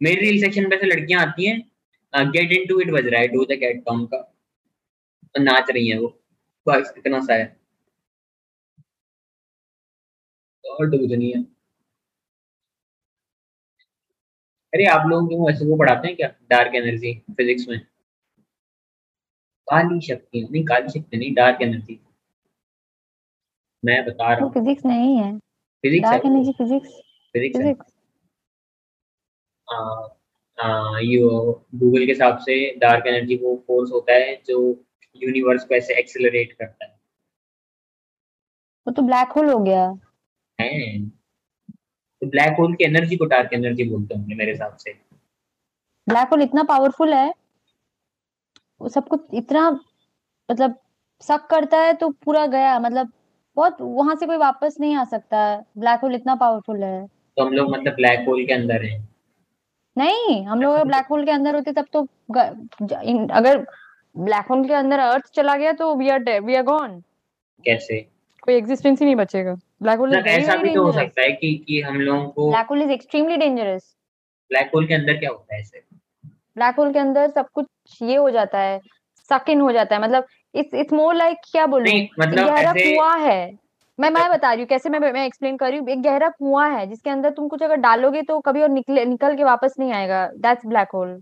मेरी 0.00 0.20
रील 0.20 0.40
सेक्शन 0.40 0.68
पे 0.70 0.76
से 0.78 0.86
लड़कियाँ 0.86 1.22
आती 1.22 1.46
हैं 1.46 2.30
गेट 2.32 2.52
इन 2.52 2.66
टू 2.68 2.80
इट 2.80 2.90
बज 2.92 3.06
रहा 3.06 3.20
है 3.20 3.28
डू 3.28 3.44
द 3.44 3.56
कैट 3.60 3.82
कम 3.88 4.04
का। 4.06 4.16
और 4.16 5.40
नाच 5.42 5.70
रही 5.70 5.88
हैं 5.88 5.98
वो, 5.98 6.08
बस 6.66 6.94
इतना 6.98 7.20
सा 7.26 7.34
है। 7.34 7.44
और 10.64 10.90
तो 10.90 10.98
कुछ 10.98 11.10
नहीं 11.10 11.32
है। 11.32 11.42
अरे 14.72 14.84
आप 14.86 15.06
लोगों 15.08 15.38
को 15.38 15.50
ऐसे 15.50 15.64
वो 15.66 15.76
पढ़ाते 15.78 16.08
हैं 16.08 16.16
क्या? 16.16 16.28
डार्क 16.50 16.74
एनर्जी 16.74 17.12
फिजिक्स 17.36 17.68
में। 17.68 17.78
काली 19.68 20.00
शक्ति 20.06 20.40
नहीं, 20.42 20.64
काली 20.64 20.88
शक्ति 20.90 21.16
नहीं 21.16 21.34
डार्क 21.34 21.62
एनर्जी 21.62 22.00
मैं 23.84 24.04
बता 24.06 24.32
रहा 24.32 24.44
हूँ। 24.44 24.52
फिजिक्स 24.52 24.84
नहीं 24.86 25.16
है। 25.16 25.38
Physics 25.84 26.08
dark 26.10 26.26
energy 26.26 26.52
physics 26.52 27.00
physics 27.34 27.92
yo 31.04 31.28
Google 31.74 32.04
के 32.06 32.12
हिसाब 32.12 32.38
से 32.38 32.54
डार्क 32.78 33.06
एनर्जी 33.06 33.36
वो 33.36 33.54
फोर्स 33.66 33.90
होता 33.92 34.12
है 34.12 34.34
जो 34.46 34.58
यूनिवर्स 35.16 35.64
को 35.64 35.74
ऐसे 35.74 35.98
एक्सेलरेट 35.98 36.52
करता 36.52 36.84
है। 36.84 36.92
वो 38.86 38.92
तो 38.92 39.02
ब्लैक 39.02 39.32
होल 39.36 39.48
हो 39.50 39.58
गया। 39.58 39.84
हैं? 40.58 41.08
तो 41.08 42.26
ब्लैक 42.26 42.56
होल 42.58 42.74
की 42.74 42.84
एनर्जी 42.84 43.16
को 43.16 43.24
डार्क 43.24 43.52
एनर्जी 43.52 43.84
बोलते 43.84 44.14
होंगे 44.14 44.34
मेरे 44.34 44.52
हिसाब 44.52 44.76
से। 44.76 44.92
ब्लैक 46.06 46.28
होल 46.28 46.42
इतना 46.42 46.62
पावरफुल 46.62 47.14
है 47.14 47.32
वो 48.80 48.88
सब 48.88 49.08
कुछ 49.08 49.34
इतना 49.34 49.70
मतलब 50.48 50.78
सक 51.22 51.46
करता 51.50 51.80
है 51.80 51.92
तो 51.94 52.08
पूरा 52.24 52.46
गया 52.46 52.78
मतलब 52.78 53.12
बहुत 53.56 53.76
वहाँ 53.80 54.14
से 54.16 54.26
कोई 54.26 54.36
वापस 54.36 54.76
नहीं 54.80 54.94
आ 54.96 55.04
सकता। 55.04 55.56
ब्लैक 55.78 56.00
होल 56.00 56.14
इतना 56.14 56.34
पावरफुल 56.34 56.82
है। 56.84 57.06
तो 57.06 57.44
हम 57.44 57.52
लोग 57.52 57.70
मतलब 57.70 57.94
ब्लैक 57.94 58.24
होल 58.28 58.44
के 58.46 58.52
अंदर 58.52 58.84
हैं। 58.84 59.08
नहीं 59.96 60.44
हम 60.46 60.62
लोग 60.62 60.74
अगर 60.74 60.84
ब्लैक 60.84 61.06
होल 61.06 61.24
के 61.24 61.30
अंदर 61.30 61.54
होते 61.54 61.72
तब 61.72 61.86
तो 61.92 62.02
अगर 63.32 63.64
ब्लैक 64.14 64.46
होल 64.50 64.66
के 64.66 64.74
अंदर 64.74 64.98
अर्थ 64.98 65.30
चला 65.34 65.56
गया 65.56 65.72
तो 65.72 65.94
we 65.94 66.08
are 66.08 66.40
we 66.40 66.54
are 66.54 66.62
gone 66.62 67.00
कैसे? 67.64 68.00
कोई 68.42 68.54
एग्जिस्टेंस 68.54 69.00
ही 69.00 69.04
नहीं 69.04 69.16
बचेगा। 69.16 69.54
ब्लैक 69.82 69.98
होल 69.98 70.08
मतलब 70.08 70.24
वेरी 70.24 70.42
ऐसा 70.42 70.56
भी 70.56 70.74
तो 70.74 70.82
हो 70.84 70.92
सकता 70.92 71.22
है 71.22 71.30
कि 71.32 71.54
कि 71.68 71.80
हम 71.80 72.00
लोगों 72.00 72.24
को 72.28 72.50
black 72.50 72.66
hole 72.66 72.82
is 72.82 72.90
extremely 72.90 73.36
dangerous 73.36 73.94
black 74.50 74.70
hole 74.74 74.86
के 74.86 74.94
अंदर 74.94 75.16
क्या 75.16 75.30
होता 75.30 75.54
है 75.54 75.60
ऐसे? 75.60 75.82
ब्लैक 76.56 76.76
होल 76.76 76.92
के 76.92 76.98
अंदर 76.98 77.30
सब 77.30 77.48
कुछ 77.54 78.02
ये 78.02 78.16
हो 78.16 78.30
जाता 78.30 78.58
है 78.58 78.78
सक 79.30 79.50
इन 79.50 79.60
हो 79.60 79.70
जाता 79.72 79.96
है। 79.96 80.02
मतलब 80.02 80.26
इट्स 80.54 80.74
इट्स 80.74 80.92
मोर 80.92 81.14
लाइक 81.14 81.38
क्या 81.50 81.66
बोलूँ? 81.66 81.92
मतलब 82.20 82.46
गहरा 82.46 82.72
कुआँ 82.72 83.18
है। 83.18 83.58
मैं 83.98 84.10
मैं 84.10 84.28
बता 84.30 84.52
रही 84.52 84.60
हूँ 84.60 84.68
कैसे 84.68 84.88
मैं 84.90 84.98
मैं 85.00 85.24
एक्सप्लेन 85.26 85.56
कर 85.56 85.70
रही 85.70 85.78
हूँ। 85.78 85.88
एक 85.88 86.02
गहरा 86.02 86.28
कुआँ 86.28 86.68
है 86.70 86.86
जिसके 86.86 87.10
अंदर 87.10 87.30
तुम 87.30 87.48
कुछ 87.48 87.62
अगर 87.62 87.76
डालोगे 87.78 88.22
तो 88.22 88.40
कभी 88.40 88.62
और 88.62 88.68
निकले 88.68 89.04
निकल 89.04 89.36
के 89.36 89.44
वापस 89.44 89.74
नहीं 89.78 89.92
आएगा। 89.92 90.26
दैट्स 90.38 90.66
ब्लैक 90.66 90.88
होल 90.94 91.20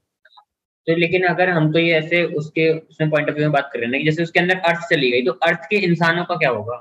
तो 0.87 0.97
लेकिन 0.97 1.25
अगर 1.25 1.49
हम 1.49 1.71
तो 1.73 1.79
ये 1.79 1.93
ऐसे 1.95 2.23
उसके 2.37 2.69
उसमें 2.79 3.11
पॉइंट 3.11 3.29
ऑफ़ 3.31 3.37
व्यू 3.37 3.45
में 3.45 3.53
बात 3.53 3.69
कर 3.73 3.79
रहे 3.79 3.87
हैं 3.87 3.93
ना 3.93 4.05
जैसे 4.05 4.23
उसके 4.23 4.41
अंदर 4.41 4.59
अर्थ 4.61 4.89
चली 4.91 5.11
गई 5.11 5.25
तो 5.27 5.33
अर्थ 5.43 5.67
के 5.71 5.77
इंसानों 5.87 6.25
का 6.25 6.37
क्या 6.37 6.51
होगा? 6.51 6.77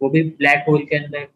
वो 0.00 0.08
भी 0.10 0.22
ब्लैक 0.30 0.64
होल 0.68 0.84
के 0.84 0.96
अंदर। 0.96 1.26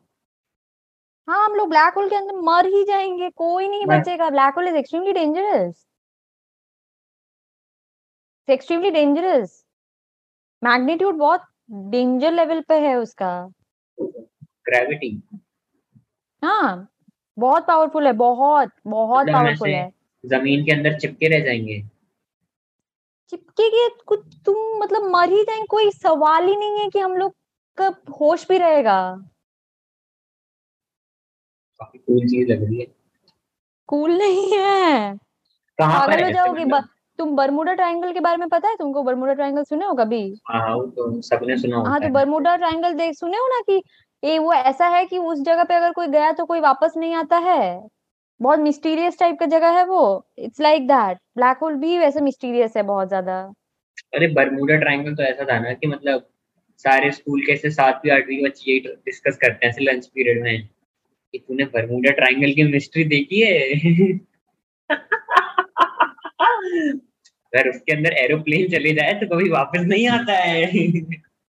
हाँ 1.28 1.44
हम 1.44 1.54
लोग 1.54 1.68
ब्लैक 1.68 1.94
होल 1.96 2.08
के 2.08 2.16
अंदर 2.16 2.40
मर 2.44 2.66
ही 2.66 2.82
जाएँगे 2.84 3.28
कोई 3.30 3.68
नहीं 3.68 3.86
बचेगा। 3.86 4.30
Black 4.30 4.54
hole 4.54 4.68
is 4.68 4.76
extremely 4.76 5.12
dangerous 5.12 5.86
extremely 8.48 8.90
dangerous 8.90 9.61
magnitude 10.62 11.14
बहुत 11.16 11.44
डेंजर 11.70 12.32
लेवल 12.32 12.60
पे 12.60 12.74
है 12.74 12.94
उसका। 12.96 13.52
ग्रेविटी 13.98 15.22
हाँ 16.42 16.88
बहुत 17.38 17.66
पावरफुल 17.66 18.06
है 18.06 18.12
बहुत 18.12 18.70
बहुत 18.86 19.26
मतलब 19.26 19.34
पावरफुल 19.34 19.68
है। 19.68 19.90
ज़मीन 20.24 20.64
के 20.64 20.72
अंदर 20.72 20.98
चिपके 20.98 21.28
रह 21.28 21.44
जाएँगे। 21.44 21.82
चिपके 23.28 23.68
के 23.70 23.88
कुछ 24.06 24.20
तुम 24.46 24.56
मतलब 24.78 25.02
मर 25.02 25.28
ही 25.28 25.42
जाएँगे 25.42 25.66
कोई 25.66 25.90
सवाल 25.90 26.48
ही 26.48 26.56
नहीं 26.56 26.78
है 26.80 26.88
कि 26.88 26.98
हम 26.98 27.16
लोग 27.16 27.34
का 27.78 27.94
होश 28.20 28.48
भी 28.48 28.58
रहेगा। 28.58 28.98
काफ़ी 31.80 31.98
कूल 31.98 32.26
चीज़ 32.26 32.52
लग 32.52 32.64
रही 32.64 32.80
है। 32.80 32.86
कूल 33.88 34.18
नहीं 34.18 34.52
है। 34.58 35.16
कहाँ 35.78 36.00
पर 36.00 36.10
पागल 36.12 36.24
है 36.24 36.32
जाओगे 36.32 36.64
मतलब? 36.64 36.88
तुम 37.22 37.36
बर्मुडा 37.36 37.74
ट्रायंगल 37.74 38.12
के 38.12 38.20
बारे 38.20 38.36
में 38.36 38.48
पता 38.48 38.68
है? 38.68 38.76
तुमको 38.76 39.02
बर्मुडा 39.02 39.32
ट्रायंगल 39.32 39.62
सुने 39.62 39.86
हो 39.86 39.94
कभी? 39.94 40.40
हाँ 40.48 40.60
हाँ, 40.60 40.90
तो 40.90 41.22
सबने 41.22 41.56
सुना 41.56 41.88
हाँ 41.88 42.00
तो 42.00 42.08
बर्मुडा 42.08 42.56
ट्रायंगल 42.56 42.94
देख 42.94 43.14
सुने 43.14 43.36
हो 43.36 43.48
ना 43.48 43.60
कि 43.60 43.82
ये 44.22 44.38
वो 44.38 44.52
ऐसा 44.52 44.86
है 44.86 45.06
कि 45.06 45.18
उस 45.18 45.42
जगह 45.42 45.64
पे 45.64 45.74
अगर 45.74 45.92
कोई 45.92 46.06
गया 46.06 46.32
तो 46.32 46.44
कोई 46.44 46.60
वापस 46.60 46.92
नहीं 46.96 47.14
आता 47.14 47.36
है? 47.36 47.88
बहुत 48.40 48.58
मिस्टीरियस 48.58 49.18
टाइप 49.18 49.36
का 49.40 49.46
जगह 49.46 49.68
है 49.68 49.86
वो। 49.86 50.26
It's 50.38 50.60
like 50.60 50.88
that 50.88 51.18
black 51.36 51.58
hole 51.62 51.74
भी 51.74 51.98
वैसे 51.98 52.20
मिस्टीरियस 52.20 52.76
है 52.76 52.82
बहुत 52.82 53.08
ज़्यादा। 53.08 53.52
अरे 54.14 54.28
बरमूडा 54.28 54.76
ट्रायंगल 54.76 55.14
तो 55.14 55.22
ऐसा 55.22 55.44
था 55.44 55.58
ना 55.58 55.72
कि 55.72 55.86
मतलब 55.86 56.28
सारे 56.84 57.12
स्कूल 57.12 57.40
के 57.40 57.52
ऐसे 57.52 57.70
सातवीं 57.70 58.12
आठवीं 58.12 58.36
के 58.36 58.44
बच्चे 58.44 58.70
यही 58.70 58.80
डिस्कस 58.80 59.36
करते 59.36 59.66
हैं 59.66 59.74
लंच 59.80 60.06
पीरियड 60.06 60.42
में 60.42 60.68
कि 61.34 61.38
तूने 61.38 61.64
बरमूडा 61.64 62.12
ट्रायंगल 62.12 62.52
की 62.52 62.72
मिस्ट्री 62.72 63.04
देखी 63.04 63.40
है? 63.40 64.20
अगर 67.52 67.68
उसके 67.70 67.92
अंदर 67.92 68.12
एरोप्लेन 68.18 68.68
चले 68.70 68.92
जाए 68.94 69.12
तो 69.20 69.26
कभी 69.28 69.48
वापस 69.50 69.80
नहीं 69.86 70.08
आता 70.08 70.34
है। 70.34 70.66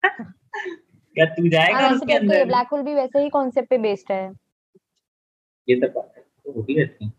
क्या 0.04 1.26
तू 1.28 1.48
जाएगा 1.50 1.78
हाँ, 1.78 1.82
वैसे 1.84 1.96
उसके 1.96 2.14
ये 2.14 2.20
अंदर? 2.20 2.46
ब्लैक 2.46 2.68
होल 2.72 2.82
भी 2.84 2.94
वैसे 2.96 3.20
ही 3.20 3.30
कॉन्सेप्ट 3.30 3.70
पे 3.70 3.78
बेस्ड 3.78 4.12
है। 4.12 4.24
ये 5.68 5.76
सब 5.76 5.94
तो 5.94 6.52
होती 6.52 6.80
रहती 6.80 7.06
है। 7.06 7.12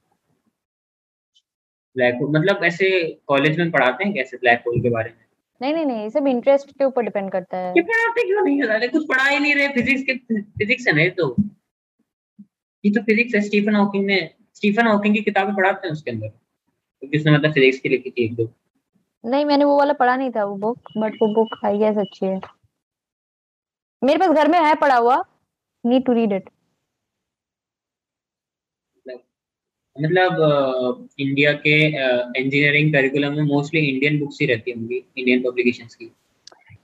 ब्लैक 1.96 2.14
होल 2.14 2.30
मतलब 2.30 2.64
ऐसे 2.64 2.90
कॉलेज 3.26 3.58
में 3.58 3.70
पढ़ाते 3.70 4.04
हैं 4.04 4.14
कैसे 4.14 4.36
ब्लैक 4.36 4.62
होल 4.66 4.80
के 4.80 4.90
बारे 4.90 5.10
में? 5.10 5.24
नहीं 5.60 5.74
नहीं 5.74 5.84
नहीं 5.86 6.08
सब 6.10 6.26
इंटरेस्ट 6.26 6.70
के 6.70 6.84
ऊपर 6.84 7.02
डिपेंड 7.02 7.30
करता 7.32 7.56
है। 7.56 7.72
ये 7.76 7.82
पढ़ाते 7.82 8.22
क्यों 8.26 8.44
नहीं 8.44 8.62
है 8.62 8.88
कुछ 8.88 9.06
पढ़ा 9.08 9.24
ही 9.24 9.38
नहीं 9.38 9.54
रहे 9.54 9.68
फिजिक्स 9.68 10.02
के 10.02 10.14
फिजिक्स 10.58 10.86
है 10.88 10.94
ना 10.94 11.02
ये 11.02 11.10
तो। 11.10 11.34
ये 12.84 12.90
तो 12.90 13.02
फिजिक्स 13.02 13.34
है 13.34 13.40
स्टीफन 13.40 13.74
हॉकिंग 13.74 14.06
ने 14.06 14.18
स्टीफन 14.54 14.86
हॉकिंग 14.86 15.14
की 15.14 15.22
किताबें 15.22 15.54
पढ़ाते 15.56 15.86
हैं 15.86 15.92
उसके 15.92 16.10
अंदर। 16.10 16.28
तो 16.28 17.08
किसने 17.08 17.32
मतलब 17.32 17.52
फिजिक्स 17.52 17.78
की 17.78 17.88
लिखी 17.88 18.10
थी 18.10 18.24
एक 18.24 18.34
दो? 18.34 18.44
नहीं 19.24 19.44
मैंने 19.44 19.64
वो 19.64 19.76
वाला 19.78 19.92
पढ़ा 19.94 20.16
नहीं 20.16 20.30
था 20.30 20.44
वो 20.44 20.56
बुक 20.58 20.90
बट 20.98 21.14
वो 21.22 21.28
बुक 21.34 21.58
आई 21.66 21.78
गेस 21.78 21.96
अच्छी 21.98 22.26
है। 22.26 22.40
मेरे 24.02 24.18
पास 24.18 24.30
घर 24.30 24.48
में 24.48 24.58
है 24.58 24.74
पढ़ा 24.76 24.96
हुआ। 24.96 25.16
नीड 25.84 26.04
टू 26.06 26.12
रीड 26.12 26.32
इट 26.32 26.48
मतलब 29.96 31.08
इंडिया 31.20 31.52
के 31.64 31.74
इंजीनियरिंग 31.86 32.92
करिकुलम 32.92 33.32
में 33.36 33.42
मोस्टली 33.44 33.80
इंडियन 33.88 34.18
बुक्स 34.20 34.38
ही 34.40 34.46
रहती 34.46 34.70
होंगी 34.70 34.96
इंडियन 35.18 35.42
पब्लिकेशंस 35.42 35.94
की। 35.94 36.10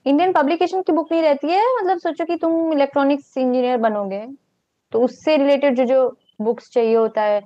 इंडियन 0.07 0.33
पब्लिकेशन 0.33 0.83
की 0.83 0.93
बुक 0.93 1.13
नहीं 1.13 1.23
रहती 1.23 1.49
है 1.49 1.63
मतलब 1.77 1.99
सोचो 1.99 2.25
कि 2.25 2.37
तुम 2.37 2.73
इलेक्ट्रॉनिक्स 2.73 3.37
इंजीनियर 3.39 3.77
बनोगे 3.79 4.27
तो 4.93 5.01
उससे 5.05 5.37
रिलेटेड 5.37 5.77
जो 5.77 5.85
जो 5.85 6.09
बुक्स 6.41 6.71
चाहिए 6.73 6.95
होता 6.95 7.23
है 7.23 7.41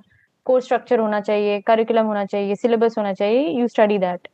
कोर्स 0.45 0.65
स्ट्रक्चर 0.65 0.99
होना 0.99 1.21
चाहिए 1.21 1.59
करिकुलम 1.61 2.05
होना 2.05 2.25
चाहिए 2.25 2.55
सिलेबस 2.55 2.97
होना 2.97 3.13
चाहिए 3.13 3.47
यू 3.59 3.67
स्टडी 3.67 3.97
दैट 3.97 4.27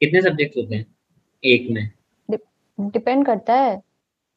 कितने 0.00 0.20
सब्जेक्ट्स 0.22 0.56
होते 0.58 0.74
हैं? 0.74 0.86
एक 1.44 1.66
में। 1.70 1.90
डिपेंड 2.78 3.24
करता 3.26 3.54
है। 3.54 3.82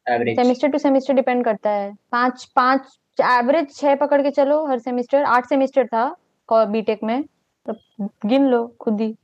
Average 0.06 0.36
semester 0.36 0.68
to 0.68 0.78
semester 0.78 1.14
depend 1.14 1.44
करता 1.44 1.70
है। 1.70 1.94
पाँच 2.12 2.44
पाँच 2.56 2.98
एवरेज 3.20 3.74
छह 3.76 3.94
पकड़ 3.94 4.22
के 4.22 4.30
चलो 4.30 4.64
हर 4.66 4.78
सेमेस्टर 4.78 5.22
आठ 5.24 5.48
सेमेस्टर 5.48 5.86
था 5.86 6.64
बीटेक 6.66 7.02
में। 7.04 7.22
तो 7.68 7.74
गिन 8.26 8.46
लो 8.46 8.66
खुद 8.80 9.00
ही। 9.00 9.14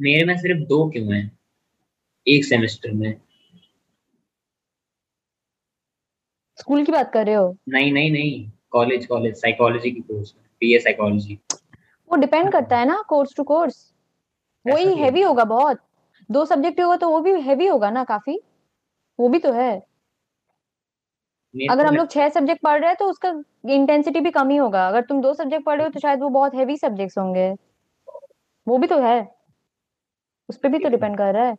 मेरे 0.00 0.24
में 0.24 0.36
सिर्फ़ 0.38 0.60
दो 0.68 0.88
क्यों 0.90 1.14
हैं? 1.14 1.38
एक 2.26 2.44
सेमेस्टर 2.44 2.92
में। 2.92 3.20
स्कूल 6.58 6.84
की 6.84 6.92
बात 6.92 7.12
कर 7.12 7.26
रहे 7.26 7.34
हो? 7.34 7.56
नहीं 7.68 7.92
नहीं 7.92 8.10
नहीं। 8.10 8.50
कॉलेज 8.70 9.06
कॉलेज 9.06 9.34
साइकोलॉजी 9.36 9.90
की 9.90 10.00
कोर्स 10.00 10.34
बीए 10.60 10.78
साइकोलॉजी 10.78 11.38
वो 12.10 12.16
डिपेंड 12.16 12.52
करता 12.52 12.78
है 12.78 12.84
ना 12.84 13.02
कोर्स 13.08 13.34
टू 13.36 13.44
कोर्स 13.44 13.89
वही 14.66 14.94
हैवी 14.96 15.22
होगा 15.22 15.44
बहुत। 15.46 15.78
दो 16.30 16.44
सब्जेक्ट 16.44 16.80
होगा 16.80 16.96
तो 16.96 17.08
वो 17.10 17.20
भी 17.20 17.40
हैवी 17.42 17.66
होगा 17.66 17.90
ना 17.90 18.04
काफ़ी? 18.04 18.38
वो 19.18 19.28
भी 19.28 19.38
तो 19.40 19.52
है। 19.52 19.70
अगर 21.54 21.86
हम 21.86 21.96
लोग 21.96 22.08
छह 22.10 22.28
सब्जेक्ट 22.28 22.62
पढ़ 22.62 22.80
रहे 22.80 22.88
हैं 22.90 22.96
तो 22.96 23.04
उसका 23.04 23.32
इंटेंसिटी 23.70 24.20
भी 24.20 24.30
कम 24.30 24.48
ही 24.50 24.56
होगा। 24.56 24.86
अगर 24.88 25.02
तुम 25.04 25.20
दो 25.22 25.32
सब्जेक्ट 25.34 25.64
पढ़ 25.66 25.76
रहे 25.76 25.86
हो 25.86 25.90
तो 25.92 26.00
शायद 26.00 26.20
वो 26.20 26.28
बहुत 26.30 26.54
हैवी 26.54 26.76
सब्जेक्ट्स 26.78 27.18
होंगे। 27.18 27.50
वो 28.66 28.78
भी 28.78 28.86
तो 28.86 29.00
है। 29.00 29.20
उस 30.48 30.56
पर 30.56 30.68
भी 30.68 30.78
तो 30.78 30.88
डिपेंड 30.88 31.16
कर 31.18 31.32
रहा 31.34 31.44
है। 31.44 31.54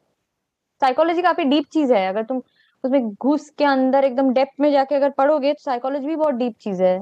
साइकोलॉजी 0.81 1.21
काफ़ी 1.21 1.43
डीप 1.45 1.65
चीज़ 1.73 1.93
है। 1.93 2.07
अगर 2.07 2.23
तुम 2.25 2.37
उसमें 2.83 3.09
घुस 3.13 3.49
के 3.51 3.65
अंदर 3.65 4.05
एकदम 4.05 4.33
डेप्थ 4.33 4.61
में 4.61 4.71
जाके 4.71 4.95
अगर 4.95 5.09
पढ़ोगे 5.17 5.53
तो 5.53 5.63
साइकोलॉजी 5.63 6.07
भी 6.07 6.15
बहुत 6.17 6.35
डीप 6.35 6.55
चीज़ 6.61 6.83
है। 6.83 6.99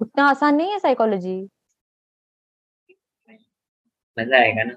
उतना 0.00 0.24
आसान 0.26 0.56
नहीं 0.56 0.72
है 0.72 0.78
साइकोलॉजी 0.80 1.40
मज़ा 4.16 4.38
आएगा 4.38 4.62
ना? 4.64 4.76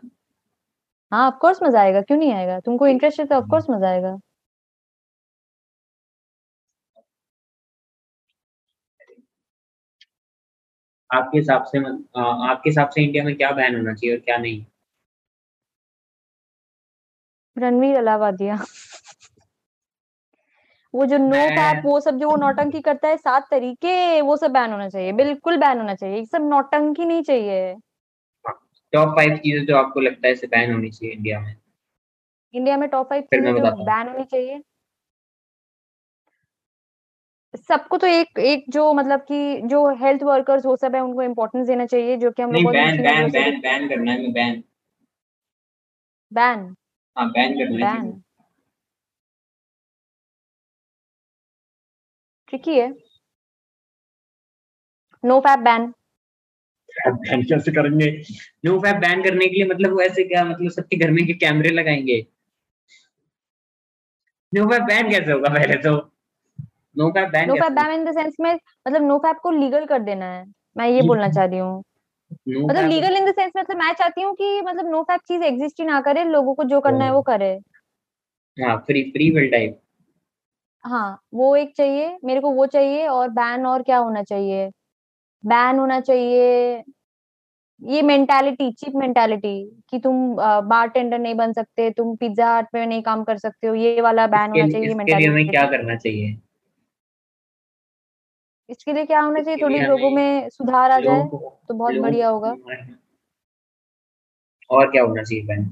हाँ 1.13 1.27
ऑफ़ 1.27 1.35
कोर्स 1.41 1.59
मज़ा 1.63 1.81
आएगा 1.81 2.01
क्यों 2.01 2.17
नहीं 2.17 2.33
आएगा? 2.33 2.59
तुमको 2.59 2.87
इंटरेस्ट 2.87 3.19
है 3.19 3.25
तो 3.25 3.35
ऑफ़ 3.35 3.47
कोर्स 3.49 3.69
मज़ा 3.69 3.89
आएगा। 3.89 4.17
आपके 11.09 11.37
हिसाब 11.37 11.63
से 11.65 11.79
आपके 11.79 12.69
हिसाब 12.69 12.89
से 12.89 13.03
इंडिया 13.03 13.23
में 13.23 13.35
क्या 13.37 13.51
बैन 13.51 13.75
होना 13.75 13.93
चाहिए 13.93 14.15
और 14.15 14.21
क्या 14.21 14.37
नहीं? 14.37 14.63
रणवीर 17.57 17.95
अलावादिया। 17.97 18.57
वो 20.93 21.05
जो 21.05 21.17
नो 21.17 21.37
पैप 21.49 21.81
वो 21.85 21.99
सब 21.99 22.17
जो 22.17 22.29
वो 22.29 22.35
नौटंकी 22.35 22.81
करता 22.81 23.07
है 23.07 23.17
सात 23.17 23.47
तरीके 23.51 24.21
वो 24.21 24.35
सब 24.37 24.51
बैन 24.51 24.71
होना 24.71 24.89
चाहिए 24.89 25.11
बिल्कुल 25.13 25.57
बैन 25.57 25.77
होना 25.77 25.95
चाहिए। 25.95 26.17
ये 26.17 26.25
सब 26.25 26.49
नौटंकी 26.49 27.05
नहीं 27.05 27.23
चाहिए। 27.23 27.73
टॉप 28.93 29.09
फाइव 29.09 29.37
चीज़ें 29.37 29.65
जो 29.65 29.75
आपको 29.77 29.99
लगता 29.99 30.27
है 30.27 30.33
इसे 30.33 30.47
बैन 30.47 30.73
होनी 30.73 30.89
चाहिए 30.89 31.15
इंडिया 31.15 31.39
में? 31.39 31.55
इंडिया 32.53 32.77
में 32.77 32.89
टॉप 32.89 33.09
फाइव 33.09 33.21
चीज़ें 33.23 33.51
हूँ। 33.51 33.85
बैन 33.85 34.07
होनी 34.07 34.23
चाहिए। 34.23 34.61
सबको 37.67 37.97
तो 37.97 38.07
एक 38.07 38.39
एक 38.39 38.65
जो 38.69 38.93
मतलब 38.93 39.19
कि 39.19 39.61
जो 39.61 39.87
हेल्थ 39.95 40.23
वर्कर्स 40.23 40.65
वो 40.65 40.75
सब 40.75 40.95
है 40.95 41.01
उनको 41.01 41.21
इम्पोर्टेंस 41.21 41.67
देना 41.67 41.85
चाहिए 41.85 42.17
जो 42.17 42.31
कि 42.31 42.41
हम 42.41 42.51
लोग 42.51 42.71
बैन 42.73 43.01
बैन 43.03 43.31
बैन 43.31 43.59
बैन 43.61 43.87
करना 43.89 44.11
है 44.11 44.31
बैन 44.31 44.63
बैन 46.31 46.75
हाँ 47.17 47.29
बैन 47.31 47.53
करना 47.53 47.91
है। 47.91 48.11
ट्रिकी 52.47 52.79
है। 52.79 52.93
नो 55.23 55.39
पैप 55.39 55.59
बैन 55.59 55.93
बैन 57.07 57.41
कैसे 57.41 57.71
करेंगे? 57.71 58.23
नो 58.65 58.79
फैप 58.79 58.95
बैन 58.95 59.23
करने 59.23 59.47
के 59.47 59.55
लिए 59.55 59.65
मतलब 59.65 59.91
वो 59.91 60.01
ऐसे 60.01 60.23
क्या 60.23 60.45
मतलब 60.45 60.71
सबके 60.71 60.97
घर 60.97 61.11
में 61.11 61.27
के 61.27 61.33
कैमरे 61.33 61.69
लगाएँगे। 61.69 62.27
नो 64.55 64.65
फैप 64.65 64.81
बैन 64.81 65.11
कैसे 65.11 65.31
होगा 65.31 65.49
पहले 65.49 65.75
तो? 65.75 66.11
No 66.97 67.09
fap 67.09 67.29
ban 67.29 67.47
no 67.47 67.55
ban 67.55 67.91
in 67.91 68.05
the 68.05 68.11
sense 68.11 68.35
में 68.39 68.59
मतलब 68.87 69.01
नो 69.01 69.21
को 69.25 69.51
लीगल 69.51 69.85
कर 69.85 69.99
देना 69.99 70.25
है। 70.25 70.45
मैं 70.77 70.87
ये 70.87 71.01
बोलना 71.01 71.29
चाह 71.29 71.45
रही 71.45 71.59
हूँ। 71.59 71.83
नो 72.49 72.67
मतलब 72.67 72.89
लीगल 72.89 73.17
इन 73.17 73.25
द 73.25 73.33
सेंस 73.33 73.51
मतलब 73.57 73.77
मैं 73.77 73.93
चाहती 73.93 74.21
हूँ 74.21 74.33
कि 74.33 74.61
मतलब 74.61 74.89
नो 74.89 75.05
चीज़ 75.11 75.43
एग्जिस्ट 75.43 75.79
ही 75.79 75.85
ना 75.85 76.01
करे 76.01 76.23
लोगों 76.23 76.55
को 76.55 76.63
जो 76.63 76.81
करना 76.81 77.05
है 77.05 77.11
वो 77.11 77.21
करे। 77.21 77.59
हाँ 78.63 78.77
फ्री 78.77 79.03
फ्री 79.03 79.31
विल 79.31 79.51
टाइप 79.51 79.79
हाँ 80.85 81.21
वो 81.33 81.55
एक 81.55 81.73
चाहिए 81.75 82.17
मेरे 82.23 82.39
को 82.39 82.51
वो 82.51 82.65
चाहिए 82.65 83.07
और 83.07 83.29
बैन 83.29 83.65
और 83.65 83.83
क्या 83.83 83.97
होना 83.97 84.23
चाहिए? 84.23 84.71
बैन 85.43 85.79
होना 85.79 85.99
चाहिए। 86.01 86.83
ये 87.81 88.01
मेंटालिटी 88.01 88.71
चीप 88.71 88.93
मेंटालिटी 88.95 89.55
कि 89.89 89.99
तुम 89.99 90.35
बार 90.65 90.87
टेंडर 90.89 91.19
नहीं 91.19 91.35
बन 91.35 91.53
सकते 91.53 91.89
तुम 91.91 92.15
पिज्जा 92.15 92.55
हट 92.57 92.67
में 92.75 92.85
नहीं 92.85 93.01
काम 93.03 93.23
कर 93.23 93.37
सकते 93.37 93.67
हो 93.67 93.73
ये 93.75 94.01
वाला 94.01 94.27
बैन 94.27 94.51
होना 94.51 94.67
चाहिए 94.67 94.87
इसके 94.87 95.15
लिए 95.15 95.27
हमें 95.27 95.49
क्या 95.49 95.65
करना 95.71 95.95
चाहिए? 95.95 96.37
इसके 98.69 98.93
लिए 98.93 99.05
क्या 99.05 99.21
होना 99.21 99.39
चाहिए? 99.39 99.61
थोड़ी 99.61 99.79
लोगों 99.79 100.09
में 100.11 100.49
सुधार 100.49 100.91
आ 100.91 100.99
जाए 100.99 101.23
तो 101.23 101.73
बहुत 101.73 101.95
बढ़िया 101.95 102.29
होगा। 102.29 102.55
और 104.69 104.91
क्या 104.91 105.03
होना 105.03 105.23
चाहिए 105.23 105.45
बैन 105.45 105.71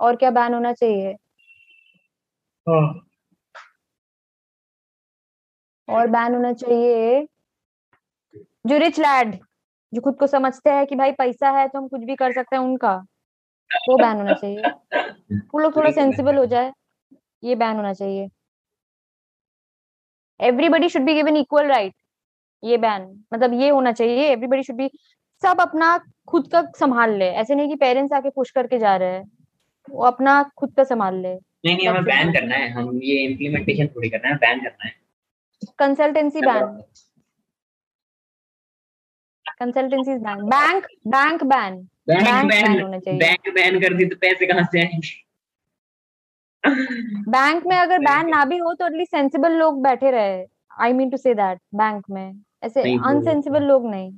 और 0.00 0.16
क्या 0.16 0.30
बैन 0.32 0.54
होना 0.54 0.72
चाहिए? 0.74 1.16
और 5.92 6.06
बैन 6.08 6.34
होना 6.34 6.52
चाहिए। 6.54 7.26
जो 8.66 8.78
रिच 8.78 8.98
लैड 9.00 9.34
जो 9.92 10.00
खुद 10.00 10.16
को 10.16 10.26
समझते 10.26 10.70
हैं 10.70 10.86
कि 10.86 10.96
भाई 10.96 11.12
पैसा 11.12 11.50
है 11.50 11.66
तो 11.68 11.78
हम 11.78 11.88
कुछ 11.88 12.00
भी 12.00 12.14
कर 12.16 12.32
सकते 12.32 12.56
हैं 12.56 12.62
उनका 12.62 12.94
वो 13.88 13.96
बैन 13.98 14.16
होना 14.16 14.32
चाहिए। 14.34 14.62
वो 15.44 15.58
लोग 15.60 15.76
थोड़ा 15.76 15.90
सेंसिबल 15.90 16.36
हो 16.36 16.44
जाए 16.46 16.72
ये 17.42 17.54
बैन 17.54 17.76
होना 17.76 17.92
चाहिए। 17.92 18.28
Everybody 20.40 20.88
should 20.88 21.02
be 21.02 21.14
given 21.14 21.36
equal 21.36 21.66
right 21.66 21.94
ये 22.62 22.76
बैन 22.78 23.02
मतलब 23.34 23.52
ये 23.52 23.68
होना 23.68 23.92
चाहिए। 23.92 24.30
एवरीबडी 24.30 24.62
शुड 24.62 24.76
बी 24.76 24.90
सब 25.42 25.60
अपना 25.60 25.96
खुद 26.28 26.48
का 26.48 26.62
संभाल 26.78 27.14
ले। 27.14 27.28
ऐसे 27.32 27.54
नहीं 27.54 27.68
कि 27.68 27.76
पेरेंट्स 27.76 28.12
आके 28.12 28.30
पुश 28.30 28.50
करके 28.50 28.78
जा 28.78 28.96
रहे 28.96 29.12
हैं 29.12 29.30
वो 29.88 30.04
अपना 30.04 30.42
खुद 30.56 30.74
का 30.76 30.84
संभाल 30.84 31.14
ले। 31.16 31.34
नहीं 31.34 31.76
नहीं 31.76 31.88
हमें 31.88 32.04
बैन 32.04 32.32
करना 32.32 32.54
है। 32.54 32.68
हम 32.70 32.98
ये 33.02 33.18
इम्प्लीमेंटेशन 33.24 33.86
थोड़ी 33.86 34.08
करना 34.10 34.28
है 34.28 34.34
बैन 34.36 34.60
करना 34.60 34.84
है। 34.84 34.94
Consultancy 35.78 36.40
ban 36.40 36.82
consultancy 39.58 40.14
ban 40.18 40.42
bank 40.44 40.86
bank 41.06 41.42
ban 41.44 41.76
bank 42.08 42.22
bank 42.22 42.50
ban 42.50 42.82
होना 42.82 42.98
चाहिए। 42.98 43.20
बैंक 43.20 43.54
बैन 43.54 43.80
कर 43.80 43.94
दी 43.94 44.06
तो 44.06 44.16
पैसे 44.16 44.46
कहाँ 44.46 44.64
से 44.64 44.80
आएँगे? 44.80 45.20
बैंक 47.30 47.66
में 47.66 47.76
अगर 47.76 47.98
बैन 47.98 48.28
ना 48.28 48.44
भी 48.44 48.58
हो 48.58 48.72
तो 48.74 48.86
एटलीस्ट 48.86 49.10
सेंसिबल 49.10 49.52
लोग 49.52 49.82
बैठे 49.82 50.10
रहे। 50.10 50.46
I 50.80 50.92
mean 50.92 51.10
to 51.10 51.16
say 51.16 51.34
that 51.34 51.60
bank 51.74 52.04
में। 52.10 52.42
ऐसे 52.62 52.82
अनसेंसिबल 52.94 53.62
लोग 53.62 53.90
नहीं। 53.90 54.12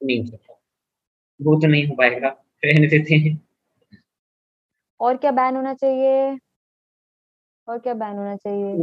नहीं 0.00 0.22
वो 1.40 1.60
तो 1.60 1.66
नहीं 1.66 1.86
हो 1.86 1.94
पाएगा। 1.94 2.28
रहने 2.64 2.86
देते 2.86 3.14
हैं। 3.14 3.38
और 5.00 5.16
क्या 5.16 5.30
बैन 5.30 5.56
होना 5.56 5.74
चाहिए? 5.74 6.38
और 7.68 7.78
क्या 7.78 7.94
बैन 7.94 8.16
होना 8.16 8.36
चाहिए? 8.36 8.74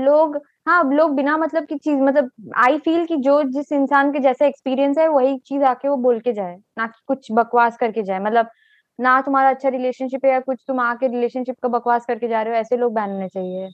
लोग 0.00 0.36
हाँ 0.66 0.78
अब 0.80 0.92
लोग 0.92 1.14
बिना 1.16 1.36
मतलब 1.38 1.66
की 1.66 1.76
चीज़ 1.78 2.00
मतलब 2.00 2.30
आई 2.58 2.78
फील 2.80 3.04
कि 3.06 3.16
जो 3.18 3.42
जिस 3.50 3.72
इंसान 3.72 4.12
के 4.12 4.18
जैसा 4.20 4.46
एक्सपीरियंस 4.46 4.98
है, 4.98 5.08
वही 5.08 5.36
चीज़ 5.40 5.62
आके 5.64 5.88
वो 5.88 5.96
बोल 5.98 6.20
के 6.20 6.32
जाए, 6.32 6.56
ना 6.78 6.86
कि 6.86 7.00
कुछ 7.06 7.28
बकवास 7.32 7.76
करके 7.78 8.02
जाए। 8.04 8.18
मतलब 8.20 8.50
ना 8.98 9.20
तुम्हारा 9.22 9.50
अच्छा 9.50 9.68
रिलेशनशिप 9.70 10.24
है 10.24 10.32
या 10.32 10.40
कुछ, 10.42 10.64
तुम 10.68 10.80
आके 10.82 11.08
रिलेशनशिप 11.08 11.56
का 11.62 11.68
बकवास 11.70 12.06
करके 12.06 12.28
जा 12.28 12.42
रहे 12.42 12.54
हो, 12.54 12.60
ऐसे 12.60 12.76
लोग 12.76 12.94
बैन 12.94 13.10
होने 13.12 13.28
चाहिए 13.30 13.70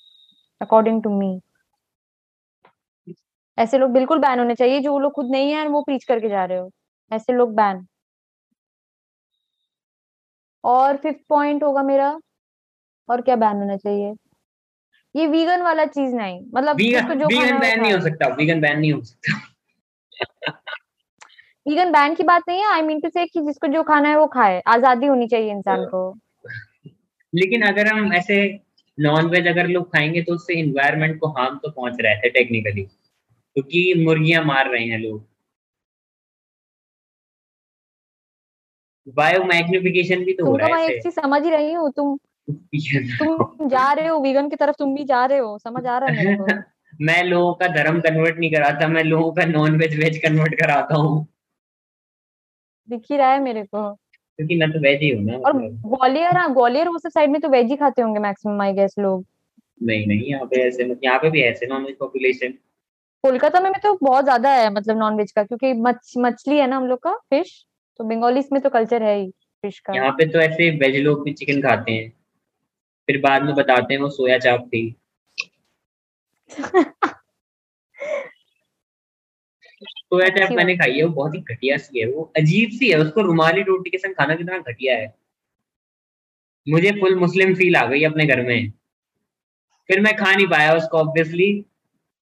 अकॉर्डिंग 0.61 1.03
टू 1.03 1.19
मी 1.19 1.41
ऐसे 3.59 3.79
लोग 3.79 3.91
बिल्कुल 3.93 4.19
बैन 4.21 4.39
होने 4.39 4.55
चाहिए, 4.55 4.81
जो 4.81 4.93
वो 4.93 4.99
लोग 4.99 5.13
खुद 5.13 5.31
नहीं 5.31 5.53
है 5.53 5.67
वो 5.69 5.83
प्रीच 5.83 6.05
करके 6.05 6.29
जा 6.29 6.45
रहे 6.45 6.59
हो। 6.59 6.71
ऐसे 7.11 7.33
लोग 7.33 7.55
बैन 7.57 7.87
और 10.65 10.97
फिफ्थ 10.97 11.21
पॉइंट 11.29 11.63
होगा 11.65 11.83
मेरा, 11.83 12.11
और 13.09 13.23
क्या 13.23 13.37
बैन 13.39 13.57
होना 13.59 13.77
चाहिए? 13.79 14.15
ये 15.17 15.27
वीगन 15.27 15.63
वाला 15.63 15.85
चीज़ 15.87 16.15
नहीं। 16.15 16.41
मतलब 16.55 16.77
वीगन 16.77 17.19
जो 17.19 17.27
वीगन 17.29 17.59
बैन 17.59 17.81
नहीं 17.81 17.93
हो 17.93 18.01
सकता 18.01 18.29
वीगन 18.35 18.61
बैन 18.61 18.79
नहीं 18.79 18.93
हो 18.93 19.01
सकता। 19.03 19.39
वीगन 21.67 21.93
बैन 21.93 22.15
की 22.15 22.23
बात 22.25 22.43
नहीं 22.49 22.61
है 22.61 22.67
आई 22.73 22.83
मीन 22.83 23.01
टू 23.01 23.09
से 23.09 23.27
कि 23.27 23.41
जिसको 23.41 23.67
जो 23.69 23.83
खाना 23.85 24.09
है 24.09 24.19
वो 24.19 24.27
खाए। 24.35 24.61
आज़ादी 24.69 25.07
होनी 25.07 25.27
चाहिए 25.29 25.51
इंसान 25.53 25.85
को। 25.87 26.03
लेकिन 27.33 27.63
अगर 27.67 27.87
हम 27.87 28.13
ऐसे 28.15 28.37
नॉन 28.99 29.27
वेज 29.31 29.47
अगर 29.49 29.67
लोग 29.69 29.87
खाएँगे 29.93 30.23
तो 30.23 30.35
उससे 30.35 30.55
इन्वायरमेंट 30.61 31.19
को 31.21 31.29
हार्म 31.31 31.57
तो 31.57 31.71
पहुँच 31.71 31.97
रहा 32.01 32.13
है 32.15 32.29
टेक्निकली 32.31 32.83
क्योंकि 32.83 33.93
तो 33.95 34.05
मुर्गियाँ 34.05 34.45
मार 34.45 34.71
रहे 34.71 34.85
हैं 34.85 34.99
लोग। 34.99 35.25
बायो 39.17 39.43
मैग्निफिकेशन 39.45 40.25
भी 40.25 40.33
तो 40.33 40.45
हो 40.47 40.53
तो 40.53 40.57
रहा 40.57 40.69
मैं 40.69 40.83
है 40.83 40.89
एक 40.89 41.03
चीज़ 41.03 41.15
समझ 41.15 41.43
ही 41.45 41.51
रही 41.51 41.73
हूँ 41.73 41.91
तुम 41.97 42.17
तुम 42.49 43.69
जा 43.69 43.93
रहे 43.93 44.07
हो 44.09 44.19
वीगन 44.21 44.49
की 44.49 44.57
तरफ़ 44.57 44.77
तुम 44.79 44.95
भी 44.95 45.05
जा 45.05 45.25
रहे 45.27 45.39
हो 45.39 45.57
समझ 45.59 45.85
आ 45.87 45.99
रहा 45.99 46.11
है 46.11 46.25
मेरे 46.25 46.37
को। 46.37 46.47
मैं 47.05 47.23
लोगों 47.25 47.53
का 47.55 47.67
धर्म 47.69 48.01
कन्वर्ट 48.01 48.39
नहीं 48.39 48.51
कराता 48.53 48.89
मैं 48.89 49.03
लोगों 49.05 49.33
का 49.33 49.45
नॉन 49.45 49.77
वेज 49.79 49.97
वेज 49.99 50.19
कन्वर्ट 50.19 50.55
कराता 50.55 50.95
हूँ। 50.95 51.27
दिख 52.89 53.03
ही 53.11 53.17
रहा 53.17 53.33
है 53.33 53.41
मेरे 53.43 53.63
को। 53.65 53.93
क्योंकि 53.93 54.57
मैं 54.57 54.71
तो 54.73 54.81
वेज 54.81 55.01
ही 55.03 55.11
हूँ 55.11 55.25
ना 55.25 55.37
और 55.39 55.53
मतलब। 55.53 55.83
ग्वालियर 55.89 56.37
हाँ 56.37 56.53
ग्वालियर 56.55 56.89
वो 56.89 56.99
सब 56.99 57.11
साइड 57.11 57.31
में 57.31 57.41
तो 57.41 57.49
वेज 57.49 57.71
ही 57.71 57.77
खाते 57.77 58.03
होंगे 58.03 58.21
मैक्सिमम 58.21 58.63
आई 58.63 58.73
गेस 58.73 58.95
लोग। 58.99 59.25
नहीं 59.81 60.07
नहीं 60.07 60.21
यहाँ 60.23 60.45
पे 60.47 60.61
ऐसे 60.67 60.85
यहाँ 61.05 61.19
पे 61.19 61.31
भी 61.31 61.43
ऐसे 61.43 61.67
नॉन 61.67 61.85
वेज 61.85 61.97
पॉपुलेशन 61.99 62.53
कोलकाता 63.25 63.61
में 63.61 63.73
तो 63.83 63.93
बहुत 64.03 64.25
ज़्यादा 64.25 64.51
है 64.51 64.73
मतलब 64.75 64.99
नॉन 64.99 65.17
वेज 65.17 65.33
का 65.33 65.43
क्योंकि 65.45 65.73
मछ 65.81 66.13
मछली 66.19 66.59
है 66.59 66.67
ना 66.67 66.77
हम 66.77 66.87
लोग 66.87 66.99
का 66.99 67.15
फ़िश 67.31 67.53
तो 68.01 68.05
बंगालीज 68.05 68.49
में 68.53 68.61
तो 68.63 68.71
कल्चर 68.71 69.03
है 69.03 69.17
ही 69.19 69.31
फ़िश 69.65 69.79
का। 69.79 69.95
यहाँ 69.95 70.11
पे 70.13 70.27
तो 70.27 70.39
ऐसे 70.39 70.71
वेज 70.79 70.97
लोग 70.97 71.25
भी 71.25 71.33
चिकन 71.33 71.61
खाते 71.63 71.93
हैं। 71.93 72.13
फिर 73.09 73.21
बाद 73.21 73.43
में 73.43 73.55
बताते 73.55 73.95
हैं 73.95 74.01
वो 74.01 74.09
सोया 74.11 74.39
चाप 74.39 74.67
थी। 74.67 74.97
सोया 79.83 80.29
चाप 80.29 80.53
मैंने 80.53 80.77
खाई 80.77 80.93
है 80.93 81.05
वो 81.05 81.13
बहुत 81.13 81.35
ही 81.35 81.41
घटिया 81.41 81.77
सी 81.77 82.01
है 82.01 82.07
वो 82.11 82.33
अजीब 82.37 82.71
सी 82.71 82.91
है 82.91 82.99
उसको 82.99 83.21
रुमाली 83.21 83.63
रोटी 83.63 83.91
के 83.91 83.99
संग 83.99 84.15
खाना 84.15 84.35
कितना 84.35 84.59
घटिया 84.59 84.97
है। 84.97 85.15
मुझे 86.69 86.91
फुल 86.91 87.15
मुस्लिम 87.15 87.55
फील 87.55 87.77
आ 87.77 87.87
गई 87.87 88.05
अपने 88.05 88.27
घर 88.27 88.43
में। 88.43 88.71
फिर 89.89 90.01
मैं 90.01 90.17
खा 90.17 90.35
नहीं 90.35 90.47
पाया 90.47 90.75
उसको 90.75 90.99
ऑब्वियसली 90.99 91.51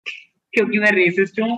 क्योंकि 0.53 0.79
मैं 0.79 0.91
रेसिस्ट 0.91 1.39
हूँ। 1.41 1.57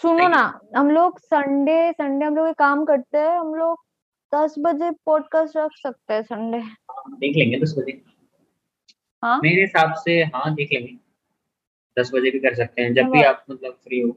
सुनो 0.00 0.28
ना 0.28 0.60
हम 0.76 0.90
लोग 0.90 1.18
संडे 1.18 1.92
संडे 1.92 2.24
हम 2.24 2.36
लोग 2.36 2.48
एक 2.48 2.56
काम 2.56 2.84
करते 2.84 3.18
हैं 3.18 3.38
हम 3.38 3.54
लोग 3.54 3.87
दस 4.32 4.54
बजे 4.58 4.90
पॉडकास्ट 5.06 5.56
रख 5.56 5.70
सकते 5.76 6.14
हैं 6.14 6.22
संडे 6.22 6.58
देख 7.10 7.36
लेंगे 7.36 7.60
दस 7.60 7.74
बजे। 7.78 7.92
हाँ? 9.22 9.40
मेरे 9.42 9.60
हिसाब 9.60 9.94
से 9.94 10.22
हाँ 10.24 10.54
देख 10.54 10.72
लेंगे। 10.72 10.96
दस 11.96 12.10
बजे 12.14 12.30
भी 12.30 12.38
कर 12.38 12.54
सकते 12.54 12.82
हैं 12.82 12.94
जब 12.94 13.10
भी 13.10 13.22
आप 13.22 13.44
मतलब 13.50 13.72
फ्री 13.84 14.00
हो। 14.00 14.16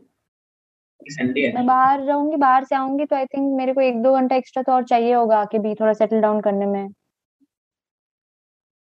संडे 1.01 1.41
है। 1.41 1.53
मैं 1.53 1.65
बाहर 1.65 2.01
रहूँगी 2.01 2.35
बाहर 2.35 2.63
से 2.63 2.75
आऊँगी 2.75 3.05
तो 3.05 3.15
आई 3.15 3.25
थिंक 3.25 3.57
मेरे 3.57 3.73
को 3.73 3.81
एक 3.81 4.01
दो 4.03 4.13
घंटा 4.15 4.35
एक्स्ट्रा 4.35 4.63
तो 4.63 4.71
और 4.71 4.83
चाहिए 4.83 5.13
होगा 5.13 5.37
आके 5.37 5.59
भी 5.59 5.73
थोड़ा 5.75 5.93
सेटल 5.93 6.21
डाउन 6.21 6.41
करने 6.41 6.65
में। 6.65 6.89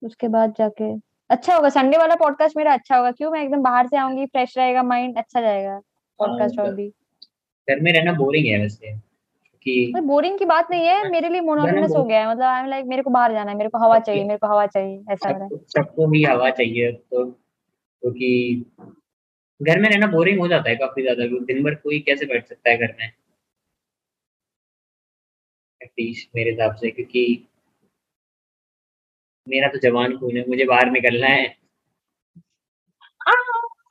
उसके 0.01 0.27
बाद 0.27 0.53
जाके। 0.57 0.93
अच्छा 1.29 1.55
होगा 1.55 1.69
संडे 1.69 1.97
वाला 1.97 2.15
पॉडकास्ट 2.15 2.57
मेरा 2.57 2.73
अच्छा 2.73 2.97
होगा। 2.97 3.11
क्यों? 3.11 3.31
मैं 3.31 3.41
एकदम 3.43 3.61
बाहर 3.61 3.87
से 3.87 3.97
आऊँगी 3.97 4.25
फ्रेश 4.25 4.57
रहेगा 4.57 4.83
माइंड 4.83 5.17
अच्छा 5.17 5.41
जाएगा। 5.41 5.79
पॉडकास्ट 6.19 6.59
और 6.59 6.73
भी। 6.75 6.87
घर 7.67 7.79
में 7.79 7.91
रहना 7.93 8.13
बोरिंग 8.13 8.45
है 8.47 8.59
वैसे। 8.59 9.04
कि 9.65 10.01
बोरिंग 10.03 10.37
की 10.39 10.45
बात 10.45 10.67
नहीं 10.71 10.85
है 10.87 11.09
मेरे 11.09 11.29
लिए 11.29 11.41
मोनोटोनस 11.41 11.91
हो 11.91 12.03
गया 12.03 12.19
है 12.19 12.29
मतलब 12.29 12.43
आई 12.45 12.59
एम 12.61 12.67
लाइक 12.69 12.85
मेरे 12.85 13.01
को 13.03 13.09
बाहर 13.09 13.33
जाना 13.33 13.51
है 13.51 13.57
मेरे 13.57 13.69
को 13.69 13.77
हवा 13.77 13.99
चाहिए 13.99 14.23
मेरे 14.23 14.37
को 14.37 14.47
हवा 14.47 14.65
चाहिए 14.67 15.13
ऐसा 15.13 15.29
हो 15.29 15.37
रहा 15.37 15.43
है। 15.45 15.57
सबको 15.67 16.11
ही 16.13 16.23
हवा 16.23 16.49
चाहिए 16.51 16.91
तो 16.91 17.25
क्योंकि 17.25 18.65
घर 19.61 19.79
में 19.79 19.89
रहना 19.89 20.07
बोरिंग 20.07 20.39
हो 20.39 20.47
जाता 20.47 20.69
है 20.69 20.75
काफ़ी 20.75 21.01
ज़्यादा 21.01 21.27
क्योंकि 21.27 21.53
दिन 21.53 21.63
भर 21.63 21.75
कोई 21.75 21.99
कैसे 21.99 22.25
बैठ 22.25 22.47
सकता 22.49 22.69
है 22.69 22.77
घर 22.77 22.95
में? 22.99 23.11
एटलीस्ट 25.81 26.29
मेरे 26.35 26.49
हिसाब 26.51 26.75
से 26.75 26.89
क्योंकि 26.91 27.25
मेरा 29.47 29.67
तो 29.67 29.77
जवान 29.79 30.17
खून 30.17 30.37
है 30.37 30.43
मुझे 30.47 30.65
बाहर 30.65 30.91
निकलना 30.91 31.27
है। 31.27 31.45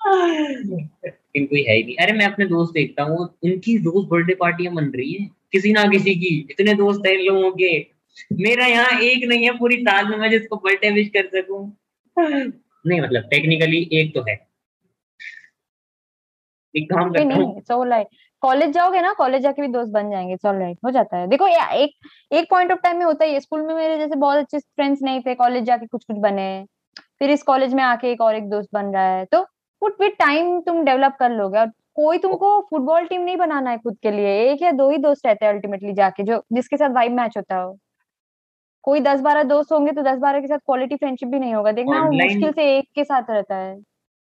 लेकिन 0.07 1.47
कोई 1.47 1.63
है 1.63 1.75
ही 1.77 1.83
नहीं। 1.85 1.97
अरे 1.97 2.13
मैं 2.13 2.27
अपने 2.27 2.47
दोस्त 2.47 2.73
देखता 2.75 3.03
हूँ 3.03 3.19
उनकी 3.45 3.77
रोज 3.79 4.07
बर्थडे 4.09 4.35
पार्टियाँ 4.35 4.75
बन 4.75 4.91
रही 4.91 5.13
है। 5.13 5.29
किसी 5.55 5.73
ना 5.73 5.85
किसी 5.85 6.15
की। 6.15 6.35
इतने 6.51 6.75
दोस्त 6.75 7.07
हैं 7.07 7.15
इन 7.15 7.25
लोगों 7.25 7.51
के। 7.53 7.79
मेरा 8.41 8.67
यहाँ 8.67 9.01
एक 9.01 9.25
नहीं 9.25 9.45
है 9.45 9.57
पूरी 9.59 9.77
साल 9.77 10.09
में 10.09 10.17
मैं 10.19 10.31
जिसको 10.31 10.57
बर्थडे 10.57 10.91
विश 10.91 11.09
कर 11.09 11.27
सकूँ। 11.27 11.61
नहीं 12.17 13.01
मतलब 13.01 13.29
टेक्निकली 13.31 13.89
एक 13.93 14.15
तो 14.15 14.25
है। 14.29 14.35
एक 16.75 16.91
काम 16.91 17.01
नहीं 17.01 17.25
करता 17.25 17.35
हूँ। 17.35 17.45
नहीं 17.45 17.57
इट्स 17.59 17.71
ऑल 17.71 18.05
कॉलेज 18.43 18.71
जाओगे 18.71 19.01
ना 19.01 19.13
कॉलेज 19.13 19.43
जाके 19.43 19.63
भी 19.63 19.69
दोस्त 19.69 19.93
बन 19.93 20.11
जाएँगे 20.11 20.37
ऑल 20.49 20.57
राइट 20.57 20.79
हो 20.85 20.91
जाता 20.91 21.17
है। 21.17 21.27
देखो 21.29 21.49
या, 21.49 21.67
एक 21.67 21.91
एक 22.33 22.51
पॉइंट 22.51 22.73
ऑफ़ 22.73 22.81
टाइम 22.81 22.97
में 22.97 23.05
होता 23.05 23.25
है 23.25 23.41
स्कूल 23.41 23.63
में 23.63 23.75
मेरे 23.75 23.97
जैसे 23.99 24.17
बहुत 24.17 24.39
अच्छे 24.39 24.59
फ्रेंड्स 24.59 25.03
नहीं 25.03 25.21
थे 25.21 25.35
कॉलेज 25.35 25.65
जाके 25.65 25.87
कुछ 25.87 26.05
कुछ 26.05 26.17
बने। 26.17 26.65
फिर 27.19 27.31
इस 27.31 27.43
कॉलेज 27.43 27.75
में 27.75 27.83
आके 27.83 28.11
एक 28.13 28.21
और 28.21 28.37
एक 28.37 28.49
दोस्त 28.51 28.69
बन 28.75 28.87
रहा 28.87 29.07
है। 29.09 29.25
तो 29.25 29.47
विद 29.83 30.13
टाइम 30.19 30.61
तुम 30.61 30.85
डेवलप 30.85 31.17
कर 31.21 31.31
लोगे 31.31 31.59
और 31.59 31.71
कोई 31.95 32.19
तुमको 32.19 32.61
फुटबॉल 32.61 33.07
टीम 33.07 33.21
नहीं 33.21 33.37
बनाना 33.37 33.71
है 33.71 33.79
खुद 33.79 33.99
के 34.03 34.11
लिए 34.11 34.51
एक 34.53 34.63
या 34.63 34.73
दो 34.73 34.91
ही 34.91 34.99
दोस्त 34.99 35.27
रहते 35.27 35.47
हैं 35.47 35.53
अल्टीमेटली 35.53 35.93
जाके 35.93 36.23
जो 36.23 36.45
जिसके 36.53 36.77
साथ 36.77 36.91
वाइब 36.91 37.13
मैच 37.13 37.37
होता 37.37 37.57
हो। 37.57 37.79
कोई 38.83 39.01
दस 39.01 39.21
बारह 39.21 39.43
दोस्त 39.43 39.73
होंगे 39.73 39.93
तो 39.93 40.03
दस 40.03 40.19
बारह 40.19 40.41
के 40.41 40.47
साथ 40.47 40.59
क्वालिटी 40.59 40.97
फ्रेंडशिप 40.97 41.29
भी 41.29 41.39
नहीं 41.39 41.55
होगा। 41.55 41.73
देखना 41.73 42.03
Online- 42.03 42.23
मुश्किल 42.23 42.53
से 42.53 42.79
एक 42.79 42.89
के 42.95 43.05
साथ 43.05 43.23
रहता 43.31 43.57
है। 43.57 43.83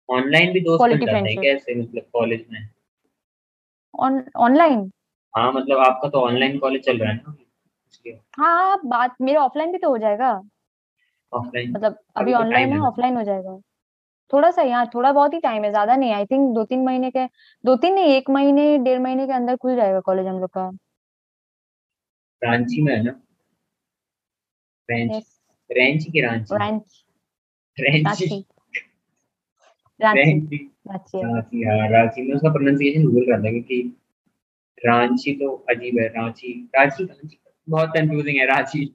ऑनलाइन 0.10 0.54
भी 0.54 0.60
दोस्त 0.60 0.84
हैं 0.84 1.00
friendship. 1.00 1.42
कैसे 1.42 1.76
मतलब 1.76 2.04
कॉलेज 2.14 2.46
में? 2.52 2.70
ऑनलाइन 4.36 4.92
हाँ 5.38 5.52
मतलब 5.52 5.78
आपका 5.78 6.10
तो 6.10 6.22
ऑनलाइन 6.22 6.58
कॉलेज 6.58 6.86
चल 6.86 6.98
रहा 6.98 7.12
है 7.12 7.18
ना? 7.18 7.36
हाँ 8.38 8.82
बात 8.86 9.16
मेरा 9.22 9.42
ऑफलाइन 9.42 9.72
भी 9.72 9.78
तो 9.78 9.90
हो 9.90 9.98
जाएगा। 9.98 10.42
ऑफलाइन 11.34 11.72
मतलब 11.72 12.00
अभी 12.16 12.34
तो 12.34 12.38
ऑनलाइन 12.38 12.70
है 12.70 12.76
है। 12.76 12.82
ऑफलाइन 12.82 13.18
हो 13.18 13.24
जाएगा। 13.24 13.60
थोड़ा 14.34 14.50
सा 14.52 14.62
यहाँ 14.62 14.86
थोड़ा 14.96 15.12
बहुत 15.12 15.34
ही 15.34 15.40
टाइम 15.40 15.64
है 15.64 15.70
ज़्यादा 15.72 15.96
नहीं 15.96 16.14
आई 16.14 16.26
थिंक 16.26 16.54
दो 16.56 16.64
तीन 16.66 16.84
महीने 16.86 17.12
के 17.12 17.26
दो 17.64 17.76
तीन 17.78 17.94
नहीं 17.96 18.16
एक 18.16 18.30
महीने 18.30 18.78
डेढ़ 18.80 19.00
महीने 19.02 19.28
के 19.28 19.34
अंदर 19.34 19.56
खुल 19.58 19.76
जाएगा 19.76 20.00
कॉलेज 20.02 20.28
हम 20.28 20.40
लोग 20.40 20.50
का। 20.50 20.70
रांची 22.42 22.82
में 22.82 22.96
है 22.96 23.02
ना? 23.04 23.12
रांची 24.90 26.12
की 26.12 26.22
रांची 26.22 26.56
रांची। 26.56 27.04
रांची। 27.78 28.44
रांची। 30.00 31.64
है 31.64 31.90
रांची 31.92 32.22
में 32.22 32.34
उसका 32.36 32.52
प्रोनाउंसिएशन 32.52 33.06
भूल 33.08 33.26
रहा 33.30 33.38
था 33.40 33.50
क्योंकि 33.52 33.82
रांची 34.82 35.34
तो 35.36 35.52
अजीब 35.70 36.00
है 36.00 36.08
रांची 36.10 36.54
रांची 36.76 37.06
बहुत 37.68 37.90
कंफ्यूजिंग 37.90 38.38
है 38.40 38.46
रांची। 38.48 38.86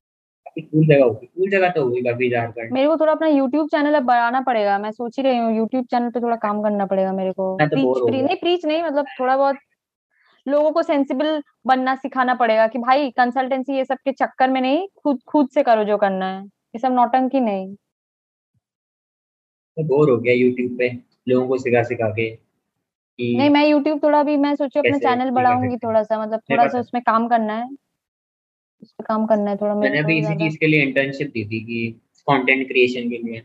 काफ़ी 0.56 0.62
कूल 0.62 0.86
जगह 0.86 1.04
होगी 1.04 1.26
कूल 1.28 1.50
जगह 1.50 1.70
तो 1.70 1.84
होगी 1.84 2.02
काफ़ी 2.02 2.30
झारखंड 2.30 2.74
मेरे 2.74 2.88
को 2.88 2.98
थोड़ा 2.98 3.12
अपना 3.12 3.28
यूट्यूब 3.28 3.68
चैनल 3.68 3.94
अब 3.94 4.04
बढ़ाना 4.04 4.42
पड़ेगा 4.42 4.78
मैं 4.78 4.92
सोच 4.92 5.18
ही 5.18 5.24
रही 5.24 5.38
हूँ 5.38 5.56
यूट्यूब 5.58 5.86
चैनल 5.86 6.10
पे 6.10 6.20
थोड़ा 6.20 6.36
काम 6.36 6.62
करना 6.64 6.86
पड़ेगा 6.86 7.12
मेरे 7.14 7.32
को। 7.32 7.58
मैं 7.58 7.70
तो 7.70 7.76
प्रीच 7.76 8.10
प्री 8.10 8.22
नहीं 8.22 8.36
प्रीच 8.36 8.66
नहीं 8.66 8.84
मतलब 8.84 9.06
थोड़ा 9.20 9.38
बहुत 9.38 9.58
लोगों 10.48 10.72
को 10.72 10.84
सेंसिबल 10.84 11.42
बनना 11.68 11.96
सिखाना 11.96 12.34
पड़ेगा 12.34 12.68
कि 12.68 12.80
भाई 12.80 13.10
कंसल्टेंसी 13.10 13.76
ये 13.76 13.86
सब 13.86 13.98
के 14.06 14.12
चक्कर 14.12 14.50
में 14.50 14.62
नहीं 14.62 14.88
खुद 15.04 15.20
खुद 15.28 15.50
से 15.50 15.64
करो 15.64 15.84
जो 15.84 15.98
करना 15.98 16.26
है 16.26 16.44
ये 16.46 16.80
सब 16.80 16.92
नौटंकी 16.92 17.40
नहीं। 17.40 17.76
बोर 19.78 20.10
हो 20.10 20.18
गया 20.18 20.34
यूट्यूब 20.34 20.78
पे 20.78 20.90
लोगों 21.30 21.48
को 21.48 21.58
सिखा 21.58 21.84
सिखा 21.84 22.10
के 22.10 22.30
नहीं 23.20 23.50
मैं 23.50 23.68
यूट्यूब 23.68 24.04
थोड़ा 24.04 24.24
भी 24.24 24.38
मैं 24.38 24.56
सोचू 24.56 24.80
अपना 24.80 24.98
चैनल 24.98 25.30
बढ़ाऊँगी 25.30 25.78
थोड़ा 25.78 26.04
सा 26.04 26.22
मतलब 26.22 26.40
थोड़ा 26.52 26.68
सा 26.68 26.80
उसमें 26.80 27.02
काम 27.04 27.28
करना 27.28 27.54
है। 27.54 27.70
उस 28.82 28.92
पे 28.92 29.04
काम 29.04 29.26
करना 29.26 29.50
है 29.52 29.58
थोड़ा 29.58 29.76
मैंने 29.76 30.00
अभी 30.00 30.18
इसी 30.20 30.36
चीज़ 30.36 30.58
के 30.58 30.68
लिए 30.68 30.82
इंटर्नशिप 30.82 31.28
दी 31.28 31.46
थी 31.46 31.60
कि 31.66 32.00
कंटेंट 32.28 32.68
क्रिएशन 32.68 33.10
के 33.10 33.18
लिए 33.18 33.42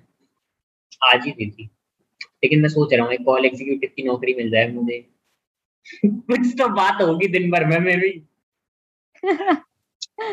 आज 1.12 1.24
ही 1.24 1.30
दी 1.30 1.50
थी। 1.50 1.70
लेकिन 2.44 2.60
मैं 2.60 2.68
सोच 2.68 2.94
रहा 2.94 3.04
हूँ 3.06 3.12
एक 3.14 3.24
कॉल 3.24 3.44
एग्जीक्यूटिव 3.44 3.90
की 3.96 4.02
नौकरी 4.02 4.34
मिल 4.34 4.50
जाए 4.50 4.68
मुझे। 4.72 4.98
कुछ 5.96 6.54
तो 6.58 6.68
बात 6.68 7.02
होगी 7.02 7.26
दिन 7.28 7.50
भर 7.50 7.64
में 7.64 7.78
मेरी 7.78 8.22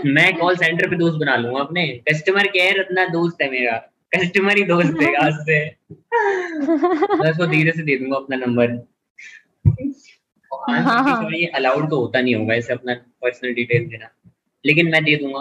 मैं 0.05 0.37
कॉल 0.37 0.55
सेंटर 0.57 0.89
पे 0.89 0.95
दोस्त 0.95 1.17
बना 1.17 1.35
लूँगा 1.35 1.59
अपने। 1.59 1.87
कस्टमर 2.09 2.47
केयर 2.47 2.79
इतना 2.81 3.05
दोस्त 3.05 3.41
है 3.41 3.49
मेरा। 3.51 3.77
कस्टमर 4.15 4.57
ही 4.57 4.63
दोस्त 4.63 5.01
है 5.01 5.13
आज 5.15 5.33
से। 5.33 5.59
मैं 7.17 7.31
उसको 7.31 7.45
धीरे 7.45 7.71
से 7.71 7.83
दे 7.83 7.97
दूँगा 7.97 8.17
अपना 8.17 8.37
नंबर 8.37 8.81
हाँ। 10.69 11.29
ये 11.31 11.45
अलाउड 11.45 11.89
तो 11.89 11.99
होता 11.99 12.21
नहीं 12.21 12.35
होगा 12.35 12.53
ऐसे 12.53 12.73
अपना 12.73 12.93
पर्सनल 13.21 13.53
डिटेल 13.53 13.87
देना। 13.87 14.32
लेकिन 14.65 14.89
मैं 14.91 15.03
दे 15.03 15.15
दूँगा। 15.15 15.39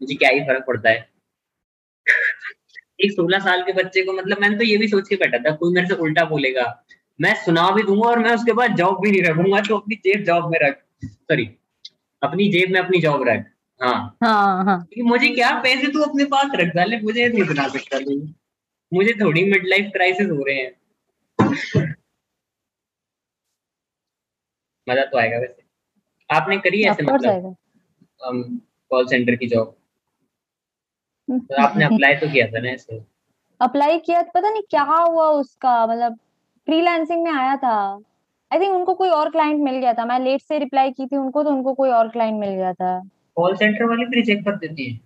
मुझे 0.00 0.14
क्या 0.14 0.30
ही 0.30 0.40
फ़र्क 0.40 0.64
पड़ता 0.66 0.90
है। 0.90 1.08
एक 3.04 3.12
सोलह 3.12 3.38
साल 3.38 3.62
के 3.62 3.72
बच्चे 3.72 4.02
को 4.02 4.12
मतलब 4.12 4.40
मैंने 4.40 4.56
तो 4.58 4.64
ये 4.64 4.76
भी 4.76 4.88
सोच 4.88 5.08
के 5.08 5.16
बैठा 5.16 5.38
था 5.40 5.54
कोई 5.56 5.74
मेरे 5.74 5.86
से 5.86 5.94
उल्टा 5.94 6.24
बोलेगा। 6.24 6.64
मैं 7.18 7.34
सुना 7.34 7.70
भी 7.70 7.82
दूँगा 7.82 8.08
और 8.08 8.18
मैं 8.18 8.34
उसके 8.34 8.52
बाद 8.52 8.76
जॉब 8.76 9.00
भी 9.02 9.10
नहीं 9.10 9.22
रखूँगा 9.22 9.60
तो 9.60 9.76
अपनी 9.76 9.94
जेब 9.96 10.24
जॉब 10.24 10.50
में 10.50 10.58
रख। 10.62 10.78
सॉरी 11.04 11.48
अपनी 12.22 12.48
जेब 12.52 12.70
में 12.70 12.80
अपनी 12.80 13.00
जॉब 13.00 13.28
रख। 13.28 13.44
हाँ। 13.80 14.16
हाँ 14.22 14.64
हाँ। 14.64 14.78
मुझे 14.98 15.28
क्या 15.28 15.50
पैसे 15.62 15.90
तू 15.92 16.02
अपने 16.02 16.24
पास 16.24 16.50
रख 16.54 16.74
डाले? 16.74 17.00
मुझे 17.00 17.28
नहीं 17.28 17.44
बना 17.44 17.68
सकता 17.68 17.98
तू। 17.98 18.16
मुझे 18.92 19.12
थोड़ी 19.20 19.44
मिड 19.44 19.66
लाइफ 19.66 19.90
क्राइसिस 19.92 20.30
हो 20.30 20.44
रहे 20.44 20.56
हैं। 20.56 20.72
मज़ा 24.86 25.04
तो 25.04 25.18
आएगा 25.18 25.38
वैसे। 25.38 25.62
आपने 26.30 26.58
करी 26.58 26.82
है 26.82 26.90
ऐसे 26.90 27.02
मतलब? 27.02 27.56
कॉल 28.24 29.06
सेंटर 29.06 29.34
की 29.36 29.46
जॉब 29.46 29.76
तो 31.30 31.62
आपने 31.62 31.84
अप्लाई 31.94 32.14
तो 32.14 32.32
किया 32.32 32.46
था 32.46 32.60
ना 32.60 32.68
ऐसे? 32.68 33.02
अप्लाई 33.60 33.98
किया 33.98 34.22
पता 34.22 34.50
नहीं 34.50 34.62
क्या 34.70 34.82
हुआ 34.82 35.28
उसका 35.28 35.86
मतलब 35.86 36.16
फ्रीलांसिंग 36.66 37.24
में 37.24 37.32
आया 37.32 37.56
था। 37.56 38.00
आई 38.52 38.60
थिंक 38.60 38.74
उनको 38.74 38.94
कोई 38.94 39.08
और 39.08 39.30
क्लाइंट 39.30 39.60
मिल 39.60 39.74
गया 39.74 39.92
था। 39.92 40.04
मैं 40.04 40.18
लेट 40.20 40.40
से 40.40 40.58
रिप्लाई 40.58 40.90
की 40.90 41.06
थी 41.06 41.16
उनको 41.16 41.42
तो 41.42 41.50
उनको 41.50 41.74
कोई 41.74 41.90
और 41.90 42.08
क्लाइंट 42.08 42.40
मिल 42.40 42.50
गया 42.50 42.72
था। 42.72 42.98
कॉल 43.36 43.56
सेंटर 43.56 43.84
वाले 43.84 44.04
भी 44.04 44.16
रिजेक्ट 44.16 44.44
कर 44.44 44.56
देती 44.56 44.90
है? 44.90 45.00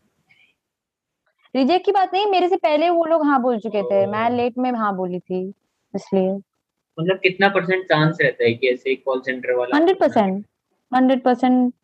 रिजेक्ट 1.55 1.87
की 1.87 1.93
बात 1.93 2.15
नहीं 2.15 2.27
मेरे 2.27 2.49
से 2.49 2.57
पहले 2.57 2.91
वो 2.91 3.05
लोग 3.05 3.25
हाँ 3.27 3.43
बोल 3.43 3.59
चुके 3.59 3.83
थे। 3.83 4.07
मैं 4.07 4.31
लेट 4.31 4.59
में 4.59 4.71
हाँ 4.73 4.97
बोली 4.97 5.19
थी 5.21 5.55
इसलिए। 5.95 6.33
मतलब 6.99 7.19
कितना 7.19 7.49
परसेंट 7.49 7.85
चांस 7.85 8.19
रहता 8.21 8.45
है 8.45 8.55
कि 8.55 8.69
ऐसे 8.69 8.95
कॉल 8.95 9.21
सेंटर 9.21 9.53
वाला 9.53 9.77
hundred 9.77 10.01
percent 10.01 10.45
hundred 10.95 11.23
percent 11.23 11.75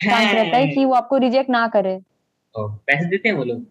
chance 0.00 0.34
रहता 0.34 0.56
है 0.56 0.66
कि 0.68 0.84
वो 0.84 0.94
आपको 0.94 1.16
रिजेक्ट 1.16 1.50
ना 1.50 1.68
करे। 1.68 2.00
ओ, 2.54 2.68
पैसे 2.68 3.08
देते 3.08 3.28
हैं 3.28 3.36
वो 3.36 3.44
लोग? 3.44 3.62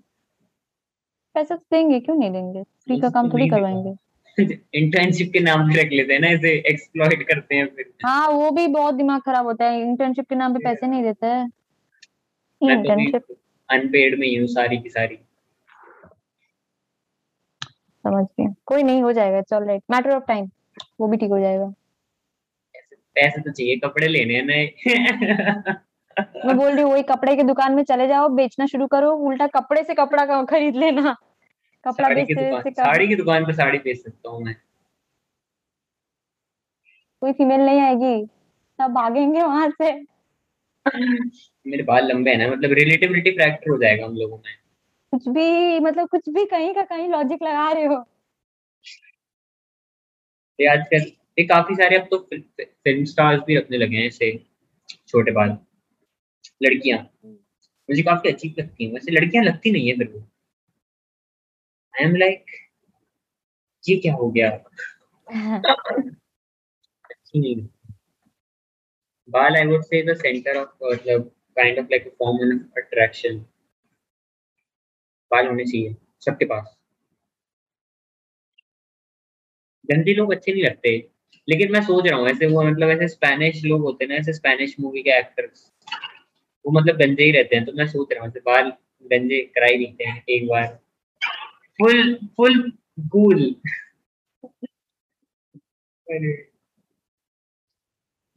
पैसे 1.34 1.56
तो 1.56 1.62
देंगे 1.72 2.00
क्यों 2.00 2.16
नहीं 2.16 2.32
देंगे? 2.32 2.64
फ्री 2.64 3.00
का 3.00 3.10
काम 3.10 3.28
तो 3.28 3.34
थोड़ी 3.34 3.48
करवाएँगे। 3.48 3.96
इंटर्नशिप 4.78 5.30
के 5.34 5.40
नाम 5.40 5.74
पे 5.74 5.84
रख 5.84 5.92
लेते 5.92 6.14
हैं 6.14 6.20
ना 6.20 6.28
ऐसे 6.28 6.50
एक्सप्लॉइट 6.70 7.24
करते 7.24 7.56
हैं 7.56 7.66
फिर। 7.68 7.94
हाँ 8.06 8.28
वो 8.28 8.52
भी 8.52 8.68
बहुत 8.68 8.96
दिमाग 8.96 9.22
खराब 9.22 9.46
होता 9.46 9.66
है। 9.66 9.82
इंटर्नशिप 9.82 10.30
के 10.30 10.36
नाम 10.36 10.54
पे 10.54 10.60
पैसे 10.60 10.88
नहीं 10.88 11.04
देते 11.04 11.28
हैं। 11.28 11.50
तो 11.50 12.70
इंटर्नशिप 12.72 13.26
अनपेड 13.70 14.20
में 14.20 14.28
ही 14.28 14.36
हूँ 14.36 14.48
सारी 14.48 14.78
की 14.78 14.90
सारी। 14.90 15.16
समझ 18.06 18.26
गई। 18.26 18.54
कोई 18.66 18.84
नहीं 18.84 19.02
हो 19.04 19.12
जाएगा 19.12 19.38
it's 19.38 19.54
alright 19.54 19.84
matter 19.92 20.10
of 20.10 20.24
time 20.24 20.50
वो 21.00 21.08
भी 21.08 21.18
ठीक 21.18 21.30
हो 21.30 21.40
जाएगा। 21.40 21.74
पैसे 23.16 23.42
तो 23.42 23.52
चाहिए 23.52 23.76
कपड़े 23.76 24.08
लेने 24.08 24.36
हैं 24.36 24.44
नए 24.44 24.66
मैं 26.20 26.56
बोल 26.58 26.72
रही 26.72 26.82
हूँ 26.82 26.92
वही 26.92 27.04
कपड़े 27.04 27.36
की 27.36 27.44
दुकान 27.44 27.74
में 27.74 27.84
चले 27.84 28.08
जाओ 28.08 28.28
बेचना 28.30 28.66
शुरू 28.66 28.88
करो 28.88 29.12
उल्टा 29.28 29.48
कपड़े 29.48 29.84
से 29.84 29.94
कपड़ा 29.94 30.26
का 30.26 30.44
खरीद 30.44 30.76
लेना। 30.76 31.16
कपड़ा 31.86 32.08
साड़ी 32.08 32.26
की 32.26 32.34
बेचते 32.34 32.72
साड़ी 32.72 33.08
की 33.08 33.16
दुकान 33.16 33.46
पे 33.46 33.54
साड़ी 33.54 33.78
बेच 33.78 33.98
सकता 33.98 34.30
हूँ 34.30 34.44
मैं। 34.44 34.56
कोई 37.22 37.32
फीमेल 37.32 37.62
नहीं 37.62 37.82
आएगी। 37.82 38.26
सब 38.80 38.92
भागेंगे 38.92 39.42
वहाँ 39.42 39.70
से। 39.82 39.92
मेरे 41.66 41.84
बाल 41.84 42.08
लंबे 42.08 42.32
हैं 42.32 42.38
ना 42.38 42.48
मतलब 42.48 42.72
रिलेटिविटी 42.72 43.32
फैक्टर 43.32 43.72
हो 43.72 43.78
जाएगा 43.78 44.06
हम 44.06 44.16
लोगों 44.16 44.38
में। 44.38 44.54
कुछ 45.14 45.28
भी 45.28 45.80
मतलब 45.80 46.08
कुछ 46.08 46.30
भी 46.30 46.46
कहीं 46.46 46.74
का 46.74 46.82
कहीं 46.82 47.08
लॉजिक 47.10 47.44
लगा 47.44 47.72
रहे 47.72 47.86
हो। 47.86 48.04
ये 50.60 50.68
आजकल 50.68 51.12
ये 51.40 51.46
काफ़ी 51.46 51.76
सारे 51.76 51.98
अब 51.98 52.08
तो 52.12 52.18
फ़िल्म 52.18 53.04
स्टार्स 53.06 53.42
भी 53.48 53.58
रखने 53.58 53.78
लगे 53.78 53.98
हैं 53.98 54.08
ऐसे 54.08 54.32
छोटे 55.08 55.32
बाल। 55.32 55.58
लड़कियाँ। 56.62 57.00
मुझे 57.90 58.02
काफ़ी 58.04 58.32
अजीब 58.32 58.56
लगती 58.60 58.86
हैं। 58.86 58.94
वैसे 58.94 59.12
लड़कियाँ 59.12 59.44
लगती 59.44 59.72
नहीं 59.72 59.88
है 59.90 59.98
फिर 59.98 60.08
वो 60.08 60.20
आई 61.94 62.06
एम 62.06 62.16
लाइक 62.16 62.46
ये 63.84 63.96
क्या 63.98 64.14
हो 64.14 64.30
गया। 64.32 64.50
बाल 69.30 69.56
I 69.56 69.66
would 69.66 69.84
say 69.84 70.02
the 70.04 70.16
centre 70.18 70.58
of 70.58 70.70
मतलब 70.86 71.32
kind 71.58 71.80
of 71.80 71.86
like 71.86 72.08
form 72.20 72.38
of 72.48 72.80
attraction 72.80 73.38
बाल 75.32 75.48
होने 75.48 75.66
चाहिए 75.66 75.96
सबके 76.26 76.46
पास। 76.46 76.76
गंदी 79.90 80.14
लोग 80.14 80.32
अच्छे 80.34 80.52
नहीं 80.54 80.64
लगते 80.64 80.92
लेकिन 81.48 81.72
मैं 81.72 81.82
सोच 81.82 82.06
रहा 82.08 82.20
हूँ 82.20 82.28
ऐसे 82.30 82.48
वो 82.48 82.62
मतलब 82.64 82.90
ऐसे 82.90 83.08
स्पेनिश 83.08 83.64
लोग 83.66 83.82
होते 83.82 84.06
हैं 84.06 84.10
ना 84.10 84.16
ऐसे 84.18 84.34
स्पेनिश 84.34 84.76
मूवी 84.80 85.02
के 85.04 85.18
एक्टर्स 85.20 85.72
वो 86.66 86.72
मतलब 86.72 86.96
गंजे 86.96 87.24
ही 87.24 87.32
रहते 87.32 87.56
हैं 87.56 87.66
तो 87.66 87.72
मैं 87.72 87.88
सोच 87.88 88.14
रहा 88.14 88.26
हूँ 88.26 88.32
बाल 88.46 88.70
गंजे 89.06 89.42
करा 89.56 89.68
ही 89.68 89.78
लेते 89.78 90.04
हैं 90.04 90.24
एक 90.30 90.48
बार। 90.48 90.80
फुल 91.80 92.16
फुल 92.38 92.72
कूल 93.12 93.56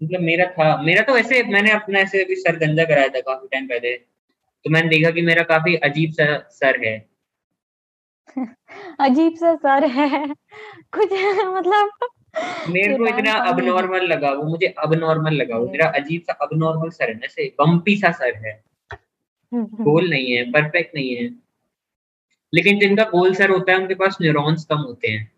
मतलब 0.02 0.20
मेरा 0.20 0.44
था, 0.46 0.82
मेरा 0.82 1.02
तो 1.02 1.18
ऐसे 1.18 1.42
मैंने 1.42 1.70
अपना 1.70 1.98
ऐसे 1.98 2.24
अभी 2.24 2.34
सर 2.36 2.56
गंजा 2.56 2.84
कराया 2.84 3.08
था 3.08 3.20
काफ़ी 3.20 3.48
टाइम 3.48 3.66
पहले 3.66 3.94
तो 4.64 4.70
मैंने 4.70 4.88
देखा 4.88 5.10
कि 5.10 5.22
मेरा 5.22 5.42
काफ़ी 5.42 5.76
अजीब 5.76 6.10
सा 6.12 6.38
सर 6.50 6.84
है। 6.84 7.08
अजीब 9.00 9.34
सा 9.34 9.54
सर 9.56 9.84
है। 9.84 10.26
कुछ 10.92 11.12
मतलब 11.46 11.90
मेरे 12.70 12.96
को 12.98 13.06
इतना 13.06 13.32
राम 13.32 13.46
अब 13.46 13.56
कहानी 13.56 13.66
नॉर्मल 13.66 14.06
लगा 14.06 14.30
वो 14.32 14.42
मुझे 14.42 14.66
अब 14.78 14.94
नॉर्मल 14.94 15.34
लगा 15.34 15.56
वो 15.56 15.62
हम्म। 15.62 15.72
मेरा 15.72 15.88
अजीब 15.90 16.22
सा 16.22 16.32
अब 16.32 16.48
नॉर्मल 16.54 16.90
सर 16.90 17.08
है 17.08 17.14
ना 17.14 17.26
ऐसे 17.26 17.54
बम्पी 17.58 17.96
सा 17.96 18.10
सर 18.12 18.36
है। 18.46 18.62
गोल 19.54 20.10
नहीं 20.10 20.32
है 20.32 20.50
परफेक्ट 20.52 20.94
नहीं 20.94 21.14
है। 21.16 21.28
लेकिन 22.52 22.78
जिनका 22.80 23.04
गोल 23.04 23.34
सर 23.34 23.50
होता 23.50 23.72
है 23.72 23.78
उनके 23.78 23.94
पास 23.94 24.18
न्यूरॉन्स 24.22 24.64
कम 24.64 24.78
होते 24.78 25.08
हैं। 25.08 25.32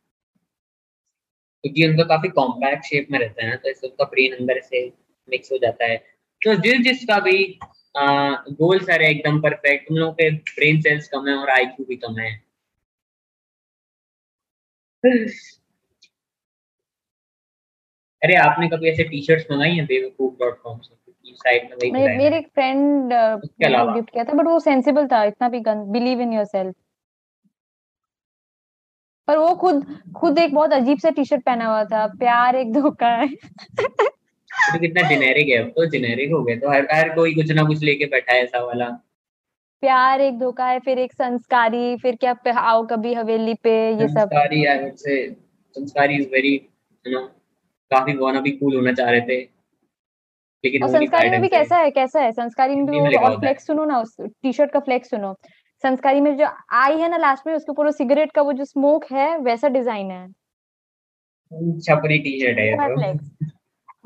क्योंकि 1.65 1.87
उनका 1.89 2.05
काफ़ी 2.05 2.29
कॉम्पैक्ट 2.29 2.85
शेप 2.85 3.07
में 3.11 3.19
रहता 3.19 3.45
है 3.45 3.51
ना 3.51 3.57
तो 3.57 3.71
इससे 3.71 3.87
उनका 3.87 4.05
ब्रेन 4.05 4.37
अंदर 4.37 4.61
से 4.61 4.87
मिक्स 5.29 5.53
हो 5.53 5.59
जाता 5.59 5.85
है। 5.85 5.97
तो 6.43 6.55
जिस 6.55 6.81
जिसका 6.81 7.19
भी 7.21 7.59
गोल 7.97 8.79
सर 8.81 9.03
है 9.03 9.11
एकदम 9.11 9.41
परफेक्ट 9.41 9.91
उन 9.91 9.97
लोगों 9.97 10.13
के 10.13 10.31
ब्रेन 10.31 10.81
सेल्स 10.81 11.09
कम 11.09 11.29
है 11.29 11.35
और 11.35 11.51
आईक्यू 11.51 11.87
भी 11.89 11.97
कम 11.97 12.19
है। 12.19 12.31
अरे 18.23 18.35
आपने 18.37 18.69
कभी 18.69 18.89
ऐसे 18.91 19.05
टी 19.05 19.23
शर्ट्स 19.23 19.47
मंगाई 19.51 19.71
हैं 19.71 19.85
बेवकूफ़ 19.87 20.35
डॉट 20.41 20.61
कॉम 20.63 20.79
से? 20.79 20.95
साइट 21.27 21.71
में 21.73 21.91
मेरे 21.93 22.17
मेरे 22.17 22.39
एक 22.39 22.47
फ्रेंड 22.49 23.13
गिफ्ट 23.13 24.11
किया 24.11 24.25
था 24.25 24.33
बट 24.33 24.47
वो 24.47 24.59
सेंसिबल 24.61 25.07
था 25.07 25.23
इतना 25.25 25.49
भी 25.49 25.61
बिलीव 25.67 26.21
इन 26.21 26.33
योरसेल्फ 26.33 26.75
पर 29.29 29.37
वो 29.39 29.55
खुद 29.57 29.85
खुद 30.17 30.39
एक 30.39 30.55
बहुत 30.55 30.73
अजीब 30.73 30.99
सा 30.99 31.11
टी 31.11 31.25
शर्ट 31.25 31.45
पहना 31.45 31.67
हुआ 31.67 31.85
था 31.85 32.07
प्यार 32.19 32.57
एक 32.57 32.73
धोखा 32.73 33.09
है। 33.09 33.29
तो 33.29 34.79
कितना 34.81 35.09
जेनेरिक 35.09 35.49
है 35.49 35.63
तो 35.71 35.87
जेनेरिक 35.91 36.33
हो 36.33 36.43
गया 36.45 36.57
तो 36.57 36.71
हर 36.71 36.87
हर 36.93 37.15
कोई 37.15 37.35
कुछ 37.35 37.51
ना 37.51 37.63
कुछ 37.65 37.83
लेके 37.83 38.07
बैठा 38.07 38.33
है 38.33 38.43
ऐसा 38.43 38.65
वाला। 38.65 38.89
प्यार 39.83 40.21
एक 40.21 40.39
धोखा 40.39 40.67
है 40.67 40.79
फिर 40.81 40.99
एक 40.99 41.13
संस्कारी 41.13 41.97
फिर 41.97 42.17
क्या 42.25 42.35
आओ 42.59 42.87
कभी 42.87 43.15
हवेली 43.15 43.55
पे 43.63 43.75
ये 43.91 44.09
सब। 44.09 44.19
संस्कारी 44.19 44.65
आई 44.65 44.79
वुड 44.79 44.95
से 44.97 45.15
संस्कारी 45.77 46.17
इज़ 46.17 46.29
वेरी 46.29 46.55
यू 47.05 47.13
नो 47.13 47.29
काफ़ी 47.91 48.17
वाना 48.17 48.41
भी 48.41 48.51
कूल 48.53 48.77
होना 48.77 48.93
चाह 48.93 49.11
रहे 49.11 49.21
थे। 49.21 49.41
लेकिन 50.65 50.83
और 50.83 50.89
संस्कारी 50.91 51.31
में 51.31 51.41
भी 51.41 51.49
कैसा 51.49 51.77
है 51.77 51.91
कैसा 51.91 52.21
है? 52.21 52.33
संस्कारी 52.33 52.77
में 52.77 52.87
भी 52.87 52.99
वो 52.99 53.21
और 53.21 53.39
फ्लेक्स 53.41 53.67
सुनो 53.67 53.85
ना 53.85 54.01
उस 54.01 54.17
टी 54.21 54.53
शर्ट 54.53 54.73
का 54.73 54.81
फ्लेक्स 54.81 55.11
सुनो। 55.11 55.35
संस्कारी 55.85 56.21
में 56.21 56.37
जो 56.37 56.47
आई 56.77 56.99
है 56.99 57.09
ना 57.09 57.17
लास्ट 57.17 57.47
में 57.47 57.55
उसके 57.55 57.73
ऊपर 57.73 57.91
सिगरेट 57.93 58.33
का 58.33 58.43
वो 58.43 58.53
जो 58.53 58.65
स्मोक 58.65 59.05
है 59.13 59.37
वैसा 59.39 59.69
डिज़ाइन 59.69 60.11
है। 60.11 60.27
छपरी 61.81 62.19
टी 62.19 62.39
शर्ट 62.41 62.59
है 62.59 62.75
तो। 62.77 63.13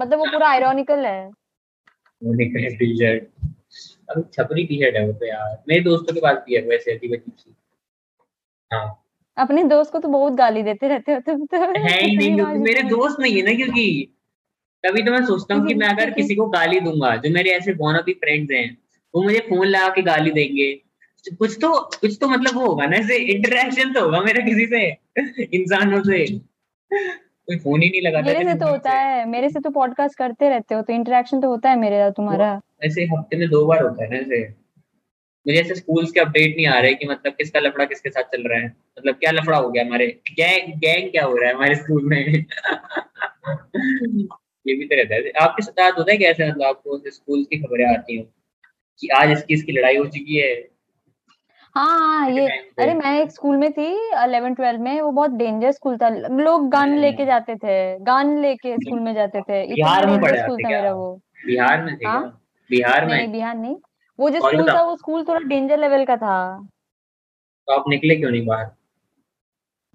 मतलब 0.00 0.18
वो 0.18 0.24
पूरा 0.24 0.48
आयरॉनिकल 0.48 1.04
है। 1.06 1.30
निकले 2.22 2.68
टी 2.76 2.94
शर्ट 2.96 3.24
अब 4.10 4.28
छपरी 4.34 4.64
टी 4.66 4.78
शर्ट 4.82 4.96
है 4.96 5.06
वो 5.06 5.12
तो 5.12 5.26
यार। 5.26 5.62
मेरे 5.68 5.80
दोस्तों 5.82 6.14
के 6.14 6.20
पास 6.20 6.38
भी 6.46 6.54
है 6.54 6.62
वैसे 6.68 6.92
अजीब 6.92 7.12
अजीब 7.12 7.34
सी 7.36 7.54
हाँ। 8.70 8.86
अपने 9.36 9.62
दोस्त 9.64 9.92
को 9.92 9.98
तो 9.98 10.08
बहुत 10.08 10.32
गाली 10.32 10.62
देते 10.62 10.88
रहते 10.88 11.12
हो 11.12 11.20
तुम 11.20 11.44
तो। 11.46 11.56
है 11.56 11.98
ही 12.00 12.16
नहीं 12.16 12.34
क्योंकि 12.34 12.58
मेरे 12.58 12.82
दोस्त 12.82 13.20
नहीं 13.20 13.36
है 13.36 13.42
ना 13.42 13.54
क्योंकि 13.54 14.14
तभी 14.84 15.02
तो 15.02 15.10
मैं 15.10 15.24
सोचता 15.26 15.54
हूँ 15.54 15.66
कि 15.66 15.74
मैं 15.74 15.88
अगर 15.88 16.10
किसी 16.10 16.34
को 16.34 16.46
गाली 16.46 16.80
दूँगा 16.80 17.14
जो 17.16 17.30
मेरे 17.30 17.50
ऐसे 17.50 17.72
बोन 17.74 17.98
भी 18.06 18.12
फ्रेंड्स 18.12 18.52
हैं 18.52 18.66
वो 19.14 19.22
मुझे 19.22 19.38
फ़ोन 19.38 19.66
लगा 19.66 19.88
के 19.88 20.02
गाली 20.02 20.30
देंगे। 20.30 20.72
कुछ 21.38 21.56
तो 21.62 21.68
कुछ 22.00 22.18
तो 22.20 22.28
मतलब 22.28 22.54
वो 22.54 22.66
होगा 22.66 22.86
ना 22.86 22.96
ऐसे 22.96 23.16
इंटरेक्शन 23.16 23.92
तो 23.92 24.00
होगा 24.00 24.20
मेरा 24.20 24.40
किसी 24.44 24.66
से 24.66 24.80
इंसानों 25.52 26.02
से। 26.02 26.26
कोई 26.90 27.56
फ़ोन 27.56 27.82
ही 27.82 27.88
नहीं 27.90 28.02
लगाता 28.02 28.26
मेरे 28.26 28.44
से 28.44 28.58
तो 28.58 28.66
होता 28.66 28.90
है 28.90 29.24
मेरे 29.28 29.48
से 29.48 29.60
तो 29.60 29.70
पॉडकास्ट 29.70 30.18
करते 30.18 30.48
रहते 30.48 30.74
हो 30.74 30.82
तो 30.82 30.92
इंटरेक्शन 30.92 31.40
तो 31.40 31.48
होता 31.48 31.70
है 31.70 31.78
मेरे 31.78 32.02
और 32.02 32.10
तुम्हारा। 32.10 32.60
ऐसे 32.84 33.04
हफ़्ते 33.04 33.36
में 33.36 33.48
दो 33.48 33.64
बार 33.66 33.82
होता 33.82 34.04
है 34.04 34.10
ना 34.10 34.16
ऐसे। 34.16 34.63
मुझे 35.46 35.60
ऐसे 35.60 35.74
स्कूल्स 35.74 36.12
के 36.12 36.20
अपडेट 36.20 36.56
नहीं 36.56 36.66
आ 36.66 36.80
रहे 36.80 36.94
कि 36.94 37.06
मतलब 37.06 37.32
किसका 37.32 37.60
लफड़ा 37.60 37.84
किसके 37.84 38.10
साथ 38.10 38.22
चल 38.22 38.48
रहा 38.48 38.58
है। 38.58 38.76
मतलब 38.98 39.14
क्या 39.14 39.30
लफड़ा 39.30 39.58
हो 39.58 39.70
गया 39.70 39.84
हमारे? 39.84 40.06
गैंग 40.06 40.78
गैंग 40.78 41.10
क्या 41.10 41.24
हो 41.24 41.36
रहा 41.36 41.48
है 41.48 41.54
हमारे 41.54 41.74
स्कूल 41.74 42.04
में? 42.04 42.28
ये 44.66 44.74
भी 44.74 44.84
तो 44.84 44.96
रहता 44.96 45.14
है। 45.14 45.30
आपके 45.30 45.62
साथ 45.62 45.92
होता 45.92 46.12
है 46.12 46.18
कैसे 46.18 46.50
मतलब 46.50 46.62
आपको 46.62 47.10
स्कूल 47.10 47.44
की 47.44 47.58
खबरें 47.58 47.86
आती 47.86 48.16
हैं? 48.16 48.26
कि 49.00 49.08
आज 49.08 49.30
इसकी 49.30 49.54
इसकी 49.54 49.72
लड़ाई 49.72 49.96
हो 49.96 50.04
चुकी 50.04 50.36
है। 50.36 50.68
हाँ 51.74 51.98
हाँ 51.98 52.30
ये 52.30 52.48
अरे 52.48 52.94
मैं 52.94 53.22
एक 53.22 53.30
स्कूल 53.30 53.56
में 53.56 53.72
थी 53.72 54.14
11 54.14 54.56
12 54.56 54.78
में 54.78 55.00
वो 55.00 55.10
बहुत 55.10 55.30
डेंजर 55.30 55.70
स्कूल 55.70 55.96
था। 55.96 56.28
लोग 56.28 56.70
गन। 56.70 56.98
लेके 56.98 57.26
जाते 57.26 57.54
थे 57.54 57.98
गन 57.98 58.42
लेके 58.42 58.76
स्कूल 58.76 59.00
में 59.00 59.14
जाते 59.14 59.40
थे। 59.40 59.74
बिहार 59.74 60.06
में 60.06 60.20
पढ़े 60.20 60.38
स्कूल 60.38 60.64
था? 60.64 60.68
मेरा 60.68 60.92
वो। 60.92 61.20
बिहार 61.46 61.82
में? 61.82 61.98
हाँ? 62.06 62.42
बिहार 62.70 63.06
में? 63.06 63.32
बिहार 63.32 63.56
नहीं। 63.56 63.76
वो 64.18 64.30
जो 64.30 64.38
स्कूल 64.38 64.68
था। 64.68 64.82
वो 64.82 64.96
स्कूल 64.96 65.24
थोड़ा 65.24 65.40
डेंजर 65.40 65.78
लेवल 65.78 66.04
का 66.04 66.16
था। 66.16 66.68
तो 67.68 67.72
आप 67.72 67.84
निकले 67.88 68.16
क्यों 68.16 68.30
नहीं 68.30 68.46
बाहर? 68.46 68.70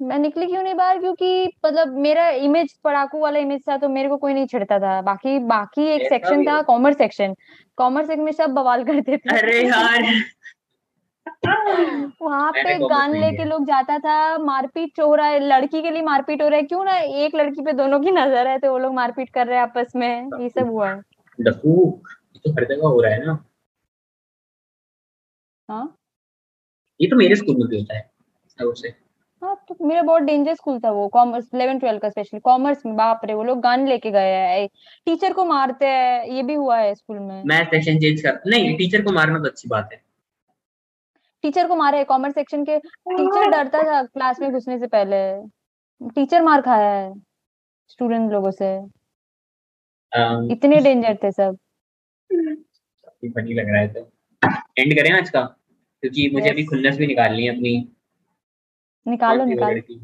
मैं 0.02 0.18
निकली 0.20 0.46
क्यों 0.46 0.64
नहीं 0.64 0.74
बाहर? 0.74 1.00
क्योंकि 1.00 1.52
मतलब 1.66 1.88
मेरा 1.98 2.30
इमेज 2.30 2.78
पढ़ाकू 2.84 3.20
वाला 3.20 3.40
इमेज 3.40 3.62
था 3.70 3.78
तो 3.78 3.90
मेरे 3.90 4.10
को 4.10 4.18
कोई 4.18 4.34
नहीं 4.34 4.46
छिड़ता 4.46 4.80
था। 4.80 5.02
बाकी 5.02 5.40
बाकी 5.40 5.88
एक 5.88 6.08
सेक्शन 6.10 6.46
था 6.46 6.62
कॉमर्स 6.62 6.98
सेक्शन 6.98 7.36
कॉमर्स 7.78 8.08
सेक्शन 8.08 8.24
में 8.24 8.32
सब 8.32 8.50
बवाल 8.50 8.84
करते 8.84 9.18
थे। 9.18 9.38
अरे 9.38 9.68
यार। 9.68 10.04
वहाँ 12.22 12.52
पे 12.52 12.78
गन 12.78 13.16
लेके 13.18 13.44
लोग 13.46 13.66
जाता 13.66 14.00
था 14.00 14.38
मारपीट 14.38 15.00
हो 15.00 15.16
रहा 15.16 15.28
है 15.28 15.40
लड़की 15.40 15.82
के 15.82 15.92
लिए 15.92 16.02
मारपीट 16.02 16.42
हो 16.42 16.48
रहा 16.48 16.58
है। 16.58 16.64
क्यों 16.64 16.84
ना 16.84 16.98
एक 16.98 17.36
लड़की 17.36 17.62
पे 17.62 17.74
दोनों 17.74 18.00
की 18.00 18.12
नज़र 18.12 18.48
है 18.48 18.58
तो 18.60 18.72
वो 18.72 18.78
लोग 18.78 18.94
मारपीट 18.94 19.30
कर 19.30 19.48
रहे 19.48 19.56
हैं 19.56 19.64
आपस 19.64 19.92
में। 19.96 20.30
ये 20.42 20.50
सब 20.50 20.68
हुआ। 20.68 20.90
है 20.90 21.02
तो 21.42 22.52
हर 22.52 22.66
जगह 22.66 22.88
हो 22.88 23.02
रहा 23.02 23.12
है 23.12 23.26
ना। 23.26 23.46
हाँ। 25.70 25.96
ये 27.00 27.08
तो 27.08 27.16
मेरे 27.16 27.36
स्कूल 27.36 27.56
में 27.56 27.68
भी 27.68 27.80
होता 27.80 27.98
है 27.98 28.10
हाँ। 29.42 29.56
तो 29.70 29.76
मेरा 29.88 30.02
बहुत 30.02 30.22
डेंजर 30.22 30.56
स्कूल 30.56 30.80
था 30.80 30.92
वो 30.92 31.08
कॉमर्स 31.08 31.50
11 31.56 31.80
12 31.80 32.00
का 32.02 32.10
स्पेशली 32.10 32.40
कॉमर्स 32.40 32.86
में 32.86 32.96
बाप 32.96 33.22
रे 33.26 33.34
वो 33.34 33.44
लोग 33.44 33.60
गन 33.62 33.88
लेके 33.88 34.12
गए 34.12 34.34
हैं 34.34 34.68
टीचर 35.06 35.34
को 35.34 35.46
मारते 35.46 35.86
हैं 35.86 36.26
ये 36.26 36.44
भी 36.44 36.54
हुआ 36.54 36.78
है 36.78 36.96
स्कूल 36.96 37.20
में। 37.20 37.44
मैं 37.44 37.64
सेक्शन 37.66 38.00
चेंज 38.00 38.22
कर 38.22 38.40
नहीं 38.48 38.76
टीचर 38.78 39.02
को 39.02 39.12
मारना 39.12 39.40
तो 39.40 39.46
अच्छी 39.46 39.70
बात 39.70 39.90
है। 39.94 40.02
टीचर 41.44 41.68
को 41.68 41.76
मारे 41.76 42.04
कॉमर्स 42.04 42.36
सेक्शन 42.36 42.66
के 42.66 42.78
टीचर 42.80 43.50
डरता 43.50 43.84
था 43.84 44.04
क्लास 44.04 44.40
में 44.40 44.52
घुसने 44.52 44.80
से 44.80 44.88
पहले। 44.88 45.22
टीचर 46.10 46.42
मार 46.42 46.62
खाया 46.62 46.90
है 46.90 47.14
स्टूडेंट 47.88 48.32
लोगों 48.32 48.52
से। 48.52 48.76
इतने 50.54 50.80
डेंजर 50.82 51.18
थे 51.24 51.32
सब। 51.32 51.58
फनी 53.26 53.54
लग 53.54 53.70
रहा 53.70 53.82
है 53.82 53.88
तो। 53.88 54.00
एंड 54.78 54.94
करें 54.94 55.12
आज 55.12 55.30
का? 55.30 55.56
क्योंकि 56.04 56.30
मुझे 56.34 56.44
Yes. 56.46 56.54
अभी 56.54 56.64
खुन्नस 56.66 56.98
भी 56.98 57.08
निकालनी 57.08 57.46
है 57.46 57.56
अपनी। 57.56 57.88
निकालो 59.08 59.46
निकालो। 59.46 59.76
लड़की। 59.76 60.00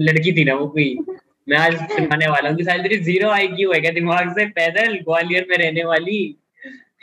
लड़की 0.00 0.32
थी 0.32 0.44
ना 0.44 0.54
वो 0.54 0.68
कोई। 0.68 0.96
मैं 1.48 1.58
आज 1.58 1.74
सुनाने 1.74 2.26
वाला 2.26 2.48
हूँ 2.48 2.56
कि 2.56 2.64
तेरी 2.64 2.96
ज़ीरो 2.96 3.30
आईक्यू 3.30 3.72
है? 3.72 3.80
क्या 3.80 3.90
दिमाग 3.90 4.32
से 4.32 4.46
पैदल 4.46 4.98
ग्वालियर 4.98 5.46
में 5.50 5.56
रहने 5.58 5.84
वाली? 5.84 6.36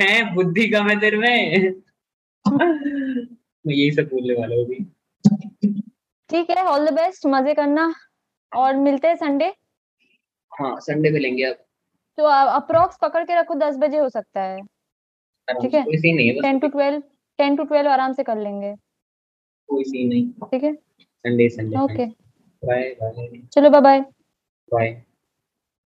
है? 0.01 0.33
बुद्धि 0.35 0.67
कम 0.69 0.89
है 0.89 0.99
तेरे 0.99 1.17
में? 1.17 1.73
मैं 3.65 3.73
यही 3.75 3.91
सब 3.91 4.03
बोलने 4.03 4.33
वाला 4.33 4.55
हूँ 4.55 4.65
अभी। 4.65 4.85
ठीक 6.29 6.49
है 6.49 6.63
ऑल 6.63 6.89
द 6.89 6.93
बेस्ट 6.93 7.25
मज़े 7.25 7.53
करना। 7.53 7.93
और 8.55 8.75
मिलते 8.75 9.07
हैं 9.07 9.15
संडे 9.15 9.53
हाँ 10.59 10.79
संडे 10.79 11.11
पे 11.11 11.19
लेंगे 11.19 11.43
अब। 11.43 11.55
तो 12.17 12.23
अप्रोक्स 12.23 12.97
पकड़ 13.01 13.23
के 13.23 13.39
रखो 13.39 13.55
दस 13.55 13.77
बजे 13.77 13.97
हो 13.97 14.09
सकता 14.09 14.41
है। 14.41 14.61
ठीक 15.47 15.73
है। 15.73 15.81
बस 15.81 16.01
ten 16.41 16.59
to 16.59 16.67
twelve. 16.67 17.03
Ten 17.41 17.55
to 17.55 17.63
twelve 17.63 17.89
आराम 17.89 18.13
से 18.13 18.23
कर 18.23 18.37
लेंगे। 18.37 18.73
कोई 19.69 19.83
सीन 19.83 20.09
नहीं। 20.09 20.31
ठीक 20.45 20.63
है? 20.63 20.73
Sunday 20.73 21.49
Sunday 21.49 21.77
okay 21.77 22.05
bye 22.63 22.89
bye 23.01 23.41
चलो 23.53 23.69
बाय 23.69 23.81
बाय 23.81 23.99
बाय 24.71 24.89